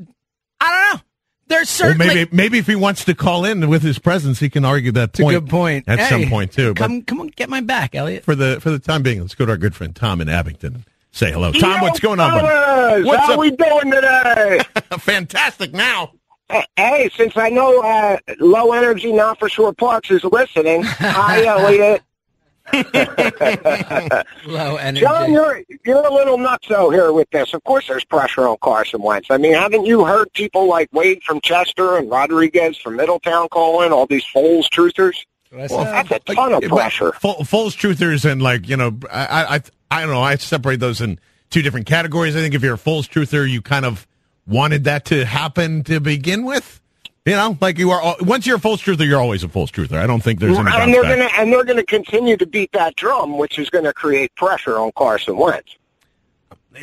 I 0.59 0.69
don't 0.91 0.95
know. 0.97 1.03
There's 1.47 1.79
Well, 1.79 1.89
certainly 1.89 2.07
maybe 2.15 2.29
maybe 2.31 2.57
if 2.59 2.67
he 2.67 2.75
wants 2.75 3.05
to 3.05 3.15
call 3.15 3.43
in 3.45 3.69
with 3.69 3.81
his 3.81 3.97
presence, 3.99 4.39
he 4.39 4.49
can 4.51 4.65
argue 4.65 4.91
that 4.93 5.09
It's 5.09 5.19
a 5.19 5.23
point. 5.23 5.35
good 5.39 5.49
point. 5.49 5.85
at 5.87 5.99
Hey, 5.99 6.09
some 6.09 6.29
point 6.29 6.51
too. 6.51 6.73
But 6.75 6.77
Come, 6.83 7.01
come 7.01 7.21
on, 7.21 7.27
get 7.35 7.49
my 7.49 7.61
back, 7.61 7.95
Eliot. 7.95 8.23
for 8.23 8.35
the 8.35 8.59
for 8.61 8.69
the 8.69 8.77
time 8.79 9.01
being, 9.03 9.19
let's 9.21 9.33
go 9.35 9.45
to 9.45 9.51
our 9.51 9.57
good 9.57 9.73
friend 9.75 9.95
Tom 9.95 10.21
in 10.21 10.29
Abington. 10.29 10.85
Say 11.11 11.31
hello, 11.31 11.51
Tom. 11.51 11.77
Yo, 11.77 11.81
what's 11.81 11.99
going 11.99 12.19
on? 12.19 12.31
buddy? 12.33 12.47
fellas, 12.47 13.05
What's 13.05 13.25
how 13.25 13.33
up? 13.33 13.39
we 13.39 13.49
doing 13.49 13.91
today? 13.91 14.59
Fantastic. 14.99 15.73
Now, 15.73 16.11
hey, 16.49 17.09
since 17.15 17.37
I 17.37 17.49
know 17.49 17.81
uh, 17.81 18.17
low 18.39 18.73
energy, 18.73 19.11
not 19.11 19.39
for 19.39 19.49
sure 19.49 19.73
Parks 19.73 20.11
is 20.11 20.23
listening. 20.23 20.83
Hi, 20.83 21.45
Eliot. 21.45 22.01
Low 24.45 24.75
energy. 24.75 25.01
John, 25.01 25.31
you're 25.31 25.63
you're 25.83 26.05
a 26.05 26.13
little 26.13 26.37
nutso 26.37 26.93
here 26.93 27.11
with 27.11 27.27
this. 27.31 27.55
Of 27.55 27.63
course, 27.63 27.87
there's 27.87 28.05
pressure 28.05 28.47
on 28.47 28.57
Carson 28.61 29.01
Wentz. 29.01 29.31
I 29.31 29.37
mean, 29.37 29.53
haven't 29.53 29.87
you 29.87 30.05
heard 30.05 30.31
people 30.33 30.67
like 30.67 30.87
Wade 30.91 31.23
from 31.23 31.41
Chester 31.41 31.97
and 31.97 32.11
Rodriguez 32.11 32.77
from 32.77 32.95
Middletown 32.95 33.49
calling 33.49 33.91
all 33.91 34.05
these 34.05 34.23
Foles 34.23 34.65
truthers? 34.67 35.25
Well, 35.51 35.83
that's 35.83 36.11
a 36.11 36.19
ton 36.35 36.53
of 36.53 36.61
pressure. 36.63 37.13
Full, 37.13 37.37
Foles 37.37 37.75
truthers 37.75 38.29
and 38.29 38.39
like 38.39 38.69
you 38.69 38.77
know, 38.77 38.99
I, 39.11 39.55
I 39.55 39.61
I 39.89 40.01
don't 40.01 40.11
know. 40.11 40.21
I 40.21 40.35
separate 40.35 40.79
those 40.79 41.01
in 41.01 41.19
two 41.49 41.63
different 41.63 41.87
categories. 41.87 42.35
I 42.35 42.39
think 42.39 42.53
if 42.53 42.61
you're 42.61 42.75
a 42.75 42.77
Foles 42.77 43.09
truther, 43.09 43.49
you 43.49 43.63
kind 43.63 43.85
of 43.85 44.05
wanted 44.49 44.85
that 44.85 45.05
to 45.05 45.25
happen 45.25 45.83
to 45.85 45.99
begin 45.99 46.43
with. 46.43 46.81
You 47.25 47.33
know, 47.33 47.57
like 47.61 47.77
you 47.77 47.91
are. 47.91 48.15
Once 48.21 48.47
you're 48.47 48.57
a 48.57 48.59
Foles 48.59 48.77
truther, 48.77 49.05
you're 49.05 49.19
always 49.19 49.43
a 49.43 49.47
Foles 49.47 49.69
truther. 49.69 49.97
I 49.97 50.07
don't 50.07 50.21
think 50.21 50.39
there's 50.39 50.57
any 50.57 50.69
and 50.71 50.93
they're 50.93 51.03
gonna 51.03 51.29
and 51.37 51.51
they're 51.53 51.63
gonna 51.63 51.85
continue 51.85 52.37
to 52.37 52.45
beat 52.45 52.71
that 52.71 52.95
drum, 52.95 53.37
which 53.37 53.59
is 53.59 53.69
gonna 53.69 53.93
create 53.93 54.33
pressure 54.35 54.79
on 54.79 54.91
Carson 54.97 55.37
Wentz. 55.37 55.75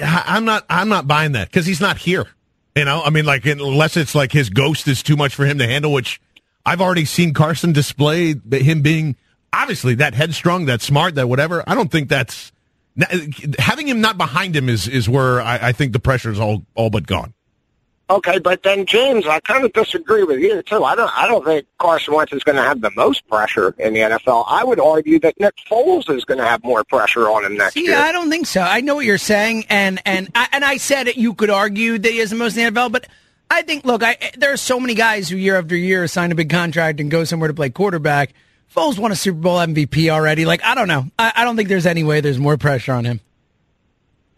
I'm 0.02 0.44
not. 0.44 0.64
I'm 0.68 0.88
not 0.88 1.08
buying 1.08 1.32
that 1.32 1.48
because 1.48 1.66
he's 1.66 1.80
not 1.80 1.98
here. 1.98 2.26
You 2.76 2.84
know, 2.84 3.02
I 3.02 3.10
mean, 3.10 3.24
like 3.24 3.46
unless 3.46 3.96
it's 3.96 4.14
like 4.14 4.32
his 4.32 4.50
ghost 4.50 4.86
is 4.86 5.02
too 5.02 5.16
much 5.16 5.34
for 5.34 5.46
him 5.46 5.58
to 5.58 5.66
handle, 5.66 5.92
which 5.92 6.20
I've 6.64 6.80
already 6.80 7.06
seen 7.06 7.32
Carson 7.32 7.72
display 7.72 8.34
him 8.52 8.82
being 8.82 9.16
obviously 9.52 9.94
that 9.96 10.14
headstrong, 10.14 10.66
that 10.66 10.82
smart, 10.82 11.14
that 11.14 11.28
whatever. 11.28 11.64
I 11.66 11.74
don't 11.74 11.90
think 11.90 12.08
that's 12.08 12.52
having 13.58 13.88
him 13.88 14.00
not 14.00 14.18
behind 14.18 14.54
him 14.54 14.68
is 14.68 14.88
is 14.88 15.08
where 15.08 15.40
I, 15.40 15.68
I 15.68 15.72
think 15.72 15.92
the 15.92 16.00
pressure 16.00 16.30
is 16.30 16.38
all 16.38 16.62
all 16.74 16.90
but 16.90 17.06
gone. 17.06 17.32
Okay, 18.08 18.38
but 18.38 18.62
then 18.62 18.86
James, 18.86 19.26
I 19.26 19.40
kind 19.40 19.64
of 19.64 19.72
disagree 19.72 20.22
with 20.22 20.38
you 20.38 20.62
too. 20.62 20.84
I 20.84 20.94
don't. 20.94 21.10
I 21.18 21.26
don't 21.26 21.44
think 21.44 21.66
Carson 21.78 22.14
Wentz 22.14 22.32
is 22.32 22.44
going 22.44 22.54
to 22.54 22.62
have 22.62 22.80
the 22.80 22.92
most 22.94 23.26
pressure 23.26 23.74
in 23.78 23.94
the 23.94 24.00
NFL. 24.00 24.44
I 24.46 24.62
would 24.62 24.78
argue 24.78 25.18
that 25.20 25.40
Nick 25.40 25.56
Foles 25.68 26.08
is 26.08 26.24
going 26.24 26.38
to 26.38 26.44
have 26.44 26.62
more 26.62 26.84
pressure 26.84 27.28
on 27.28 27.44
him 27.44 27.56
next 27.56 27.74
See, 27.74 27.86
year. 27.86 27.96
I 27.96 28.12
don't 28.12 28.30
think 28.30 28.46
so. 28.46 28.60
I 28.60 28.80
know 28.80 28.94
what 28.94 29.06
you're 29.06 29.18
saying, 29.18 29.66
and 29.68 30.00
and 30.06 30.30
I, 30.36 30.48
and 30.52 30.64
I 30.64 30.76
said 30.76 31.08
it. 31.08 31.16
You 31.16 31.34
could 31.34 31.50
argue 31.50 31.98
that 31.98 32.12
he 32.12 32.18
has 32.18 32.30
the 32.30 32.36
most 32.36 32.56
in 32.56 32.72
the 32.72 32.80
NFL, 32.80 32.92
but 32.92 33.08
I 33.50 33.62
think 33.62 33.84
look, 33.84 34.04
I 34.04 34.16
there 34.36 34.52
are 34.52 34.56
so 34.56 34.78
many 34.78 34.94
guys 34.94 35.28
who 35.28 35.36
year 35.36 35.56
after 35.56 35.74
year 35.74 36.06
sign 36.06 36.30
a 36.30 36.36
big 36.36 36.50
contract 36.50 37.00
and 37.00 37.10
go 37.10 37.24
somewhere 37.24 37.48
to 37.48 37.54
play 37.54 37.70
quarterback. 37.70 38.34
Foles 38.72 38.98
won 39.00 39.10
a 39.10 39.16
Super 39.16 39.40
Bowl 39.40 39.58
MVP 39.58 40.10
already. 40.10 40.44
Like 40.44 40.62
I 40.62 40.76
don't 40.76 40.88
know. 40.88 41.06
I, 41.18 41.32
I 41.36 41.44
don't 41.44 41.56
think 41.56 41.68
there's 41.68 41.86
any 41.86 42.04
way 42.04 42.20
there's 42.20 42.38
more 42.38 42.56
pressure 42.56 42.92
on 42.92 43.04
him. 43.04 43.20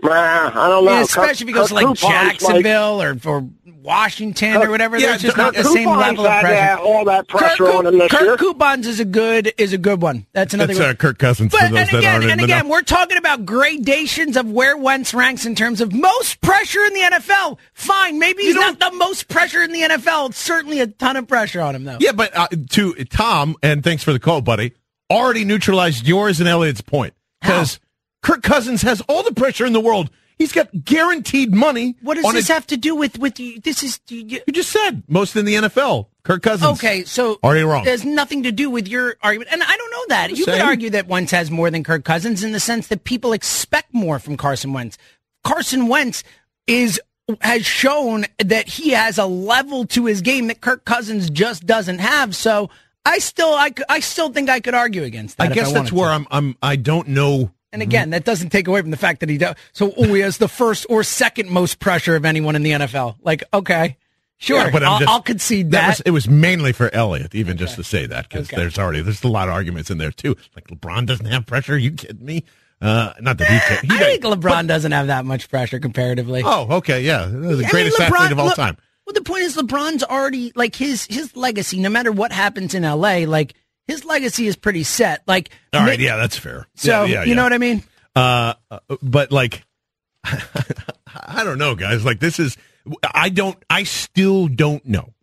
Nah, 0.00 0.10
I 0.12 0.68
don't 0.68 0.84
know. 0.84 0.90
Yeah, 0.92 1.00
especially 1.02 1.44
if 1.44 1.48
he 1.48 1.52
goes 1.52 1.68
to 1.68 1.74
like 1.74 1.96
Jacksonville 1.96 3.02
or 3.02 3.16
or 3.24 3.48
Washington 3.82 4.56
or 4.62 4.70
whatever. 4.70 4.96
Yeah, 4.98 5.08
There's 5.08 5.22
just 5.22 5.36
Kirk 5.36 5.44
not 5.44 5.54
the 5.54 5.64
same 5.64 5.84
Coupons 5.88 6.00
level 6.18 6.26
of 6.26 6.32
had 6.32 6.40
pressure. 6.42 6.54
that- 6.54 6.78
all 6.80 7.04
that 7.06 7.26
pressure 7.28 7.64
Kirk, 7.64 7.74
on 7.74 7.86
him 7.86 7.98
this 7.98 8.10
Kirk 8.12 8.20
year. 8.20 8.36
Coupons 8.36 8.86
is 8.86 9.00
a 9.00 9.04
good 9.04 9.52
is 9.58 9.72
a 9.72 9.78
good 9.78 10.00
one. 10.00 10.26
That's 10.32 10.54
another. 10.54 10.72
It's 10.72 10.78
good 10.80 10.90
uh, 10.90 10.94
Kirk 10.94 11.18
Cousins 11.18 11.50
But 11.50 11.62
for 11.62 11.68
those 11.70 11.78
and 11.78 11.88
that 11.88 11.94
again, 11.98 12.12
aren't 12.14 12.24
in 12.24 12.30
and 12.30 12.40
again, 12.42 12.64
know. 12.66 12.70
we're 12.70 12.82
talking 12.82 13.16
about 13.16 13.44
gradations 13.44 14.36
of 14.36 14.48
where 14.50 14.76
Wentz 14.76 15.14
ranks 15.14 15.44
in 15.46 15.54
terms 15.56 15.80
of 15.80 15.92
most 15.92 16.40
pressure 16.42 16.84
in 16.84 16.92
the 16.94 17.00
NFL. 17.00 17.58
Fine, 17.74 18.18
maybe 18.18 18.42
he's 18.42 18.54
not 18.54 18.78
the 18.78 18.92
most 18.92 19.26
pressure 19.28 19.62
in 19.62 19.72
the 19.72 19.80
NFL. 19.80 20.30
It's 20.30 20.38
certainly 20.38 20.80
a 20.80 20.86
ton 20.86 21.16
of 21.16 21.26
pressure 21.26 21.60
on 21.60 21.74
him, 21.74 21.84
though. 21.84 21.96
Yeah, 21.98 22.12
but 22.12 22.36
uh, 22.36 22.46
to 22.70 22.92
Tom, 23.06 23.56
and 23.62 23.82
thanks 23.82 24.02
for 24.04 24.12
the 24.12 24.20
call, 24.20 24.42
buddy. 24.42 24.74
Already 25.10 25.44
neutralized 25.44 26.06
yours 26.06 26.38
and 26.40 26.48
Eliot's 26.48 26.82
point 26.82 27.14
because 27.40 27.80
Kirk 28.22 28.42
Cousins 28.42 28.82
has 28.82 29.00
all 29.02 29.22
the 29.22 29.32
pressure 29.32 29.66
in 29.66 29.72
the 29.72 29.80
world. 29.80 30.10
He's 30.38 30.52
got 30.52 30.68
guaranteed 30.84 31.52
money. 31.52 31.96
What 32.00 32.14
does 32.14 32.32
this 32.32 32.48
a- 32.48 32.52
have 32.52 32.66
to 32.68 32.76
do 32.76 32.94
with 32.94 33.18
with? 33.18 33.34
This 33.34 33.82
is 33.82 34.00
you, 34.08 34.40
You 34.46 34.52
just 34.52 34.70
said 34.70 35.02
most 35.08 35.34
in 35.34 35.44
the 35.44 35.54
NFL. 35.54 36.06
Kirk 36.22 36.42
Cousins. 36.42 36.70
Okay, 36.72 37.04
so 37.04 37.38
already 37.42 37.64
wrong. 37.64 37.84
There's 37.84 38.04
nothing 38.04 38.42
to 38.44 38.52
do 38.52 38.70
with 38.70 38.86
your 38.86 39.16
argument, 39.22 39.50
and 39.50 39.62
I 39.62 39.76
don't 39.76 39.90
know 39.90 40.04
that. 40.10 40.36
You 40.36 40.44
could 40.44 40.60
argue 40.60 40.90
that 40.90 41.08
Wentz 41.08 41.32
has 41.32 41.50
more 41.50 41.70
than 41.70 41.82
Kirk 41.82 42.04
Cousins 42.04 42.44
in 42.44 42.52
the 42.52 42.60
sense 42.60 42.88
that 42.88 43.04
people 43.04 43.32
expect 43.32 43.94
more 43.94 44.18
from 44.18 44.36
Carson 44.36 44.72
Wentz. 44.72 44.98
Carson 45.42 45.88
Wentz 45.88 46.22
is 46.66 47.00
has 47.40 47.66
shown 47.66 48.26
that 48.38 48.68
he 48.68 48.90
has 48.90 49.18
a 49.18 49.26
level 49.26 49.86
to 49.86 50.06
his 50.06 50.22
game 50.22 50.46
that 50.48 50.60
Kirk 50.60 50.84
Cousins 50.84 51.30
just 51.30 51.66
doesn't 51.66 51.98
have. 51.98 52.34
So 52.36 52.70
I 53.04 53.18
still, 53.18 53.54
I, 53.54 53.72
I 53.88 54.00
still 54.00 54.30
think 54.30 54.48
I 54.50 54.60
could 54.60 54.74
argue 54.74 55.02
against 55.02 55.38
that. 55.38 55.50
I 55.50 55.54
guess 55.54 55.72
that's 55.72 55.92
where 55.92 56.08
to. 56.08 56.14
I'm. 56.14 56.26
I'm. 56.30 56.56
I 56.62 56.76
don't 56.76 57.08
know. 57.08 57.52
And 57.80 57.82
again, 57.88 58.10
that 58.10 58.24
doesn't 58.24 58.50
take 58.50 58.66
away 58.68 58.80
from 58.80 58.90
the 58.90 58.96
fact 58.96 59.20
that 59.20 59.28
he 59.28 59.38
does. 59.38 59.54
So 59.72 59.92
oh, 59.96 60.04
he 60.14 60.20
has 60.20 60.38
the 60.38 60.48
first 60.48 60.86
or 60.88 61.02
second 61.04 61.50
most 61.50 61.78
pressure 61.78 62.16
of 62.16 62.24
anyone 62.24 62.56
in 62.56 62.62
the 62.62 62.72
NFL. 62.72 63.16
Like, 63.22 63.44
okay, 63.54 63.96
sure, 64.38 64.58
Yeah, 64.58 64.70
but 64.70 64.82
I'll, 64.82 64.98
just- 64.98 65.10
I'll 65.10 65.22
concede 65.22 65.70
that. 65.70 65.88
was, 65.88 66.00
it 66.00 66.10
was 66.10 66.28
mainly 66.28 66.72
for 66.72 66.92
Eliot, 66.94 67.34
even 67.34 67.56
just 67.56 67.76
to 67.76 67.84
say 67.84 68.06
that, 68.06 68.28
because 68.28 68.48
Okay. 68.48 68.56
there's 68.56 68.78
already 68.78 69.00
there's 69.02 69.22
a 69.22 69.28
lot 69.28 69.48
of 69.48 69.54
arguments 69.54 69.90
in 69.90 69.98
there 69.98 70.10
too. 70.12 70.36
Like 70.56 70.66
LeBron 70.68 71.06
doesn't 71.06 71.26
have 71.26 71.46
pressure. 71.46 71.78
you 71.78 71.92
kidding 71.92 72.24
me? 72.24 72.44
Uh, 72.80 73.12
not 73.20 73.38
that 73.38 73.48
he 73.48 73.58
can. 73.58 73.90
He 73.98 74.04
I 74.04 74.08
think 74.18 74.22
LeBron 74.24 74.66
doesn't 74.68 74.92
have 74.92 75.08
that 75.08 75.24
much 75.24 75.48
pressure 75.50 75.78
comparatively. 75.80 76.42
Oh, 76.44 76.76
okay, 76.78 77.00
yeah, 77.02 77.26
the 77.26 77.36
I 77.36 77.40
mean, 77.40 77.68
greatest 77.68 77.98
LeBron- 77.98 78.10
athlete 78.12 78.32
of 78.32 78.38
all 78.38 78.46
look- 78.46 78.56
time. 78.56 78.76
Well, 79.06 79.14
the 79.14 79.22
point 79.22 79.42
is, 79.44 79.56
LeBron's 79.56 80.04
already 80.04 80.52
like 80.54 80.74
his 80.76 81.06
his 81.06 81.34
legacy. 81.34 81.80
No 81.80 81.88
matter 81.88 82.12
what 82.12 82.30
happens 82.30 82.74
in 82.74 82.82
LA, 82.82 83.20
like 83.26 83.54
his 83.88 84.04
legacy 84.04 84.46
is 84.46 84.54
pretty 84.54 84.84
set. 84.84 85.22
Like, 85.26 85.50
All 85.72 85.80
right, 85.80 85.98
yeah, 85.98 86.16
that's 86.16 86.36
fair. 86.36 86.68
So 86.76 87.04
yeah, 87.04 87.14
yeah, 87.14 87.24
you 87.24 87.34
know 87.34 87.42
what 87.42 87.52
I 87.54 87.58
mean? 87.58 87.82
Uh, 88.14 88.54
uh, 88.70 88.78
but 89.02 89.32
like, 89.32 89.64
I 90.24 91.42
don't 91.42 91.58
know, 91.58 91.74
guys. 91.74 92.04
Like, 92.04 92.20
this 92.20 92.38
is, 92.38 92.56
I 93.14 93.30
don't, 93.30 93.56
I 93.68 93.84
still 93.84 94.46
don't 94.46 94.84
know 94.86 95.14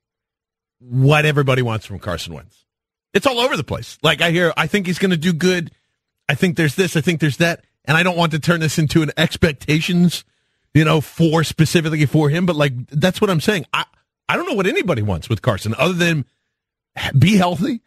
what 0.80 1.26
everybody 1.26 1.62
wants 1.62 1.86
from 1.86 2.00
Carson 2.00 2.34
Wentz. 2.34 2.66
It's 3.14 3.26
all 3.26 3.40
over 3.40 3.56
the 3.56 3.64
place. 3.64 3.98
Like, 4.02 4.22
I 4.22 4.32
hear, 4.32 4.52
I 4.58 4.68
think 4.68 4.88
he's 4.88 5.00
going 5.00 5.12
to 5.12 5.18
do 5.18 5.32
good. 5.32 5.72
I 6.28 6.36
think 6.36 6.58
there's 6.58 6.76
this, 6.76 6.98
I 6.98 7.02
think 7.02 7.22
there's 7.22 7.38
that. 7.38 7.64
And 7.86 7.96
I 7.96 8.04
don't 8.04 8.18
want 8.18 8.32
to 8.32 8.40
turn 8.40 8.60
this 8.62 8.80
into 8.80 9.04
an 9.04 9.12
expectations, 9.16 10.26
you 10.74 10.84
know, 10.84 11.02
for 11.02 11.44
specifically 11.44 12.06
for 12.08 12.30
him. 12.30 12.46
But 12.46 12.56
like, 12.56 12.74
that's 12.88 13.22
what 13.22 13.30
I'm 13.30 13.42
saying. 13.42 13.68
I, 13.74 13.86
I 14.28 14.36
don't 14.36 14.48
know 14.48 14.56
what 14.56 14.66
anybody 14.68 15.04
wants 15.04 15.30
with 15.30 15.42
Carson 15.44 15.76
other 15.78 15.94
than 15.94 16.26
be 17.18 17.36
healthy, 17.38 17.82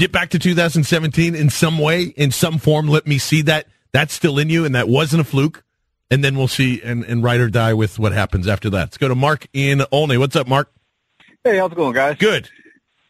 get 0.00 0.12
back 0.12 0.30
to 0.30 0.38
2017 0.38 1.34
in 1.34 1.50
some 1.50 1.78
way, 1.78 2.04
in 2.04 2.30
some 2.30 2.58
form. 2.58 2.88
Let 2.88 3.06
me 3.06 3.18
see 3.18 3.42
that 3.42 3.66
that's 3.92 4.14
still 4.14 4.38
in 4.38 4.48
you, 4.48 4.64
and 4.64 4.74
that 4.74 4.88
wasn't 4.88 5.20
a 5.20 5.24
fluke. 5.24 5.62
And 6.10 6.24
then 6.24 6.36
we'll 6.36 6.48
see 6.48 6.80
and, 6.82 7.04
and 7.04 7.22
ride 7.22 7.38
or 7.38 7.50
die 7.50 7.74
with 7.74 7.98
what 7.98 8.12
happens 8.12 8.48
after 8.48 8.70
that. 8.70 8.80
Let's 8.80 8.98
go 8.98 9.08
to 9.08 9.14
Mark 9.14 9.46
in 9.52 9.82
Olney. 9.92 10.16
What's 10.16 10.34
up, 10.34 10.48
Mark? 10.48 10.72
Hey, 11.44 11.58
how's 11.58 11.70
it 11.70 11.76
going, 11.76 11.92
guys? 11.92 12.16
Good. 12.18 12.48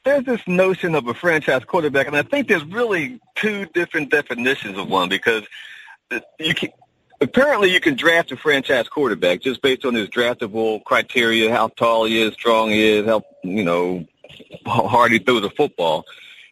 There's 0.05 0.25
this 0.25 0.47
notion 0.47 0.95
of 0.95 1.07
a 1.07 1.15
franchise 1.15 1.65
quarterback, 1.65 2.09
and 2.09 2.17
I 2.17 2.23
think 2.23 2.49
there's 2.49 2.65
really 2.65 3.21
two 3.37 3.67
different 3.67 4.11
definitions 4.11 4.77
of 4.77 4.89
one 4.89 5.09
because 5.09 5.45
you 6.39 6.55
can, 6.55 6.71
apparently 7.21 7.73
you 7.73 7.81
can 7.81 7.95
draft 7.95 8.33
a 8.33 8.37
franchise 8.37 8.89
quarterback 8.89 9.43
just 9.43 9.63
based 9.63 9.85
on 9.85 9.95
his 9.95 10.09
draftable 10.09 10.83
criteria, 10.85 11.53
how 11.53 11.69
tall 11.69 12.05
he 12.05 12.21
is, 12.21 12.35
strong 12.35 12.71
he 12.71 12.99
is, 12.99 13.07
how 13.07 13.23
you 13.45 13.63
know 13.63 14.05
how 14.67 14.89
hard 14.89 15.13
he 15.13 15.19
throws 15.19 15.45
a 15.45 15.51
football. 15.51 16.05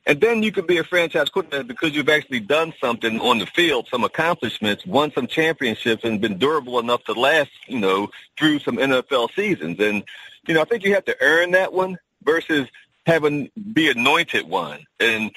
And 0.09 0.22
then 0.22 0.42
you 0.42 0.50
could 0.50 0.66
be 0.66 0.78
a 0.78 0.84
franchise 0.84 1.28
quarterback 1.28 1.66
because 1.66 1.94
you've 1.94 2.09
actually 2.09 2.40
done 2.40 2.72
something 2.80 3.20
on 3.20 3.38
the 3.38 3.46
field, 3.46 3.88
some 3.90 4.04
accomplishments, 4.04 4.86
won 4.86 5.12
some 5.12 5.26
championships, 5.26 6.02
and 6.02 6.18
been 6.18 6.38
durable 6.38 6.78
enough 6.78 7.04
to 7.04 7.12
last, 7.12 7.50
you 7.66 7.78
know, 7.78 8.09
through 8.38 8.61
some 8.61 8.78
NFL 8.78 9.34
seasons. 9.36 9.78
And, 9.78 10.02
you 10.46 10.54
know, 10.54 10.62
I 10.62 10.64
think 10.64 10.82
you 10.82 10.94
have 10.94 11.04
to 11.04 11.16
earn 11.20 11.50
that 11.50 11.74
one 11.74 11.98
versus 12.24 12.68
having 13.04 13.50
be 13.74 13.90
anointed 13.90 14.48
one. 14.48 14.80
And 14.98 15.30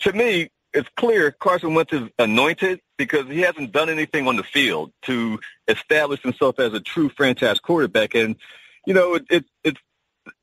to 0.00 0.12
me, 0.14 0.48
it's 0.72 0.88
clear 0.96 1.30
Carson 1.30 1.74
Wentz 1.74 1.92
is 1.92 2.08
anointed 2.18 2.80
because 2.96 3.26
he 3.26 3.42
hasn't 3.42 3.72
done 3.72 3.90
anything 3.90 4.26
on 4.26 4.36
the 4.36 4.42
field 4.42 4.90
to 5.02 5.38
establish 5.68 6.22
himself 6.22 6.58
as 6.58 6.72
a 6.72 6.80
true 6.80 7.10
franchise 7.10 7.60
quarterback. 7.60 8.14
And, 8.14 8.36
you 8.86 8.94
know, 8.94 9.16
it, 9.16 9.26
it, 9.28 9.44
it's 9.64 9.80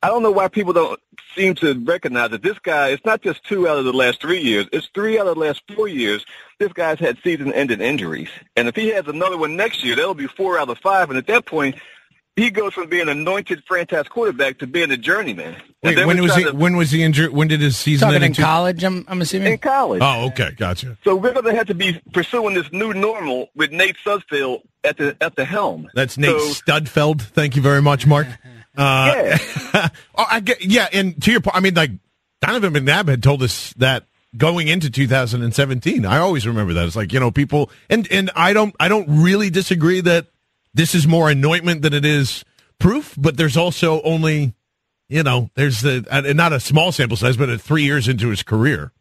I 0.02 0.08
don't 0.08 0.22
know 0.22 0.30
why 0.30 0.48
people 0.48 0.72
don't 0.72 0.98
seem 1.34 1.54
to 1.56 1.74
recognize 1.84 2.30
that 2.30 2.42
this 2.42 2.58
guy, 2.60 2.88
it's 2.88 3.04
not 3.04 3.22
just 3.22 3.44
two 3.44 3.68
out 3.68 3.78
of 3.78 3.84
the 3.84 3.92
last 3.92 4.20
three 4.20 4.40
years, 4.40 4.66
it's 4.72 4.88
three 4.94 5.18
out 5.18 5.26
of 5.26 5.34
the 5.34 5.40
last 5.40 5.62
four 5.74 5.88
years. 5.88 6.24
This 6.58 6.72
guy's 6.72 6.98
had 6.98 7.18
season-ending 7.22 7.80
injuries. 7.80 8.30
And 8.56 8.68
if 8.68 8.76
he 8.76 8.88
has 8.88 9.06
another 9.06 9.36
one 9.36 9.56
next 9.56 9.84
year, 9.84 9.96
that'll 9.96 10.14
be 10.14 10.26
four 10.26 10.58
out 10.58 10.68
of 10.68 10.78
five. 10.78 11.10
And 11.10 11.18
at 11.18 11.26
that 11.26 11.44
point, 11.46 11.76
he 12.36 12.50
goes 12.50 12.74
from 12.74 12.88
being 12.90 13.08
anointed 13.08 13.62
franchise 13.66 14.08
quarterback 14.08 14.58
to 14.58 14.66
being 14.66 14.90
a 14.90 14.96
journeyman. 14.98 15.56
Wait, 15.82 16.04
when 16.04 16.20
was 16.22 16.34
he? 16.34 16.44
to- 16.44 16.52
When 16.52 16.76
was 16.76 16.90
he 16.90 17.02
injured? 17.02 17.32
When 17.32 17.48
did 17.48 17.60
his 17.60 17.78
season 17.78 18.08
Talking 18.08 18.16
end? 18.16 18.24
in 18.24 18.32
two- 18.34 18.42
college, 18.42 18.84
I'm, 18.84 19.06
I'm 19.08 19.22
assuming. 19.22 19.52
in 19.54 19.58
college. 19.58 20.02
Oh, 20.04 20.26
okay, 20.26 20.50
gotcha. 20.56 20.98
So 21.04 21.16
we're 21.16 21.32
going 21.32 21.46
to 21.46 21.54
have 21.54 21.68
to 21.68 21.74
be 21.74 21.98
pursuing 22.12 22.54
this 22.54 22.70
new 22.72 22.92
normal 22.92 23.48
with 23.54 23.70
Nate 23.72 23.96
Sudfeld 24.04 24.60
at 24.84 24.98
the 24.98 25.16
at 25.22 25.36
the 25.36 25.46
helm. 25.46 25.88
That's 25.94 26.18
Nate 26.18 26.38
So- 26.38 26.62
Studfeld. 26.62 27.22
Thank 27.22 27.56
you 27.56 27.62
very 27.62 27.80
much, 27.80 28.06
Mark. 28.06 28.26
Uh, 28.76 29.38
oh, 30.14 30.26
I 30.30 30.40
get, 30.40 30.62
yeah, 30.62 30.88
and 30.92 31.20
to 31.22 31.32
your 31.32 31.40
point, 31.40 31.56
I 31.56 31.60
mean, 31.60 31.74
like 31.74 31.92
Donovan 32.40 32.74
McNabb 32.74 33.08
had 33.08 33.22
told 33.22 33.42
us 33.42 33.72
that 33.74 34.04
going 34.36 34.68
into 34.68 34.90
2017. 34.90 36.04
I 36.04 36.18
always 36.18 36.46
remember 36.46 36.74
that. 36.74 36.86
It's 36.86 36.96
like 36.96 37.12
you 37.12 37.20
know, 37.20 37.30
people, 37.30 37.70
and 37.88 38.10
and 38.10 38.30
I 38.36 38.52
don't, 38.52 38.74
I 38.78 38.88
don't 38.88 39.22
really 39.22 39.50
disagree 39.50 40.00
that 40.02 40.26
this 40.74 40.94
is 40.94 41.06
more 41.06 41.30
anointment 41.30 41.82
than 41.82 41.94
it 41.94 42.04
is 42.04 42.44
proof. 42.78 43.14
But 43.16 43.36
there's 43.36 43.56
also 43.56 44.02
only, 44.02 44.54
you 45.08 45.22
know, 45.22 45.50
there's 45.54 45.80
the 45.80 46.06
uh, 46.10 46.32
not 46.32 46.52
a 46.52 46.60
small 46.60 46.92
sample 46.92 47.16
size, 47.16 47.36
but 47.36 47.60
three 47.60 47.84
years 47.84 48.08
into 48.08 48.28
his 48.28 48.42
career, 48.42 48.92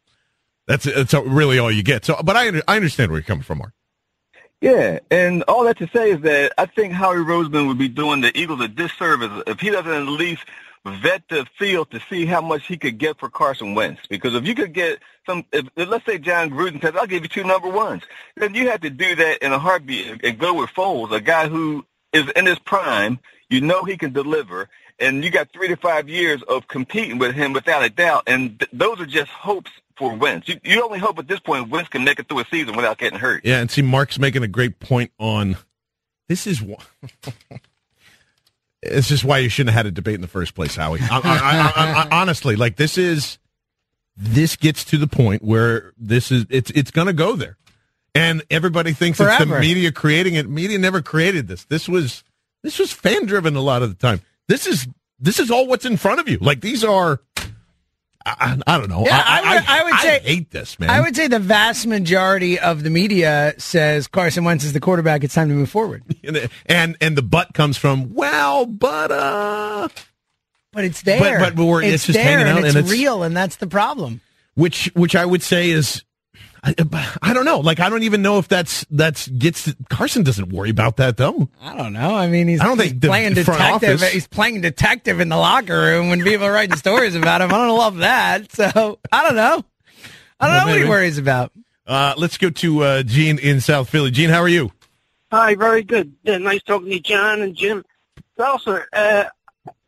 that's 0.67 0.85
that's 0.85 1.13
really 1.13 1.59
all 1.59 1.71
you 1.71 1.83
get. 1.83 2.05
So, 2.05 2.19
but 2.23 2.35
I 2.35 2.61
I 2.67 2.75
understand 2.75 3.11
where 3.11 3.19
you're 3.19 3.25
coming 3.25 3.43
from, 3.43 3.59
Mark. 3.59 3.73
Yeah, 4.61 4.99
and 5.11 5.43
all 5.43 5.65
that 5.65 5.79
to 5.79 5.89
say 5.93 6.11
is 6.11 6.21
that 6.23 6.53
I 6.59 6.67
think 6.67 6.93
Howie 6.93 7.17
Roseman 7.17 7.69
would 7.69 7.79
be 7.79 7.89
doing 7.89 8.21
the 8.21 8.37
Eagles 8.37 8.61
a 8.61 8.67
disservice 8.67 9.43
if 9.47 9.61
he 9.61 9.71
doesn't 9.71 9.91
at 9.91 10.07
least 10.07 10.43
vet 10.85 11.23
the 11.29 11.47
field 11.59 11.91
to 11.91 12.01
see 12.09 12.25
how 12.25 12.41
much 12.41 12.67
he 12.67 12.77
could 12.77 12.99
get 12.99 13.19
for 13.19 13.29
Carson 13.29 13.75
Wentz. 13.75 14.01
Because 14.09 14.35
if 14.35 14.47
you 14.47 14.55
could 14.55 14.73
get 14.73 14.99
some, 15.27 15.45
if, 15.53 15.67
if 15.77 15.89
let's 15.89 16.05
say 16.05 16.19
Jon 16.19 16.51
Gruden 16.51 16.81
says, 16.81 16.95
"I'll 16.97 17.07
give 17.07 17.23
you 17.23 17.29
two 17.29 17.45
number 17.45 17.69
ones," 17.69 18.03
then 18.37 18.55
you 18.55 18.69
have 18.69 18.81
to 18.81 18.91
do 18.91 19.15
that 19.15 19.39
in 19.43 19.53
a 19.53 19.59
heartbeat 19.59 20.23
and- 20.25 20.39
go 20.39 20.55
with 20.55 20.71
Foles, 20.71 21.13
a 21.13 21.21
guy 21.21 21.47
who 21.47 21.85
is 22.13 22.29
in 22.35 22.47
his 22.47 22.59
prime. 22.59 23.19
You 23.49 23.61
know 23.61 23.85
he 23.85 23.97
can 23.97 24.13
deliver, 24.13 24.69
and 24.99 25.23
you 25.23 25.31
got 25.31 25.53
three 25.53 25.69
to 25.69 25.77
five 25.77 26.09
years 26.09 26.43
of 26.43 26.67
competing 26.67 27.19
with 27.19 27.35
him 27.35 27.53
without 27.53 27.83
a 27.85 27.89
doubt. 27.89 28.25
And 28.27 28.59
th- 28.59 28.71
those 28.73 28.99
are 28.99 29.07
just 29.07 29.31
hopes 29.31 29.71
for 29.97 30.15
Wentz. 30.15 30.47
You, 30.47 30.59
you 30.63 30.83
only 30.83 30.99
hope 30.99 31.19
at 31.19 31.27
this 31.27 31.39
point 31.39 31.69
Wentz 31.69 31.89
can 31.89 32.03
make 32.03 32.19
it 32.19 32.27
through 32.27 32.39
a 32.39 32.45
season 32.51 32.75
without 32.75 32.97
getting 32.97 33.19
hurt. 33.19 33.41
Yeah, 33.43 33.59
and 33.59 33.69
see, 33.69 33.81
Mark's 33.81 34.19
making 34.19 34.43
a 34.43 34.47
great 34.47 34.79
point 34.79 35.11
on 35.19 35.57
this 36.27 36.47
is 36.47 36.61
one. 36.61 36.83
it's 38.81 39.07
just 39.07 39.23
why 39.23 39.39
you 39.39 39.49
shouldn't 39.49 39.73
have 39.73 39.85
had 39.85 39.87
a 39.87 39.91
debate 39.91 40.15
in 40.15 40.21
the 40.21 40.27
first 40.27 40.55
place, 40.55 40.75
Howie. 40.75 40.99
I, 41.01 41.19
I, 41.23 42.03
I, 42.03 42.21
honestly, 42.21 42.55
like 42.55 42.75
this 42.75 42.97
is 42.97 43.37
this 44.17 44.55
gets 44.55 44.83
to 44.85 44.97
the 44.97 45.07
point 45.07 45.43
where 45.43 45.93
this 45.97 46.31
is 46.31 46.45
it's 46.49 46.71
it's 46.71 46.91
going 46.91 47.07
to 47.07 47.13
go 47.13 47.35
there, 47.35 47.57
and 48.13 48.43
everybody 48.49 48.93
thinks 48.93 49.19
it's 49.19 49.37
the 49.37 49.45
media 49.45 49.91
creating 49.91 50.35
it. 50.35 50.49
Media 50.49 50.79
never 50.79 51.01
created 51.01 51.47
this. 51.47 51.65
This 51.65 51.87
was 51.87 52.23
this 52.63 52.79
was 52.79 52.91
fan 52.91 53.25
driven 53.25 53.55
a 53.55 53.61
lot 53.61 53.83
of 53.83 53.89
the 53.89 53.95
time. 53.95 54.21
This 54.47 54.67
is 54.67 54.87
this 55.19 55.39
is 55.39 55.51
all 55.51 55.67
what's 55.67 55.85
in 55.85 55.97
front 55.97 56.19
of 56.19 56.27
you. 56.27 56.37
Like 56.39 56.61
these 56.61 56.83
are. 56.83 57.21
I, 58.25 58.57
I 58.65 58.77
don't 58.79 58.89
know. 58.89 59.03
Yeah, 59.05 59.21
I, 59.23 59.39
I 59.41 59.55
would- 59.55 59.63
I 59.67 59.83
would 59.83 59.99
say- 59.99 60.19
hate 60.23 60.49
this, 60.51 60.79
man. 60.79 60.89
I 60.89 60.99
would 61.01 61.15
say 61.15 61.27
the 61.27 61.39
vast 61.39 61.85
majority 61.85 62.57
of 62.59 62.81
the 62.83 62.89
media 62.89 63.53
says 63.59 64.07
Carson 64.07 64.43
Wentz 64.43 64.63
is 64.63 64.73
the 64.73 64.79
quarterback. 64.79 65.23
It's 65.23 65.35
time 65.35 65.49
to 65.49 65.53
move 65.53 65.69
forward. 65.69 66.03
and 66.65 66.97
and, 66.99 67.15
the 67.15 67.21
butt 67.21 67.53
comes 67.53 67.77
from 67.77 68.13
well, 68.15 68.65
but 68.65 69.11
uh, 69.11 69.87
But 70.73 70.85
it's 70.85 71.03
there. 71.03 71.39
But- 71.39 71.55
but 71.55 71.63
we're- 71.65 71.85
it's 71.87 72.05
just 72.07 72.15
there 72.17 72.23
hanging 72.23 72.47
out 72.47 72.57
and 72.57 72.65
it's, 72.65 72.75
and 72.75 72.85
it's- 72.85 72.91
real, 72.99 73.21
and 73.23 73.37
that's 73.37 73.57
the 73.57 73.67
problem. 73.67 74.21
which 74.55 74.89
which 74.95 75.15
I 75.15 75.25
would 75.25 75.43
say 75.43 75.69
is 75.69 76.03
I, 76.65 77.15
I 77.21 77.33
don't 77.33 77.45
know. 77.45 77.59
Like 77.59 77.79
I 77.79 77.89
don't 77.89 78.03
even 78.03 78.21
know 78.23 78.39
if 78.39 78.47
that's 78.47 78.85
that's 78.89 79.27
gets 79.27 79.71
Carson 79.89 80.23
doesn't 80.23 80.49
worry 80.49 80.71
about 80.71 80.97
that 80.97 81.17
though. 81.17 81.47
I 81.61 81.75
don't 81.77 81.93
know. 81.93 82.15
I 82.15 82.27
mean, 82.27 82.47
he's, 82.47 82.59
I 82.59 82.65
don't 82.65 82.79
he's 82.81 82.89
think 82.91 83.03
playing 83.03 83.35
front 83.35 83.59
detective. 83.59 84.01
office- 84.01 84.11
He's 84.13 84.27
playing 84.27 84.61
detective 84.61 85.19
in 85.19 85.29
the 85.29 85.37
locker 85.37 85.79
room 85.79 86.09
when 86.09 86.23
people 86.23 86.45
are 86.47 86.51
writing 86.51 86.75
stories 86.75 87.13
about 87.15 87.41
him. 87.41 87.53
I 87.53 87.57
don't 87.57 87.77
love 87.77 87.97
that. 87.97 88.51
So 88.51 88.99
I 89.11 89.23
don't 89.23 89.35
know. 89.35 89.63
I 90.39 90.47
don't 90.47 90.65
know 90.67 90.73
what 90.73 90.81
he 90.81 90.89
worries 90.89 91.17
about. 91.17 91.51
Uh, 91.87 92.13
let's 92.17 92.37
go 92.37 92.49
to 92.49 92.83
uh, 92.83 93.03
Gene 93.03 93.37
in 93.37 93.61
South 93.61 93.87
Philly. 93.89 94.09
Gene, 94.11 94.29
how 94.31 94.41
are 94.41 94.47
you? 94.49 94.71
Hi, 95.31 95.53
very 95.55 95.83
good. 95.83 96.13
Yeah, 96.23 96.37
nice 96.39 96.63
talking 96.63 96.87
to 96.87 96.93
you, 96.95 96.99
John 96.99 97.41
and 97.41 97.55
Jim. 97.55 97.83
Also, 98.39 98.81
uh, 98.93 99.25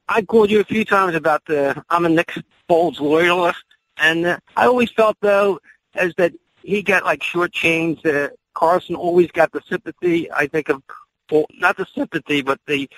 I 0.07 0.21
called 0.21 0.51
you 0.51 0.59
a 0.59 0.63
few 0.63 0.85
times 0.85 1.15
about 1.15 1.43
the 1.45 1.83
I'm 1.89 2.05
a 2.05 2.09
Nick 2.09 2.33
Foles 2.69 2.99
loyalist, 2.99 3.63
and 3.97 4.25
uh, 4.25 4.37
I 4.55 4.67
always 4.67 4.91
felt 4.91 5.17
though 5.21 5.59
as 5.95 6.13
that 6.17 6.33
he 6.67 6.83
got 6.83 7.05
like 7.05 7.21
shortchanged. 7.21 8.05
Uh, 8.05 8.29
Carson 8.53 8.95
always 8.95 9.31
got 9.31 9.51
the 9.53 9.61
sympathy. 9.69 10.29
I 10.31 10.47
think 10.47 10.67
of 10.67 10.83
well, 11.31 11.45
not 11.53 11.77
the 11.77 11.87
sympathy, 11.95 12.41
but 12.41 12.59
the 12.67 12.89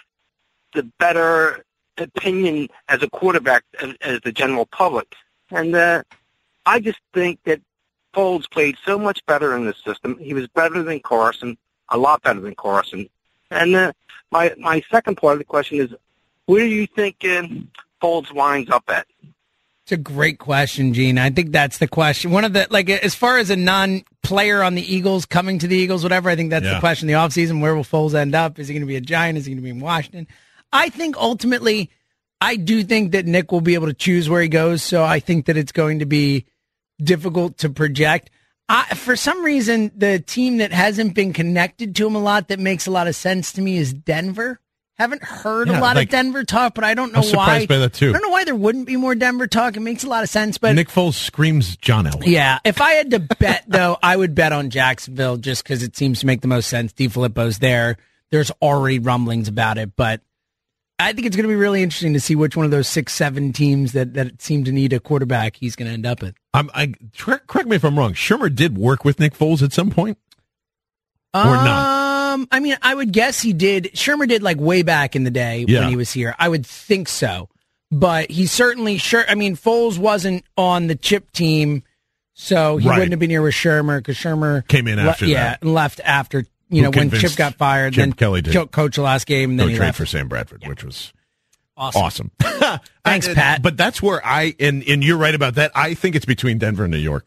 the 0.73 0.83
better 0.97 1.63
opinion 1.97 2.69
as 2.87 3.03
a 3.03 3.09
quarterback 3.09 3.63
as, 3.79 3.93
as 4.01 4.21
the 4.21 4.31
general 4.31 4.65
public. 4.65 5.13
And 5.51 5.75
uh, 5.75 6.03
I 6.65 6.79
just 6.79 6.99
think 7.13 7.43
that 7.43 7.61
Foles 8.13 8.49
played 8.49 8.75
so 8.83 8.97
much 8.97 9.23
better 9.27 9.55
in 9.55 9.65
the 9.65 9.75
system. 9.85 10.17
He 10.17 10.33
was 10.33 10.47
better 10.47 10.81
than 10.81 10.99
Carson, 11.01 11.55
a 11.89 11.97
lot 11.97 12.23
better 12.23 12.39
than 12.39 12.55
Carson. 12.55 13.07
And 13.51 13.75
uh, 13.75 13.93
my 14.31 14.51
my 14.57 14.81
second 14.89 15.17
part 15.17 15.33
of 15.33 15.39
the 15.39 15.45
question 15.45 15.79
is, 15.79 15.93
where 16.47 16.65
do 16.65 16.73
you 16.73 16.87
think 16.87 17.17
uh, 17.23 17.43
Foles 18.01 18.31
winds 18.33 18.71
up 18.71 18.85
at? 18.87 19.05
It's 19.89 19.93
a 19.99 20.03
great 20.03 20.37
question, 20.37 20.93
Gene. 20.93 21.17
I 21.17 21.31
think 21.31 21.51
that's 21.51 21.79
the 21.79 21.87
question. 21.87 22.29
One 22.29 22.45
of 22.45 22.53
the 22.53 22.67
like 22.69 22.91
as 22.91 23.15
far 23.15 23.39
as 23.39 23.49
a 23.49 23.55
non-player 23.55 24.61
on 24.61 24.75
the 24.75 24.83
Eagles 24.83 25.25
coming 25.25 25.57
to 25.57 25.67
the 25.67 25.75
Eagles, 25.75 26.03
whatever. 26.03 26.29
I 26.29 26.35
think 26.35 26.51
that's 26.51 26.63
Yeah. 26.63 26.75
the 26.75 26.79
question. 26.79 27.07
The 27.07 27.15
offseason, 27.15 27.59
where 27.59 27.73
will 27.73 27.83
Foles 27.83 28.13
end 28.13 28.35
up? 28.35 28.59
Is 28.59 28.67
he 28.67 28.75
going 28.75 28.83
to 28.83 28.87
be 28.87 28.97
a 28.97 29.01
Giant? 29.01 29.39
Is 29.39 29.47
he 29.47 29.51
going 29.51 29.57
to 29.57 29.63
be 29.63 29.71
in 29.71 29.79
Washington? 29.79 30.27
I 30.71 30.89
think 30.89 31.17
ultimately, 31.17 31.89
I 32.39 32.55
do 32.55 32.83
think 32.83 33.13
that 33.13 33.25
Nick 33.25 33.51
will 33.51 33.61
be 33.61 33.73
able 33.73 33.87
to 33.87 33.95
choose 33.95 34.29
where 34.29 34.43
he 34.43 34.47
goes. 34.47 34.83
So 34.83 35.03
I 35.03 35.19
think 35.19 35.47
that 35.47 35.57
it's 35.57 35.71
going 35.71 35.97
to 35.97 36.05
be 36.05 36.45
difficult 37.03 37.57
to 37.57 37.71
project. 37.71 38.29
I, 38.71 38.93
for 38.93 39.15
some 39.15 39.43
reason, 39.43 39.91
the 39.95 40.19
team 40.19 40.57
that 40.57 40.71
hasn't 40.71 41.15
been 41.15 41.33
connected 41.33 41.95
to 41.95 42.05
him 42.05 42.13
a 42.13 42.19
lot 42.19 42.49
that 42.49 42.59
makes 42.59 42.85
a 42.85 42.91
lot 42.91 43.07
of 43.07 43.15
sense 43.15 43.53
to 43.53 43.61
me 43.63 43.77
is 43.77 43.91
Denver. 43.91 44.59
Haven't 44.99 45.23
heard 45.23 45.69
Yeah, 45.69 45.79
a 45.79 45.81
lot 45.81 45.95
like- 45.95 46.09
of 46.09 46.11
Denver 46.11 46.43
talk, 46.43 46.75
but 46.75 46.83
I 46.83 46.93
don't 46.93 47.13
know 47.13 47.19
I'm 47.19 47.23
surprised 47.23 47.69
why. 47.69 47.75
by 47.77 47.79
that, 47.79 47.93
too. 47.93 48.09
I 48.09 48.11
don't 48.11 48.21
know 48.21 48.29
why 48.29 48.43
there 48.43 48.53
wouldn't 48.53 48.85
be 48.85 48.97
more 48.97 49.15
Denver 49.15 49.47
talk. 49.47 49.77
It 49.77 49.79
makes 49.79 50.03
a 50.03 50.07
lot 50.09 50.23
of 50.23 50.29
sense, 50.29 50.57
but 50.57 50.75
Nick 50.75 50.89
Foles 50.89 51.13
screams 51.13 51.77
John 51.77 52.05
Elway. 52.05 52.27
yeah, 52.27 52.59
if 52.65 52.81
I 52.81 52.91
had 52.91 53.11
to 53.11 53.19
bet 53.19 53.63
though, 53.67 53.97
I 54.03 54.15
would 54.17 54.35
bet 54.35 54.51
on 54.51 54.69
Jacksonville 54.69 55.37
just 55.37 55.63
because 55.63 55.81
it 55.83 55.95
seems 55.95 56.19
to 56.19 56.25
make 56.25 56.41
the 56.41 56.49
most 56.49 56.67
sense. 56.67 56.91
DeFilippo's 56.93 57.59
there. 57.59 57.95
There's 58.29 58.51
already 58.61 58.99
rumblings 58.99 59.47
about 59.47 59.77
it, 59.77 59.95
but 59.95 60.21
I 60.99 61.13
think 61.13 61.25
it's 61.27 61.35
going 61.37 61.45
to 61.45 61.49
be 61.49 61.55
really 61.55 61.81
interesting 61.81 62.11
to 62.13 62.19
see 62.19 62.35
which 62.35 62.57
one 62.57 62.65
of 62.65 62.71
those 62.71 62.89
six, 62.89 63.13
seven 63.13 63.53
teams 63.53 63.93
that 63.93 64.15
that 64.15 64.41
seem 64.41 64.65
to 64.65 64.71
need 64.73 64.91
a 64.91 64.99
quarterback 64.99 65.55
he's 65.55 65.77
going 65.77 65.87
to 65.87 65.93
end 65.93 66.05
up 66.05 66.21
in. 66.23 66.33
I'm, 66.53 66.69
I 66.75 66.93
correct, 67.17 67.67
me 67.67 67.77
if 67.77 67.85
I'm 67.85 67.97
wrong. 67.97 68.13
Shurmur 68.15 68.53
did 68.53 68.77
work 68.77 69.05
with 69.05 69.17
Nick 69.17 69.33
Foles 69.33 69.63
at 69.63 69.71
some 69.71 69.91
point, 69.91 70.17
or 71.33 71.45
not. 71.45 72.03
Um, 72.03 72.08
Um, 72.33 72.47
I 72.51 72.59
mean, 72.59 72.77
I 72.81 72.93
would 72.95 73.11
guess 73.11 73.41
he 73.41 73.53
did. 73.53 73.85
Shurmur 73.93 74.27
did 74.27 74.43
like 74.43 74.57
way 74.57 74.81
back 74.81 75.15
in 75.15 75.23
the 75.23 75.31
day 75.31 75.65
Yeah. 75.67 75.81
when 75.81 75.89
he 75.89 75.95
was 75.95 76.11
here. 76.11 76.35
I 76.39 76.47
would 76.49 76.65
think 76.65 77.07
so, 77.07 77.49
but 77.91 78.29
he 78.31 78.45
certainly 78.45 78.97
sure. 78.97 79.25
I 79.29 79.35
mean, 79.35 79.55
Foles 79.55 79.97
wasn't 79.97 80.43
on 80.57 80.87
the 80.87 80.95
chip 80.95 81.31
team, 81.31 81.83
so 82.33 82.77
he 82.77 82.87
Right. 82.87 82.95
wouldn't 82.97 83.11
have 83.11 83.19
been 83.19 83.29
here 83.29 83.41
with 83.41 83.53
Shurmur 83.55 83.97
because 83.99 84.15
Shurmur 84.17 84.67
Came 84.67 84.87
in 84.87 84.97
le- 84.97 85.09
after 85.09 85.25
yeah, 85.25 85.57
and 85.61 85.73
left 85.73 85.99
after 86.03 86.45
you 86.69 86.77
Who 86.77 86.81
know 86.83 86.89
when 86.91 87.09
Chip 87.11 87.35
got 87.35 87.55
fired. 87.55 87.93
Chip 87.93 88.01
then 88.03 88.13
Kelly 88.13 88.41
did. 88.41 88.53
co- 88.53 88.67
coach 88.67 88.95
the 88.95 89.01
last 89.01 89.25
game, 89.25 89.51
and 89.51 89.59
then 89.59 89.69
he 89.69 89.75
trade 89.75 89.87
left. 89.87 89.97
for 89.97 90.05
Sam 90.05 90.27
Bradford, 90.27 90.65
which 90.67 90.83
was 90.83 91.11
Awesome. 91.75 92.01
awesome. 92.41 92.79
Thanks, 93.05 93.27
Pat. 93.27 93.61
But 93.61 93.75
that's 93.77 94.01
where 94.01 94.23
I 94.25 94.53
and 94.59 94.83
and 94.87 95.03
you're 95.03 95.17
right 95.17 95.33
about 95.33 95.55
that. 95.55 95.71
I 95.73 95.93
think 95.95 96.15
it's 96.15 96.25
between 96.25 96.57
Denver 96.59 96.83
and 96.83 96.91
New 96.91 96.97
York. 96.99 97.25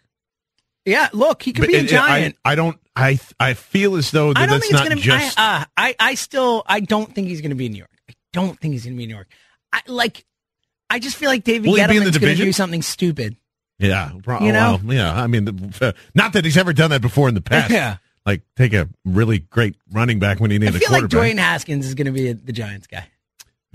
Yeah, 0.85 1.09
look, 1.13 1.43
he 1.43 1.53
could 1.53 1.69
be 1.69 1.77
a 1.77 1.85
giant. 1.85 2.37
I, 2.45 2.53
I 2.53 2.55
don't. 2.55 2.79
I 2.97 3.19
I 3.39 3.55
feel 3.55 3.97
as 3.97 4.11
though 4.11 4.31
I 4.31 4.33
that 4.35 4.41
don't 4.41 4.49
that's 4.51 4.63
think 4.69 4.73
it's 4.75 4.89
not 4.89 4.97
to 4.97 5.01
just. 5.01 5.37
be. 5.37 5.43
I, 5.43 5.61
uh, 5.61 5.65
I 5.77 5.95
I 6.01 6.15
still 6.15 6.63
I 6.67 6.81
don't 6.81 7.15
think 7.15 7.29
he's 7.29 7.41
going 7.41 7.51
to 7.51 7.57
be 7.57 7.67
in 7.67 7.73
New 7.73 7.79
York. 7.79 7.91
I 8.11 8.15
don't 8.33 8.59
think 8.59 8.73
he's 8.73 8.85
going 8.85 8.95
to 8.95 8.99
be 8.99 9.05
in 9.05 9.09
New 9.11 9.15
York. 9.15 9.29
I 9.73 9.81
like. 9.87 10.25
I 10.91 10.99
just 10.99 11.17
feel 11.17 11.31
like 11.31 11.45
David 11.45 11.71
Will 11.71 11.77
he 11.77 11.87
be 11.87 11.97
in 11.97 12.05
the 12.05 12.11
Gettleman's 12.11 12.19
going 12.19 12.37
to 12.37 12.43
do 12.45 12.53
something 12.53 12.83
stupid. 12.83 13.37
yeah, 13.79 14.13
You 14.13 14.53
know? 14.53 14.79
well, 14.85 14.95
yeah. 14.95 15.15
I 15.23 15.27
mean, 15.27 15.47
the, 15.47 15.95
not 16.15 16.35
that 16.35 16.45
he's 16.45 16.59
ever 16.59 16.75
done 16.75 16.91
that 16.91 17.01
before 17.01 17.29
in 17.31 17.35
the 17.35 17.41
past. 17.41 17.71
Yeah. 17.73 17.97
like 18.27 18.43
take 18.57 18.75
a 18.75 18.91
really 19.07 19.39
great 19.39 19.77
running 19.91 20.19
back 20.19 20.39
when 20.39 20.51
he 20.51 20.57
I 20.57 20.59
needed 20.59 20.77
a 20.77 20.79
feel 20.81 20.91
like 20.93 21.01
quarterback. 21.03 21.33
Dwayne 21.33 21.39
Haskins 21.39 21.87
is 21.87 21.95
going 21.95 22.07
to 22.09 22.13
be 22.13 22.29
a, 22.29 22.35
the 22.35 22.53
Giants 22.53 22.87
guy. 22.89 23.07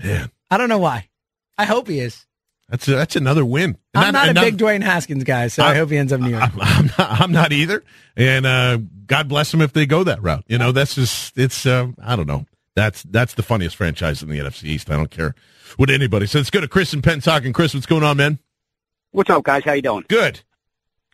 Man, 0.02 0.30
I 0.48 0.58
don't 0.58 0.68
know 0.68 0.78
why. 0.78 1.08
I 1.58 1.64
hope 1.64 1.88
he 1.88 1.98
is. 1.98 2.24
That's 2.68 2.86
a, 2.88 2.92
that's 2.92 3.16
another 3.16 3.44
win. 3.44 3.76
And 3.94 4.04
I'm 4.04 4.12
not 4.12 4.26
a 4.26 4.30
and 4.30 4.38
big 4.38 4.56
Dwayne 4.58 4.82
Haskins 4.82 5.24
guy, 5.24 5.48
so 5.48 5.62
I, 5.62 5.70
I- 5.70 5.74
hope 5.76 5.90
he 5.90 5.96
ends 5.96 6.12
up 6.12 6.20
in 6.20 6.26
New 6.26 6.32
York. 6.32 6.50
I'm 6.58 6.86
not, 6.86 7.20
I'm 7.20 7.32
not 7.32 7.52
either. 7.52 7.82
And 8.16 8.46
uh, 8.46 8.78
God 9.06 9.28
bless 9.28 9.50
them 9.50 9.60
if 9.60 9.72
they 9.72 9.86
go 9.86 10.04
that 10.04 10.22
route. 10.22 10.44
You 10.48 10.58
know, 10.58 10.72
that's 10.72 10.94
just 10.94 11.36
it's. 11.38 11.64
Uh, 11.66 11.88
I 12.02 12.16
don't 12.16 12.26
know. 12.26 12.46
That's 12.74 13.02
that's 13.04 13.34
the 13.34 13.42
funniest 13.42 13.76
franchise 13.76 14.22
in 14.22 14.28
the 14.28 14.38
NFC 14.38 14.64
East. 14.64 14.90
I 14.90 14.96
don't 14.96 15.10
care 15.10 15.34
what 15.76 15.90
anybody 15.90 16.26
says. 16.26 16.40
Let's 16.40 16.50
go 16.50 16.60
to 16.60 16.68
Chris 16.68 16.92
and 16.92 17.02
Pensacola. 17.02 17.44
And 17.44 17.54
Chris, 17.54 17.74
what's 17.74 17.86
going 17.86 18.04
on, 18.04 18.16
man? 18.16 18.38
What's 19.10 19.30
up, 19.30 19.42
guys? 19.42 19.64
How 19.64 19.72
you 19.72 19.82
doing? 19.82 20.04
Good. 20.08 20.40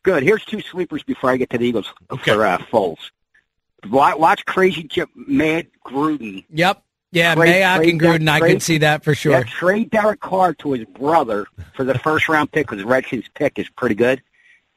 Good. 0.03 0.23
Here's 0.23 0.45
two 0.45 0.61
sleepers 0.61 1.03
before 1.03 1.31
I 1.31 1.39
get 1.39 1.49
to 1.51 1.59
the 1.59 1.65
Eagles 1.67 1.91
for 2.23 2.45
uh, 2.45 2.59
Foles. 2.59 2.99
Watch, 3.89 4.19
watch 4.19 4.45
Crazy 4.47 4.85
Chip 4.89 5.09
Mad 5.15 5.69
Gruden. 5.87 6.45
Yep. 6.51 6.83
Yeah, 7.15 7.35
Trade- 7.35 7.55
Mayock 7.55 7.77
trade 7.77 7.89
and 7.91 8.01
Gruden, 8.01 8.29
I 8.29 8.39
trade- 8.41 8.51
can 8.51 8.61
see 8.61 8.79
that 8.79 9.05
for 9.05 9.15
sure. 9.15 9.33
Yeah, 9.33 9.43
trade 9.45 9.91
Derek 9.91 10.21
Carr 10.21 10.53
to 10.55 10.73
his 10.73 10.85
brother 10.87 11.47
for 11.75 11.85
the 11.85 11.99
first 11.99 12.29
round 12.29 12.53
pick 12.53 12.69
because 12.69 12.85
Redskins 12.85 13.25
pick 13.35 13.59
is 13.59 13.69
pretty 13.71 13.95
good, 13.95 14.21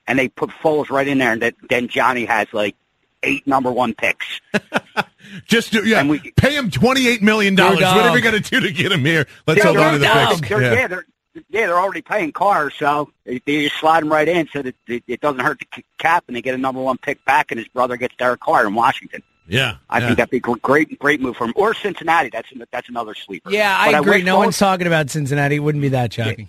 and 0.07 0.17
they 0.19 0.27
put 0.29 0.49
Foles 0.51 0.89
right 0.89 1.07
in 1.07 1.17
there, 1.17 1.33
and 1.33 1.41
that, 1.41 1.55
then 1.69 1.87
Johnny 1.87 2.25
has 2.25 2.47
like 2.53 2.75
eight 3.23 3.45
number 3.47 3.71
one 3.71 3.93
picks. 3.93 4.39
Just 5.45 5.71
do, 5.71 5.83
yeah, 5.85 6.07
we 6.07 6.19
pay 6.37 6.55
him 6.55 6.69
twenty 6.71 7.07
eight 7.07 7.21
million 7.21 7.55
dollars. 7.55 7.79
You're 7.79 7.95
Whatever 7.95 8.17
you 8.17 8.23
got 8.23 8.31
to 8.31 8.39
do 8.39 8.59
to 8.61 8.71
get 8.71 8.91
him 8.91 9.03
here. 9.03 9.27
Let's 9.45 9.57
Yeah, 9.57 9.65
hold 9.65 9.77
on 9.77 9.93
to 9.93 9.99
they're- 9.99 10.13
the 10.13 10.35
picks. 10.35 10.49
they're- 10.49 10.61
yeah, 10.61 10.87
they're 10.87 11.05
yeah, 11.49 11.67
they're 11.67 11.77
already 11.79 12.01
paying 12.01 12.31
Carr, 12.31 12.71
so 12.71 13.11
they, 13.23 13.39
they 13.45 13.63
just 13.65 13.79
slide 13.79 14.01
him 14.01 14.09
right 14.11 14.27
in 14.27 14.47
so 14.51 14.63
that 14.63 14.73
it, 14.87 15.03
it 15.07 15.21
doesn't 15.21 15.39
hurt 15.41 15.59
the 15.59 15.83
cap, 15.99 16.23
and 16.27 16.35
they 16.35 16.41
get 16.41 16.55
a 16.55 16.57
number 16.57 16.81
one 16.81 16.97
pick 16.97 17.23
back, 17.25 17.51
and 17.51 17.59
his 17.59 17.67
brother 17.67 17.95
gets 17.95 18.15
Derek 18.15 18.39
Carr 18.39 18.65
in 18.65 18.73
Washington. 18.73 19.21
Yeah, 19.47 19.77
I 19.89 19.99
yeah. 19.99 20.05
think 20.07 20.17
that'd 20.17 20.29
be 20.31 20.37
a 20.37 20.39
great, 20.39 20.99
great 20.99 21.21
move 21.21 21.37
for 21.37 21.45
him. 21.45 21.53
Or 21.55 21.73
Cincinnati. 21.73 22.29
That's 22.29 22.49
that's 22.71 22.89
another 22.89 23.15
sleeper. 23.15 23.49
Yeah, 23.51 23.85
But 23.85 23.95
I 23.95 23.99
agree. 23.99 24.11
wish 24.17 24.23
no 24.25 24.35
Foles- 24.35 24.39
one's 24.39 24.57
talking 24.57 24.87
about 24.87 25.09
Cincinnati. 25.09 25.55
It 25.55 25.59
wouldn't 25.59 25.81
be 25.81 25.89
that 25.89 26.11
shocking. 26.13 26.47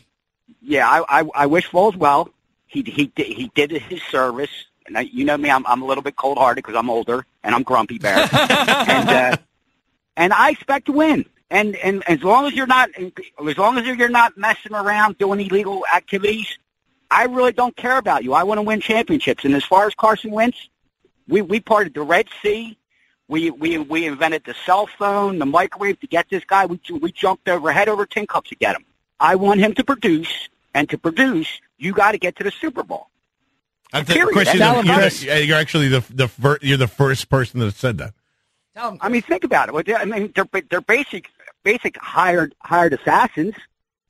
Yeah, 0.61 0.89
I, 0.89 1.21
I, 1.21 1.25
I 1.35 1.47
wish 1.47 1.69
Foles 1.71 1.97
well. 1.97 2.31
He 2.67 2.83
he 2.83 3.07
did, 3.07 3.27
he 3.27 3.51
did 3.55 3.71
his 3.71 4.03
service, 4.11 4.51
and 4.87 4.99
I, 4.99 5.03
you 5.03 5.25
know 5.25 5.37
me, 5.37 5.49
I'm 5.51 5.65
I'm 5.67 5.81
a 5.83 5.87
little 5.87 6.03
bit 6.03 6.17
cold 6.17 6.37
hearted 6.39 6.57
because 6.65 6.75
I'm 6.77 6.91
older 6.91 7.25
and 7.43 7.55
I'm 7.55 7.63
grumpy 7.63 7.99
bear, 7.99 8.19
and 8.33 9.09
uh, 9.09 9.37
and 10.17 10.33
I 10.33 10.51
expect 10.51 10.87
to 10.87 10.93
win. 10.93 11.25
And 11.51 11.77
and 11.77 12.03
as 12.09 12.23
long 12.23 12.47
as 12.47 12.53
you're 12.53 12.67
not, 12.67 12.91
as 12.99 13.57
long 13.57 13.79
as 13.79 13.87
you're 13.87 14.09
not 14.11 14.37
messing 14.37 14.75
around 14.75 15.17
doing 15.17 15.41
illegal 15.41 15.85
activities, 15.95 16.59
I 17.11 17.25
really 17.25 17.53
don't 17.53 17.75
care 17.75 17.97
about 17.97 18.23
you. 18.25 18.35
I 18.35 18.43
want 18.43 18.59
to 18.59 18.63
win 18.63 18.81
championships. 18.83 19.45
And 19.47 19.55
as 19.55 19.65
far 19.65 19.87
as 19.87 19.95
Carson 19.95 20.31
Wentz, 20.31 20.69
we 21.27 21.41
we 21.41 21.61
parted 21.61 21.95
the 21.95 22.03
Red 22.03 22.27
Sea. 22.43 22.77
We 23.29 23.51
we 23.51 23.79
we 23.79 24.07
invented 24.07 24.45
the 24.45 24.55
cell 24.65 24.87
phone, 24.87 25.39
the 25.39 25.47
microwave 25.47 26.01
to 26.01 26.07
get 26.07 26.29
this 26.31 26.45
guy. 26.45 26.67
We 26.67 26.81
we 27.01 27.13
jumped 27.13 27.49
over 27.49 27.71
head 27.73 27.89
over 27.89 28.07
tin 28.07 28.27
cups 28.27 28.49
to 28.51 28.57
get 28.57 28.75
him. 28.75 28.85
I 29.21 29.35
want 29.37 29.61
him 29.61 29.75
to 29.75 29.85
produce, 29.85 30.49
and 30.75 30.89
to 30.91 30.97
produce, 30.99 31.61
you 31.77 31.93
got 31.93 32.13
to 32.13 32.19
get 32.19 32.37
to 32.37 32.45
the 32.45 32.51
Super 32.51 32.83
Bowl. 32.83 33.09
I 33.93 34.03
think, 34.03 34.19
Period. 34.19 34.33
Chris, 34.33 34.55
you're, 34.55 34.83
the, 34.83 34.87
you're, 35.25 35.37
you're 35.39 35.57
actually 35.57 35.89
the 35.89 36.01
the 36.11 36.29
fir- 36.29 36.59
you're 36.63 36.77
the 36.79 36.89
first 36.89 37.29
person 37.29 37.61
that 37.61 37.75
said 37.75 37.99
that. 37.99 38.15
I 39.01 39.09
mean, 39.09 39.23
think 39.23 39.45
about 39.45 39.69
it. 39.69 39.73
What 39.73 39.87
they- 39.87 39.95
I 39.95 40.05
mean, 40.05 40.33
their 40.35 40.47
their 40.71 40.81
basic 40.81 41.29
basic 41.65 41.97
hired 41.99 42.55
hired 42.61 42.93
assassins. 42.95 43.55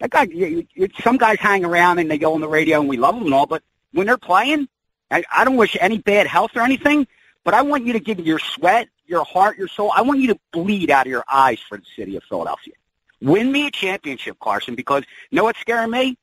That 0.00 0.10
guy, 0.10 0.24
you, 0.24 0.66
you, 0.74 0.88
some 1.02 1.16
guys 1.16 1.38
hang 1.40 1.64
around 1.64 1.98
and 1.98 2.08
they 2.08 2.18
go 2.18 2.34
on 2.34 2.40
the 2.40 2.48
radio 2.48 2.78
and 2.78 2.88
we 2.88 2.96
love 2.96 3.16
them 3.16 3.24
and 3.24 3.34
all, 3.34 3.46
but 3.46 3.64
when 3.92 4.06
they're 4.06 4.16
playing, 4.16 4.68
I, 5.10 5.24
I 5.32 5.44
don't 5.44 5.56
wish 5.56 5.76
any 5.80 5.98
bad 5.98 6.28
health 6.28 6.52
or 6.54 6.60
anything, 6.60 7.08
but 7.42 7.52
I 7.54 7.62
want 7.62 7.84
you 7.84 7.94
to 7.94 7.98
give 8.00 8.20
your 8.20 8.38
sweat, 8.38 8.88
your 9.08 9.24
heart, 9.24 9.58
your 9.58 9.68
soul. 9.68 9.92
I 9.94 10.02
want 10.02 10.20
you 10.20 10.28
to 10.28 10.38
bleed 10.52 10.90
out 10.90 11.06
of 11.06 11.10
your 11.10 11.24
eyes 11.30 11.58
for 11.68 11.78
the 11.78 11.84
city 11.96 12.16
of 12.16 12.22
Philadelphia. 12.24 12.74
Win 13.20 13.50
me 13.50 13.66
a 13.66 13.70
championship, 13.70 14.38
Carson, 14.38 14.74
because 14.74 15.04
you 15.30 15.36
know 15.36 15.44
what's 15.44 15.58
scaring 15.60 15.90
me? 15.90 16.16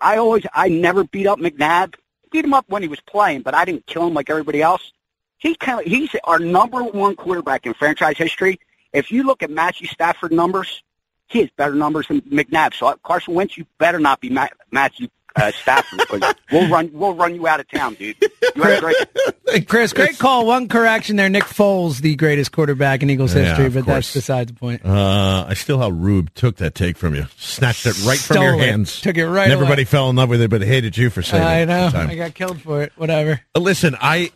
I 0.00 0.16
always, 0.16 0.44
I 0.52 0.68
never 0.68 1.04
beat 1.04 1.26
up 1.26 1.38
McNabb. 1.38 1.94
Beat 2.30 2.44
him 2.44 2.54
up 2.54 2.64
when 2.68 2.82
he 2.82 2.88
was 2.88 3.00
playing, 3.00 3.42
but 3.42 3.54
I 3.54 3.64
didn't 3.64 3.86
kill 3.86 4.06
him 4.06 4.14
like 4.14 4.28
everybody 4.28 4.60
else. 4.60 4.92
He's 5.38 5.56
kind 5.56 5.80
of, 5.80 5.86
he's 5.86 6.10
our 6.24 6.38
number 6.38 6.82
one 6.82 7.14
quarterback 7.14 7.66
in 7.66 7.74
franchise 7.74 8.18
history. 8.18 8.58
If 8.92 9.12
you 9.12 9.22
look 9.22 9.42
at 9.42 9.50
Matthew 9.50 9.86
Stafford 9.86 10.32
numbers, 10.32 10.82
he 11.28 11.40
has 11.40 11.50
better 11.56 11.74
numbers 11.74 12.08
than 12.08 12.20
McNabb. 12.22 12.74
So 12.74 12.92
Carson 13.02 13.34
Wentz, 13.34 13.56
you 13.56 13.66
better 13.78 14.00
not 14.00 14.20
be 14.20 14.30
Ma- 14.30 14.48
Matthew 14.70 15.08
uh, 15.36 15.52
Stafford 15.52 15.98
because 16.10 16.34
we'll 16.50 16.68
run 16.68 16.90
we'll 16.92 17.14
run 17.14 17.34
you 17.34 17.46
out 17.46 17.60
of 17.60 17.68
town, 17.68 17.94
dude. 17.94 18.16
You 18.54 18.62
had 18.62 18.78
a 18.78 18.80
great. 18.80 19.68
Chris, 19.68 19.92
great 19.92 20.18
call. 20.18 20.46
One 20.46 20.68
correction 20.68 21.16
there. 21.16 21.28
Nick 21.28 21.44
Foles, 21.44 22.00
the 22.00 22.14
greatest 22.16 22.52
quarterback 22.52 23.02
in 23.02 23.10
Eagles 23.10 23.34
Yeah, 23.34 23.44
history, 23.44 23.66
of 23.66 23.74
but 23.74 23.86
that's 23.86 24.12
beside 24.12 24.48
the 24.48 24.54
point. 24.54 24.84
Uh, 24.84 25.46
I 25.48 25.54
still 25.54 25.78
how 25.78 25.90
Rube 25.90 26.32
took 26.34 26.56
that 26.56 26.74
take 26.74 26.96
from 26.96 27.14
you, 27.14 27.26
snatched 27.36 27.86
it 27.86 28.02
right 28.04 28.18
from 28.18 28.42
your 28.42 28.54
it. 28.54 28.60
hands, 28.60 29.00
Took 29.00 29.16
it 29.16 29.26
right 29.28 29.44
And 29.44 29.52
everybody 29.52 29.82
away. 29.82 29.84
fell 29.84 30.10
in 30.10 30.16
love 30.16 30.28
with 30.30 30.40
it, 30.42 30.50
but 30.50 30.62
hated 30.62 30.96
you 30.96 31.10
for 31.10 31.22
saying 31.22 31.42
it. 31.42 31.46
I 31.46 31.64
know. 31.64 31.90
I 31.94 32.14
got 32.16 32.34
killed 32.34 32.60
for 32.60 32.82
it. 32.82 32.92
Whatever. 32.96 33.40
Uh, 33.54 33.60
Listen, 33.60 33.96
I 34.00 34.32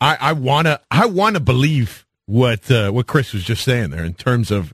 I, 0.00 0.16
I 0.20 0.32
wanna 0.34 0.80
I 0.90 1.06
wanna 1.06 1.40
believe 1.40 2.06
what 2.26 2.70
uh, 2.70 2.90
what 2.90 3.06
Chris 3.06 3.32
was 3.32 3.42
just 3.44 3.64
saying 3.64 3.90
there 3.90 4.04
in 4.04 4.14
terms 4.14 4.50
of 4.50 4.72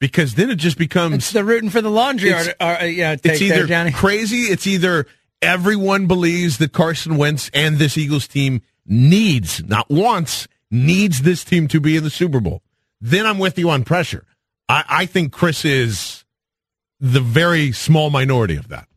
because 0.00 0.34
then 0.34 0.50
it 0.50 0.56
just 0.56 0.76
becomes 0.78 1.14
It's 1.14 1.32
the 1.32 1.44
rooting 1.44 1.70
for 1.70 1.80
the 1.80 1.90
laundry. 1.90 2.30
It's- 2.30 2.48
Or, 2.60 2.82
or, 2.82 2.86
yeah, 2.86 3.16
take 3.16 3.32
it's 3.32 3.38
there, 3.40 3.58
either 3.58 3.66
Johnny. 3.66 3.92
crazy. 3.92 4.42
It's 4.42 4.66
either 4.66 5.06
everyone 5.42 6.06
believes 6.06 6.58
that 6.58 6.72
Carson 6.72 7.16
Wentz 7.16 7.50
and 7.52 7.76
this 7.78 7.96
Eagles 7.96 8.28
team 8.28 8.62
needs, 8.86 9.62
not 9.64 9.90
wants, 9.90 10.48
needs 10.70 11.22
this 11.22 11.44
team 11.44 11.68
to 11.68 11.80
be 11.80 11.96
in 11.96 12.04
the 12.04 12.10
Super 12.10 12.40
Bowl. 12.40 12.62
Then 13.00 13.26
I'm 13.26 13.38
with 13.38 13.58
you 13.58 13.70
on 13.70 13.84
pressure. 13.84 14.24
I, 14.68 14.84
I 14.88 15.06
think 15.06 15.32
Chris 15.32 15.64
is 15.64 16.24
the 17.00 17.20
very 17.20 17.72
small 17.72 18.10
minority 18.10 18.56
of 18.56 18.68
that. 18.68 18.88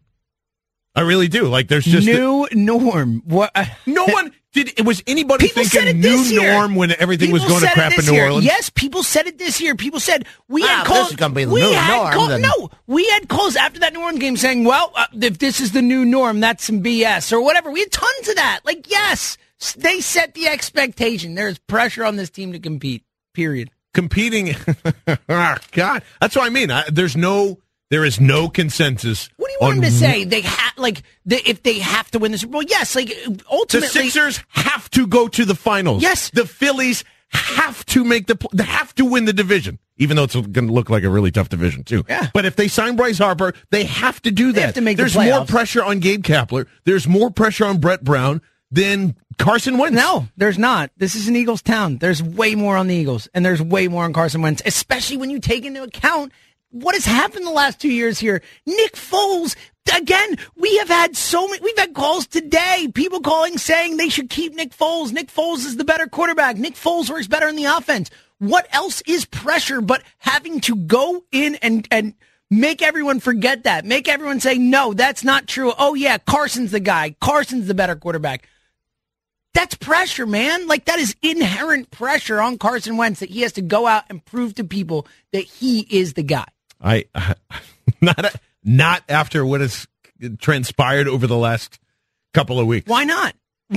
I 0.95 1.01
really 1.01 1.27
do. 1.27 1.47
Like, 1.47 1.67
there's 1.67 1.85
just 1.85 2.07
new 2.07 2.47
norm. 2.51 3.21
What? 3.25 3.51
no 3.85 4.05
one 4.05 4.33
did. 4.65 4.85
Was 4.85 5.01
anybody 5.07 5.47
People 5.47 5.63
thinking 5.63 5.79
said 5.79 5.87
it 5.89 5.95
new 5.95 6.17
this 6.17 6.31
year. 6.31 6.53
norm 6.53 6.75
when 6.75 6.91
everything 6.99 7.31
was 7.31 7.43
going 7.45 7.61
to 7.61 7.67
crap 7.71 7.97
in 7.97 8.05
New 8.05 8.13
year. 8.13 8.25
Orleans? 8.25 8.45
Yes, 8.45 8.69
people 8.69 9.03
said 9.03 9.27
it 9.27 9.37
this 9.37 9.59
year. 9.61 9.75
People 9.75 9.99
said 9.99 10.25
we 10.47 10.61
Wow, 10.61 10.67
had 10.67 10.79
this 10.85 10.87
calls. 10.87 11.09
is 11.11 11.15
gonna 11.15 11.33
be 11.33 11.45
the 11.45 11.51
we 11.51 11.61
new 11.61 11.71
had 11.71 11.95
norm, 11.97 12.13
call- 12.13 12.27
then. 12.27 12.41
no, 12.41 12.69
we 12.87 13.07
had 13.09 13.27
calls 13.29 13.55
after 13.55 13.79
that 13.81 13.93
New 13.93 14.01
Orleans 14.01 14.19
game 14.19 14.37
saying, 14.37 14.63
"Well, 14.63 14.91
uh, 14.95 15.05
if 15.21 15.37
this 15.39 15.59
is 15.59 15.71
the 15.71 15.81
new 15.81 16.05
norm, 16.05 16.39
that's 16.39 16.63
some 16.65 16.81
BS 16.81 17.31
or 17.31 17.41
whatever." 17.41 17.71
We 17.71 17.79
had 17.81 17.91
tons 17.91 18.27
of 18.29 18.35
that. 18.35 18.59
Like, 18.65 18.89
yes, 18.89 19.37
they 19.77 19.99
set 20.01 20.33
the 20.33 20.47
expectation. 20.47 21.35
There's 21.35 21.57
pressure 21.59 22.05
on 22.05 22.15
this 22.15 22.29
team 22.29 22.51
to 22.53 22.59
compete. 22.59 23.03
Period. 23.33 23.69
competing. 23.93 24.55
Ah, 25.27 25.57
God, 25.71 26.03
that's 26.21 26.35
what 26.35 26.45
I 26.45 26.49
mean. 26.49 26.69
I, 26.71 26.83
there's 26.91 27.15
no, 27.17 27.59
there 27.89 28.05
is 28.05 28.19
no 28.19 28.49
consensus. 28.49 29.29
What 29.37 29.47
do 29.47 29.53
you 29.53 29.57
want 29.61 29.75
them 29.81 29.83
to 29.83 29.91
say? 29.91 30.23
They 30.23 30.41
have 30.41 30.77
like 30.77 31.03
they, 31.25 31.41
if 31.45 31.63
they 31.63 31.79
have 31.79 32.09
to 32.11 32.19
win 32.19 32.31
the 32.31 32.37
Super 32.37 32.53
Bowl. 32.53 32.63
Yes, 32.63 32.95
like 32.95 33.13
ultimately, 33.51 33.87
The 33.87 33.87
Sixers 33.87 34.43
have 34.49 34.89
to 34.91 35.07
go 35.07 35.27
to 35.27 35.45
the 35.45 35.55
finals. 35.55 36.01
Yes. 36.01 36.29
the 36.29 36.45
Phillies 36.45 37.03
have 37.31 37.85
to 37.85 38.03
make 38.03 38.27
the, 38.27 38.35
they 38.53 38.63
have 38.63 38.93
to 38.95 39.05
win 39.05 39.25
the 39.25 39.33
division, 39.33 39.77
even 39.97 40.17
though 40.17 40.23
it's 40.23 40.35
going 40.35 40.67
to 40.67 40.73
look 40.73 40.89
like 40.89 41.03
a 41.03 41.09
really 41.09 41.31
tough 41.31 41.49
division 41.49 41.83
too. 41.83 42.03
Yeah. 42.09 42.27
But 42.33 42.45
if 42.45 42.55
they 42.55 42.67
sign 42.67 42.95
Bryce 42.95 43.19
Harper, 43.19 43.53
they 43.69 43.83
have 43.83 44.21
to 44.23 44.31
do 44.31 44.51
that. 44.53 44.61
have 44.61 44.73
to 44.75 44.81
make 44.81 44.97
the 44.97 45.03
There's 45.03 45.15
more 45.15 45.45
pressure 45.45 45.83
on 45.83 45.99
Gabe 45.99 46.23
Kapler. 46.23 46.67
There's 46.85 47.07
more 47.07 47.29
pressure 47.29 47.65
on 47.65 47.77
Brett 47.79 48.03
Brown 48.03 48.41
than 48.71 49.15
Carson 49.37 49.77
Wentz. 49.77 49.95
No, 49.95 50.27
there's 50.37 50.57
not. 50.57 50.91
This 50.97 51.15
is 51.15 51.27
an 51.27 51.35
Eagles 51.35 51.61
town. 51.61 51.97
There's 51.97 52.21
way 52.21 52.55
more 52.55 52.77
on 52.77 52.87
the 52.87 52.95
Eagles, 52.95 53.27
and 53.33 53.45
there's 53.45 53.61
way 53.61 53.87
more 53.87 54.03
on 54.03 54.13
Carson 54.13 54.41
Wentz, 54.41 54.61
especially 54.65 55.17
when 55.17 55.29
you 55.29 55.39
take 55.39 55.65
into 55.65 55.83
account 55.83 56.31
what 56.71 56.95
has 56.95 57.05
happened 57.05 57.45
the 57.45 57.51
last 57.51 57.79
two 57.79 57.91
years 57.91 58.19
here. 58.19 58.41
Nick 58.65 58.93
Foles, 58.93 59.55
again, 59.95 60.37
we 60.55 60.77
have 60.77 60.89
had 60.89 61.15
so 61.15 61.47
many, 61.47 61.61
we've 61.61 61.77
had 61.77 61.93
calls 61.93 62.27
today, 62.27 62.89
people 62.93 63.19
calling 63.19 63.57
saying 63.57 63.97
they 63.97 64.09
should 64.09 64.29
keep 64.29 64.53
Nick 64.53 64.75
Foles. 64.75 65.11
Nick 65.11 65.27
Foles 65.27 65.65
is 65.65 65.77
the 65.77 65.85
better 65.85 66.07
quarterback. 66.07 66.57
Nick 66.57 66.75
Foles 66.75 67.09
works 67.09 67.27
better 67.27 67.47
in 67.47 67.55
the 67.55 67.65
offense. 67.65 68.09
What 68.37 68.67
else 68.71 69.01
is 69.07 69.25
pressure 69.25 69.81
but 69.81 70.03
having 70.19 70.61
to 70.61 70.75
go 70.75 71.23
in 71.31 71.55
and, 71.55 71.87
and, 71.91 72.13
Make 72.51 72.81
everyone 72.81 73.19
forget 73.19 73.65
that. 73.65 73.85
Make 73.85 74.07
everyone 74.07 74.39
say, 74.39 74.57
no, 74.57 74.91
that's 74.93 75.23
not 75.23 75.45
true. 75.45 75.71
Oh, 75.77 75.93
yeah, 75.93 76.17
Carson's 76.17 76.71
the 76.71 76.79
guy. 76.79 77.15
Carson's 77.21 77.67
the 77.67 77.75
better 77.75 77.95
quarterback. 77.95 78.47
That's 79.53 79.75
pressure, 79.75 80.25
man. 80.25 80.67
Like 80.67 80.85
that 80.85 80.99
is 80.99 81.15
inherent 81.21 81.91
pressure 81.91 82.39
on 82.39 82.57
Carson 82.57 82.97
Wentz 82.97 83.19
that 83.19 83.29
he 83.29 83.41
has 83.41 83.53
to 83.53 83.61
go 83.61 83.87
out 83.87 84.03
and 84.09 84.23
prove 84.23 84.55
to 84.55 84.63
people 84.63 85.07
that 85.31 85.43
he 85.43 85.81
is 85.89 86.13
the 86.13 86.23
guy. 86.23 86.45
I 86.81 87.05
not 88.01 88.35
not 88.63 89.03
after 89.09 89.45
what 89.45 89.61
has 89.61 89.87
transpired 90.39 91.07
over 91.07 91.27
the 91.27 91.37
last 91.37 91.79
couple 92.33 92.59
of 92.59 92.65
weeks. 92.67 92.87
Why 92.87 93.03
not? 93.03 93.35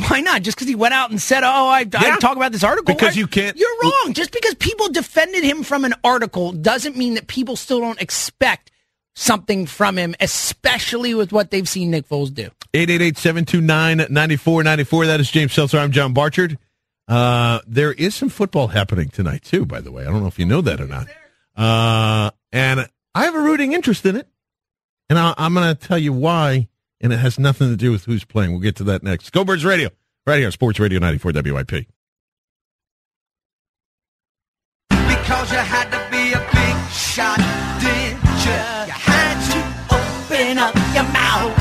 Why 0.09 0.21
not? 0.23 0.41
Just 0.43 0.57
because 0.57 0.69
he 0.69 0.75
went 0.75 0.95
out 0.95 1.11
and 1.11 1.21
said, 1.21 1.43
"Oh, 1.45 1.69
I, 1.69 1.81
Yeah. 1.81 2.15
I 2.15 2.19
talk 2.19 2.37
about 2.37 2.53
this 2.53 2.65
article." 2.65 2.95
Because 2.95 3.15
I- 3.17 3.21
you 3.21 3.27
can't- 3.27 3.57
You're 3.59 3.69
wrong. 3.83 4.15
Just 4.15 4.33
because 4.33 4.55
people 4.55 4.89
defended 4.89 5.45
him 5.45 5.63
from 5.63 5.85
an 5.85 5.95
article 6.03 6.53
doesn't 6.53 6.97
mean 6.97 7.15
that 7.15 7.27
people 7.27 7.57
still 7.57 7.81
don't 7.81 8.01
expect 8.01 8.71
something 9.15 9.67
from 9.67 9.99
him, 9.99 10.15
especially 10.21 11.13
with 11.13 11.33
what 11.33 11.51
they've 11.51 11.69
seen 11.69 11.91
Nick 11.91 12.09
Foles 12.09 12.33
do. 12.33 12.49
888-729-9494. 12.73 15.07
That 15.07 15.21
is 15.21 15.31
James 15.31 15.53
Seltzer. 15.53 15.79
I'm 15.79 15.93
John 15.93 16.13
Barchard. 16.13 16.59
Uh, 17.09 17.59
there 17.67 17.93
is 17.93 18.15
some 18.15 18.29
football 18.31 18.69
happening 18.69 19.09
tonight, 19.11 19.43
too, 19.43 19.67
by 19.67 19.81
the 19.81 19.93
way. 19.93 20.03
I 20.05 20.07
don't 20.07 20.21
know 20.23 20.29
if 20.29 20.39
you 20.39 20.47
know 20.47 20.61
that 20.63 20.81
or 20.81 20.87
not. 20.87 21.09
Uh, 21.57 22.31
and 22.53 22.89
I 23.15 23.25
have 23.25 23.35
a 23.35 23.41
rooting 23.41 23.73
interest 23.73 24.07
in 24.07 24.17
it. 24.17 24.29
And 25.11 25.19
I, 25.19 25.35
I'm 25.37 25.55
going 25.55 25.69
to 25.69 25.75
tell 25.75 25.99
you 25.99 26.13
why. 26.13 26.69
And 27.01 27.13
it 27.13 27.19
has 27.19 27.39
nothing 27.39 27.69
to 27.69 27.77
do 27.77 27.91
with 27.91 28.05
who's 28.05 28.25
playing. 28.25 28.53
We'll 28.53 28.61
get 28.61 28.77
to 28.77 28.85
that 28.85 29.03
next. 29.03 29.31
Go 29.31 29.45
Birds 29.45 29.65
Radio, 29.65 29.91
right 30.27 30.39
here 30.39 30.47
on 30.47 30.53
Sports 30.53 30.79
Radio 30.79 31.01
94 31.01 31.33
WIP. 31.35 31.87
Because 34.89 35.51
you 35.51 35.59
had 35.59 35.91
to 35.91 35.99
be 36.11 36.33
a 36.33 36.39
big 36.39 36.91
shot, 36.93 37.39
did 37.81 38.13
you? 38.45 38.53
You 38.87 38.95
had 38.95 39.37
to 39.51 39.61
open 39.97 40.59
up 40.59 40.75
your 40.95 41.05
mouth. 41.13 41.59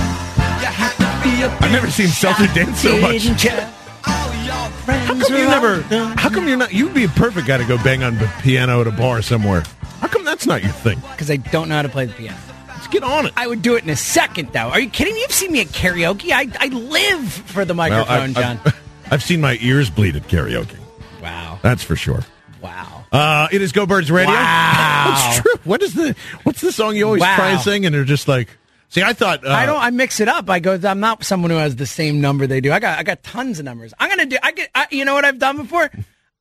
You 0.61 0.67
had 0.67 0.93
to 0.97 1.23
be 1.23 1.41
a 1.41 1.49
big 1.49 1.63
I've 1.63 1.71
never 1.71 1.89
seen 1.89 2.07
Seltzer 2.07 2.47
dance 2.47 2.79
so 2.79 2.97
much. 2.99 3.23
didn't 3.23 3.43
you? 3.43 3.49
Your 3.49 4.69
friends 4.85 5.07
How 5.07 5.13
come 5.27 5.37
you 5.37 5.45
never, 5.45 5.81
how 6.15 6.29
come 6.29 6.47
you're 6.47 6.57
not, 6.57 6.73
you'd 6.73 6.93
be 6.93 7.03
a 7.05 7.09
perfect 7.09 7.47
guy 7.47 7.57
to 7.57 7.65
go 7.65 7.77
bang 7.83 8.03
on 8.03 8.17
the 8.17 8.31
piano 8.41 8.81
at 8.81 8.87
a 8.87 8.91
bar 8.91 9.21
somewhere. 9.21 9.63
How 10.01 10.07
come 10.07 10.25
that's 10.25 10.45
not 10.45 10.61
your 10.63 10.71
thing? 10.73 10.99
Because 11.11 11.31
I 11.31 11.37
don't 11.37 11.69
know 11.69 11.75
how 11.75 11.81
to 11.83 11.89
play 11.89 12.05
the 12.05 12.13
piano. 12.13 12.37
Let's 12.67 12.87
get 12.87 13.03
on 13.03 13.27
it. 13.27 13.33
I 13.37 13.47
would 13.47 13.61
do 13.61 13.75
it 13.75 13.83
in 13.83 13.89
a 13.89 13.95
second, 13.95 14.51
though. 14.51 14.69
Are 14.69 14.79
you 14.79 14.89
kidding 14.89 15.13
me? 15.13 15.21
You've 15.21 15.31
seen 15.31 15.51
me 15.51 15.61
at 15.61 15.67
karaoke. 15.67 16.31
I, 16.31 16.47
I 16.59 16.67
live 16.67 17.31
for 17.31 17.63
the 17.63 17.73
Well, 17.73 17.89
microphone, 17.89 18.21
I've, 18.21 18.33
John. 18.33 18.59
I've, 18.65 18.81
I've 19.11 19.23
seen 19.23 19.39
my 19.39 19.57
ears 19.61 19.89
bleed 19.89 20.15
at 20.15 20.23
karaoke. 20.23 20.77
wow. 21.21 21.59
That's 21.61 21.83
for 21.83 21.95
sure. 21.95 22.25
Wow. 22.61 23.05
Uh, 23.11 23.47
it 23.51 23.61
is 23.61 23.71
Go 23.71 23.85
Birds 23.85 24.11
Radio. 24.11 24.33
Wow. 24.33 24.87
It's 25.31 25.41
true. 25.41 25.53
What 25.63 25.81
is 25.81 25.93
the 25.95 26.15
what's 26.43 26.61
the 26.61 26.71
song 26.71 26.95
you 26.95 27.05
always 27.05 27.21
Wow. 27.21 27.35
try 27.35 27.49
and 27.51 27.59
sing 27.59 27.85
and 27.85 27.93
they're 27.93 28.03
just 28.03 28.27
like 28.27 28.47
See, 28.89 29.01
I 29.01 29.13
thought 29.13 29.45
uh, 29.45 29.49
I 29.51 29.65
don't. 29.65 29.81
I 29.81 29.89
mix 29.89 30.19
it 30.19 30.27
up. 30.27 30.49
I 30.49 30.59
go. 30.59 30.77
I'm 30.83 30.99
not 30.99 31.23
someone 31.23 31.49
who 31.49 31.55
has 31.57 31.77
the 31.77 31.85
same 31.85 32.19
number 32.19 32.45
they 32.45 32.59
do. 32.59 32.73
I 32.73 32.79
got. 32.79 32.99
I 32.99 33.03
got 33.03 33.23
tons 33.23 33.57
of 33.57 33.63
numbers. 33.63 33.93
I'm 33.97 34.09
gonna 34.09 34.25
do. 34.25 34.35
I 34.43 34.51
get. 34.51 34.69
I, 34.75 34.87
you 34.91 35.05
know 35.05 35.13
what 35.13 35.23
I've 35.23 35.39
done 35.39 35.55
before? 35.55 35.89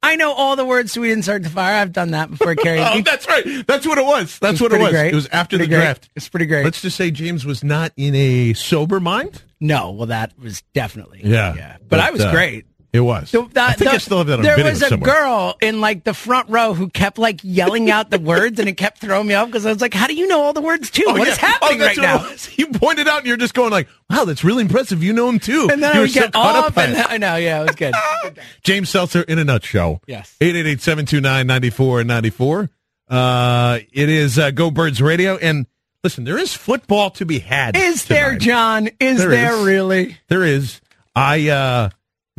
I 0.03 0.17
know 0.17 0.33
all 0.33 0.57
the 0.57 0.65
words 0.65 0.95
to 0.95 1.03
insert 1.05 1.43
the 1.43 1.51
fire. 1.51 1.77
I've 1.81 1.93
done 1.93 2.13
that 2.13 2.31
before 2.31 2.55
karaoke. 2.57 2.99
Oh, 2.99 3.01
that's 3.03 3.27
right. 3.29 3.67
That's 3.67 3.87
what 3.87 3.99
it 3.99 4.05
was. 4.07 4.39
That's 4.39 4.55
It's 4.55 4.61
what 4.63 4.73
it 4.73 4.81
was. 4.81 4.91
great. 4.91 5.13
It 5.13 5.15
was 5.15 5.27
after 5.29 5.57
Pretty 5.59 5.71
the 5.71 5.77
great. 5.77 5.85
draft. 5.85 6.11
It's 6.17 6.29
pretty 6.29 6.47
great. 6.47 6.65
Let's 6.65 6.81
just 6.81 6.97
say 6.97 7.11
James 7.11 7.45
was 7.45 7.63
not 7.63 7.93
in 7.97 8.15
a 8.15 8.55
sober 8.55 8.99
mind. 9.01 9.43
no, 9.61 9.91
well, 9.91 10.07
that 10.07 10.33
was 10.39 10.63
definitely. 10.75 11.21
Yeah. 11.23 11.55
yeah. 11.55 11.77
But, 11.89 12.01
I 12.01 12.11
was 12.13 12.23
uh, 12.23 12.31
great. 12.33 12.65
It 12.93 13.01
was. 13.01 13.31
The- 13.31 13.43
the- 13.53 13.63
I 13.63 13.73
think 13.75 13.89
the- 13.91 13.95
I 13.95 13.99
still 13.99 14.19
have 14.19 14.27
that 14.27 14.39
on 14.41 14.43
there 14.43 14.57
video 14.57 14.73
was 14.73 14.83
a 14.83 14.89
somewhere. 14.89 15.15
girl 15.15 15.57
in 15.63 15.81
like 15.81 16.03
the 16.03 16.13
front 16.13 16.49
row 16.49 16.75
who 16.75 16.89
kept 16.89 17.19
like 17.19 17.39
yelling 17.45 17.89
out 17.89 18.11
the 18.11 18.19
words, 18.19 18.59
and 18.59 18.69
it 18.69 18.77
kept 18.77 18.99
throwing 18.99 19.29
me 19.29 19.35
off 19.35 19.47
because 19.47 19.65
I 19.65 19.73
was 19.73 19.81
like, 19.81 19.95
"How 19.95 20.09
do 20.09 20.15
you 20.15 20.27
know 20.27 20.43
all 20.43 20.53
the 20.53 20.61
words 20.61 20.91
too? 20.91 21.05
Oh, 21.07 21.13
What 21.13 21.29
is 21.29 21.37
yeah. 21.41 21.47
happening 21.47 21.81
Oh, 21.81 21.85
that's 21.85 21.99
right 21.99 22.05
now?" 22.05 22.29
You 22.57 22.67
pointed 22.79 23.07
out, 23.07 23.19
and 23.19 23.27
you're 23.29 23.37
just 23.37 23.55
going 23.55 23.71
like, 23.71 23.87
"Wow, 24.11 24.25
that's 24.25 24.43
really 24.43 24.63
impressive. 24.63 25.05
You 25.05 25.13
know 25.13 25.29
him 25.29 25.39
too." 25.39 25.69
And 25.71 25.81
then 25.83 25.95
you 25.95 26.01
I 26.01 26.03
were 26.03 26.09
so 26.09 26.21
get 26.21 26.33
caught 26.33 26.57
up 26.57 26.77
and 26.77 26.97
it. 26.97 27.07
I 27.09 27.17
know, 27.19 27.37
yeah, 27.37 27.61
it 27.63 27.67
was 27.69 27.77
good. 27.77 27.95
James 28.65 28.91
Seltzer 28.91 29.23
in 29.23 29.39
a 29.39 29.45
nutshell. 29.45 30.03
Yes. 30.09 30.35
888-729-9494. 30.41 32.69
Uh, 33.09 33.79
it 33.93 34.09
is 34.09 34.39
uh, 34.39 34.51
Go 34.51 34.71
Birds 34.71 35.03
Radio. 35.03 35.37
And 35.37 35.67
listen, 36.05 36.25
there 36.25 36.39
is 36.39 36.55
football 36.55 37.11
to 37.13 37.27
be 37.27 37.39
had. 37.41 37.77
Is 37.77 38.05
there. 38.07 38.37
John? 38.37 38.89
Is 39.01 39.19
There 39.19 39.31
there, 39.31 39.55
is. 39.57 39.65
really? 39.65 40.17
There 40.29 40.45
is. 40.45 40.81
I 41.15 41.49
uh 41.49 41.91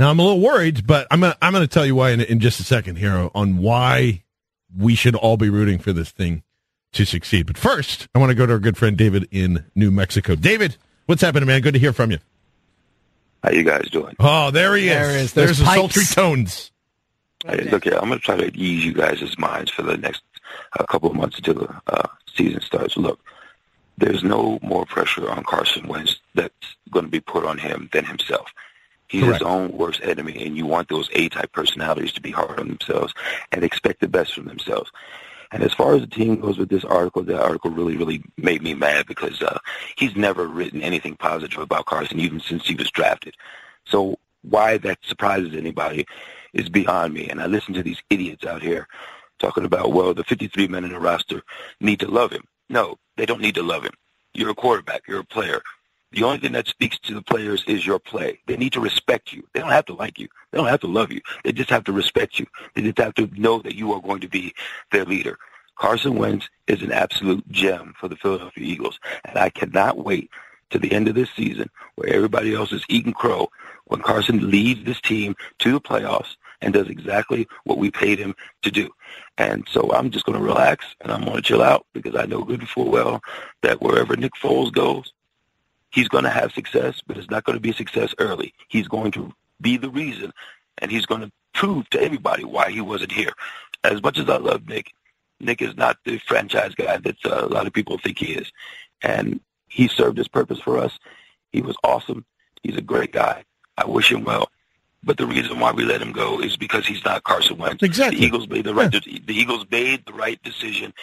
now 0.02 0.10
I'm 0.10 0.18
a 0.18 0.24
little 0.24 0.40
worried, 0.40 0.88
but 0.88 1.06
I'm 1.12 1.22
gonna 1.22 1.38
I'm 1.44 1.54
gonna 1.54 1.68
tell 1.68 1.86
you 1.86 1.94
why 1.94 2.10
in, 2.10 2.22
in 2.22 2.40
just 2.40 2.60
a 2.60 2.64
second 2.64 2.96
here 2.96 3.30
on 3.36 3.58
why 3.58 4.24
we 4.76 4.96
should 4.96 5.14
all 5.14 5.38
be 5.38 5.48
rooting 5.48 5.78
for 5.78 5.94
this 5.94 6.10
thing 6.10 6.42
to 6.94 7.06
succeed. 7.06 7.46
But 7.46 7.56
first, 7.56 8.08
I 8.16 8.20
want 8.20 8.32
to 8.32 8.36
go 8.36 8.48
to 8.48 8.54
our 8.54 8.60
good 8.60 8.78
friend 8.78 8.98
David 8.98 9.28
in 9.30 9.64
New 9.76 9.92
Mexico. 9.92 10.34
David, 10.34 10.76
what's 11.06 11.22
happening, 11.22 11.46
man? 11.46 11.62
Good 11.62 11.76
to 11.76 11.80
hear 11.80 11.94
from 11.94 12.10
you. 12.10 12.18
How 13.44 13.52
you 13.52 13.64
guys 13.64 13.90
doing? 13.92 14.16
Oh, 14.20 14.50
there 14.50 14.76
he 14.76 14.88
There 14.88 15.12
is. 15.12 15.16
is. 15.26 15.34
Those 15.34 15.46
There's 15.46 15.58
the 15.60 15.66
sultry 15.66 16.04
tones. 16.06 16.72
Hey, 17.46 17.70
look 17.70 17.84
here, 17.84 17.98
I'm 18.00 18.08
going 18.08 18.20
to 18.20 18.26
try 18.26 18.38
to 18.38 18.56
ease 18.58 18.84
you 18.84 18.94
guys' 18.94 19.38
minds 19.38 19.70
for 19.72 19.84
the 19.84 19.98
next 19.98 20.22
uh, 20.80 20.84
couple 20.86 21.10
of 21.10 21.16
months 21.16 21.38
until 21.38 21.56
the 21.56 21.82
uh, 21.88 22.08
season 22.36 22.62
starts. 22.62 22.98
Look, 22.98 23.20
there's 23.98 24.24
no 24.24 24.60
more 24.64 24.86
pressure 24.86 25.30
on 25.30 25.44
Carson 25.44 25.88
Wentz 25.88 26.18
that's 26.36 26.76
going 26.92 27.06
to 27.06 27.12
be 27.12 27.20
put 27.20 27.46
on 27.46 27.58
him 27.58 27.90
than 27.94 28.06
himself. 28.06 28.48
He's 29.12 29.24
Correct. 29.24 29.40
his 29.40 29.46
own 29.46 29.74
worst 29.74 30.00
enemy, 30.04 30.46
and 30.46 30.56
you 30.56 30.66
want 30.66 30.88
those 30.88 31.10
A-type 31.12 31.52
personalities 31.52 32.14
to 32.14 32.22
be 32.22 32.32
hard 32.32 32.62
on 32.62 32.70
themselves 32.70 33.14
and 33.52 33.62
expect 33.62 34.00
the 34.00 34.08
best 34.08 34.34
from 34.34 34.46
themselves. 34.46 34.90
And 35.52 35.64
as 35.64 35.74
far 35.74 35.96
as 35.96 36.00
the 36.00 36.08
team 36.08 36.40
goes 36.40 36.58
with 36.58 36.70
this 36.70 36.86
article, 36.86 37.22
that 37.24 37.42
article 37.42 37.72
really, 37.72 37.98
really 37.98 38.24
made 38.38 38.64
me 38.64 38.74
mad 38.74 39.06
because 39.08 39.42
uh, 39.42 39.60
he's 39.98 40.16
never 40.16 40.48
written 40.48 40.82
anything 40.82 41.18
positive 41.18 41.60
about 41.60 41.88
Carson, 41.88 42.22
even 42.22 42.40
since 42.40 42.66
he 42.66 42.74
was 42.74 42.90
drafted. 42.90 43.36
So 43.84 44.18
why 44.44 44.78
that 44.78 45.00
surprises 45.04 45.56
anybody 45.56 46.08
is 46.54 46.70
beyond 46.70 47.14
me. 47.14 47.28
And 47.28 47.42
I 47.42 47.48
listen 47.48 47.74
to 47.74 47.84
these 47.84 48.02
idiots 48.10 48.46
out 48.46 48.62
here 48.62 48.88
talking 49.40 49.66
about, 49.66 49.92
well, 49.92 50.14
the 50.14 50.24
53 50.24 50.70
men 50.70 50.86
in 50.86 50.94
the 50.94 51.00
roster 51.02 51.42
need 51.82 52.00
to 52.00 52.10
love 52.10 52.32
him. 52.32 52.46
No, 52.70 52.98
they 53.18 53.26
don't 53.26 53.42
need 53.42 53.56
to 53.56 53.64
love 53.64 53.84
him. 53.84 53.94
You're 54.34 54.52
a 54.52 54.56
quarterback. 54.56 55.02
You're 55.06 55.20
a 55.20 55.26
player. 55.26 55.62
The 56.12 56.24
only 56.24 56.40
thing 56.40 56.52
that 56.52 56.68
speaks 56.68 57.00
to 57.00 57.14
the 57.14 57.22
players 57.22 57.64
is 57.68 57.86
your 57.86 58.00
play. 58.00 58.40
They 58.46 58.58
need 58.58 58.74
to 58.74 58.82
respect 58.82 59.32
you. 59.32 59.48
They 59.54 59.62
don't 59.62 59.72
have 59.72 59.86
to 59.86 59.94
like 59.94 60.20
you. 60.20 60.28
They 60.52 60.58
don't 60.58 60.68
have 60.68 60.82
to 60.82 60.88
love 60.88 61.12
you. 61.12 61.22
They 61.44 61.54
just 61.54 61.70
have 61.70 61.86
to 61.86 61.94
respect 61.94 62.38
you. 62.38 62.46
They 62.74 62.82
just 62.82 62.98
have 62.98 63.14
to 63.16 63.30
know 63.40 63.60
that 63.60 63.76
you 63.76 63.94
are 63.94 64.02
going 64.02 64.20
to 64.22 64.28
be 64.28 64.54
their 64.92 65.06
leader. 65.06 65.38
Carson 65.78 66.16
Wentz 66.16 66.50
is 66.68 66.82
an 66.82 66.92
absolute 66.92 67.48
gem 67.50 67.94
for 68.00 68.08
the 68.08 68.18
Philadelphia 68.18 68.64
Eagles, 68.64 69.00
and 69.26 69.38
I 69.38 69.50
cannot 69.50 69.98
wait 69.98 70.30
to 70.70 70.80
the 70.80 70.92
end 70.92 71.08
of 71.08 71.16
this 71.16 71.30
season 71.36 71.70
where 71.96 72.14
everybody 72.14 72.54
else 72.54 72.72
is 72.72 72.86
eating 72.90 73.14
crow 73.14 73.50
when 73.86 74.02
Carson 74.02 74.50
leads 74.50 74.84
this 74.86 75.02
team 75.02 75.36
to 75.60 75.72
the 75.72 75.82
playoffs 75.82 76.36
and 76.62 76.74
does 76.74 76.88
exactly 76.88 77.48
what 77.64 77.78
we 77.78 77.90
paid 77.90 78.20
him 78.20 78.36
to 78.62 78.72
do. 78.72 78.90
And 79.38 79.68
so 79.70 79.92
I'm 79.92 80.12
just 80.12 80.26
going 80.26 80.38
to 80.38 80.44
relax 80.44 80.86
and 81.02 81.12
I'm 81.12 81.24
going 81.24 81.36
to 81.36 81.42
chill 81.42 81.62
out 81.62 81.86
because 81.94 82.16
I 82.16 82.26
know 82.26 82.44
good 82.44 82.60
and 82.60 82.70
full 82.70 82.92
well 82.92 83.22
that 83.64 83.82
wherever 83.82 84.16
Nick 84.16 84.34
Foles 84.36 84.72
goes, 84.72 85.12
he's 85.92 86.08
going 86.08 86.24
to 86.24 86.30
have 86.30 86.52
success, 86.52 87.02
but 87.06 87.18
it's 87.18 87.30
not 87.30 87.44
going 87.44 87.58
to 87.58 87.62
be 87.62 87.72
success 87.72 88.14
early. 88.18 88.54
He's 88.68 88.88
going 88.88 89.12
to 89.12 89.34
be 89.60 89.78
the 89.78 89.90
reason, 89.90 90.34
and 90.80 90.92
he's 90.92 91.06
going 91.06 91.22
to 91.22 91.32
prove 91.54 91.90
to 91.92 92.02
everybody 92.02 92.44
why 92.44 92.72
he 92.72 92.82
wasn't 92.82 93.12
here. 93.12 93.34
As 93.84 94.02
much 94.02 94.18
as 94.18 94.30
I 94.30 94.38
love 94.38 94.68
Nick, 94.68 94.94
Nick 95.40 95.62
is 95.62 95.76
not 95.76 95.98
the 96.06 96.18
franchise 96.20 96.74
guy 96.76 96.98
that 96.98 97.18
uh, 97.26 97.46
a 97.46 97.48
lot 97.48 97.68
of 97.68 97.74
people 97.74 97.98
think 97.98 98.20
he 98.20 98.34
is. 98.34 98.52
And 99.02 99.40
he 99.68 99.88
served 99.88 100.18
his 100.18 100.28
purpose 100.28 100.60
for 100.60 100.78
us. 100.78 100.98
He 101.52 101.62
was 101.62 101.76
awesome. 101.84 102.26
He's 102.64 102.78
a 102.78 102.82
great 102.82 103.12
guy. 103.12 103.44
I 103.78 103.86
wish 103.86 104.12
him 104.12 104.24
well. 104.24 104.50
But 105.04 105.18
the 105.18 105.26
reason 105.26 105.60
why 105.60 105.72
we 105.72 105.84
let 105.84 106.02
him 106.02 106.12
go 106.12 106.40
is 106.40 106.56
because 106.58 106.86
he's 106.86 107.04
not 107.04 107.24
Carson 107.24 107.58
Wentz. 107.58 107.82
Exactly. 107.82 108.20
The 108.20 108.26
Eagles 108.26 108.48
made 108.48 108.66
the 108.66 108.76
right. 108.76 108.92
The 108.92 109.34
Eagles 109.34 109.66
made 109.72 110.06
the 110.06 110.14
right 110.14 110.42
decision, 110.44 110.94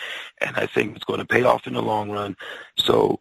and 0.41 0.57
I 0.57 0.67
think 0.67 0.95
it's 0.95 1.05
going 1.05 1.19
to 1.19 1.27
pay 1.27 1.43
off 1.43 1.67
in 1.67 1.75
the 1.75 1.83
long 1.83 2.09
run. 2.09 2.37
So 2.77 3.19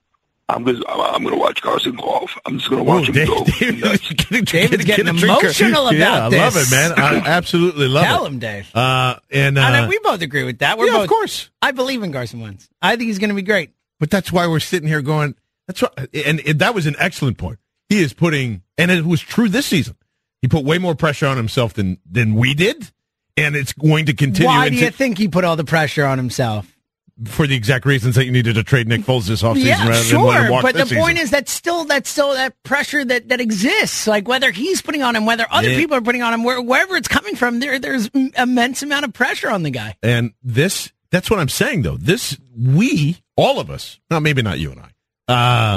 I'm 0.50 0.64
going. 0.64 0.78
to 0.82 0.88
I'm 0.90 1.24
going 1.24 1.34
to 1.36 1.40
watch 1.40 1.62
Carson 1.62 1.96
go 1.96 2.04
off. 2.06 2.38
I'm 2.46 2.58
just 2.58 2.70
going 2.70 2.80
to 2.80 2.90
watch 2.90 3.10
Ooh, 3.10 3.12
him 3.12 3.14
Dave- 3.14 3.28
go. 3.28 3.44
David's 3.60 4.14
getting, 4.14 4.46
David's 4.46 4.86
get 4.86 5.00
a 5.00 5.04
getting 5.04 5.16
drink. 5.20 5.42
emotional 5.44 5.92
yeah, 5.94 6.28
about 6.28 6.34
I 6.34 6.38
love 6.38 6.56
it, 6.56 6.72
man. 6.72 6.92
I 6.98 7.16
absolutely 7.28 7.88
love 7.90 8.06
Tell 8.06 8.26
it. 8.26 8.28
him, 8.30 8.40
Dave. 8.40 8.76
Uh, 8.76 9.18
and 9.30 9.58
uh, 9.58 9.62
I 9.62 9.82
know, 9.82 9.88
we 9.90 10.00
both 10.00 10.22
agree 10.22 10.44
with 10.46 10.60
that. 10.60 10.78
We're 10.78 10.86
yeah, 10.88 10.94
both, 10.94 11.04
of 11.04 11.10
course. 11.10 11.50
I 11.62 11.72
believe 11.72 12.02
in 12.02 12.14
Carson 12.14 12.40
Wentz. 12.40 12.70
I 12.82 12.96
think 12.96 13.08
he's 13.08 13.20
going 13.20 13.30
to 13.30 13.36
be 13.36 13.42
great. 13.42 13.72
But 14.00 14.10
that's 14.10 14.32
why 14.32 14.48
we're 14.48 14.60
sitting 14.62 14.88
here 14.88 15.02
going. 15.02 15.36
That's 15.68 15.82
what, 15.82 15.98
and, 16.14 16.40
and 16.40 16.60
that 16.60 16.74
was 16.76 16.86
an 16.86 16.96
excellent 17.00 17.38
point. 17.38 17.60
He 17.90 18.00
is 18.02 18.14
putting, 18.14 18.62
and 18.78 18.90
it 18.92 19.06
was 19.06 19.20
true 19.22 19.50
this 19.50 19.66
season. 19.66 19.96
He 20.42 20.48
put 20.48 20.64
way 20.64 20.78
more 20.78 20.94
pressure 20.96 21.26
on 21.28 21.36
himself 21.36 21.74
than 21.74 21.98
than 22.10 22.36
we 22.36 22.54
did, 22.54 22.92
and 23.36 23.56
it's 23.56 23.74
going 23.74 24.06
to 24.06 24.14
continue. 24.14 24.48
Why 24.48 24.70
do 24.70 24.76
into- 24.76 24.86
you 24.86 24.92
think 24.92 25.18
he 25.18 25.28
put 25.28 25.44
all 25.44 25.56
the 25.56 25.64
pressure 25.66 26.06
on 26.06 26.18
himself? 26.20 26.77
For 27.26 27.48
the 27.48 27.56
exact 27.56 27.86
reasons 27.86 28.16
that 28.16 28.26
you 28.26 28.32
needed 28.32 28.56
to 28.56 28.64
trade 28.64 28.88
Nick 28.88 29.02
Foles 29.02 29.28
this 29.28 29.42
offseason 29.42 29.66
yeah, 29.66 29.88
rather 29.88 30.04
than 30.04 30.22
let 30.24 30.38
him 30.38 30.44
sure. 30.44 30.52
walk 30.52 30.62
But 30.62 30.74
the 30.74 30.86
this 30.86 30.94
point 30.94 31.18
season. 31.18 31.24
is 31.24 31.32
that 31.32 31.50
still 31.50 31.86
that's 31.86 32.10
still 32.10 32.34
that 32.34 32.62
pressure 32.64 33.04
that 33.04 33.30
that 33.30 33.42
exists. 33.42 34.06
Like 34.06 34.28
whether 34.28 34.52
he's 34.52 34.82
putting 34.82 35.02
on 35.02 35.16
him, 35.16 35.26
whether 35.26 35.46
other 35.50 35.70
people 35.70 35.98
are 35.98 36.02
putting 36.02 36.22
on 36.22 36.34
him, 36.34 36.44
where, 36.44 36.62
wherever 36.62 36.96
it's 36.96 37.08
coming 37.08 37.36
from, 37.36 37.60
there 37.60 37.80
there's 37.80 38.10
immense 38.38 38.84
amount 38.84 39.06
of 39.06 39.14
pressure 39.14 39.50
on 39.50 39.64
the 39.64 39.72
guy. 39.72 39.96
And 40.04 40.34
this, 40.44 40.92
that's 41.12 41.30
what 41.30 41.40
I'm 41.40 41.50
saying 41.50 41.82
though. 41.82 41.98
This, 41.98 42.38
we, 42.56 43.18
all 43.36 43.60
of 43.60 43.70
us, 43.70 44.00
no, 44.12 44.20
maybe 44.20 44.42
not 44.42 44.60
you 44.60 44.72
and 44.72 44.82
I, 44.82 44.92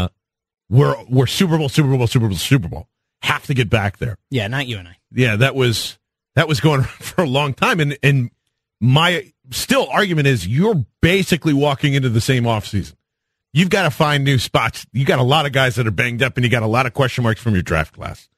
uh, 0.04 0.08
we're, 0.68 0.94
we're 1.08 1.26
Super 1.26 1.58
Bowl, 1.58 1.68
Super 1.68 1.96
Bowl, 1.96 2.06
Super 2.06 2.28
Bowl, 2.28 2.36
Super 2.36 2.68
Bowl. 2.68 2.88
Have 3.22 3.46
to 3.46 3.54
get 3.54 3.68
back 3.68 3.98
there. 3.98 4.16
Yeah, 4.30 4.46
not 4.48 4.66
you 4.66 4.78
and 4.78 4.88
I. 4.88 4.96
Yeah, 5.12 5.36
that 5.36 5.54
was, 5.54 5.98
that 6.36 6.48
was 6.48 6.60
going 6.60 6.80
on 6.80 6.86
for 7.00 7.22
a 7.22 7.26
long 7.26 7.54
time. 7.54 7.80
And, 7.80 7.98
and 8.02 8.30
my 8.80 9.32
still 9.50 9.88
argument 9.90 10.26
is 10.26 10.46
you're 10.46 10.84
basically 11.00 11.52
walking 11.52 11.94
into 11.94 12.08
the 12.08 12.20
same 12.20 12.44
offseason. 12.44 12.94
You've 13.52 13.70
got 13.70 13.82
to 13.82 13.90
find 13.90 14.24
new 14.24 14.38
spots. 14.38 14.86
You 14.92 15.04
got 15.04 15.18
a 15.18 15.24
lot 15.24 15.44
of 15.44 15.52
guys 15.52 15.74
that 15.74 15.86
are 15.86 15.92
banged 15.92 16.22
up 16.22 16.36
and 16.36 16.44
you 16.44 16.50
got 16.50 16.62
a 16.62 16.68
lot 16.68 16.86
of 16.86 16.94
question 16.94 17.24
marks 17.24 17.40
from 17.40 17.54
your 17.54 17.62
draft 17.62 17.94
class. 17.94 18.28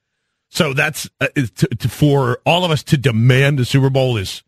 So 0.48 0.72
that's 0.72 1.08
uh, 1.20 1.28
to, 1.34 1.66
to, 1.68 1.88
for 1.88 2.40
all 2.44 2.64
of 2.64 2.70
us 2.70 2.82
to 2.84 2.96
demand 2.96 3.60
a 3.60 3.64
Super 3.64 3.90
Bowl 3.90 4.16
is 4.16 4.42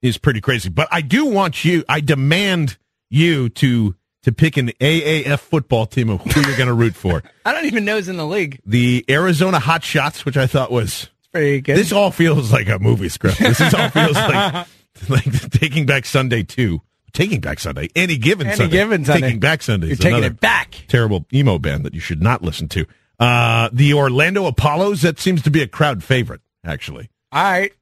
is 0.00 0.18
pretty 0.18 0.40
crazy. 0.40 0.68
But 0.68 0.88
I 0.90 1.00
do 1.00 1.26
want 1.26 1.64
you. 1.64 1.84
I 1.88 2.00
demand 2.00 2.78
you 3.10 3.48
to 3.50 3.94
to 4.22 4.32
pick 4.32 4.56
an 4.56 4.68
AAF 4.80 5.40
football 5.40 5.86
team 5.86 6.08
of 6.08 6.22
who 6.22 6.40
you're 6.42 6.56
going 6.56 6.68
to 6.68 6.74
root 6.74 6.94
for. 6.94 7.22
I 7.44 7.52
don't 7.52 7.66
even 7.66 7.84
know 7.84 7.96
who's 7.96 8.08
in 8.08 8.16
the 8.16 8.26
league. 8.26 8.60
The 8.64 9.04
Arizona 9.08 9.58
Hot 9.58 9.82
Shots, 9.82 10.24
which 10.24 10.36
I 10.36 10.46
thought 10.46 10.70
was 10.70 11.10
pretty 11.32 11.60
good. 11.60 11.76
This 11.76 11.92
all 11.92 12.10
feels 12.10 12.52
like 12.52 12.68
a 12.68 12.78
movie 12.78 13.08
script. 13.08 13.38
This 13.38 13.60
is 13.60 13.74
all 13.74 13.90
feels 13.90 14.14
like 14.14 14.66
like 15.08 15.50
Taking 15.50 15.86
Back 15.86 16.04
Sunday 16.06 16.42
too. 16.42 16.80
Taking 17.12 17.40
Back 17.40 17.60
Sunday. 17.60 17.88
Any 17.94 18.16
given 18.16 18.46
Any 18.46 18.56
Sunday. 18.56 18.72
given 18.72 19.04
Sunday. 19.04 19.20
Taking 19.26 19.40
Back 19.40 19.62
Sunday. 19.62 19.86
You're 19.88 19.96
taking 19.96 20.24
it 20.24 20.40
back. 20.40 20.84
Terrible 20.88 21.26
emo 21.32 21.58
band 21.58 21.84
that 21.84 21.94
you 21.94 22.00
should 22.00 22.22
not 22.22 22.42
listen 22.42 22.68
to. 22.70 22.86
Uh, 23.20 23.68
the 23.72 23.92
Orlando 23.94 24.46
Apollos. 24.46 25.02
That 25.02 25.18
seems 25.20 25.42
to 25.42 25.50
be 25.50 25.62
a 25.62 25.66
crowd 25.68 26.02
favorite. 26.02 26.40
Actually, 26.64 27.10
All 27.32 27.42
right, 27.42 27.72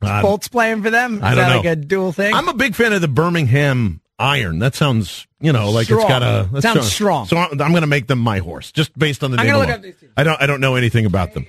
Uh, 0.00 0.22
Bolts 0.22 0.48
playing 0.48 0.82
for 0.82 0.90
them. 0.90 1.16
Is 1.16 1.22
I 1.22 1.34
don't 1.34 1.36
that 1.44 1.48
know. 1.50 1.56
like 1.56 1.64
a 1.66 1.76
dual 1.76 2.12
thing? 2.12 2.32
I'm 2.34 2.48
a 2.48 2.54
big 2.54 2.74
fan 2.74 2.92
of 2.92 3.00
the 3.00 3.08
Birmingham 3.08 4.00
Iron. 4.18 4.58
That 4.60 4.74
sounds, 4.76 5.26
you 5.40 5.52
know, 5.52 5.70
like 5.70 5.86
Strong. 5.86 6.00
it's 6.02 6.08
got 6.08 6.22
a 6.22 6.48
that 6.52 6.62
Sounds 6.62 6.90
strong. 6.92 7.26
So 7.26 7.36
I'm, 7.36 7.50
I'm 7.60 7.70
going 7.72 7.80
to 7.82 7.86
make 7.88 8.06
them 8.06 8.20
my 8.20 8.38
horse, 8.38 8.70
just 8.72 8.96
based 8.98 9.22
on 9.24 9.32
the 9.32 9.38
I'm 9.38 9.46
name. 9.46 9.56
look 9.56 9.64
alone. 9.66 9.74
up 9.76 9.82
these 9.82 9.96
teams. 9.96 10.12
I 10.16 10.22
don't, 10.24 10.40
I 10.40 10.46
don't 10.46 10.60
know 10.60 10.76
anything 10.76 11.04
about 11.04 11.34
them, 11.34 11.46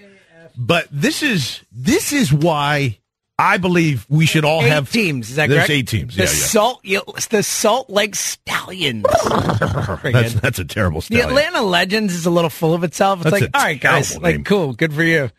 but 0.58 0.88
this 0.92 1.22
is 1.24 1.62
this 1.72 2.12
is 2.12 2.34
why 2.34 2.98
I 3.40 3.58
believe 3.58 4.06
we 4.10 4.26
should 4.26 4.44
all 4.46 4.64
eight 4.64 4.70
have 4.70 4.92
teams. 4.92 5.30
Is 5.30 5.36
that 5.36 5.48
There's 5.50 5.60
correct? 5.68 5.70
eight 5.70 5.88
teams. 5.88 6.16
The 6.16 6.24
Yeah. 6.24 6.30
Salt, 6.30 6.84
the 7.30 7.44
Salt 7.44 7.90
Lake 7.90 8.16
Stallions. 8.16 9.06
That's 10.04 10.34
that's 10.36 10.60
a 10.60 10.66
terrible 10.66 11.02
The. 11.02 11.22
Atlanta 11.22 11.62
Legends 11.62 12.14
is 12.16 12.26
a 12.26 12.32
little 12.32 12.50
full 12.50 12.74
of 12.74 12.84
itself. 12.84 13.20
It's 13.22 13.30
That's 13.32 13.42
like, 13.44 13.52
all 13.54 13.62
right, 13.64 13.80
guys, 13.80 14.10
terrible 14.10 14.24
like 14.30 14.46
cool, 14.46 14.74
good 14.74 14.94
for 14.94 15.04
you. 15.04 15.30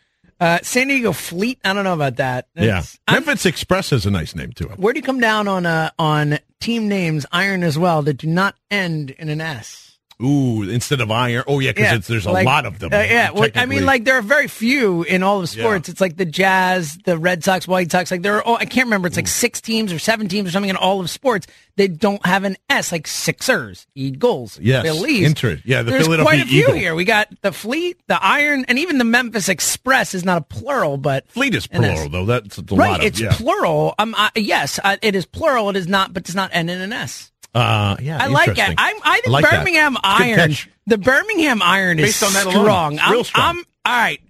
Uh, 0.40 0.58
San 0.62 0.86
Diego 0.86 1.12
Fleet. 1.12 1.58
I 1.64 1.72
don't 1.72 1.82
know 1.82 1.94
about 1.94 2.16
that. 2.16 2.46
yeah, 2.54 2.62
It's- 2.78 2.98
I'm- 3.08 3.24
Memphis 3.24 3.44
Express 3.46 3.90
has 3.90 4.06
a 4.06 4.10
nice 4.10 4.36
name 4.36 4.52
too. 4.52 4.66
Where 4.76 4.92
do 4.94 4.98
you 5.00 5.02
come 5.04 5.18
down 5.18 5.48
on 5.48 5.66
uh, 5.66 5.90
on 5.98 6.38
team 6.60 6.86
names, 6.86 7.26
Iron 7.32 7.64
as 7.64 7.76
well, 7.76 8.02
that 8.02 8.14
do 8.18 8.28
not 8.28 8.54
end 8.70 9.10
in 9.10 9.28
an 9.28 9.40
S? 9.40 9.87
Ooh, 10.20 10.62
instead 10.62 11.00
of 11.00 11.12
iron. 11.12 11.44
Oh 11.46 11.60
yeah, 11.60 11.70
because 11.70 12.08
there's 12.08 12.26
a 12.26 12.32
like- 12.32 12.44
lot 12.44 12.66
of 12.66 12.80
them. 12.80 12.92
uh, 12.92 12.96
yeah, 12.96 13.30
well, 13.30 13.48
I 13.54 13.66
mean, 13.66 13.86
like 13.86 14.04
there 14.04 14.16
are 14.18 14.22
very 14.22 14.48
few 14.48 15.04
in 15.04 15.22
all 15.22 15.40
of 15.40 15.48
sports. 15.48 15.88
It's 15.88 16.00
like 16.00 16.16
the 16.16 16.24
Jazz, 16.24 16.98
the 17.04 17.16
Red 17.16 17.44
Sox, 17.44 17.68
White 17.68 17.92
Sox. 17.92 18.10
Like 18.10 18.22
there 18.22 18.34
are, 18.36 18.42
oh, 18.44 18.56
I 18.56 18.64
can't 18.64 18.86
remember. 18.86 19.06
It's 19.06 19.16
like 19.16 19.28
six 19.28 19.60
teams 19.60 19.92
or 19.92 20.00
seven 20.00 20.26
teams 20.26 20.48
or 20.48 20.50
something 20.52 20.70
in 20.70 20.76
all 20.76 21.00
of 21.00 21.08
sports. 21.08 21.46
They 21.76 21.86
don't 21.86 22.24
have 22.26 22.42
an 22.42 22.56
S, 22.68 22.90
like 22.90 23.06
Sixers, 23.06 23.86
Eagles, 23.94 24.58
Yes, 24.60 24.82
Phillies. 24.82 25.24
Inter- 25.24 25.60
yeah, 25.64 25.82
the 25.82 25.92
There's 25.92 26.06
Philadelphia 26.06 26.36
quite 26.38 26.44
a 26.44 26.48
few 26.48 26.62
Eagle. 26.62 26.74
here. 26.74 26.94
We 26.96 27.04
got 27.04 27.28
the 27.42 27.52
Fleet, 27.52 28.00
the 28.08 28.20
Iron, 28.20 28.64
and 28.66 28.76
even 28.80 28.98
the 28.98 29.04
Memphis 29.04 29.48
Express 29.48 30.14
is 30.14 30.24
not 30.24 30.38
a 30.38 30.44
plural, 30.44 30.96
but 30.96 31.28
Fleet 31.28 31.54
is 31.54 31.68
plural 31.68 32.08
though. 32.08 32.24
That's 32.24 32.58
a 32.58 32.62
right. 32.62 32.90
lot 32.90 33.00
of 33.00 33.06
it's 33.06 33.20
yeah. 33.20 33.30
plural. 33.36 33.94
Um, 34.00 34.16
uh, 34.18 34.30
yes, 34.34 34.80
uh, 34.82 34.96
it 35.00 35.14
is 35.14 35.26
plural. 35.26 35.70
It 35.70 35.76
is 35.76 35.86
not, 35.86 36.12
but 36.12 36.24
does 36.24 36.34
not 36.34 36.50
end 36.52 36.68
in 36.70 36.80
an 36.80 36.92
S. 36.92 37.30
Uh, 37.54 37.96
yeah, 38.00 38.22
I 38.22 38.26
like 38.26 38.50
it. 38.50 38.58
I'm, 38.58 38.96
I 39.02 39.20
think 39.20 39.32
like. 39.32 39.50
Birmingham 39.50 39.94
Good 39.94 40.00
Iron. 40.04 40.54
The 40.86 40.98
Birmingham 40.98 41.62
Iron 41.62 41.96
Based 41.96 42.22
is 42.22 42.28
on 42.28 42.32
that 42.34 42.46
alone, 42.46 42.64
strong. 42.64 42.98
I'm, 43.00 43.24
strong. 43.24 43.44
I'm 43.44 43.64
all 43.84 44.00
right. 44.00 44.20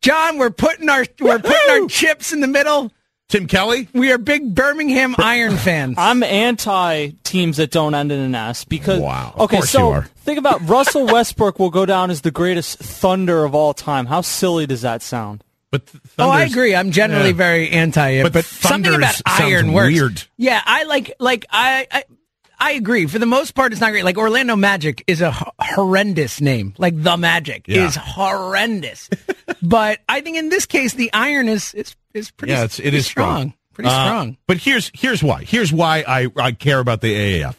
John, 0.00 0.38
we're 0.38 0.50
putting 0.50 0.88
our 0.88 1.04
we're 1.20 1.38
putting 1.38 1.70
our 1.82 1.88
chips 1.88 2.32
in 2.32 2.40
the 2.40 2.48
middle. 2.48 2.92
Tim 3.28 3.46
Kelly, 3.46 3.88
we 3.94 4.12
are 4.12 4.18
big 4.18 4.54
Birmingham 4.54 5.14
Iron 5.16 5.56
fans. 5.56 5.94
I'm 5.96 6.22
anti 6.22 7.12
teams 7.24 7.56
that 7.56 7.70
don't 7.70 7.94
end 7.94 8.12
in 8.12 8.18
an 8.18 8.34
S 8.34 8.64
because 8.64 9.00
wow. 9.00 9.34
Okay, 9.38 9.62
so 9.62 9.88
you 9.88 9.94
are. 9.94 10.02
think 10.16 10.38
about 10.38 10.68
Russell 10.68 11.06
Westbrook 11.06 11.58
will 11.58 11.70
go 11.70 11.86
down 11.86 12.10
as 12.10 12.20
the 12.20 12.30
greatest 12.30 12.78
thunder 12.78 13.44
of 13.44 13.54
all 13.54 13.72
time. 13.72 14.04
How 14.06 14.20
silly 14.20 14.66
does 14.66 14.82
that 14.82 15.00
sound? 15.00 15.42
But 15.70 15.90
oh, 16.18 16.28
I 16.28 16.42
agree. 16.42 16.74
I'm 16.74 16.90
generally 16.90 17.30
yeah. 17.30 17.36
very 17.36 17.70
anti 17.70 18.08
it, 18.10 18.24
But 18.24 18.34
but, 18.34 18.44
something 18.44 18.92
Thunder's 18.92 19.20
about 19.20 19.40
Iron 19.40 19.72
works. 19.72 19.94
weird. 19.94 20.22
Yeah, 20.36 20.60
I 20.62 20.84
like 20.84 21.14
like 21.18 21.46
I, 21.48 21.86
I 21.90 22.04
I 22.62 22.72
agree. 22.72 23.06
For 23.06 23.18
the 23.18 23.26
most 23.26 23.54
part, 23.54 23.72
it's 23.72 23.80
not 23.80 23.90
great. 23.90 24.04
Like 24.04 24.16
Orlando 24.18 24.54
Magic 24.56 25.02
is 25.06 25.20
a 25.20 25.28
h- 25.30 25.42
horrendous 25.74 26.40
name. 26.40 26.74
Like 26.78 26.94
the 27.02 27.16
Magic 27.16 27.64
Yeah. 27.66 27.86
is 27.86 27.96
horrendous. 27.96 29.10
but 29.62 30.00
I 30.08 30.20
think 30.20 30.36
in 30.36 30.48
this 30.48 30.66
case, 30.66 30.94
the 30.94 31.12
iron 31.12 31.48
is 31.48 31.74
is, 31.74 31.96
is 32.14 32.30
pretty. 32.30 32.52
yeah, 32.52 32.64
it's, 32.64 32.78
it 32.78 32.82
pretty 32.82 32.96
is 32.98 33.06
strong. 33.06 33.54
Pretty 33.74 33.88
Uh, 33.90 34.04
strong. 34.06 34.36
But 34.46 34.58
here's 34.58 34.90
here's 34.94 35.22
why. 35.22 35.44
Here's 35.44 35.72
why 35.72 36.04
I, 36.06 36.28
I 36.36 36.52
care 36.52 36.78
about 36.78 37.00
the 37.00 37.12
AAF. 37.42 37.54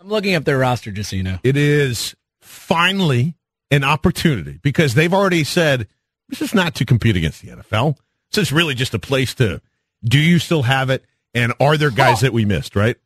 I'm 0.00 0.08
looking 0.08 0.34
up 0.34 0.44
their 0.44 0.58
roster 0.58 0.90
just 0.90 1.10
so 1.10 1.16
you 1.16 1.22
know. 1.22 1.38
It 1.44 1.56
is 1.56 2.14
finally 2.40 3.34
an 3.70 3.84
opportunity 3.84 4.58
because 4.62 4.94
they've 4.94 5.12
already 5.14 5.44
said 5.44 5.86
this 6.28 6.40
is 6.42 6.54
not 6.54 6.74
to 6.76 6.84
compete 6.84 7.16
against 7.16 7.42
the 7.42 7.48
NFL. 7.48 7.96
This 8.32 8.42
is 8.48 8.52
really 8.52 8.74
just 8.74 8.94
a 8.94 8.98
place 8.98 9.34
to 9.34 9.60
do 10.04 10.18
you 10.18 10.38
still 10.38 10.62
have 10.62 10.90
it 10.90 11.04
and 11.34 11.52
are 11.60 11.76
there 11.76 11.90
guys 11.90 12.20
that 12.20 12.32
we 12.32 12.44
missed, 12.44 12.74
right? 12.76 12.96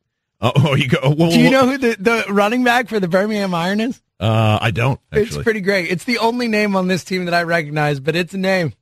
Uh, 0.43 0.51
oh, 0.57 0.75
you 0.75 0.89
go. 0.89 1.15
Well, 1.17 1.31
Do 1.31 1.41
you 1.41 1.51
know 1.51 1.67
who 1.69 1.79
the, 1.79 1.97
the 1.99 2.25
running 2.33 2.65
back 2.65 2.89
for 2.89 3.01
the 3.01 3.09
Birmingham 3.09 3.55
Iron 3.55 3.81
is? 3.81 4.03
Uh, 4.21 4.59
I 4.61 4.71
don't 4.71 5.01
It's 5.11 5.37
pretty 5.39 5.61
great. 5.61 5.91
It's 5.91 6.05
the 6.05 6.19
only 6.19 6.49
name 6.49 6.77
on 6.77 6.89
this 6.89 7.03
team 7.05 7.25
that 7.25 7.35
I 7.35 7.43
recognize, 7.45 7.99
but 8.01 8.15
it's 8.15 8.35
a 8.35 8.39
name. 8.39 8.75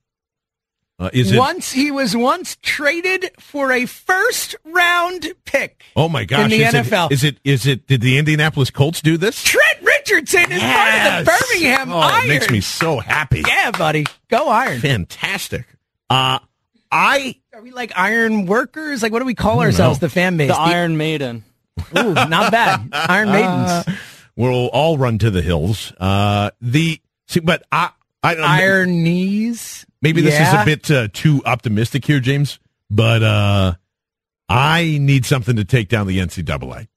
Uh, 0.99 1.09
is 1.15 1.33
it? 1.33 1.39
once 1.39 1.73
he 1.73 1.91
was 1.91 2.15
once 2.15 2.59
traded 2.61 3.31
for 3.39 3.73
a 3.73 3.87
first 3.87 4.55
round 4.65 5.27
pick. 5.47 5.83
Oh 5.97 6.11
my 6.11 6.27
gosh! 6.27 6.45
in 6.45 6.51
the 6.51 6.63
is 6.65 6.75
NFL. 6.75 7.07
It, 7.11 7.13
is 7.15 7.25
it? 7.25 7.37
Is 7.43 7.67
it? 7.67 7.87
Did 7.87 8.03
the 8.03 8.19
Indianapolis 8.19 8.71
Colts 8.71 9.01
do 9.01 9.17
this? 9.17 9.43
Trent 9.43 9.79
Richardson 9.83 10.53
is 10.53 10.61
part 10.61 10.89
of 10.89 11.25
the 11.27 11.31
Yes! 11.31 11.41
Birmingham 11.53 11.93
Oh, 11.93 11.99
Iron. 12.01 12.25
it 12.27 12.29
makes 12.29 12.51
me 12.51 12.61
so 12.61 12.99
happy. 12.99 13.43
Yeah, 13.47 13.71
buddy. 13.71 14.05
Go 14.29 14.49
Iron. 14.49 14.79
Fantastic. 14.81 15.65
Uh, 16.11 16.41
I 16.93 17.37
Are 17.55 17.63
we 17.63 17.71
like 17.71 17.93
iron 17.97 18.45
workers? 18.45 19.03
Like, 19.03 19.13
what 19.13 19.21
do 19.21 19.25
we 19.25 19.35
call 19.35 19.61
ourselves, 19.63 20.03
know. 20.03 20.07
the 20.09 20.13
fan 20.13 20.37
base? 20.37 20.51
The 20.51 20.59
Iron 20.59 20.99
Maiden. 20.99 21.45
Ooh, 21.99 22.15
not 22.15 22.51
bad. 22.53 22.89
Iron 22.93 23.29
Maidens. 23.31 23.71
Uh, 23.71 23.83
we'll 24.37 24.67
all 24.69 24.99
run 24.99 25.19
to 25.19 25.31
the 25.31 25.43
hills. 25.43 25.93
Uh, 25.99 26.51
the 26.61 27.01
see, 27.27 27.41
but 27.41 27.63
I, 27.73 27.91
I 28.23 28.35
Iron 28.37 29.03
knees. 29.03 29.87
Maybe 30.03 30.21
this 30.23 30.35
Yeah. 30.35 30.57
is 30.57 30.63
a 30.63 30.65
bit 30.65 30.91
uh, 30.91 31.09
too 31.13 31.43
optimistic 31.45 32.05
here, 32.05 32.21
James. 32.21 32.59
But 32.91 33.23
uh, 33.23 33.75
I 34.49 34.99
need 35.01 35.25
something 35.25 35.57
to 35.57 35.65
take 35.65 35.89
down 35.89 36.07
the 36.07 36.19
NCAA. 36.19 36.89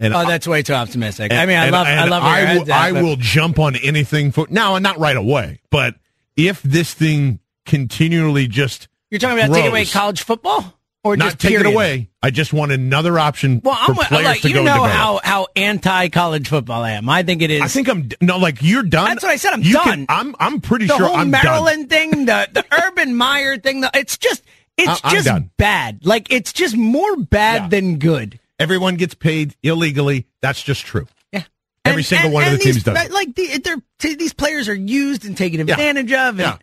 And 0.00 0.14
Oh, 0.14 0.26
that's 0.26 0.48
way 0.48 0.62
too 0.62 0.72
optimistic. 0.72 1.32
I 1.32 1.46
mean, 1.46 1.56
I 1.56 1.64
and- 1.66 1.72
love, 1.72 1.86
I 1.86 1.90
and 1.90 2.10
love 2.10 2.22
I 2.22 2.38
head's 2.40 2.60
will, 2.66 2.72
at, 2.72 2.80
I 2.80 2.92
but- 2.92 3.02
will 3.04 3.16
jump 3.16 3.58
on 3.58 3.76
anything 3.76 4.32
for 4.32 4.46
now, 4.50 4.74
and 4.74 4.82
not 4.82 4.98
right 4.98 5.16
away. 5.16 5.60
But 5.70 5.94
if 6.36 6.62
this 6.62 6.92
thing 6.94 7.38
continually 7.64 8.46
just 8.48 8.88
You're 9.10 9.20
talking 9.20 9.38
about 9.38 9.54
taking 9.54 9.70
away 9.70 9.84
college 9.86 10.22
football, 10.22 10.74
or 11.04 11.16
not 11.16 11.38
take 11.38 11.52
it 11.52 11.66
away. 11.66 12.08
I 12.22 12.30
just 12.30 12.52
want 12.52 12.72
another 12.72 13.18
option 13.18 13.60
Well, 13.62 13.76
for 13.76 13.92
I'm 14.00 14.06
players 14.08 14.24
like 14.24 14.40
to 14.40 14.48
you 14.48 14.54
go 14.54 14.64
know 14.64 14.84
and 14.84 14.92
develop. 14.92 14.92
how 14.92 15.20
how 15.22 15.46
anti 15.54 16.08
college 16.08 16.48
football 16.48 16.82
I 16.82 16.92
am. 16.92 17.08
I 17.08 17.22
think 17.22 17.42
it 17.42 17.50
is. 17.50 17.60
I 17.62 17.68
think 17.68 17.88
I'm 17.88 18.08
d- 18.08 18.16
no, 18.20 18.38
like 18.38 18.58
you're 18.62 18.82
done. 18.82 19.04
That's 19.10 19.22
what 19.22 19.30
I 19.32 19.36
said. 19.36 19.52
I'm 19.52 19.62
You 19.62 19.74
done. 19.74 19.84
can- 19.84 20.06
I'm 20.08 20.34
I'm 20.40 20.60
pretty 20.60 20.86
the 20.86 20.96
sure 20.96 21.06
whole 21.06 21.16
I'm 21.16 21.30
done. 21.30 21.42
The 21.44 21.50
whole 21.50 21.64
Maryland 21.64 21.90
thing, 21.90 22.24
the 22.26 22.48
the 22.52 22.64
Urban 22.86 23.14
Meyer 23.14 23.58
thing. 23.58 23.82
The, 23.82 23.90
it's 23.94 24.16
just 24.18 24.42
it's 24.76 25.00
I- 25.04 25.10
just 25.10 25.26
done. 25.26 25.50
bad. 25.58 26.04
Like 26.06 26.32
it's 26.32 26.52
just 26.52 26.76
more 26.76 27.16
bad 27.16 27.70
than 27.70 27.98
good. 27.98 28.40
Everyone 28.58 28.96
gets 28.96 29.14
paid 29.14 29.54
illegally. 29.62 30.26
That's 30.40 30.62
just 30.62 30.84
true. 30.86 31.06
Yeah. 31.32 31.42
Every 31.84 31.98
And- 32.00 32.06
single 32.06 32.24
and- 32.26 32.34
one 32.34 32.42
of 32.44 32.48
and 32.52 32.58
the 32.60 32.64
teams 32.64 32.82
does. 32.82 33.10
Like 33.10 33.34
the, 33.34 33.58
they're, 33.58 33.76
t- 33.98 34.14
these 34.14 34.32
players 34.32 34.68
are 34.68 34.74
used 34.74 35.24
and 35.26 35.36
taken 35.36 35.58
Yeah. 35.66 35.74
advantage 35.74 36.12
of. 36.12 36.28
And, 36.28 36.38
Yeah. 36.38 36.56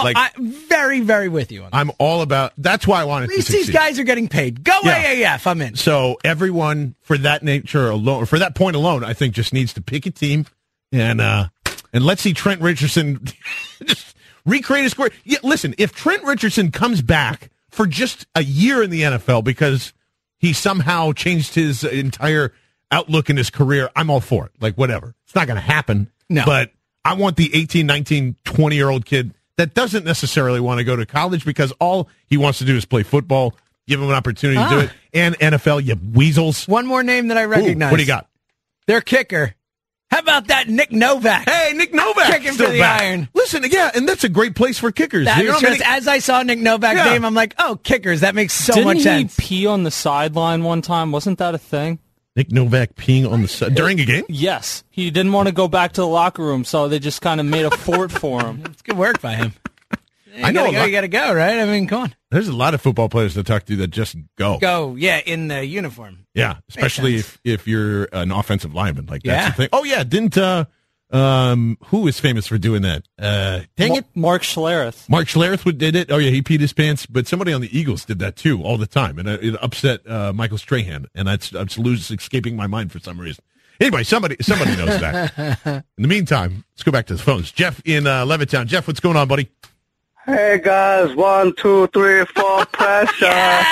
Oh, 0.00 0.04
Like- 0.04 0.16
I, 0.16 0.30
very, 0.38 1.00
very 1.00 1.28
with 1.28 1.50
you. 1.52 1.66
I'm 1.72 1.90
all 1.98 2.22
about. 2.22 2.52
That's 2.58 2.86
why 2.86 3.00
I 3.00 3.04
wanted 3.04 3.24
At 3.24 3.30
to 3.30 3.36
least 3.36 3.48
these 3.48 3.70
guys 3.70 3.98
are 3.98 4.04
getting 4.04 4.28
paid. 4.28 4.64
Go 4.64 4.78
Yeah. 4.84 5.36
AAF. 5.36 5.46
I'm 5.46 5.60
in. 5.62 5.76
So 5.76 6.18
everyone 6.24 6.94
for 7.02 7.18
that 7.18 7.42
nature 7.42 7.88
alone, 7.90 8.26
for 8.26 8.38
that 8.38 8.54
point 8.54 8.76
alone, 8.76 9.04
I 9.04 9.12
think 9.12 9.34
just 9.34 9.52
needs 9.52 9.72
to 9.74 9.82
pick 9.82 10.06
a 10.06 10.10
team 10.10 10.46
and 10.92 11.20
uh 11.20 11.48
and 11.92 12.04
let's 12.04 12.22
see 12.22 12.32
Trent 12.32 12.60
Richardson 12.60 13.20
just 13.84 14.14
recreate 14.46 14.84
his 14.84 14.94
career. 14.94 15.10
Yeah, 15.24 15.38
listen, 15.42 15.74
if 15.78 15.92
Trent 15.94 16.22
Richardson 16.24 16.70
comes 16.70 17.02
back 17.02 17.50
for 17.70 17.86
just 17.86 18.26
a 18.34 18.42
year 18.42 18.82
in 18.82 18.90
the 18.90 19.02
NFL 19.02 19.44
because 19.44 19.92
he 20.38 20.52
somehow 20.52 21.12
changed 21.12 21.54
his 21.54 21.84
entire 21.84 22.52
outlook 22.90 23.28
in 23.28 23.36
his 23.36 23.50
career, 23.50 23.90
I'm 23.96 24.08
all 24.10 24.20
for 24.20 24.46
it. 24.46 24.52
Like 24.60 24.76
whatever. 24.76 25.14
It's 25.24 25.34
not 25.34 25.46
going 25.46 25.56
to 25.56 25.60
happen. 25.60 26.10
No. 26.30 26.44
But 26.46 26.72
I 27.04 27.14
want 27.14 27.36
the 27.36 27.50
18, 27.54 27.86
19, 27.86 28.36
20 28.44 28.76
year 28.76 28.88
old 28.88 29.04
kid 29.04 29.34
that 29.58 29.74
doesn't 29.74 30.04
necessarily 30.04 30.58
want 30.60 30.78
to 30.78 30.84
go 30.84 30.96
to 30.96 31.04
college 31.04 31.44
because 31.44 31.72
all 31.80 32.08
he 32.26 32.36
wants 32.38 32.58
to 32.60 32.64
do 32.64 32.74
is 32.76 32.84
play 32.86 33.02
football. 33.02 33.54
Give 33.86 34.00
him 34.00 34.08
an 34.08 34.14
opportunity 34.14 34.58
to 34.62 34.68
do 34.68 34.76
Ah. 34.76 34.82
it. 34.84 34.90
And 35.14 35.38
NFL, 35.38 35.80
you 35.84 35.96
weasels. 36.14 36.66
One 36.66 36.86
more 36.86 37.02
name 37.02 37.28
that 37.28 37.36
I 37.38 37.44
Ooh, 37.44 37.48
recognize. 37.48 37.90
what 37.90 37.96
do 37.98 38.02
you 38.02 38.06
got? 38.06 38.26
Their 38.86 39.00
kicker. 39.02 39.54
How 40.10 40.20
about 40.20 40.46
that 40.46 40.68
Nick 40.68 40.90
Novak? 40.90 41.46
Hey, 41.48 41.72
Nick 41.74 41.92
Novak 41.92 42.26
Kicking 42.28 42.52
still 42.52 42.66
for 42.68 42.72
the 42.72 42.78
back. 42.80 43.02
iron. 43.02 43.28
Listen, 43.34 43.62
yeah, 43.70 43.90
and 43.94 44.08
that's 44.08 44.24
a 44.24 44.28
great 44.30 44.54
place 44.54 44.78
for 44.78 44.90
kickers. 44.90 45.26
That 45.26 45.36
You 45.38 45.50
know 45.50 45.56
is 45.56 45.62
how 45.62 45.68
just, 45.68 45.82
as 45.84 46.08
I 46.08 46.18
saw 46.20 46.42
Nick 46.42 46.58
Novak's 46.58 46.96
Yeah. 46.96 47.04
name, 47.12 47.26
I'm 47.26 47.34
like, 47.34 47.54
oh, 47.58 47.78
kickers. 47.82 48.20
That 48.20 48.34
makes 48.34 48.54
so 48.54 48.72
Didn't 48.72 48.86
much 48.86 48.96
he 48.98 49.02
sense. 49.02 49.34
pee 49.38 49.66
on 49.66 49.82
the 49.82 49.90
sideline 49.90 50.64
one 50.64 50.80
time? 50.80 51.12
Wasn't 51.12 51.38
that 51.38 51.54
a 51.54 51.58
thing? 51.58 51.98
Nick 52.38 52.52
Novak 52.52 52.94
peeing 52.94 53.28
on 53.28 53.42
the 53.42 53.48
side 53.48 53.74
during 53.74 53.98
a 53.98 54.04
game. 54.04 54.22
Yes. 54.28 54.84
He 54.90 55.10
didn't 55.10 55.32
want 55.32 55.48
to 55.48 55.52
go 55.52 55.66
back 55.66 55.90
to 55.94 56.02
the 56.02 56.06
locker 56.06 56.40
room, 56.44 56.64
so 56.64 56.86
they 56.86 57.00
just 57.00 57.20
kind 57.20 57.40
of 57.40 57.46
made 57.46 57.64
a 57.64 57.70
fort 57.76 58.12
for 58.12 58.40
him. 58.44 58.62
It's 58.66 58.80
good 58.80 58.96
work 58.96 59.20
by 59.20 59.34
him. 59.34 59.54
You 60.36 60.44
I 60.44 60.52
know 60.52 60.66
gotta 60.66 60.76
go, 60.76 60.84
you 60.84 60.92
gotta 60.92 61.08
go, 61.08 61.34
right? 61.34 61.58
I 61.58 61.64
mean, 61.64 61.88
come 61.88 62.02
on. 62.02 62.14
There's 62.30 62.46
a 62.46 62.52
lot 62.54 62.74
of 62.74 62.80
football 62.80 63.08
players 63.08 63.34
to 63.34 63.42
talk 63.42 63.64
to 63.64 63.74
that 63.78 63.88
just 63.88 64.14
go. 64.36 64.58
Go, 64.60 64.94
yeah, 64.94 65.18
in 65.18 65.48
the 65.48 65.66
uniform. 65.66 66.26
Yeah, 66.32 66.58
especially 66.68 67.16
if, 67.16 67.40
if 67.42 67.66
you're 67.66 68.04
an 68.12 68.30
offensive 68.30 68.72
lineman. 68.72 69.06
Like 69.06 69.24
that's 69.24 69.44
Yeah. 69.46 69.50
the 69.50 69.56
thing. 69.56 69.68
Oh 69.72 69.82
yeah, 69.82 70.04
didn't 70.04 70.38
uh 70.38 70.66
um 71.10 71.78
who 71.86 72.06
is 72.06 72.20
famous 72.20 72.46
for 72.46 72.58
doing 72.58 72.82
that? 72.82 73.04
Uh 73.18 73.60
dang 73.76 73.96
it. 73.96 74.04
Mark 74.14 74.42
Schlereth. 74.42 75.08
Mark 75.08 75.26
Schlereth 75.26 75.78
did 75.78 75.96
it. 75.96 76.10
Oh 76.10 76.18
yeah, 76.18 76.30
he 76.30 76.42
peed 76.42 76.60
his 76.60 76.72
pants. 76.72 77.06
But 77.06 77.26
somebody 77.26 77.52
on 77.52 77.60
the 77.60 77.78
Eagles 77.78 78.04
did 78.04 78.18
that 78.18 78.36
too 78.36 78.62
all 78.62 78.76
the 78.76 78.86
time, 78.86 79.18
and 79.18 79.28
it, 79.28 79.44
it 79.44 79.62
upset 79.62 80.08
uh, 80.08 80.32
Michael 80.32 80.58
Strahan, 80.58 81.06
and 81.14 81.26
that's 81.28 81.50
that's 81.50 81.78
lose 81.78 82.10
escaping 82.10 82.56
my 82.56 82.66
mind 82.66 82.92
for 82.92 82.98
some 82.98 83.18
reason. 83.18 83.42
Anyway, 83.80 84.02
somebody 84.02 84.36
somebody 84.40 84.76
knows 84.76 85.00
that. 85.00 85.64
In 85.96 86.02
the 86.02 86.08
meantime, 86.08 86.64
let's 86.74 86.82
go 86.82 86.90
back 86.92 87.06
to 87.06 87.14
the 87.14 87.22
phones. 87.22 87.52
Jeff 87.52 87.80
in 87.84 88.06
uh, 88.06 88.24
Levittown. 88.24 88.66
Jeff, 88.66 88.86
what's 88.86 89.00
going 89.00 89.16
on, 89.16 89.28
buddy? 89.28 89.48
Hey 90.26 90.60
guys, 90.62 91.14
one, 91.14 91.54
two, 91.54 91.86
three, 91.88 92.24
four, 92.26 92.66
pressure. 92.72 93.64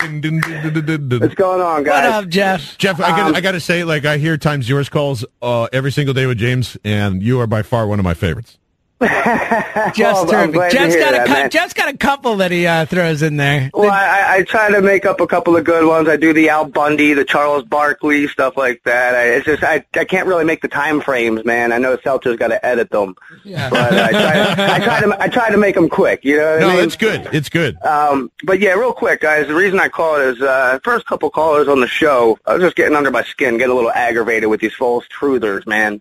What's 0.00 1.34
going 1.34 1.60
on, 1.60 1.82
guys? 1.82 2.04
What 2.04 2.24
up, 2.24 2.28
Jeff? 2.28 2.78
Jeff, 2.78 3.00
I 3.00 3.10
got 3.10 3.30
Um, 3.30 3.34
I 3.34 3.40
got 3.40 3.52
to 3.52 3.60
say, 3.60 3.82
like 3.82 4.04
I 4.04 4.18
hear 4.18 4.36
times 4.36 4.68
yours 4.68 4.88
calls 4.88 5.24
uh, 5.42 5.64
every 5.72 5.90
single 5.90 6.14
day 6.14 6.26
with 6.26 6.38
James, 6.38 6.76
and 6.84 7.20
you 7.20 7.40
are 7.40 7.48
by 7.48 7.62
far 7.62 7.86
one 7.86 7.98
of 7.98 8.04
my 8.04 8.14
favorites. 8.14 8.58
Jeff's 9.00 9.98
Well, 9.98 10.26
terrific. 10.26 10.54
glad 10.54 10.70
to 10.70 10.76
Jeff's 10.76 10.94
hear 10.94 11.04
got 11.04 11.14
a 11.14 11.16
that, 11.18 11.26
cou- 11.26 11.32
man. 11.32 11.50
Jeff's 11.50 11.72
got 11.74 11.88
a 11.92 11.96
couple 11.96 12.36
that 12.36 12.50
he 12.50 12.66
uh, 12.66 12.84
throws 12.86 13.22
in 13.22 13.36
there. 13.36 13.70
Well, 13.72 13.90
I, 13.90 14.06
I- 14.06 14.34
I 14.38 14.42
try 14.42 14.70
to 14.70 14.80
make 14.82 15.04
up 15.06 15.20
a 15.20 15.26
couple 15.26 15.56
of 15.56 15.64
good 15.64 15.86
ones. 15.86 16.08
I 16.08 16.16
do 16.16 16.32
the 16.32 16.48
Al 16.48 16.64
Bundy, 16.64 17.12
the 17.14 17.24
Charles 17.24 17.64
Barkley, 17.64 18.28
stuff 18.28 18.56
like 18.56 18.82
that. 18.84 19.14
I, 19.14 19.22
it's 19.34 19.46
just 19.46 19.62
I, 19.62 19.84
I 19.94 20.04
can't 20.04 20.26
really 20.26 20.44
make 20.44 20.62
the 20.62 20.68
time 20.68 21.00
frames, 21.00 21.44
man. 21.44 21.72
I 21.72 21.78
know 21.78 21.96
Seltzer's 21.96 22.36
got 22.36 22.48
to 22.48 22.64
edit 22.64 22.90
them, 22.90 23.14
Yeah. 23.44 23.70
but 23.70 23.92
I 23.94 24.10
try, 24.10 24.74
I 24.74 24.78
try 24.78 25.00
to 25.00 25.22
I 25.22 25.28
try 25.28 25.50
to 25.50 25.56
make 25.56 25.74
them 25.74 25.88
quick. 25.88 26.24
You 26.24 26.36
know 26.38 26.50
what 26.52 26.60
No, 26.60 26.66
I 26.68 26.72
mean? 26.72 26.80
that's 26.82 26.96
good. 26.96 27.28
It's 27.32 27.48
good. 27.48 27.80
Um, 27.82 28.30
but 28.44 28.60
yeah, 28.60 28.74
real 28.74 28.92
quick, 28.92 29.20
guys. 29.20 29.46
The 29.48 29.54
reason 29.54 29.80
I 29.80 29.88
call 29.88 30.16
it 30.20 30.36
is 30.36 30.42
uh, 30.42 30.78
first 30.84 31.06
couple 31.06 31.30
callers 31.30 31.68
on 31.68 31.80
the 31.80 31.88
show. 31.88 32.38
I 32.46 32.54
was 32.54 32.62
just 32.62 32.76
getting 32.76 32.96
under 32.96 33.10
my 33.10 33.22
skin, 33.24 33.58
getting 33.58 33.72
a 33.72 33.74
little 33.74 33.90
aggravated 33.92 34.48
with 34.48 34.60
these 34.60 34.74
false 34.74 35.04
truthers, 35.08 35.66
man. 35.66 36.00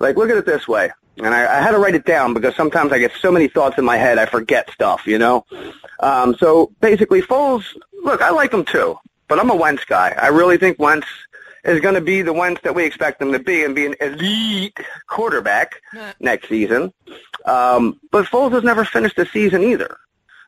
Like, 0.00 0.16
look 0.16 0.30
at 0.30 0.36
it 0.36 0.46
this 0.46 0.66
way, 0.68 0.90
and 1.18 1.28
I, 1.34 1.58
I 1.58 1.62
had 1.62 1.72
to 1.72 1.78
write 1.78 1.94
it 1.94 2.04
down 2.04 2.34
because 2.34 2.54
sometimes 2.56 2.92
I 2.92 2.98
get 2.98 3.12
so 3.20 3.30
many 3.30 3.48
thoughts 3.48 3.78
in 3.78 3.84
my 3.84 3.96
head, 3.96 4.18
I 4.18 4.26
forget 4.26 4.70
stuff, 4.70 5.06
you 5.06 5.18
know. 5.18 5.44
Um, 6.00 6.34
so 6.36 6.72
basically, 6.80 7.22
Foles. 7.22 7.64
Look, 8.02 8.20
I 8.20 8.30
like 8.30 8.52
him 8.52 8.64
too, 8.64 8.98
but 9.28 9.38
I'm 9.38 9.50
a 9.50 9.56
Wentz 9.56 9.84
guy. 9.84 10.14
I 10.20 10.28
really 10.28 10.58
think 10.58 10.78
Wentz 10.78 11.06
is 11.64 11.80
going 11.80 11.94
to 11.94 12.00
be 12.00 12.22
the 12.22 12.32
Wentz 12.32 12.60
that 12.62 12.74
we 12.74 12.84
expect 12.84 13.22
him 13.22 13.32
to 13.32 13.38
be 13.38 13.64
and 13.64 13.74
be 13.74 13.86
an 13.86 13.94
elite 14.00 14.78
quarterback 15.06 15.80
next 16.20 16.48
season. 16.48 16.92
Um, 17.46 17.98
but 18.10 18.26
Foles 18.26 18.52
has 18.52 18.62
never 18.62 18.84
finished 18.84 19.16
the 19.16 19.26
season 19.26 19.62
either. 19.62 19.96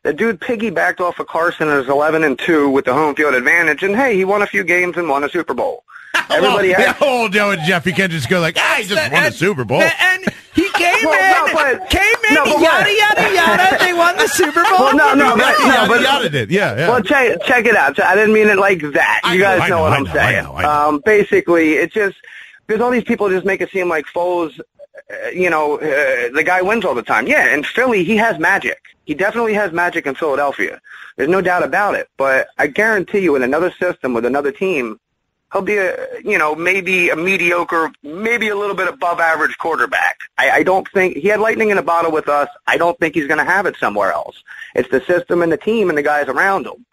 The 0.03 0.13
dude 0.13 0.41
piggybacked 0.41 1.01
off 1.01 1.19
of 1.19 1.27
Carson 1.27 1.69
as 1.69 1.89
11 1.89 2.23
and 2.23 2.39
2 2.39 2.71
with 2.71 2.85
the 2.85 2.93
home 2.93 3.15
field 3.15 3.35
advantage, 3.35 3.83
and 3.83 3.97
hey, 3.97 4.15
he 4.15 4.25
won 4.25 4.43
a 4.43 4.47
few 4.47 4.63
games 4.63 4.97
and 4.97 5.09
won 5.09 5.25
a 5.25 5.29
Super 5.29 5.55
Bowl. 5.55 5.85
Everybody 6.31 6.75
oh, 6.75 6.79
has. 6.79 6.97
oh, 7.01 7.29
no, 7.33 7.57
Jeff, 7.57 7.87
you 7.87 7.93
can't 7.93 8.11
just 8.13 8.29
go 8.29 8.41
like, 8.41 8.57
ah, 8.59 8.75
he 8.79 8.85
just 8.85 9.13
won 9.13 9.23
the 9.25 9.31
Super 9.31 9.65
Bowl. 9.65 9.81
And 9.83 10.25
he 10.55 10.69
came 10.75 11.05
Well, 11.05 11.47
in, 11.47 11.55
no, 11.55 11.55
but- 11.55 11.91
came 11.91 12.03
in, 12.29 12.35
no, 12.35 12.45
yada, 12.59 12.91
yada, 12.93 13.35
yada. 13.35 13.79
They 13.85 13.93
won 13.93 14.17
the 14.17 14.27
Super 14.29 14.63
Bowl. 14.65 14.79
Well, 14.81 14.97
no, 14.97 15.15
no, 15.15 15.37
but, 15.37 15.55
yeah, 15.61 15.75
no, 15.75 15.89
but 15.89 16.01
yada 16.03 16.29
did. 16.29 16.51
Yeah, 16.51 16.77
yeah. 16.77 16.89
Well, 16.89 17.03
check 17.03 17.43
check 17.45 17.67
it 17.67 17.77
out. 17.77 17.99
I 18.01 18.15
didn't 18.15 18.35
mean 18.35 18.49
it 18.49 18.59
like 18.59 18.81
that. 18.93 19.21
I 19.25 19.35
You 19.35 19.39
know, 19.41 19.45
guys 19.59 19.71
know, 19.71 19.77
know, 19.77 19.83
what 19.83 19.93
I 19.93 19.97
I'm 19.97 20.05
know, 20.05 20.11
I 20.11 20.15
saying. 20.15 20.45
know, 20.45 20.55
I 20.57 20.63
know. 20.63 20.71
Um, 20.89 21.03
basically, 21.05 21.75
it's 21.75 21.95
just 21.95 22.17
because 22.67 22.81
all 22.83 22.91
these 22.91 23.05
people 23.05 23.29
just 23.29 23.47
make 23.47 23.61
it 23.61 23.71
seem 23.71 23.89
like 23.89 24.07
Foles, 24.07 24.59
uh, 24.59 25.29
you 25.29 25.49
know, 25.51 25.77
uh, 25.77 26.31
the 26.35 26.43
guy 26.45 26.63
wins 26.63 26.85
all 26.85 26.95
the 26.95 27.03
time. 27.03 27.27
Yeah, 27.29 27.55
in 27.55 27.63
Philly, 27.63 28.03
he 28.05 28.17
has 28.17 28.39
magic. 28.39 28.79
He 29.05 29.15
definitely 29.15 29.55
has 29.55 29.71
magic 29.73 30.07
in 30.07 30.17
Philadelphia. 30.17 30.81
There's 31.17 31.29
no 31.31 31.41
doubt 31.41 31.63
about 31.63 31.95
it. 31.95 32.09
But 32.17 32.49
I 32.59 32.67
guarantee 32.67 33.21
you, 33.21 33.37
in 33.37 33.43
another 33.43 33.73
system 33.79 34.15
with 34.15 34.25
another 34.25 34.51
team, 34.51 34.99
he'll 35.53 35.63
be 35.63 35.77
a 35.77 35.97
you 36.25 36.39
know 36.39 36.55
maybe 36.55 37.09
a 37.11 37.17
mediocre, 37.17 37.91
maybe 38.03 38.49
a 38.49 38.57
little 38.57 38.77
bit 38.77 38.89
above 38.89 39.21
average 39.21 39.57
quarterback. 39.59 40.19
I, 40.39 40.51
I 40.51 40.63
don't 40.63 40.89
think 40.91 41.17
he 41.17 41.29
had 41.29 41.41
lightning 41.41 41.71
in 41.71 41.79
a 41.79 41.83
bottle 41.83 42.13
with 42.13 42.29
us. 42.29 42.49
I 42.67 42.77
don't 42.77 42.99
think 42.99 43.15
he's 43.15 43.27
going 43.27 43.39
to 43.39 43.45
have 43.45 43.67
it 43.67 43.77
somewhere 43.77 44.13
else. 44.13 44.43
It's 44.75 44.89
the 44.91 45.01
system 45.03 45.43
and 45.43 45.51
the 45.53 45.57
team 45.57 45.89
and 45.89 45.97
the 45.97 46.03
guys 46.03 46.29
around 46.29 46.67
him. 46.67 46.85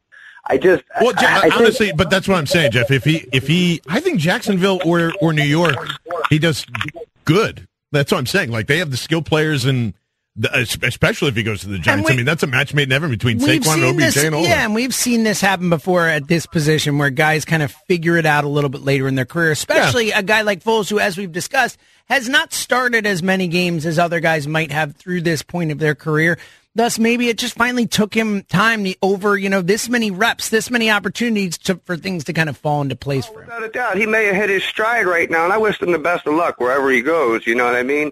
I 0.46 0.58
just 0.58 0.84
Well, 1.00 1.14
Je- 1.14 1.26
I, 1.26 1.38
I 1.38 1.42
think- 1.44 1.56
honestly, 1.56 1.92
but 1.96 2.10
that's 2.10 2.28
what 2.28 2.38
I'm 2.38 2.46
saying, 2.48 2.72
Jeff. 2.72 2.92
If 2.92 3.06
he, 3.06 3.28
if 3.32 3.48
he, 3.48 3.82
I 3.88 4.00
think 4.02 4.20
Jacksonville 4.20 4.80
or 4.86 5.14
or 5.22 5.32
New 5.34 5.44
York, 5.44 5.76
he 6.30 6.38
does 6.40 6.66
good. 7.26 7.68
That's 7.94 8.12
what 8.12 8.18
I'm 8.18 8.26
saying. 8.26 8.52
Like 8.52 8.68
they 8.68 8.80
have 8.80 8.92
the 8.92 8.98
skill 8.98 9.22
players, 9.22 9.66
and 9.66 9.94
especially 10.53 11.27
if 11.30 11.35
he 11.35 11.43
goes 11.43 11.61
to 11.61 11.68
the 11.68 11.77
Giants. 11.77 12.07
we- 12.10 12.14
I 12.14 12.18
mean, 12.18 12.26
that's 12.26 12.43
a 12.43 12.47
match 12.47 12.73
made 12.73 12.84
in 12.84 12.91
heaven 12.91 13.10
between 13.10 13.39
Saquon 13.39 13.76
and 13.76 13.84
OBJ 13.84 13.97
this, 14.15 14.23
and 14.23 14.34
all 14.35 14.41
yeah, 14.43 14.49
that. 14.49 14.65
and 14.65 14.76
we've 14.76 14.93
seen 14.95 15.23
this 15.23 15.39
happen 15.41 15.69
before 15.69 16.07
at 16.07 16.27
this 16.27 16.45
position 16.45 16.97
where 16.97 17.10
guys 17.11 17.45
kind 17.45 17.61
of 17.61 17.72
figure 17.88 18.18
it 18.18 18.26
out 18.26 18.43
a 18.43 18.47
little 18.47 18.69
bit 18.69 18.81
later 18.81 19.07
in 19.07 19.15
their 19.15 19.26
career, 19.26 19.51
especially 19.51 20.11
a 20.11 20.23
guy 20.23 20.41
like 20.41 20.64
Foles, 20.64 20.89
who, 20.89 20.99
as 20.99 21.18
we've 21.18 21.31
discussed, 21.31 21.77
has 22.05 22.27
not 22.27 22.51
started 22.51 23.05
as 23.05 23.22
many 23.22 23.47
games 23.47 23.85
as 23.85 23.99
other 23.99 24.19
guys 24.19 24.47
might 24.47 24.72
have 24.72 24.95
through 24.95 25.22
this 25.22 25.43
point 25.43 25.72
of 25.72 25.80
their 25.80 25.95
career. 25.95 26.38
Thus, 26.76 26.98
maybe 26.98 27.28
it 27.30 27.38
just 27.38 27.54
finally 27.54 27.86
took 27.86 28.16
him 28.16 28.41
time 28.45 28.84
to, 28.86 28.95
over, 29.04 29.38
you 29.38 29.48
know, 29.48 29.62
this 29.62 29.88
many 29.90 30.10
reps, 30.10 30.50
this 30.50 30.72
many 30.72 30.90
opportunities 30.90 31.56
to, 31.60 31.80
for 31.86 31.95
things 31.95 32.24
to 32.24 32.34
kind 32.34 32.50
of 32.50 32.58
fall 32.58 32.82
into 32.82 32.95
place 32.95 33.28
for 33.28 33.41
him. 33.44 33.45
Without 33.45 33.64
a 33.64 33.70
doubt, 33.70 33.98
he 33.98 34.08
may 34.08 34.26
have 34.26 34.36
hit 34.36 34.50
his 34.50 34.64
stride 34.64 35.06
right 35.06 35.30
now, 35.30 35.44
and 35.44 35.54
I 35.54 35.58
wish 35.58 35.80
him 35.80 35.91
the 35.91 36.00
best 36.00 36.26
of 36.26 36.34
luck 36.34 36.60
wherever 36.60 36.90
he 36.90 37.02
goes. 37.04 37.45
You 37.45 37.54
know 37.54 37.66
what 37.66 37.76
I 37.76 37.84
mean? 37.84 38.12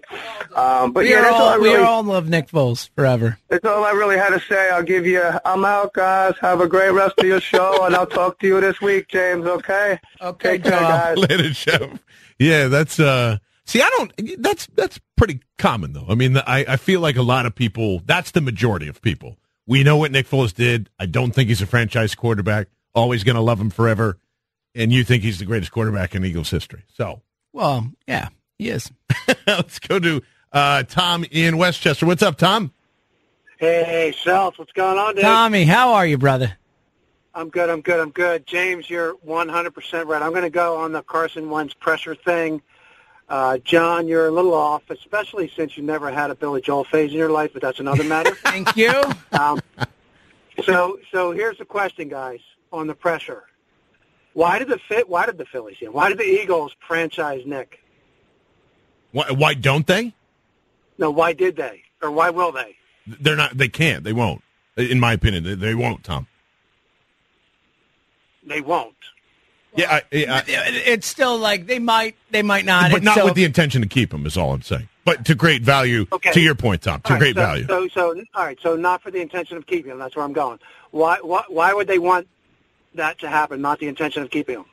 Um, 0.54 0.92
but 0.92 1.02
we 1.02 1.10
yeah, 1.10 1.18
are 1.18 1.22
that's 1.22 1.34
all, 1.34 1.42
all, 1.42 1.60
we 1.60 1.68
really, 1.70 1.82
are 1.82 1.86
all 1.86 2.04
love 2.04 2.28
Nick 2.28 2.46
Foles 2.48 2.88
forever. 2.94 3.36
that's 3.48 3.64
all 3.64 3.84
I 3.84 3.90
really 3.90 4.16
had 4.16 4.30
to 4.30 4.40
say. 4.40 4.70
I'll 4.70 4.84
give 4.84 5.06
you. 5.06 5.22
I'm 5.44 5.64
out, 5.64 5.92
guys. 5.94 6.34
Have 6.40 6.60
a 6.60 6.68
great 6.68 6.90
rest 6.90 7.14
of 7.18 7.26
your 7.26 7.40
show, 7.40 7.84
and 7.84 7.96
I'll 7.96 8.06
talk 8.06 8.38
to 8.40 8.46
you 8.46 8.60
this 8.60 8.80
week, 8.80 9.08
James. 9.08 9.44
Okay? 9.44 9.98
Okay, 10.20 10.50
Take 10.58 10.62
care, 10.64 10.72
guys. 10.72 11.18
Later, 11.18 11.50
Jeff. 11.50 11.98
Yeah, 12.38 12.68
that's 12.68 13.00
uh. 13.00 13.38
See, 13.72 13.80
I 13.80 13.88
don't. 13.96 14.42
That's 14.42 14.66
that's 14.74 15.00
pretty 15.16 15.40
common 15.56 15.94
though. 15.94 16.04
I 16.06 16.14
mean, 16.14 16.36
I 16.36 16.66
I 16.68 16.76
feel 16.76 17.00
like 17.00 17.16
a 17.16 17.22
lot 17.22 17.46
of 17.46 17.54
people. 17.54 18.02
That's 18.04 18.32
the 18.32 18.42
majority 18.42 18.86
of 18.86 19.00
people. 19.00 19.38
We 19.66 19.82
know 19.82 19.96
what 19.96 20.12
Nick 20.12 20.28
Foles 20.28 20.52
did. 20.52 20.90
I 20.98 21.06
don't 21.06 21.30
think 21.30 21.48
he's 21.48 21.62
a 21.62 21.66
franchise 21.66 22.14
quarterback. 22.14 22.68
Always 22.94 23.24
going 23.24 23.36
to 23.36 23.40
love 23.40 23.58
him 23.58 23.70
forever. 23.70 24.18
And 24.74 24.92
you 24.92 25.04
think 25.04 25.22
he's 25.22 25.38
the 25.38 25.46
greatest 25.46 25.72
quarterback 25.72 26.14
in 26.14 26.22
Eagles 26.22 26.50
history. 26.50 26.84
So 26.92 27.22
Well, 27.54 27.90
yeah, 28.06 28.28
he 28.58 28.68
is. 28.68 28.92
let's 29.46 29.78
go 29.78 29.98
to 29.98 30.20
uh, 30.52 30.82
Tom 30.82 31.24
in 31.30 31.56
Westchester. 31.56 32.04
What's 32.04 32.22
up, 32.22 32.36
Tom? 32.36 32.74
Hey, 33.56 34.14
South, 34.22 34.58
what's 34.58 34.72
going 34.72 34.98
on, 34.98 35.14
dude? 35.14 35.24
Tommy, 35.24 35.64
how 35.64 35.94
are 35.94 36.04
you, 36.04 36.18
brother? 36.18 36.58
I'm 37.34 37.48
good, 37.48 37.70
I'm 37.70 37.80
good, 37.80 38.00
I'm 38.00 38.10
good. 38.10 38.44
James, 38.44 38.90
you're 38.90 39.14
100% 39.26 40.04
right. 40.04 40.20
I'm 40.20 40.32
going 40.32 40.42
to 40.42 40.50
go 40.50 40.76
on 40.76 40.92
the 40.92 41.00
Carson 41.00 41.48
Wentz 41.48 41.72
pressure 41.72 42.14
thing. 42.14 42.60
Uh, 43.28 43.58
John, 43.58 44.08
you're 44.08 44.26
a 44.26 44.30
little 44.30 44.54
off, 44.54 44.82
especially 44.90 45.50
since 45.56 45.76
you 45.76 45.82
never 45.82 46.10
had 46.10 46.30
a 46.30 46.34
Billy 46.34 46.60
Joel 46.60 46.84
phase 46.84 47.12
in 47.12 47.16
your 47.16 47.30
life, 47.30 47.52
but 47.52 47.62
that's 47.62 47.80
another 47.80 48.04
matter. 48.04 48.34
Thank 48.44 48.76
you. 48.76 48.92
Um, 49.32 49.60
so, 50.64 50.98
so 51.10 51.32
here's 51.32 51.58
the 51.58 51.64
question, 51.64 52.08
guys, 52.08 52.40
on 52.72 52.86
the 52.86 52.94
pressure. 52.94 53.44
Why 54.34 54.58
did 54.58 54.68
the 54.68 54.78
fit? 54.78 55.08
Why 55.08 55.26
did 55.26 55.38
the 55.38 55.44
Phillies? 55.44 55.76
Yeah, 55.80 55.88
why 55.88 56.08
did 56.08 56.18
the 56.18 56.24
Eagles 56.24 56.74
franchise 56.86 57.42
Nick? 57.46 57.80
Why, 59.12 59.30
why 59.30 59.54
don't 59.54 59.86
they? 59.86 60.14
No, 60.98 61.10
why 61.10 61.32
did 61.32 61.56
they, 61.56 61.82
or 62.02 62.10
why 62.10 62.30
will 62.30 62.52
they? 62.52 62.76
They're 63.06 63.36
not. 63.36 63.56
They 63.56 63.68
can't. 63.68 64.04
They 64.04 64.12
won't. 64.12 64.42
In 64.76 65.00
my 65.00 65.12
opinion, 65.12 65.44
they, 65.44 65.54
they 65.54 65.74
won't. 65.74 66.04
Tom. 66.04 66.26
They 68.44 68.60
won't. 68.60 68.94
Yeah, 69.74 69.92
I, 69.92 70.02
I, 70.12 70.42
it's 70.48 71.06
still 71.06 71.38
like 71.38 71.66
they 71.66 71.78
might, 71.78 72.16
they 72.30 72.42
might 72.42 72.64
not, 72.64 72.90
but 72.90 72.98
It's 72.98 73.04
not 73.04 73.16
so- 73.16 73.24
with 73.24 73.34
the 73.34 73.44
intention 73.44 73.82
to 73.82 73.88
keep 73.88 74.12
him. 74.12 74.26
Is 74.26 74.36
all 74.36 74.52
I'm 74.52 74.62
saying. 74.62 74.88
But 75.04 75.24
to 75.26 75.34
great 75.34 75.62
value. 75.62 76.06
Okay. 76.12 76.32
To 76.32 76.40
your 76.40 76.54
point, 76.54 76.82
Tom. 76.82 77.00
To 77.00 77.12
right, 77.14 77.18
great 77.18 77.34
so, 77.34 77.40
value. 77.40 77.66
So, 77.66 77.88
so, 77.88 78.24
all 78.34 78.44
right. 78.44 78.58
So, 78.62 78.76
not 78.76 79.02
for 79.02 79.10
the 79.10 79.20
intention 79.20 79.56
of 79.56 79.66
keeping 79.66 79.90
him. 79.90 79.98
That's 79.98 80.14
where 80.14 80.24
I'm 80.24 80.32
going. 80.32 80.60
Why, 80.92 81.18
why, 81.22 81.42
why 81.48 81.74
would 81.74 81.88
they 81.88 81.98
want 81.98 82.28
that 82.94 83.18
to 83.20 83.28
happen? 83.28 83.60
Not 83.60 83.80
the 83.80 83.88
intention 83.88 84.22
of 84.22 84.30
keeping 84.30 84.58
him. 84.58 84.64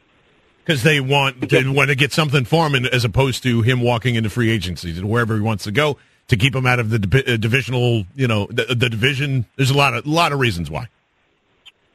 Because 0.64 0.84
they 0.84 1.00
want 1.00 1.50
they 1.50 1.68
want 1.68 1.90
to 1.90 1.96
get 1.96 2.14
something 2.14 2.46
for 2.46 2.68
him, 2.68 2.76
and 2.76 2.86
as 2.88 3.04
opposed 3.04 3.42
to 3.44 3.64
him 3.64 3.82
walking 3.82 4.14
into 4.14 4.30
free 4.30 4.52
agency 4.52 4.92
and 4.92 5.10
wherever 5.10 5.34
he 5.34 5.42
wants 5.42 5.64
to 5.64 5.72
go 5.72 5.98
to 6.28 6.38
keep 6.38 6.54
him 6.56 6.68
out 6.68 6.78
of 6.78 6.92
the 6.92 7.24
uh, 7.26 7.38
divisional, 7.38 8.04
you 8.16 8.28
know, 8.28 8.46
the, 8.52 8.66
the 8.76 8.88
division. 8.88 9.48
There's 9.56 9.72
a 9.72 9.78
lot 9.78 9.96
of 9.96 10.06
lot 10.06 10.32
of 10.32 10.40
reasons 10.40 10.70
why. 10.70 10.88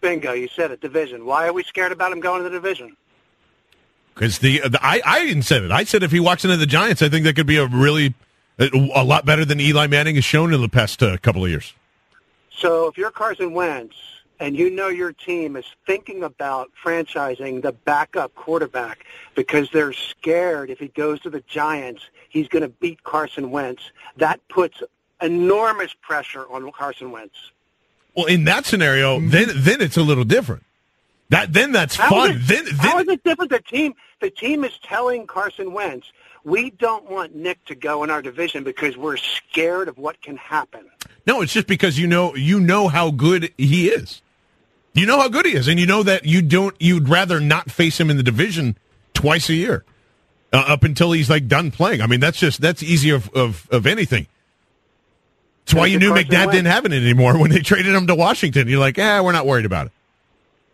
Bingo. 0.05 0.35
You 0.35 0.49
said 0.49 0.71
it. 0.71 0.83
Division. 0.83 1.25
Why 1.25 1.49
are 1.49 1.53
we 1.55 1.63
scared 1.63 1.91
about 1.91 2.13
him 2.13 2.21
going 2.21 2.43
to 2.43 2.45
the 2.45 2.55
division? 2.55 2.95
Because 4.15 4.39
the, 4.39 4.61
the 4.61 4.79
I 4.83 5.01
I 5.03 5.25
didn't 5.25 5.45
say 5.45 5.65
it. 5.65 5.71
I 5.71 5.85
said 5.85 6.03
if 6.03 6.13
he 6.13 6.21
walks 6.21 6.45
into 6.45 6.59
the 6.59 6.67
Giants, 6.67 7.01
I 7.01 7.09
think 7.09 7.25
that 7.25 7.35
could 7.37 7.47
be 7.47 7.57
a 7.57 7.67
really 7.67 8.15
a, 8.59 8.69
a 8.95 9.03
lot 9.03 9.25
better 9.25 9.47
than 9.47 9.61
Eli 9.61 9.87
Manning 9.87 10.17
has 10.17 10.25
shown 10.25 10.53
in 10.53 10.61
the 10.61 10.69
past 10.69 11.03
uh, 11.03 11.17
couple 11.17 11.43
of 11.43 11.51
years. 11.51 11.73
So, 12.55 12.87
if 12.87 12.99
you're 12.99 13.11
Carson 13.11 13.55
Wentz 13.55 13.97
and 14.39 14.55
you 14.55 14.69
know 14.69 14.89
your 14.89 15.15
team 15.15 15.57
is 15.57 15.65
thinking 15.87 16.23
about 16.23 16.71
franchising 16.85 17.63
the 17.63 17.73
backup 17.73 18.35
quarterback 18.35 19.07
because 19.35 19.71
they're 19.71 19.95
scared 19.95 20.69
if 20.69 20.79
he 20.79 20.89
goes 20.89 21.19
to 21.23 21.31
the 21.31 21.41
Giants, 21.49 22.03
he's 22.29 22.47
going 22.49 22.63
to 22.63 22.69
beat 22.69 23.03
Carson 23.05 23.51
Wentz. 23.51 23.91
That 24.19 24.47
puts 24.49 24.83
enormous 25.23 25.95
pressure 26.03 26.45
on 26.51 26.71
Carson 26.73 27.11
Wentz. 27.11 27.53
Well, 28.17 28.27
in 28.27 28.45
that 28.45 28.65
scenario, 28.67 29.21
then 29.21 29.49
then 29.55 29.81
it's 29.81 29.97
a 29.97 30.03
little 30.03 30.25
different. 30.25 30.63
That 31.31 31.53
then 31.53 31.73
that's 31.73 31.97
How 31.97 32.11
fun. 32.11 32.31
it- 32.33 32.47
then 32.47 32.67
how 32.79 32.99
is 33.01 33.09
it 33.09 33.25
different? 33.25 33.51
The 33.51 33.61
team, 33.61 33.95
the 34.21 34.31
team 34.31 34.65
is 34.65 34.73
telling 34.83 35.27
Carson 35.27 35.73
Wentz, 35.73 36.07
we 36.45 36.71
don't 36.71 37.11
want 37.11 37.35
Nick 37.35 37.65
to 37.65 37.75
go 37.75 38.05
in 38.05 38.11
our 38.11 38.23
division 38.23 38.63
because 38.63 38.97
we're 38.97 39.17
scared 39.17 39.89
of 39.89 39.99
what 39.99 40.21
can 40.23 40.37
happen. 40.37 40.85
No, 41.27 41.41
it's 41.41 41.53
just 41.53 41.67
because 41.67 41.99
you 41.99 42.07
know 42.07 42.35
you 42.37 42.61
know 42.61 42.89
how 42.89 43.11
good 43.11 43.53
he 43.59 43.89
is. 43.89 44.21
You 44.93 45.07
know 45.07 45.19
how 45.19 45.29
good 45.29 45.47
he 45.47 45.55
is, 45.57 45.67
and 45.67 45.81
you 45.81 45.87
know 45.87 46.05
that 46.05 46.25
you 46.25 46.41
don't. 46.41 46.77
You'd 46.79 47.09
rather 47.09 47.41
not 47.41 47.71
face 47.71 47.99
him 47.99 48.11
in 48.11 48.17
the 48.17 48.23
division 48.23 48.77
twice 49.13 49.49
a 49.49 49.55
year, 49.55 49.85
uh, 50.53 50.59
up 50.69 50.85
until 50.85 51.11
he's 51.11 51.29
like 51.29 51.49
done 51.49 51.73
playing. 51.73 52.01
I 52.01 52.07
mean, 52.07 52.21
that's 52.21 52.39
just 52.39 52.61
that's 52.61 52.81
easy 52.83 53.11
of 53.11 53.29
of, 53.31 53.67
of 53.73 53.87
anything. 53.89 54.29
That's 55.67 55.75
why 55.75 55.87
you 55.87 55.99
knew 55.99 56.11
Carson 56.11 56.27
McNabb 56.29 56.39
Wentz. 56.47 56.53
didn't 56.53 56.67
have 56.73 56.85
it 56.87 56.93
anymore 56.93 57.39
when 57.39 57.51
they 57.51 57.61
traded 57.61 57.95
him 57.95 58.07
to 58.07 58.15
Washington. 58.15 58.69
You're 58.69 58.81
like, 58.81 58.99
ah, 58.99 59.23
we're 59.23 59.33
not 59.33 59.47
worried 59.47 59.65
about 59.65 59.87
it. 59.87 59.93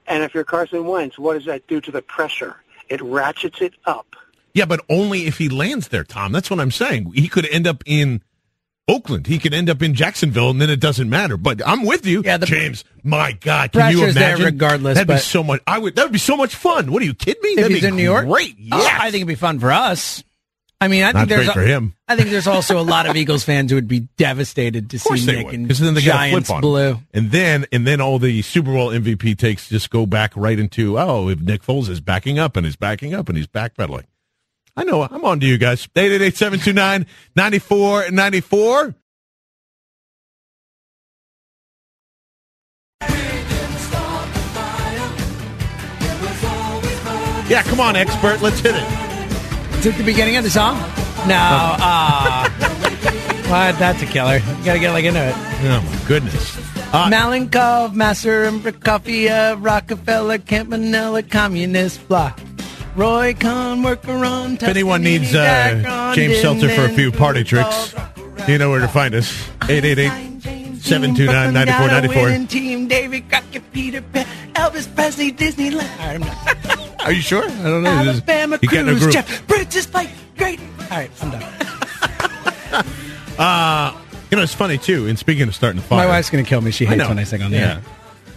And 0.07 0.25
if 0.25 0.35
you're 0.35 0.45
Carson 0.45 0.85
Wentz, 0.87 1.19
what 1.19 1.35
does 1.35 1.45
that 1.47 1.67
do 1.69 1.81
to 1.81 1.91
the 1.93 2.03
pressure? 2.03 2.57
It 2.89 3.01
ratchets 3.01 3.61
it 3.61 3.75
up. 3.87 4.17
Yeah, 4.53 4.65
but 4.65 4.81
only 4.89 5.27
if 5.27 5.39
he 5.39 5.49
lands 5.49 5.89
there, 5.89 6.03
Tom. 6.03 6.33
That's 6.33 6.51
what 6.51 6.59
I'm 6.59 6.73
saying. 6.73 7.13
He 7.15 7.29
could 7.29 7.47
end 7.47 7.69
up 7.69 7.85
in 7.87 8.21
Oakland. 8.89 9.29
He 9.29 9.39
could 9.39 9.55
end 9.55 9.71
up 9.71 9.81
in 9.81 9.95
Jacksonville, 9.95 10.51
and 10.51 10.61
then 10.61 10.69
it 10.71 10.81
doesn't 10.81 11.09
matter. 11.09 11.37
But 11.37 11.65
I'm 11.65 11.85
with 11.85 12.05
you, 12.05 12.23
yeah, 12.25 12.37
the, 12.39 12.47
James. 12.47 12.83
My 13.05 13.31
God, 13.31 13.71
can 13.71 13.93
you 13.93 13.99
Pressure's 13.99 14.15
there 14.17 14.31
imagine? 14.31 14.45
regardless, 14.47 14.95
That'd 14.97 15.07
be 15.07 15.19
so 15.19 15.45
much. 15.45 15.63
I 15.69 15.79
would. 15.79 15.95
That 15.95 16.03
would 16.07 16.13
be 16.13 16.19
so 16.19 16.37
much 16.37 16.57
fun. 16.57 16.91
What 16.91 17.01
are 17.01 17.05
you 17.05 17.15
kidding 17.15 17.41
me? 17.45 17.51
If 17.51 17.57
That'd 17.59 17.71
he's 17.71 17.81
be 17.83 17.87
in 17.87 17.95
New 17.97 18.03
York, 18.03 18.27
great. 18.27 18.57
Oh, 18.73 18.79
Yes. 18.79 18.97
I 19.01 19.05
think 19.13 19.17
it'd 19.23 19.29
be 19.29 19.35
fun 19.37 19.61
for 19.61 19.71
us. 19.71 20.25
I 20.83 20.89
mean, 20.89 21.03
I 21.03 21.13
Not 21.13 21.19
think 21.21 21.29
there's 21.29 21.45
great 21.45 21.55
for 21.55 21.61
him. 21.63 21.95
I 22.09 22.17
think 22.17 22.31
there's 22.31 22.47
also 22.47 22.81
a 22.81 22.83
lot 22.83 23.05
of 23.05 23.15
Eagles 23.15 23.45
fans 23.45 23.71
who 23.71 23.75
would 23.77 23.87
be 23.89 24.09
devastated 24.17 24.89
to 24.91 24.99
see 24.99 25.27
Nick 25.27 25.47
would, 25.47 25.55
and 25.55 25.69
then 25.71 25.93
they 25.93 26.01
Giants 26.01 26.49
flip 26.49 26.57
on 26.57 26.61
blue. 26.63 26.95
him. 26.95 27.07
and 27.13 27.31
then 27.31 27.67
and 27.71 27.87
then 27.87 28.01
all 28.01 28.19
the 28.19 28.41
Super 28.41 28.73
Bowl 28.73 28.89
MVP 28.89 29.37
takes 29.37 29.69
just 29.69 29.91
go 29.91 30.07
back 30.07 30.33
right 30.37 30.59
into 30.59 30.99
oh, 30.99 31.29
if 31.29 31.39
Nick 31.41 31.63
Foles 31.63 31.91
is 31.91 32.01
backing 32.01 32.39
up 32.39 32.57
and 32.57 32.67
is 32.67 32.77
backing 32.77 33.13
up 33.13 33.29
and 33.29 33.37
he's 33.37 33.47
backpedaling. 33.47 34.05
I 34.75 34.85
know. 34.85 35.03
I'm 35.03 35.25
on 35.27 35.41
to 35.41 35.47
you 35.47 35.59
guys. 35.59 35.87
Eight 35.97 36.13
eight 36.13 36.23
eight 36.23 36.37
seven 36.39 36.59
two 36.59 36.73
nine 36.73 37.05
ninety 37.37 37.59
four 37.59 38.11
ninety 38.11 38.41
four. 38.41 38.95
Yeah, 47.49 47.65
come 47.65 47.81
on, 47.81 47.97
expert. 47.97 48.41
Let's 48.41 48.61
hit 48.61 48.77
it. 48.77 49.00
Is 49.81 49.87
it 49.87 49.97
the 49.97 50.05
beginning 50.05 50.37
of 50.37 50.45
the 50.45 50.51
song? 50.51 50.77
No. 51.27 51.39
Ah. 51.39 52.45
what? 53.49 53.79
That's 53.79 54.03
a 54.03 54.05
killer. 54.05 54.37
You 54.37 54.63
gotta 54.63 54.79
get 54.79 54.93
like 54.93 55.07
into 55.07 55.27
it. 55.27 55.35
Oh 55.35 55.81
my 55.81 56.07
goodness. 56.07 56.55
Malenkov, 56.93 57.95
Nasser 57.95 58.45
and 58.45 58.61
Prokofiev, 58.61 59.65
Rockefeller, 59.65 60.37
Campanella, 60.37 61.23
Communist 61.23 62.07
Bloc. 62.09 62.39
Roy 62.95 63.33
Cohn, 63.33 63.83
worker 63.83 64.23
on 64.23 64.57
If 64.57 64.65
anyone 64.65 65.03
needs 65.03 65.35
uh, 65.35 66.13
James 66.15 66.43
Seltzer 66.43 66.69
for 66.69 66.85
a 66.85 66.91
few 66.91 67.11
party 67.11 67.43
tricks, 67.43 67.95
you 68.47 68.59
know 68.59 68.69
where 68.69 68.81
to 68.81 68.89
find 68.89 69.15
us. 69.15 69.49
888 69.63 70.60
729 70.83 71.55
9494. 71.55 72.47
Team 72.49 72.89
David 72.89 73.29
Crockett, 73.29 73.73
Peter 73.73 74.03
Pan, 74.03 74.27
Elvis 74.55 74.93
Presley, 74.95 75.33
Disneyland. 75.33 75.91
All 76.01 76.07
right, 76.19 76.21
I'm 76.67 76.79
done. 76.79 76.91
Are 77.01 77.13
you 77.13 77.21
sure? 77.23 77.45
I 77.45 77.63
don't 77.63 77.83
know. 77.83 78.05
This 78.05 78.17
is- 78.17 78.21
Alabama 78.29 78.59
you 78.63 78.69
got 78.69 78.85
no 78.85 78.93
Cruise, 78.93 79.03
group. 79.03 79.13
Jeff 79.15 79.47
Bridges 79.47 79.87
fight 79.87 80.11
great. 80.37 80.61
All 80.61 80.99
right, 80.99 81.11
I'm 81.23 81.31
done. 81.31 82.85
Uh, 83.39 83.97
you 84.31 84.37
know, 84.37 84.43
it's 84.43 84.55
funny 84.55 84.77
too. 84.77 85.07
And 85.07 85.19
speaking 85.19 85.49
of 85.49 85.55
starting 85.55 85.81
the 85.81 85.87
fire, 85.87 86.07
My 86.07 86.07
wife's 86.07 86.29
gonna 86.31 86.45
kill 86.45 86.61
me. 86.61 86.71
She 86.71 86.87
I 86.87 86.91
hates 86.91 86.99
know. 86.99 87.09
when 87.09 87.19
I 87.19 87.25
sing 87.25 87.43
on 87.43 87.51
the 87.51 87.57
Yeah. 87.57 87.75
air. 87.77 87.83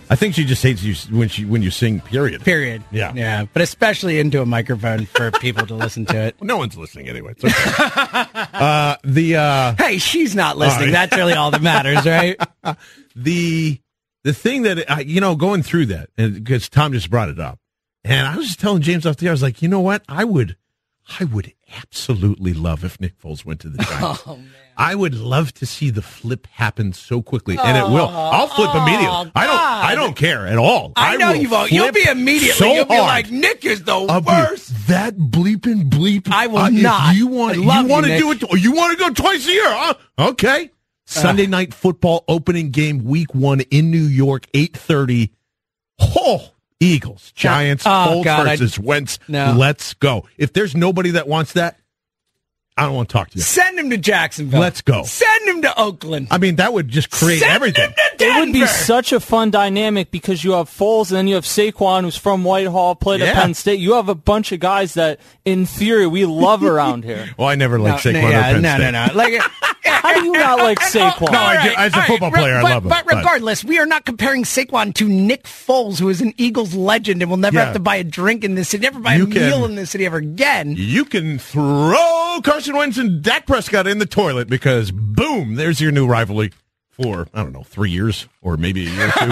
I 0.10 0.16
think 0.16 0.34
she 0.36 0.46
just 0.46 0.62
hates 0.64 0.82
you 0.84 0.94
when 1.18 1.28
she 1.28 1.44
when 1.44 1.62
you 1.62 1.72
sing. 1.72 2.00
Period. 2.02 2.42
Period. 2.44 2.84
Yeah. 2.92 3.12
Yeah. 3.16 3.46
But 3.52 3.62
especially 3.64 4.20
into 4.20 4.42
a 4.42 4.46
microphone 4.46 5.06
for 5.08 5.32
people 5.32 5.66
to 5.68 5.74
listen 5.76 6.06
to 6.08 6.18
it. 6.18 6.36
No 6.42 6.56
one's 6.58 6.78
listening 6.78 7.10
anyway. 7.10 7.34
It's 7.38 7.44
okay. 7.44 7.54
uh, 8.54 8.56
the 9.14 9.36
uh, 9.38 9.76
Hey, 9.78 9.98
she's 9.98 10.36
not 10.36 10.58
listening. 10.58 10.88
Right. 10.88 11.10
That's 11.10 11.16
really 11.16 11.34
all 11.34 11.52
that 11.52 11.62
matters, 11.62 12.06
right? 12.06 12.40
the 13.16 13.80
the 14.24 14.34
thing 14.34 14.64
that 14.64 14.90
I, 14.90 15.02
you 15.02 15.22
know 15.22 15.36
going 15.36 15.64
through 15.64 15.88
that 15.88 16.10
because 16.16 16.70
Tom 16.70 16.94
just 16.94 17.10
brought 17.10 17.30
it 17.30 17.40
up, 17.40 17.60
and 18.04 18.28
I 18.28 18.36
was 18.38 18.48
just 18.48 18.60
telling 18.60 18.82
James 18.82 19.06
off 19.06 19.18
the 19.18 19.28
air, 19.28 19.32
I 19.32 19.34
was 19.34 19.44
like, 19.44 19.62
you 19.62 19.70
know 19.70 19.82
what, 19.82 20.04
I 20.08 20.24
would, 20.24 20.58
I 21.20 21.26
would 21.26 21.54
absolutely 21.78 22.54
love 22.54 22.84
if 22.84 23.00
Nick 23.00 23.20
Foles 23.20 23.44
went 23.46 23.60
to 23.62 23.70
the 23.70 23.78
Giants. 23.84 24.24
Oh, 24.26 24.38
man. 24.38 24.50
I 24.76 24.96
would 24.96 25.14
love 25.14 25.54
to 25.56 25.66
see 25.68 25.90
the 25.92 26.02
flip 26.02 26.48
happen 26.48 26.94
so 26.94 27.22
quickly, 27.22 27.58
and 27.62 27.78
it 27.78 27.84
will. 27.94 28.08
I'll 28.08 28.48
flip 28.48 28.70
Oh, 28.74 28.82
immediately. 28.82 29.32
I 29.36 29.46
don't. 29.46 29.60
I 29.60 29.96
don't 29.96 30.16
care 30.16 30.48
at 30.48 30.58
all. 30.58 30.94
I 30.96 31.16
know 31.18 31.32
you 31.32 31.50
won't. 31.50 31.72
You'll 31.72 31.92
be 31.92 32.06
immediately. 32.10 32.50
So 32.58 32.74
you'll 32.74 32.86
be 32.86 32.96
hard. 32.96 33.08
like, 33.08 33.30
Nick 33.32 33.66
is 33.66 33.84
the 33.84 33.92
I'll 33.94 34.22
be- 34.22 34.28
worst. 34.32 34.88
that 34.88 35.16
bleeping 35.16 35.90
bleep. 35.92 36.28
I 36.32 36.48
will 36.48 36.58
uh, 36.58 36.70
not. 36.70 37.16
You 37.16 37.28
want? 37.28 37.56
You 37.58 37.64
want 37.66 38.08
to 38.08 38.18
do 38.18 38.32
it? 38.32 38.44
Or 38.50 38.58
you 38.58 38.72
want 38.72 38.98
to 38.98 39.04
go 39.06 39.14
twice 39.14 39.48
a 39.48 39.52
year? 39.52 39.64
Huh? 39.66 39.94
Okay. 40.18 40.72
Sunday 41.06 41.46
night 41.46 41.74
football 41.74 42.24
opening 42.28 42.72
game, 42.72 43.04
week 43.04 43.36
one 43.36 43.60
in 43.70 43.92
New 43.92 44.02
York, 44.06 44.48
eight 44.56 44.76
thirty. 44.76 45.34
Oh, 46.00 46.53
Eagles, 46.84 47.32
Giants, 47.34 47.84
Oh, 47.86 48.22
Foles 48.26 48.46
versus 48.46 48.78
Wentz. 48.80 49.20
No. 49.28 49.56
Let's 49.58 49.94
go. 49.96 50.26
If 50.38 50.54
there's 50.54 50.76
nobody 50.76 51.12
that 51.12 51.28
wants 51.28 51.54
that, 51.54 51.80
I 52.76 52.86
don't 52.86 52.96
want 52.96 53.10
to 53.10 53.14
talk 53.14 53.30
to 53.30 53.38
you. 53.38 53.44
Send 53.44 53.78
him 53.78 53.92
to 53.92 53.98
Jacksonville. 53.98 54.60
Let's 54.60 54.82
go. 54.82 55.04
Send 55.04 55.48
him 55.48 55.62
to 55.62 55.80
Oakland. 55.80 56.30
I 56.32 56.40
mean, 56.40 56.56
that 56.56 56.74
would 56.74 56.88
just 56.90 57.12
create 57.12 57.40
Send 57.42 57.52
everything. 57.54 57.90
him 57.90 57.96
to 58.18 58.26
It 58.26 58.40
would 58.40 58.52
be 58.54 58.66
such 58.66 59.12
a 59.14 59.20
fun 59.20 59.52
dynamic 59.52 60.10
because 60.10 60.44
you 60.44 60.54
have 60.54 60.70
Foles 60.70 61.10
and 61.10 61.18
then 61.18 61.28
you 61.28 61.36
have 61.36 61.46
Saquon, 61.46 62.02
who's 62.02 62.18
from 62.18 62.44
Whitehall, 62.44 62.96
played 62.96 63.20
Yeah. 63.20 63.28
at 63.28 63.36
Penn 63.36 63.54
State. 63.54 63.80
You 63.80 63.94
have 63.94 64.10
a 64.10 64.16
bunch 64.16 64.52
of 64.52 64.60
guys 64.60 64.96
that, 64.96 65.20
in 65.46 65.68
theory, 65.68 66.08
we 66.08 66.26
love 66.26 66.64
around 66.64 67.04
here. 67.04 67.30
Well, 67.38 67.48
I 67.48 67.56
never 67.56 67.78
liked 67.80 68.06
No, 68.06 68.12
Saquon 68.12 68.22
no, 68.24 68.30
yeah, 68.30 68.40
or 68.50 68.54
Penn 68.54 68.62
no, 68.64 68.76
State. 68.76 68.92
no, 68.92 69.06
no. 69.06 69.14
Like, 69.14 69.42
How 69.86 70.14
do 70.20 70.26
you 70.26 70.32
not 70.34 70.58
like 70.60 70.82
uh, 70.82 70.86
Saquon? 70.86 71.32
No, 71.32 71.40
I 71.40 71.64
do. 71.68 71.74
As 71.78 71.94
a 71.96 72.02
football 72.04 72.32
re- 72.32 72.40
player, 72.40 72.56
I 72.58 72.62
but, 72.64 72.70
love 72.72 72.84
him, 72.86 72.90
But 72.90 73.06
but- 73.06 73.16
regardless, 73.18 73.64
we 73.64 73.78
are 73.80 73.86
not 73.86 74.04
comparing 74.06 74.44
Saquon 74.44 74.94
to 74.96 75.08
Nick 75.08 75.44
Foles, 75.44 76.00
who 76.00 76.10
is 76.10 76.22
an 76.22 76.34
Eagles 76.38 76.74
legend 76.74 77.22
and 77.22 77.30
will 77.30 77.38
never 77.38 77.58
Yeah. 77.58 77.66
have 77.66 77.74
to 77.76 77.80
buy 77.80 77.98
a 77.98 78.04
drink 78.04 78.44
in 78.44 78.56
this 78.56 78.70
city, 78.70 78.82
never 78.82 79.00
buy 79.00 79.16
You 79.16 79.24
a 79.26 79.28
can- 79.28 79.42
meal 79.50 79.66
in 79.66 79.76
this 79.76 79.92
city 79.92 80.06
ever 80.08 80.18
again. 80.18 80.74
You 80.78 81.06
can 81.06 81.38
throw 81.40 82.40
Carson 82.44 82.63
Wentz 82.72 82.98
and 82.98 83.22
Dak 83.22 83.46
Prescott 83.46 83.88
in 83.88 83.98
the 84.00 84.06
toilet 84.06 84.48
because 84.48 84.92
boom, 84.92 85.56
there's 85.56 85.82
your 85.82 85.92
new 85.92 86.08
rivalry 86.08 86.52
for 86.92 87.28
I 87.34 87.44
don't 87.44 87.52
know 87.54 87.64
three 87.64 87.90
years 87.92 88.28
or 88.42 88.56
maybe 88.58 88.86
a 88.88 88.90
year 88.90 89.08
or 89.08 89.12
two. 89.12 89.30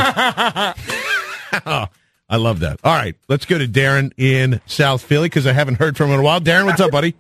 I 2.30 2.38
love 2.38 2.60
that. 2.62 2.80
All 2.84 2.94
right, 2.96 3.16
let's 3.28 3.46
go 3.46 3.58
to 3.58 3.68
Darren 3.68 4.12
in 4.18 4.62
South 4.66 5.02
Philly 5.02 5.28
because 5.28 5.46
I 5.46 5.52
haven't 5.54 5.76
heard 5.76 5.98
from 5.98 6.08
him 6.08 6.14
in 6.16 6.20
a 6.22 6.24
while. 6.24 6.40
Darren, 6.40 6.66
what's 6.66 6.80
up, 6.82 6.92
buddy? 6.92 7.14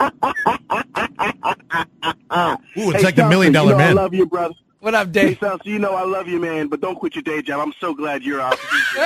Ooh, 2.76 2.90
it's 2.90 2.98
Hey, 2.98 3.02
like 3.02 3.16
the 3.16 3.28
million 3.28 3.52
dollar 3.52 3.72
you 3.72 3.72
know 3.72 3.78
man. 3.78 3.98
I 3.98 4.02
love 4.02 4.14
you, 4.14 4.26
brother. 4.26 4.54
What 4.84 4.94
up, 4.94 5.06
Hey, 5.14 5.28
Dave? 5.28 5.40
Chelsea, 5.40 5.70
you 5.70 5.78
know 5.78 5.94
I 5.94 6.04
love 6.04 6.28
you, 6.28 6.38
man, 6.38 6.68
but 6.68 6.82
don't 6.82 6.96
quit 6.96 7.14
your 7.14 7.22
day 7.22 7.40
job. 7.40 7.58
I'm 7.66 7.72
so 7.80 7.94
glad 7.94 8.22
you're 8.22 8.38
out. 8.38 8.58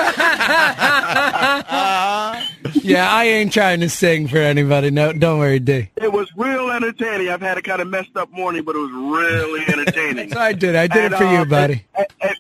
yeah, 2.83 3.09
I 3.09 3.27
ain't 3.27 3.53
trying 3.53 3.79
to 3.79 3.89
sing 3.89 4.27
for 4.27 4.39
anybody. 4.39 4.91
No, 4.91 5.13
don't 5.13 5.39
worry, 5.39 5.61
D. 5.61 5.89
It 5.95 6.13
was 6.13 6.29
real 6.37 6.73
entertaining. 6.73 7.29
I've 7.29 7.41
had 7.41 7.59
a 7.59 7.63
kind 7.63 7.81
of 7.81 7.87
messed 7.87 8.17
up 8.17 8.29
morning, 8.33 8.65
but 8.65 8.75
it 8.75 8.81
was 8.81 8.91
really 8.91 9.61
entertaining. 9.69 10.31
So 10.33 10.41
I 10.41 10.53
did. 10.53 10.75
It. 10.75 10.79
I 10.79 10.87
did 10.89 11.05
And, 11.05 11.15
it 11.15 11.17
for 11.17 11.23
you, 11.23 11.39
uh, 11.39 11.45
buddy. 11.45 11.85
As, 11.95 12.07
as, 12.23 12.37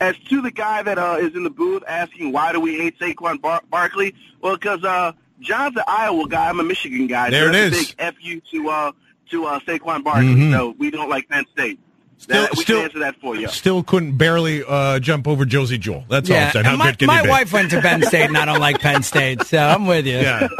as 0.00 0.16
to 0.28 0.42
the 0.42 0.50
guy 0.50 0.82
that 0.82 0.98
uh, 0.98 1.18
is 1.20 1.36
in 1.36 1.44
the 1.44 1.50
booth 1.50 1.84
asking 1.86 2.32
why 2.32 2.50
do 2.50 2.58
we 2.58 2.76
hate 2.76 2.98
Saquon 2.98 3.40
Bar- 3.40 3.62
Barkley, 3.70 4.16
well, 4.42 4.56
because 4.56 4.82
uh, 4.82 5.12
John's 5.38 5.76
an 5.76 5.84
Iowa 5.86 6.26
guy. 6.28 6.48
I'm 6.48 6.58
a 6.58 6.64
Michigan 6.64 7.06
guy. 7.06 7.30
There 7.30 7.44
so 7.44 7.50
it 7.50 7.70
that's 7.70 7.82
is. 7.82 7.94
A 8.00 8.12
big 8.12 8.42
fu 8.50 8.62
to 8.62 8.68
uh, 8.68 8.92
to 9.30 9.44
uh, 9.46 9.60
Saquon 9.60 10.02
Barkley. 10.02 10.34
Mhm. 10.34 10.50
So 10.50 10.74
we 10.76 10.90
don't 10.90 11.08
like 11.08 11.28
Penn 11.28 11.44
State. 11.52 11.78
Still- 12.20 12.42
That- 12.42 12.56
we 12.56 12.62
still- 12.62 12.76
can 12.76 12.84
answer 12.84 12.98
that 13.00 13.16
for 13.20 13.34
you. 13.34 13.48
Still 13.48 13.82
couldn't 13.82 14.16
barely 14.18 14.62
uh, 14.62 14.98
jump 15.00 15.26
over 15.26 15.44
Josey 15.46 15.78
Jewell. 15.78 16.04
That's 16.08 16.28
all 16.30 16.36
I'm 16.36 16.52
saying. 16.52 16.64
How 16.66 16.76
my, 16.76 16.90
good 16.90 16.98
can 16.98 17.06
my 17.06 17.26
wife 17.26 17.52
went 17.52 17.70
to 17.70 17.80
Penn 17.80 18.02
State, 18.02 18.26
and 18.26 18.36
I 18.36 18.44
don't 18.44 18.60
like 18.60 18.78
Penn 18.78 19.02
State, 19.02 19.42
so 19.46 19.58
I'm 19.58 19.86
with 19.86 20.06
you. 20.06 20.18
Yeah. 20.18 20.46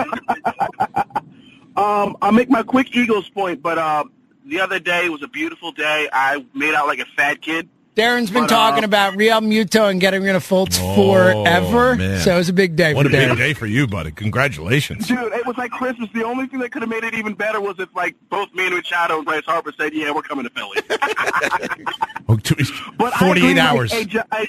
Um, 1.77 2.17
I'll 2.21 2.33
make 2.33 2.51
my 2.51 2.63
quick 2.63 2.95
Eagles 2.95 3.29
point, 3.31 3.63
but 3.63 3.79
uh, 3.79 4.05
the 4.45 4.61
other 4.61 4.79
day 4.81 5.09
was 5.09 5.23
a 5.23 5.29
beautiful 5.29 5.73
day. 5.73 6.09
I 6.13 6.45
made 6.53 6.75
out 6.75 6.87
like 6.89 6.99
a 6.99 7.07
fat 7.17 7.41
kid. 7.41 7.69
Darren's 7.97 8.31
been 8.31 8.43
But, 8.45 8.51
talking 8.51 8.85
uh, 8.85 8.87
about 8.87 9.15
Realmuto 9.15 9.91
and 9.91 10.01
getting 10.01 10.23
rid 10.23 10.35
of 10.37 10.45
Fultz 10.47 10.79
Oh, 10.81 10.95
forever, 10.95 11.97
man. 11.97 12.21
so 12.21 12.35
it 12.35 12.39
was 12.39 12.49
a 12.49 12.53
big 12.53 12.77
day 12.77 12.95
What 12.95 13.05
a 13.05 13.11
for 13.11 13.17
Darren. 13.17 13.29
big 13.31 13.39
day 13.39 13.53
for 13.53 13.67
you, 13.67 13.87
buddy. 13.87 14.13
Congratulations. 14.13 15.09
Dude, 15.09 15.19
it 15.33 15.45
was 15.45 15.59
like 15.59 15.71
Christmas. 15.73 16.09
The 16.15 16.25
only 16.25 16.47
thing 16.47 16.61
that 16.61 16.71
could 16.71 16.83
have 16.83 16.89
made 16.89 17.03
it 17.05 17.15
even 17.15 17.35
better 17.35 17.61
was 17.61 17.79
if, 17.81 17.89
like, 17.95 18.15
both 18.31 18.49
Manny 18.55 18.77
Machado 18.77 19.17
and 19.17 19.25
Bryce 19.27 19.45
Harper 19.45 19.73
said, 19.77 19.93
"Yeah, 19.93 20.13
we're 20.13 20.23
coming 20.23 20.45
to 20.49 20.51
Philly." 20.51 20.79
Oh, 22.29 22.37
two- 22.37 22.55
But 22.97 23.13
48 23.15 23.59
hours. 23.59 23.91
Hey, 23.93 24.05
John, 24.05 24.25
I, 24.31 24.47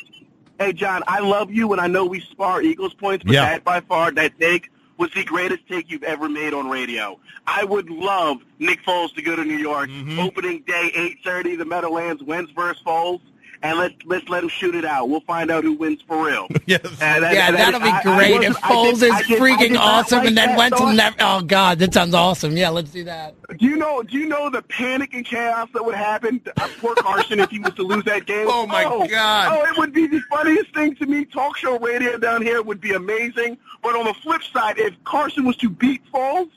hey, 0.59 0.71
John, 0.71 1.01
I 1.07 1.19
love 1.19 1.51
you, 1.51 1.71
and 1.71 1.81
I 1.81 1.87
know 1.87 2.05
we 2.05 2.19
spar 2.19 2.61
Eagles 2.61 2.93
points, 2.93 3.23
but 3.23 3.33
Yeah. 3.33 3.45
that 3.45 3.63
by 3.63 3.79
far, 3.81 4.11
that 4.11 4.39
take 4.39 4.69
was 4.99 5.09
the 5.15 5.23
greatest 5.23 5.67
take 5.67 5.89
you've 5.89 6.03
ever 6.03 6.29
made 6.29 6.53
on 6.53 6.69
radio. 6.69 7.19
I 7.47 7.63
would 7.63 7.89
love 7.89 8.37
Nick 8.59 8.83
Foles 8.85 9.15
to 9.15 9.23
go 9.23 9.35
to 9.35 9.43
New 9.43 9.57
York, 9.57 9.89
Mm-hmm. 9.89 10.19
opening 10.19 10.61
day, 10.67 10.91
eight 10.93 11.17
thirty, 11.23 11.55
the 11.55 11.65
Meadowlands, 11.65 12.21
Wentz 12.21 12.51
versus 12.51 12.83
Foles. 12.85 13.19
And 13.63 13.77
let's 13.77 13.93
let's 14.05 14.27
let 14.27 14.41
him 14.43 14.49
shoot 14.49 14.73
it 14.73 14.83
out. 14.85 15.07
We'll 15.07 15.19
find 15.21 15.51
out 15.51 15.63
who 15.63 15.73
wins 15.73 16.01
for 16.07 16.25
real. 16.25 16.47
yes. 16.65 16.79
And 16.99 17.23
that- 17.23 17.33
Yeah, 17.35 17.51
that- 17.51 17.57
that'll 17.57 17.79
be 17.79 17.85
I- 17.89 17.99
I 17.99 18.03
great 18.17 18.31
wasn't- 18.33 18.57
if 18.57 18.63
I 18.65 18.69
Foles 18.71 18.93
is 18.93 19.27
did- 19.27 19.39
freaking 19.39 19.59
did 19.59 19.71
not 19.73 19.83
awesome 20.05 20.17
like 20.19 20.27
and 20.29 20.37
then 20.37 20.49
that 20.49 20.57
went 20.57 20.77
to 20.77 20.93
never. 20.93 21.15
Oh 21.19 21.41
God, 21.41 21.77
that 21.79 21.93
sounds 21.93 22.15
awesome. 22.15 22.57
Yeah, 22.57 22.69
let's 22.69 22.89
do 22.91 23.03
that. 23.03 23.35
Do 23.57 23.65
you 23.67 23.75
know? 23.75 24.01
Do 24.01 24.17
you 24.17 24.27
know 24.27 24.49
the 24.49 24.63
panic 24.63 25.13
and 25.13 25.23
chaos 25.25 25.69
that 25.73 25.85
would 25.85 25.93
happen? 25.95 26.41
Uh, 26.57 26.67
poor 26.79 26.95
Carson 26.95 27.39
if 27.39 27.51
he 27.51 27.59
was 27.59 27.73
to 27.75 27.83
lose 27.83 28.03
that 28.05 28.25
game. 28.25 28.47
Oh, 28.49 28.65
my 28.65 28.83
God. 29.07 29.57
Oh, 29.59 29.63
it 29.71 29.77
would 29.77 29.93
be 29.93 30.07
the 30.07 30.21
funniest 30.29 30.73
thing 30.73 30.95
to 30.95 31.05
me. 31.05 31.25
Talk 31.25 31.55
show 31.57 31.77
radio 31.79 32.17
down 32.17 32.41
here 32.41 32.61
would 32.63 32.81
be 32.81 32.93
amazing. 32.93 33.57
But 33.83 33.95
on 33.95 34.05
the 34.05 34.13
flip 34.15 34.41
side, 34.51 34.77
if 34.79 34.93
Carson 35.03 35.45
was 35.45 35.55
to 35.57 35.69
beat 35.69 36.01
Foles, 36.11 36.49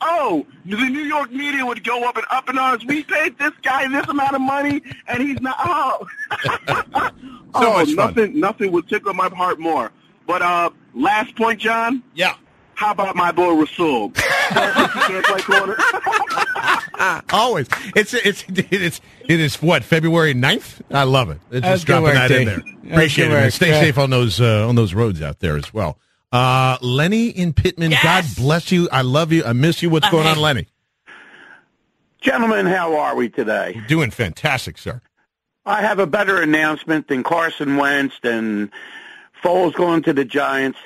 oh, 0.00 0.46
the 0.64 0.76
New 0.76 1.00
York 1.02 1.30
media 1.32 1.64
would 1.64 1.82
go 1.84 2.04
up 2.08 2.16
and 2.16 2.26
up 2.30 2.48
in 2.48 2.58
arms. 2.58 2.84
We 2.84 3.02
paid 3.04 3.38
this 3.38 3.52
guy 3.62 3.86
this 3.88 4.06
amount 4.08 4.34
of 4.34 4.40
money, 4.40 4.80
and 5.08 5.22
he's 5.22 5.40
not. 5.40 5.56
Oh, 5.58 6.06
oh, 7.54 7.72
much 7.72 7.86
fun. 7.88 7.94
nothing, 7.96 8.40
nothing 8.40 8.72
would 8.72 8.88
tickle 8.88 9.14
my 9.14 9.28
heart 9.28 9.58
more. 9.58 9.90
But 10.26 10.42
uh, 10.42 10.70
last 10.94 11.34
point, 11.36 11.60
John. 11.60 12.02
Yeah. 12.14 12.34
How 12.74 12.92
about 12.92 13.14
my 13.14 13.30
boy 13.30 13.52
Rasul? 13.52 14.08
he 14.08 14.14
can't 14.54 15.24
play 15.26 15.40
corner. 15.42 15.76
Always. 17.30 17.68
It's 17.94 18.14
it's 18.14 18.44
it's 18.48 19.00
it 19.28 19.38
is 19.40 19.56
what 19.62 19.84
February 19.84 20.34
9th? 20.34 20.80
I 20.90 21.02
love 21.04 21.30
it. 21.30 21.40
It's 21.50 21.66
just 21.66 21.86
good 21.86 21.92
dropping 22.00 22.04
work, 22.04 22.14
that 22.14 22.30
in 22.30 22.46
there. 22.46 22.62
Appreciate 22.92 23.30
it. 23.30 23.52
Stay 23.52 23.68
Yeah. 23.70 23.80
safe 23.80 23.98
on 23.98 24.08
those 24.10 24.40
uh, 24.40 24.66
on 24.66 24.76
those 24.76 24.94
roads 24.94 25.20
out 25.20 25.40
there 25.40 25.56
as 25.56 25.74
well. 25.74 25.98
Uh, 26.32 26.78
Lenny 26.80 27.28
in 27.28 27.52
Pitman. 27.52 27.92
God 28.02 28.24
bless 28.36 28.70
you. 28.70 28.88
I 28.92 29.02
love 29.02 29.32
you. 29.32 29.44
I 29.44 29.52
miss 29.52 29.82
you. 29.82 29.90
What's 29.90 30.08
going 30.10 30.26
on, 30.26 30.38
Lenny? 30.38 30.66
Gentlemen, 32.20 32.66
how 32.66 32.96
are 32.96 33.16
we 33.16 33.28
today? 33.28 33.80
Doing 33.88 34.10
fantastic, 34.10 34.78
sir. 34.78 35.00
I 35.66 35.82
have 35.82 35.98
a 35.98 36.06
better 36.06 36.40
announcement 36.40 37.08
than 37.08 37.22
Carson 37.22 37.76
Wentz 37.76 38.14
and 38.22 38.70
Foles 39.42 39.74
going 39.74 40.02
to 40.04 40.12
the 40.12 40.24
Giants. 40.24 40.78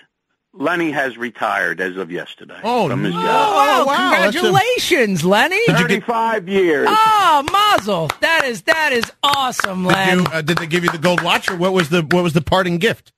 Lenny 0.57 0.93
has 0.93 1.17
retired 1.19 1.81
as 1.81 1.97
of 1.97 2.13
yesterday 2.13 2.61
Oh, 2.63 2.89
from 2.89 3.03
his 3.03 3.13
Oh, 3.13 3.21
job. 3.21 3.87
wow, 3.89 4.11
that's 4.13 4.37
a- 4.37 4.39
congratulations, 4.39 5.25
Lenny! 5.25 5.61
Thirty-five 5.67 6.49
years. 6.49 6.87
Oh, 6.89 7.45
Mazel! 7.51 8.09
That 8.21 8.45
is 8.45 8.63
that 8.63 8.93
is 8.93 9.11
awesome, 9.25 9.89
Did, 9.89 10.19
you, 10.21 10.25
uh, 10.27 10.43
did 10.43 10.59
they 10.59 10.69
give 10.69 10.85
you 10.85 10.91
the 10.91 10.99
gold 10.99 11.23
watch, 11.23 11.51
or 11.51 11.57
what 11.57 11.73
was 11.73 11.89
the 11.89 12.03
what 12.03 12.23
was 12.23 12.35
the 12.35 12.41
parting 12.41 12.79
gift? 12.79 13.11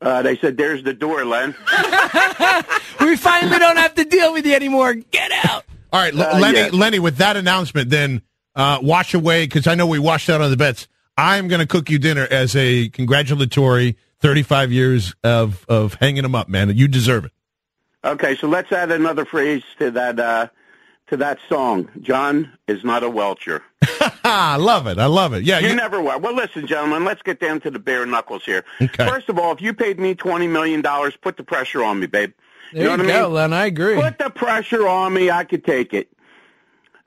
Uh, 0.00 0.22
they 0.22 0.36
said, 0.36 0.56
"There's 0.56 0.82
the 0.84 0.94
door, 0.94 1.24
Len." 1.24 1.54
we 3.00 3.16
finally 3.16 3.58
don't 3.58 3.76
have 3.78 3.94
to 3.94 4.04
deal 4.04 4.32
with 4.32 4.46
you 4.46 4.54
anymore. 4.54 4.94
Get 4.94 5.30
out. 5.44 5.64
All 5.92 6.00
right, 6.00 6.14
L- 6.14 6.22
Uh, 6.36 6.38
Lenny. 6.38 6.58
yes. 6.58 6.72
Lenny, 6.72 6.98
with 6.98 7.16
that 7.16 7.36
announcement, 7.36 7.90
then 7.90 8.22
uh, 8.54 8.78
wash 8.82 9.14
away 9.14 9.44
because 9.46 9.66
I 9.66 9.74
know 9.74 9.86
we 9.86 9.98
washed 9.98 10.28
out 10.30 10.40
on 10.40 10.50
the 10.50 10.56
bets. 10.56 10.86
I'm 11.16 11.48
going 11.48 11.60
to 11.60 11.66
cook 11.66 11.90
you 11.90 11.98
dinner 11.98 12.28
as 12.30 12.54
a 12.54 12.90
congratulatory 12.90 13.96
35 14.20 14.70
years 14.72 15.14
of 15.24 15.64
of 15.68 15.94
hanging 15.94 16.22
them 16.22 16.34
up, 16.34 16.48
man. 16.48 16.70
You 16.76 16.86
deserve 16.88 17.24
it. 17.24 17.32
Okay, 18.04 18.36
so 18.36 18.46
let's 18.46 18.70
add 18.70 18.92
another 18.92 19.24
phrase 19.24 19.62
to 19.80 19.90
that 19.90 20.20
uh, 20.20 20.48
to 21.08 21.16
that 21.18 21.38
song. 21.48 21.88
John 22.00 22.52
is 22.66 22.84
not 22.84 23.02
a 23.02 23.10
welcher. 23.10 23.62
I 24.24 24.56
love 24.56 24.86
it. 24.86 24.98
I 24.98 25.06
love 25.06 25.32
it. 25.32 25.44
Yeah, 25.44 25.58
you, 25.58 25.68
you- 25.68 25.74
never 25.74 26.00
were. 26.00 26.18
Well, 26.18 26.34
listen, 26.34 26.66
gentlemen, 26.66 27.04
let's 27.04 27.22
get 27.22 27.40
down 27.40 27.60
to 27.62 27.70
the 27.70 27.78
bare 27.78 28.06
knuckles 28.06 28.44
here. 28.44 28.64
Okay. 28.80 29.08
First 29.08 29.28
of 29.28 29.38
all, 29.38 29.52
if 29.52 29.60
you 29.62 29.72
paid 29.72 29.98
me 29.98 30.14
twenty 30.14 30.46
million 30.46 30.82
dollars, 30.82 31.16
put 31.16 31.36
the 31.36 31.44
pressure 31.44 31.82
on 31.82 32.00
me, 32.00 32.06
babe. 32.06 32.32
There 32.72 32.82
you 32.82 32.90
you, 32.90 32.96
know 32.96 33.04
what 33.04 33.14
I 33.14 33.22
mean? 33.22 33.32
Len. 33.32 33.52
I 33.52 33.66
agree. 33.66 34.00
Put 34.00 34.18
the 34.18 34.30
pressure 34.30 34.86
on 34.86 35.14
me. 35.14 35.30
I 35.30 35.44
could 35.44 35.64
take 35.64 35.94
it. 35.94 36.08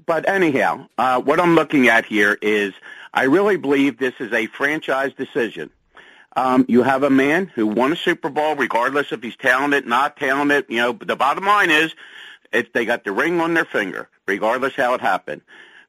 But 0.06 0.28
anyhow, 0.28 0.88
uh, 0.98 1.22
what 1.22 1.40
I'm 1.40 1.56
looking 1.56 1.88
at 1.88 2.06
here 2.06 2.38
is 2.42 2.74
I 3.14 3.24
really 3.24 3.58
believe 3.58 3.98
this 3.98 4.16
is 4.20 4.34
a 4.34 4.48
franchise 4.48 5.14
decision. 5.14 5.70
Um, 6.36 6.66
you 6.68 6.82
have 6.84 7.04
a 7.04 7.10
man 7.10 7.48
who 7.48 7.68
won 7.68 7.92
a 7.92 7.96
Super 7.96 8.30
Bowl, 8.30 8.56
regardless 8.56 9.12
if 9.12 9.22
he's 9.22 9.36
talented, 9.36 9.86
not 9.86 10.18
talented. 10.18 10.66
You 10.70 10.78
know, 10.78 10.94
but 10.94 11.08
the 11.08 11.16
bottom 11.16 11.46
line 11.46 11.70
is, 11.70 11.94
if 12.52 12.74
they 12.74 12.86
got 12.86 13.04
the 13.04 13.12
ring 13.12 13.40
on 13.40 13.54
their 13.54 13.66
finger, 13.66 14.10
regardless 14.28 14.76
how 14.76 14.94
it 14.94 15.02
happened. 15.02 15.42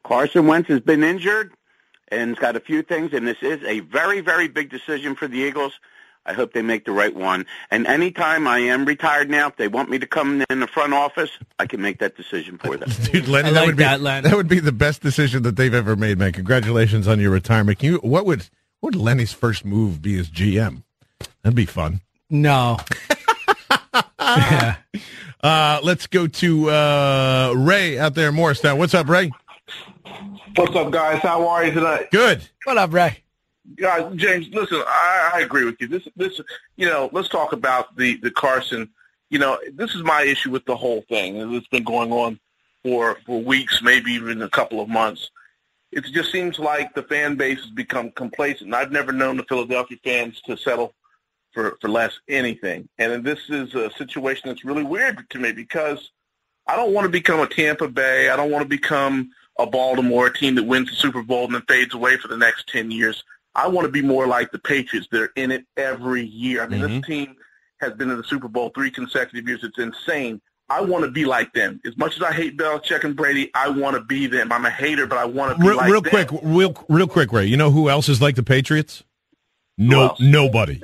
Carson 0.04 0.46
Wentz 0.46 0.68
has 0.68 0.80
been 0.80 1.02
injured 1.02 1.52
and 2.08 2.30
has 2.30 2.38
got 2.38 2.56
a 2.56 2.60
few 2.60 2.82
things, 2.82 3.12
and 3.12 3.26
this 3.26 3.38
is 3.42 3.62
a 3.64 3.80
very, 3.80 4.20
very 4.20 4.48
big 4.48 4.70
decision 4.70 5.14
for 5.14 5.28
the 5.28 5.38
Eagles. 5.38 5.72
I 6.24 6.34
hope 6.34 6.52
they 6.52 6.62
make 6.62 6.84
the 6.84 6.92
right 6.92 7.14
one. 7.14 7.46
And 7.70 7.86
anytime 7.86 8.46
I 8.46 8.58
am 8.58 8.84
retired 8.84 9.28
now, 9.28 9.48
if 9.48 9.56
they 9.56 9.66
want 9.66 9.90
me 9.90 9.98
to 9.98 10.06
come 10.06 10.44
in 10.48 10.60
the 10.60 10.68
front 10.68 10.94
office, 10.94 11.30
I 11.58 11.66
can 11.66 11.80
make 11.82 11.98
that 11.98 12.16
decision 12.16 12.58
for 12.58 12.76
them. 12.76 12.90
Dude, 13.10 13.26
Lenny, 13.26 13.48
I 13.48 13.52
that 13.52 13.58
like 13.60 13.66
would 13.66 13.76
be 13.76 13.82
that, 13.82 14.00
Len. 14.00 14.22
that 14.22 14.36
would 14.36 14.48
be 14.48 14.60
the 14.60 14.70
best 14.70 15.02
decision 15.02 15.42
that 15.42 15.56
they've 15.56 15.74
ever 15.74 15.96
made, 15.96 16.18
man. 16.18 16.32
Congratulations 16.32 17.08
on 17.08 17.18
your 17.18 17.30
retirement. 17.32 17.80
Can 17.80 17.94
you, 17.94 17.98
what 17.98 18.24
would 18.24 18.48
what 18.78 18.94
would 18.94 19.02
Lenny's 19.02 19.32
first 19.32 19.64
move 19.64 20.00
be 20.00 20.18
as 20.18 20.28
GM? 20.28 20.84
That'd 21.42 21.56
be 21.56 21.66
fun. 21.66 22.02
No. 22.30 22.78
Uh, 25.42 25.80
let's 25.82 26.06
go 26.06 26.28
to 26.28 26.70
uh, 26.70 27.52
Ray 27.56 27.98
out 27.98 28.14
there 28.14 28.28
in 28.28 28.34
Morristown. 28.36 28.78
What's 28.78 28.94
up, 28.94 29.08
Ray? 29.08 29.32
What's 30.54 30.76
up, 30.76 30.92
guys? 30.92 31.20
How 31.20 31.48
are 31.48 31.64
you 31.64 31.72
tonight? 31.72 32.12
Good. 32.12 32.48
What 32.62 32.78
up, 32.78 32.92
Ray? 32.92 33.24
Guys, 33.74 34.14
James, 34.14 34.46
listen, 34.52 34.80
I, 34.86 35.32
I 35.34 35.40
agree 35.40 35.64
with 35.64 35.80
you. 35.80 35.88
This, 35.88 36.06
this, 36.14 36.40
you 36.76 36.86
know, 36.86 37.10
let's 37.12 37.28
talk 37.28 37.52
about 37.52 37.96
the 37.96 38.18
the 38.18 38.30
Carson. 38.30 38.88
You 39.30 39.40
know, 39.40 39.58
this 39.72 39.96
is 39.96 40.04
my 40.04 40.22
issue 40.22 40.52
with 40.52 40.64
the 40.64 40.76
whole 40.76 41.02
thing, 41.08 41.40
and 41.40 41.52
it's 41.56 41.66
been 41.66 41.82
going 41.82 42.12
on 42.12 42.38
for 42.84 43.18
for 43.26 43.42
weeks, 43.42 43.82
maybe 43.82 44.12
even 44.12 44.42
a 44.42 44.48
couple 44.48 44.80
of 44.80 44.88
months. 44.88 45.28
It 45.90 46.04
just 46.04 46.30
seems 46.30 46.56
like 46.56 46.94
the 46.94 47.02
fan 47.02 47.34
base 47.34 47.58
has 47.62 47.70
become 47.70 48.12
complacent. 48.12 48.72
I've 48.74 48.92
never 48.92 49.10
known 49.10 49.38
the 49.38 49.44
Philadelphia 49.44 49.98
fans 50.04 50.40
to 50.42 50.56
settle 50.56 50.94
for 51.52 51.76
for 51.80 51.88
less 51.88 52.12
anything, 52.28 52.88
and 52.98 53.24
this 53.24 53.38
is 53.48 53.74
a 53.74 53.90
situation 53.92 54.42
that's 54.46 54.64
really 54.64 54.82
weird 54.84 55.28
to 55.30 55.38
me 55.38 55.52
because 55.52 56.10
I 56.66 56.76
don't 56.76 56.92
want 56.92 57.04
to 57.06 57.10
become 57.10 57.40
a 57.40 57.46
Tampa 57.46 57.88
Bay. 57.88 58.28
I 58.28 58.36
don't 58.36 58.50
want 58.50 58.62
to 58.62 58.68
become 58.68 59.30
a 59.58 59.66
Baltimore 59.66 60.30
team 60.30 60.54
that 60.54 60.62
wins 60.64 60.88
the 60.90 60.96
Super 60.96 61.22
Bowl 61.22 61.44
and 61.46 61.54
then 61.54 61.62
fades 61.68 61.94
away 61.94 62.16
for 62.16 62.28
the 62.28 62.36
next 62.36 62.68
10 62.68 62.90
years. 62.90 63.22
I 63.54 63.68
want 63.68 63.84
to 63.84 63.92
be 63.92 64.00
more 64.00 64.26
like 64.26 64.50
the 64.50 64.58
Patriots. 64.58 65.08
They're 65.10 65.30
in 65.36 65.50
it 65.50 65.64
every 65.76 66.24
year. 66.24 66.62
I 66.62 66.68
mean, 66.68 66.80
Mm-hmm. 66.80 66.96
this 67.00 67.06
team 67.06 67.36
has 67.80 67.92
been 67.94 68.08
in 68.10 68.16
the 68.16 68.24
Super 68.24 68.48
Bowl 68.48 68.70
three 68.74 68.90
consecutive 68.90 69.46
years. 69.46 69.62
It's 69.62 69.78
insane. 69.78 70.40
I 70.70 70.80
want 70.80 71.04
to 71.04 71.10
be 71.10 71.26
like 71.26 71.52
them. 71.52 71.80
As 71.84 71.94
much 71.98 72.16
as 72.16 72.22
I 72.22 72.32
hate 72.32 72.56
Belichick 72.56 73.04
and 73.04 73.14
Brady, 73.14 73.50
I 73.54 73.68
want 73.68 73.94
to 73.96 74.02
be 74.02 74.26
them. 74.26 74.52
I'm 74.52 74.64
a 74.64 74.70
hater, 74.70 75.06
but 75.06 75.18
I 75.18 75.26
want 75.26 75.54
to 75.54 75.60
be 75.60 75.68
Real, 75.68 75.76
like 75.76 75.90
real 75.90 76.00
them. 76.00 76.10
quick, 76.10 76.40
real 76.42 76.74
real 76.88 77.08
quick, 77.08 77.30
Ray. 77.32 77.44
You 77.44 77.58
know 77.58 77.70
who 77.70 77.90
else 77.90 78.08
is 78.08 78.22
like 78.22 78.36
the 78.36 78.42
Patriots? 78.42 79.02
No, 79.76 80.14
nobody. 80.18 80.80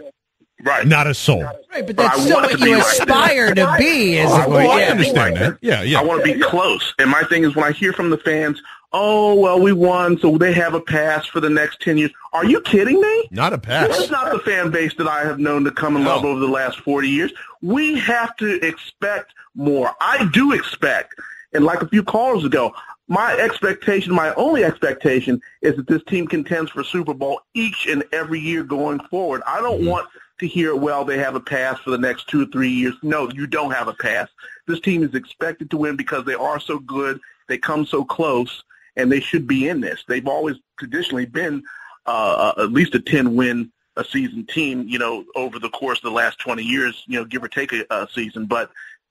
Right. 0.62 0.86
Not 0.86 1.06
a 1.06 1.14
soul. 1.14 1.42
Right, 1.44 1.86
but 1.86 1.86
But 1.86 1.96
that's 1.96 2.18
I 2.18 2.20
still 2.22 2.40
what 2.40 2.60
you 2.60 2.78
aspire 2.78 3.54
them. 3.54 3.72
to 3.72 3.78
be. 3.78 4.18
Is 4.18 4.30
I 4.30 4.44
it? 4.44 4.50
want 4.50 4.68
I 4.68 4.70
to 4.70 4.76
be 4.78 4.90
understand 4.90 5.36
that. 5.36 5.40
them. 5.40 5.58
Yeah, 5.60 5.82
yeah. 5.82 6.00
I 6.00 6.02
want 6.04 6.24
to 6.24 6.34
be 6.34 6.40
close. 6.40 6.94
And 6.98 7.10
my 7.10 7.22
thing 7.24 7.44
is 7.44 7.54
when 7.54 7.64
I 7.64 7.72
hear 7.72 7.92
from 7.92 8.10
the 8.10 8.18
fans, 8.18 8.60
oh, 8.92 9.34
well, 9.34 9.60
we 9.60 9.72
won, 9.72 10.18
so 10.18 10.36
they 10.38 10.52
have 10.54 10.74
a 10.74 10.80
pass 10.80 11.26
for 11.26 11.40
the 11.40 11.50
next 11.50 11.80
10 11.80 11.98
years. 11.98 12.10
Are 12.32 12.44
you 12.44 12.60
kidding 12.60 13.00
me? 13.00 13.28
Not 13.30 13.52
a 13.52 13.58
pass. 13.58 13.88
This 13.88 13.98
is 14.04 14.10
not 14.10 14.32
the 14.32 14.38
fan 14.40 14.70
base 14.70 14.94
that 14.94 15.06
I 15.06 15.20
have 15.24 15.38
known 15.38 15.64
to 15.64 15.70
come 15.70 15.94
and 15.94 16.04
love 16.04 16.24
over 16.24 16.40
the 16.40 16.48
last 16.48 16.80
40 16.80 17.08
years. 17.08 17.32
We 17.62 17.98
have 18.00 18.36
to 18.38 18.66
expect 18.66 19.34
more. 19.54 19.94
I 20.00 20.28
do 20.32 20.52
expect, 20.52 21.14
and 21.52 21.64
like 21.64 21.82
a 21.82 21.88
few 21.88 22.02
callers 22.02 22.44
ago, 22.44 22.72
my 23.08 23.34
expectation, 23.36 24.14
my 24.14 24.34
only 24.34 24.64
expectation, 24.64 25.40
is 25.62 25.76
that 25.76 25.86
this 25.86 26.02
team 26.04 26.26
contends 26.26 26.70
for 26.70 26.84
Super 26.84 27.14
Bowl 27.14 27.40
each 27.54 27.86
and 27.86 28.04
every 28.12 28.38
year 28.38 28.62
going 28.62 29.00
forward. 29.10 29.42
I 29.46 29.60
don't 29.60 29.80
mm-hmm. 29.80 29.88
want 29.88 30.08
to 30.38 30.46
hear, 30.46 30.74
well, 30.76 31.04
they 31.04 31.18
have 31.18 31.34
a 31.34 31.40
pass 31.40 31.78
for 31.80 31.90
the 31.90 31.98
next 31.98 32.28
two 32.28 32.42
or 32.42 32.46
three 32.46 32.70
years. 32.70 32.94
No, 33.02 33.28
you 33.30 33.46
don't 33.46 33.72
have 33.72 33.88
a 33.88 33.94
pass. 33.94 34.28
This 34.66 34.80
team 34.80 35.02
is 35.02 35.14
expected 35.14 35.70
to 35.70 35.76
win 35.76 35.96
because 35.96 36.24
they 36.24 36.34
are 36.34 36.60
so 36.60 36.78
good, 36.78 37.20
they 37.48 37.58
come 37.58 37.84
so 37.84 38.04
close, 38.04 38.62
and 38.96 39.10
they 39.10 39.20
should 39.20 39.46
be 39.46 39.68
in 39.68 39.80
this. 39.80 40.04
They've 40.06 40.26
always 40.26 40.56
traditionally 40.78 41.26
been 41.26 41.62
uh, 42.06 42.52
at 42.58 42.72
least 42.72 42.94
a 42.94 43.00
10-win 43.00 43.70
a 43.96 44.04
season 44.04 44.46
team, 44.46 44.86
you 44.88 44.98
know, 44.98 45.24
over 45.34 45.58
the 45.58 45.68
course 45.70 45.98
of 45.98 46.04
the 46.04 46.10
last 46.12 46.38
20 46.38 46.62
years, 46.62 47.02
you 47.08 47.18
know, 47.18 47.24
give 47.24 47.42
or 47.42 47.48
take 47.48 47.72
a, 47.72 47.84
a 47.90 48.06
season. 48.14 48.46
But 48.46 48.70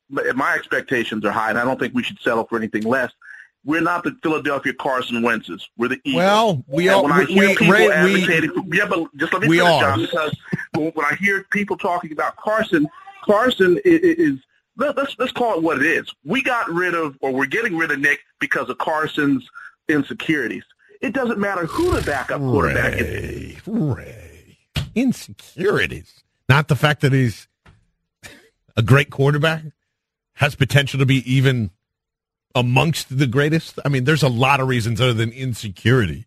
my 0.10 0.54
expectations 0.56 1.26
are 1.26 1.32
high, 1.32 1.50
and 1.50 1.60
I 1.60 1.66
don't 1.66 1.78
think 1.78 1.94
we 1.94 2.04
should 2.04 2.20
settle 2.20 2.46
for 2.46 2.58
anything 2.58 2.84
less. 2.84 3.12
We're 3.66 3.82
not 3.82 4.06
the 4.06 4.18
Philadelphia 4.24 4.72
Carson 4.74 5.22
Wentzes. 5.24 5.62
We're 5.78 5.90
the 5.90 6.00
Eagles. 6.06 6.16
Well, 6.24 6.64
we 6.68 6.88
all- 6.88 7.04
we- 7.04 7.26
we- 7.36 7.70
Ray, 7.70 8.04
we- 8.06 8.26
for, 8.48 8.64
yeah, 8.74 8.86
but 8.88 9.10
just 9.18 9.34
let 9.34 9.42
me 9.42 9.50
we 9.50 9.58
finish, 9.58 9.74
are. 9.74 9.82
John, 9.82 10.02
because 10.02 10.38
when 10.74 10.92
when 10.92 11.06
I 11.06 11.16
hear 11.16 11.46
people 11.52 11.78
talking 11.78 12.12
about 12.12 12.36
Carson, 12.38 12.88
Carson 13.24 13.80
is 13.86 14.40
let- 14.78 14.96
let's 14.96 15.16
let's 15.18 15.32
call 15.32 15.56
it 15.58 15.64
what 15.64 15.78
it 15.82 15.86
is. 15.86 16.12
We 16.24 16.42
got 16.42 16.70
rid 16.70 16.94
of, 16.94 17.18
or 17.22 17.32
we're 17.32 17.46
getting 17.46 17.78
rid 17.78 17.92
of 17.92 18.00
Nick 18.00 18.20
because 18.40 18.70
of 18.70 18.78
Carson's 18.78 19.48
insecurities. 19.90 20.64
It 21.02 21.14
doesn't 21.14 21.40
matter 21.40 21.66
who 21.66 21.92
the 21.92 22.02
backup 22.02 22.40
quarterback 22.40 22.94
is. 22.98 23.56
Ray, 23.68 24.58
insecurities. 24.96 26.24
Not 26.50 26.68
the 26.68 26.76
fact 26.76 27.02
that 27.02 27.14
he's 27.14 27.48
a 28.76 28.82
great 28.82 29.10
quarterback, 29.10 29.64
has 30.36 30.56
potential 30.56 31.00
to 31.00 31.06
be 31.06 31.30
even 31.32 31.72
amongst 32.56 33.18
the 33.18 33.28
greatest. 33.28 33.80
I 33.86 33.90
mean, 33.90 34.06
there's 34.06 34.24
a 34.24 34.30
lot 34.30 34.60
of 34.60 34.68
reasons 34.68 35.02
other 35.02 35.14
than 35.14 35.32
insecurity 35.32 36.26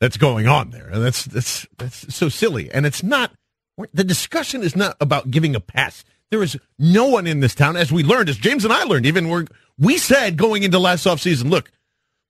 that's 0.00 0.16
going 0.16 0.46
on 0.46 0.70
there, 0.70 0.88
and 0.88 1.02
that's 1.04 1.24
that's 1.24 1.66
that's 1.78 2.14
so 2.14 2.28
silly. 2.28 2.70
And 2.70 2.86
it's 2.86 3.02
not 3.02 3.32
the 3.92 4.04
discussion 4.04 4.62
is 4.62 4.76
not 4.76 4.96
about 5.00 5.30
giving 5.30 5.54
a 5.54 5.60
pass. 5.60 6.04
There 6.30 6.42
is 6.42 6.56
no 6.78 7.08
one 7.08 7.26
in 7.26 7.40
this 7.40 7.54
town, 7.54 7.76
as 7.76 7.92
we 7.92 8.02
learned, 8.02 8.28
as 8.28 8.36
James 8.36 8.64
and 8.64 8.72
I 8.72 8.84
learned, 8.84 9.06
even 9.06 9.28
we 9.28 9.46
we 9.78 9.98
said 9.98 10.36
going 10.36 10.62
into 10.62 10.78
last 10.78 11.06
offseason, 11.06 11.50
look, 11.50 11.70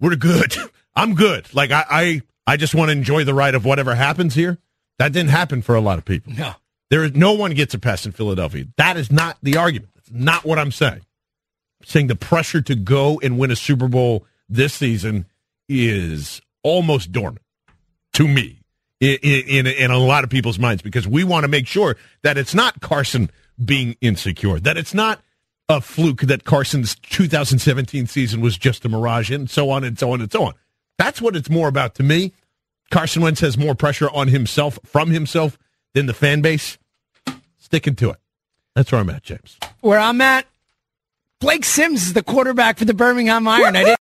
we're 0.01 0.17
good. 0.17 0.55
I'm 0.95 1.15
good. 1.15 1.53
Like 1.55 1.71
I, 1.71 1.85
I, 1.89 2.23
I 2.47 2.57
just 2.57 2.75
want 2.75 2.89
to 2.89 2.93
enjoy 2.93 3.25
the 3.25 3.35
ride 3.35 3.55
of 3.55 3.65
whatever 3.65 3.95
happens 3.95 4.35
here. 4.35 4.59
That 4.99 5.13
didn't 5.13 5.31
happen 5.31 5.63
for 5.63 5.75
a 5.75 5.81
lot 5.81 5.99
of 5.99 6.05
people. 6.05 6.33
No. 6.33 6.55
There 6.89 7.05
is 7.05 7.15
no 7.15 7.33
one 7.33 7.53
gets 7.53 7.75
a 7.75 7.79
pass 7.79 8.07
in 8.07 8.13
Philadelphia. 8.13 8.65
That 8.77 8.97
is 8.97 9.11
not 9.11 9.37
the 9.43 9.57
argument. 9.57 9.91
That's 9.95 10.11
not 10.11 10.45
what 10.45 10.59
I'm 10.59 10.73
saying. 10.73 11.03
I'm 11.81 11.87
saying 11.87 12.07
the 12.07 12.17
pressure 12.17 12.63
to 12.63 12.75
go 12.75 13.21
and 13.23 13.39
win 13.39 13.51
a 13.51 13.57
Super 13.57 13.89
Bowl 13.89 14.25
this 14.49 14.75
season 14.75 15.27
is 15.69 16.41
almost 16.63 17.13
dormant 17.13 17.45
to 18.15 18.27
me 18.27 18.61
in, 19.01 19.19
in, 19.23 19.67
in 19.67 19.91
a 19.91 19.99
lot 19.99 20.25
of 20.25 20.31
people's 20.31 20.59
minds 20.59 20.83
because 20.83 21.07
we 21.07 21.25
want 21.25 21.45
to 21.45 21.49
make 21.49 21.67
sure 21.67 21.97
that 22.23 22.39
it's 22.39 22.55
not 22.55 22.81
Carson 22.81 23.31
being 23.63 23.97
insecure, 24.01 24.59
that 24.61 24.77
it's 24.77 24.95
not 24.95 25.21
a 25.69 25.81
fluke 25.81 26.23
that 26.23 26.45
Carson's 26.45 26.95
2017 26.95 28.07
season 28.07 28.41
was 28.41 28.57
just 28.57 28.85
a 28.85 28.89
mirage 28.89 29.31
and 29.31 29.51
so 29.51 29.71
on 29.71 29.85
and 29.85 29.99
so 29.99 30.13
on 30.13 30.21
and 30.21 30.31
so 30.31 30.45
on. 30.45 30.55
That's 30.99 31.21
what 31.21 31.37
it's 31.37 31.51
more 31.51 31.69
about 31.69 31.95
to 31.97 32.03
me. 32.03 32.33
Carson 32.91 33.23
Wentz 33.23 33.41
has 33.41 33.59
more 33.59 33.75
pressure 33.75 34.09
on 34.11 34.29
himself 34.29 34.79
from 34.85 35.11
himself 35.11 35.59
than 35.95 36.07
the 36.07 36.15
fan 36.15 36.41
base. 36.41 36.79
Sticking 37.59 37.97
to 37.97 38.11
it. 38.11 38.19
That's 38.75 38.93
where 38.93 39.01
I'm 39.01 39.11
at, 39.11 39.25
James. 39.25 39.59
Where 39.81 39.99
I'm 39.99 40.21
at, 40.21 40.47
Blake 41.41 41.65
Sims 41.65 42.03
is 42.03 42.13
the 42.13 42.23
quarterback 42.23 42.79
for 42.79 42.85
the 42.85 42.95
Birmingham 42.95 43.49
Iron. 43.49 43.75
I 43.75 43.85
didn't. 43.85 44.01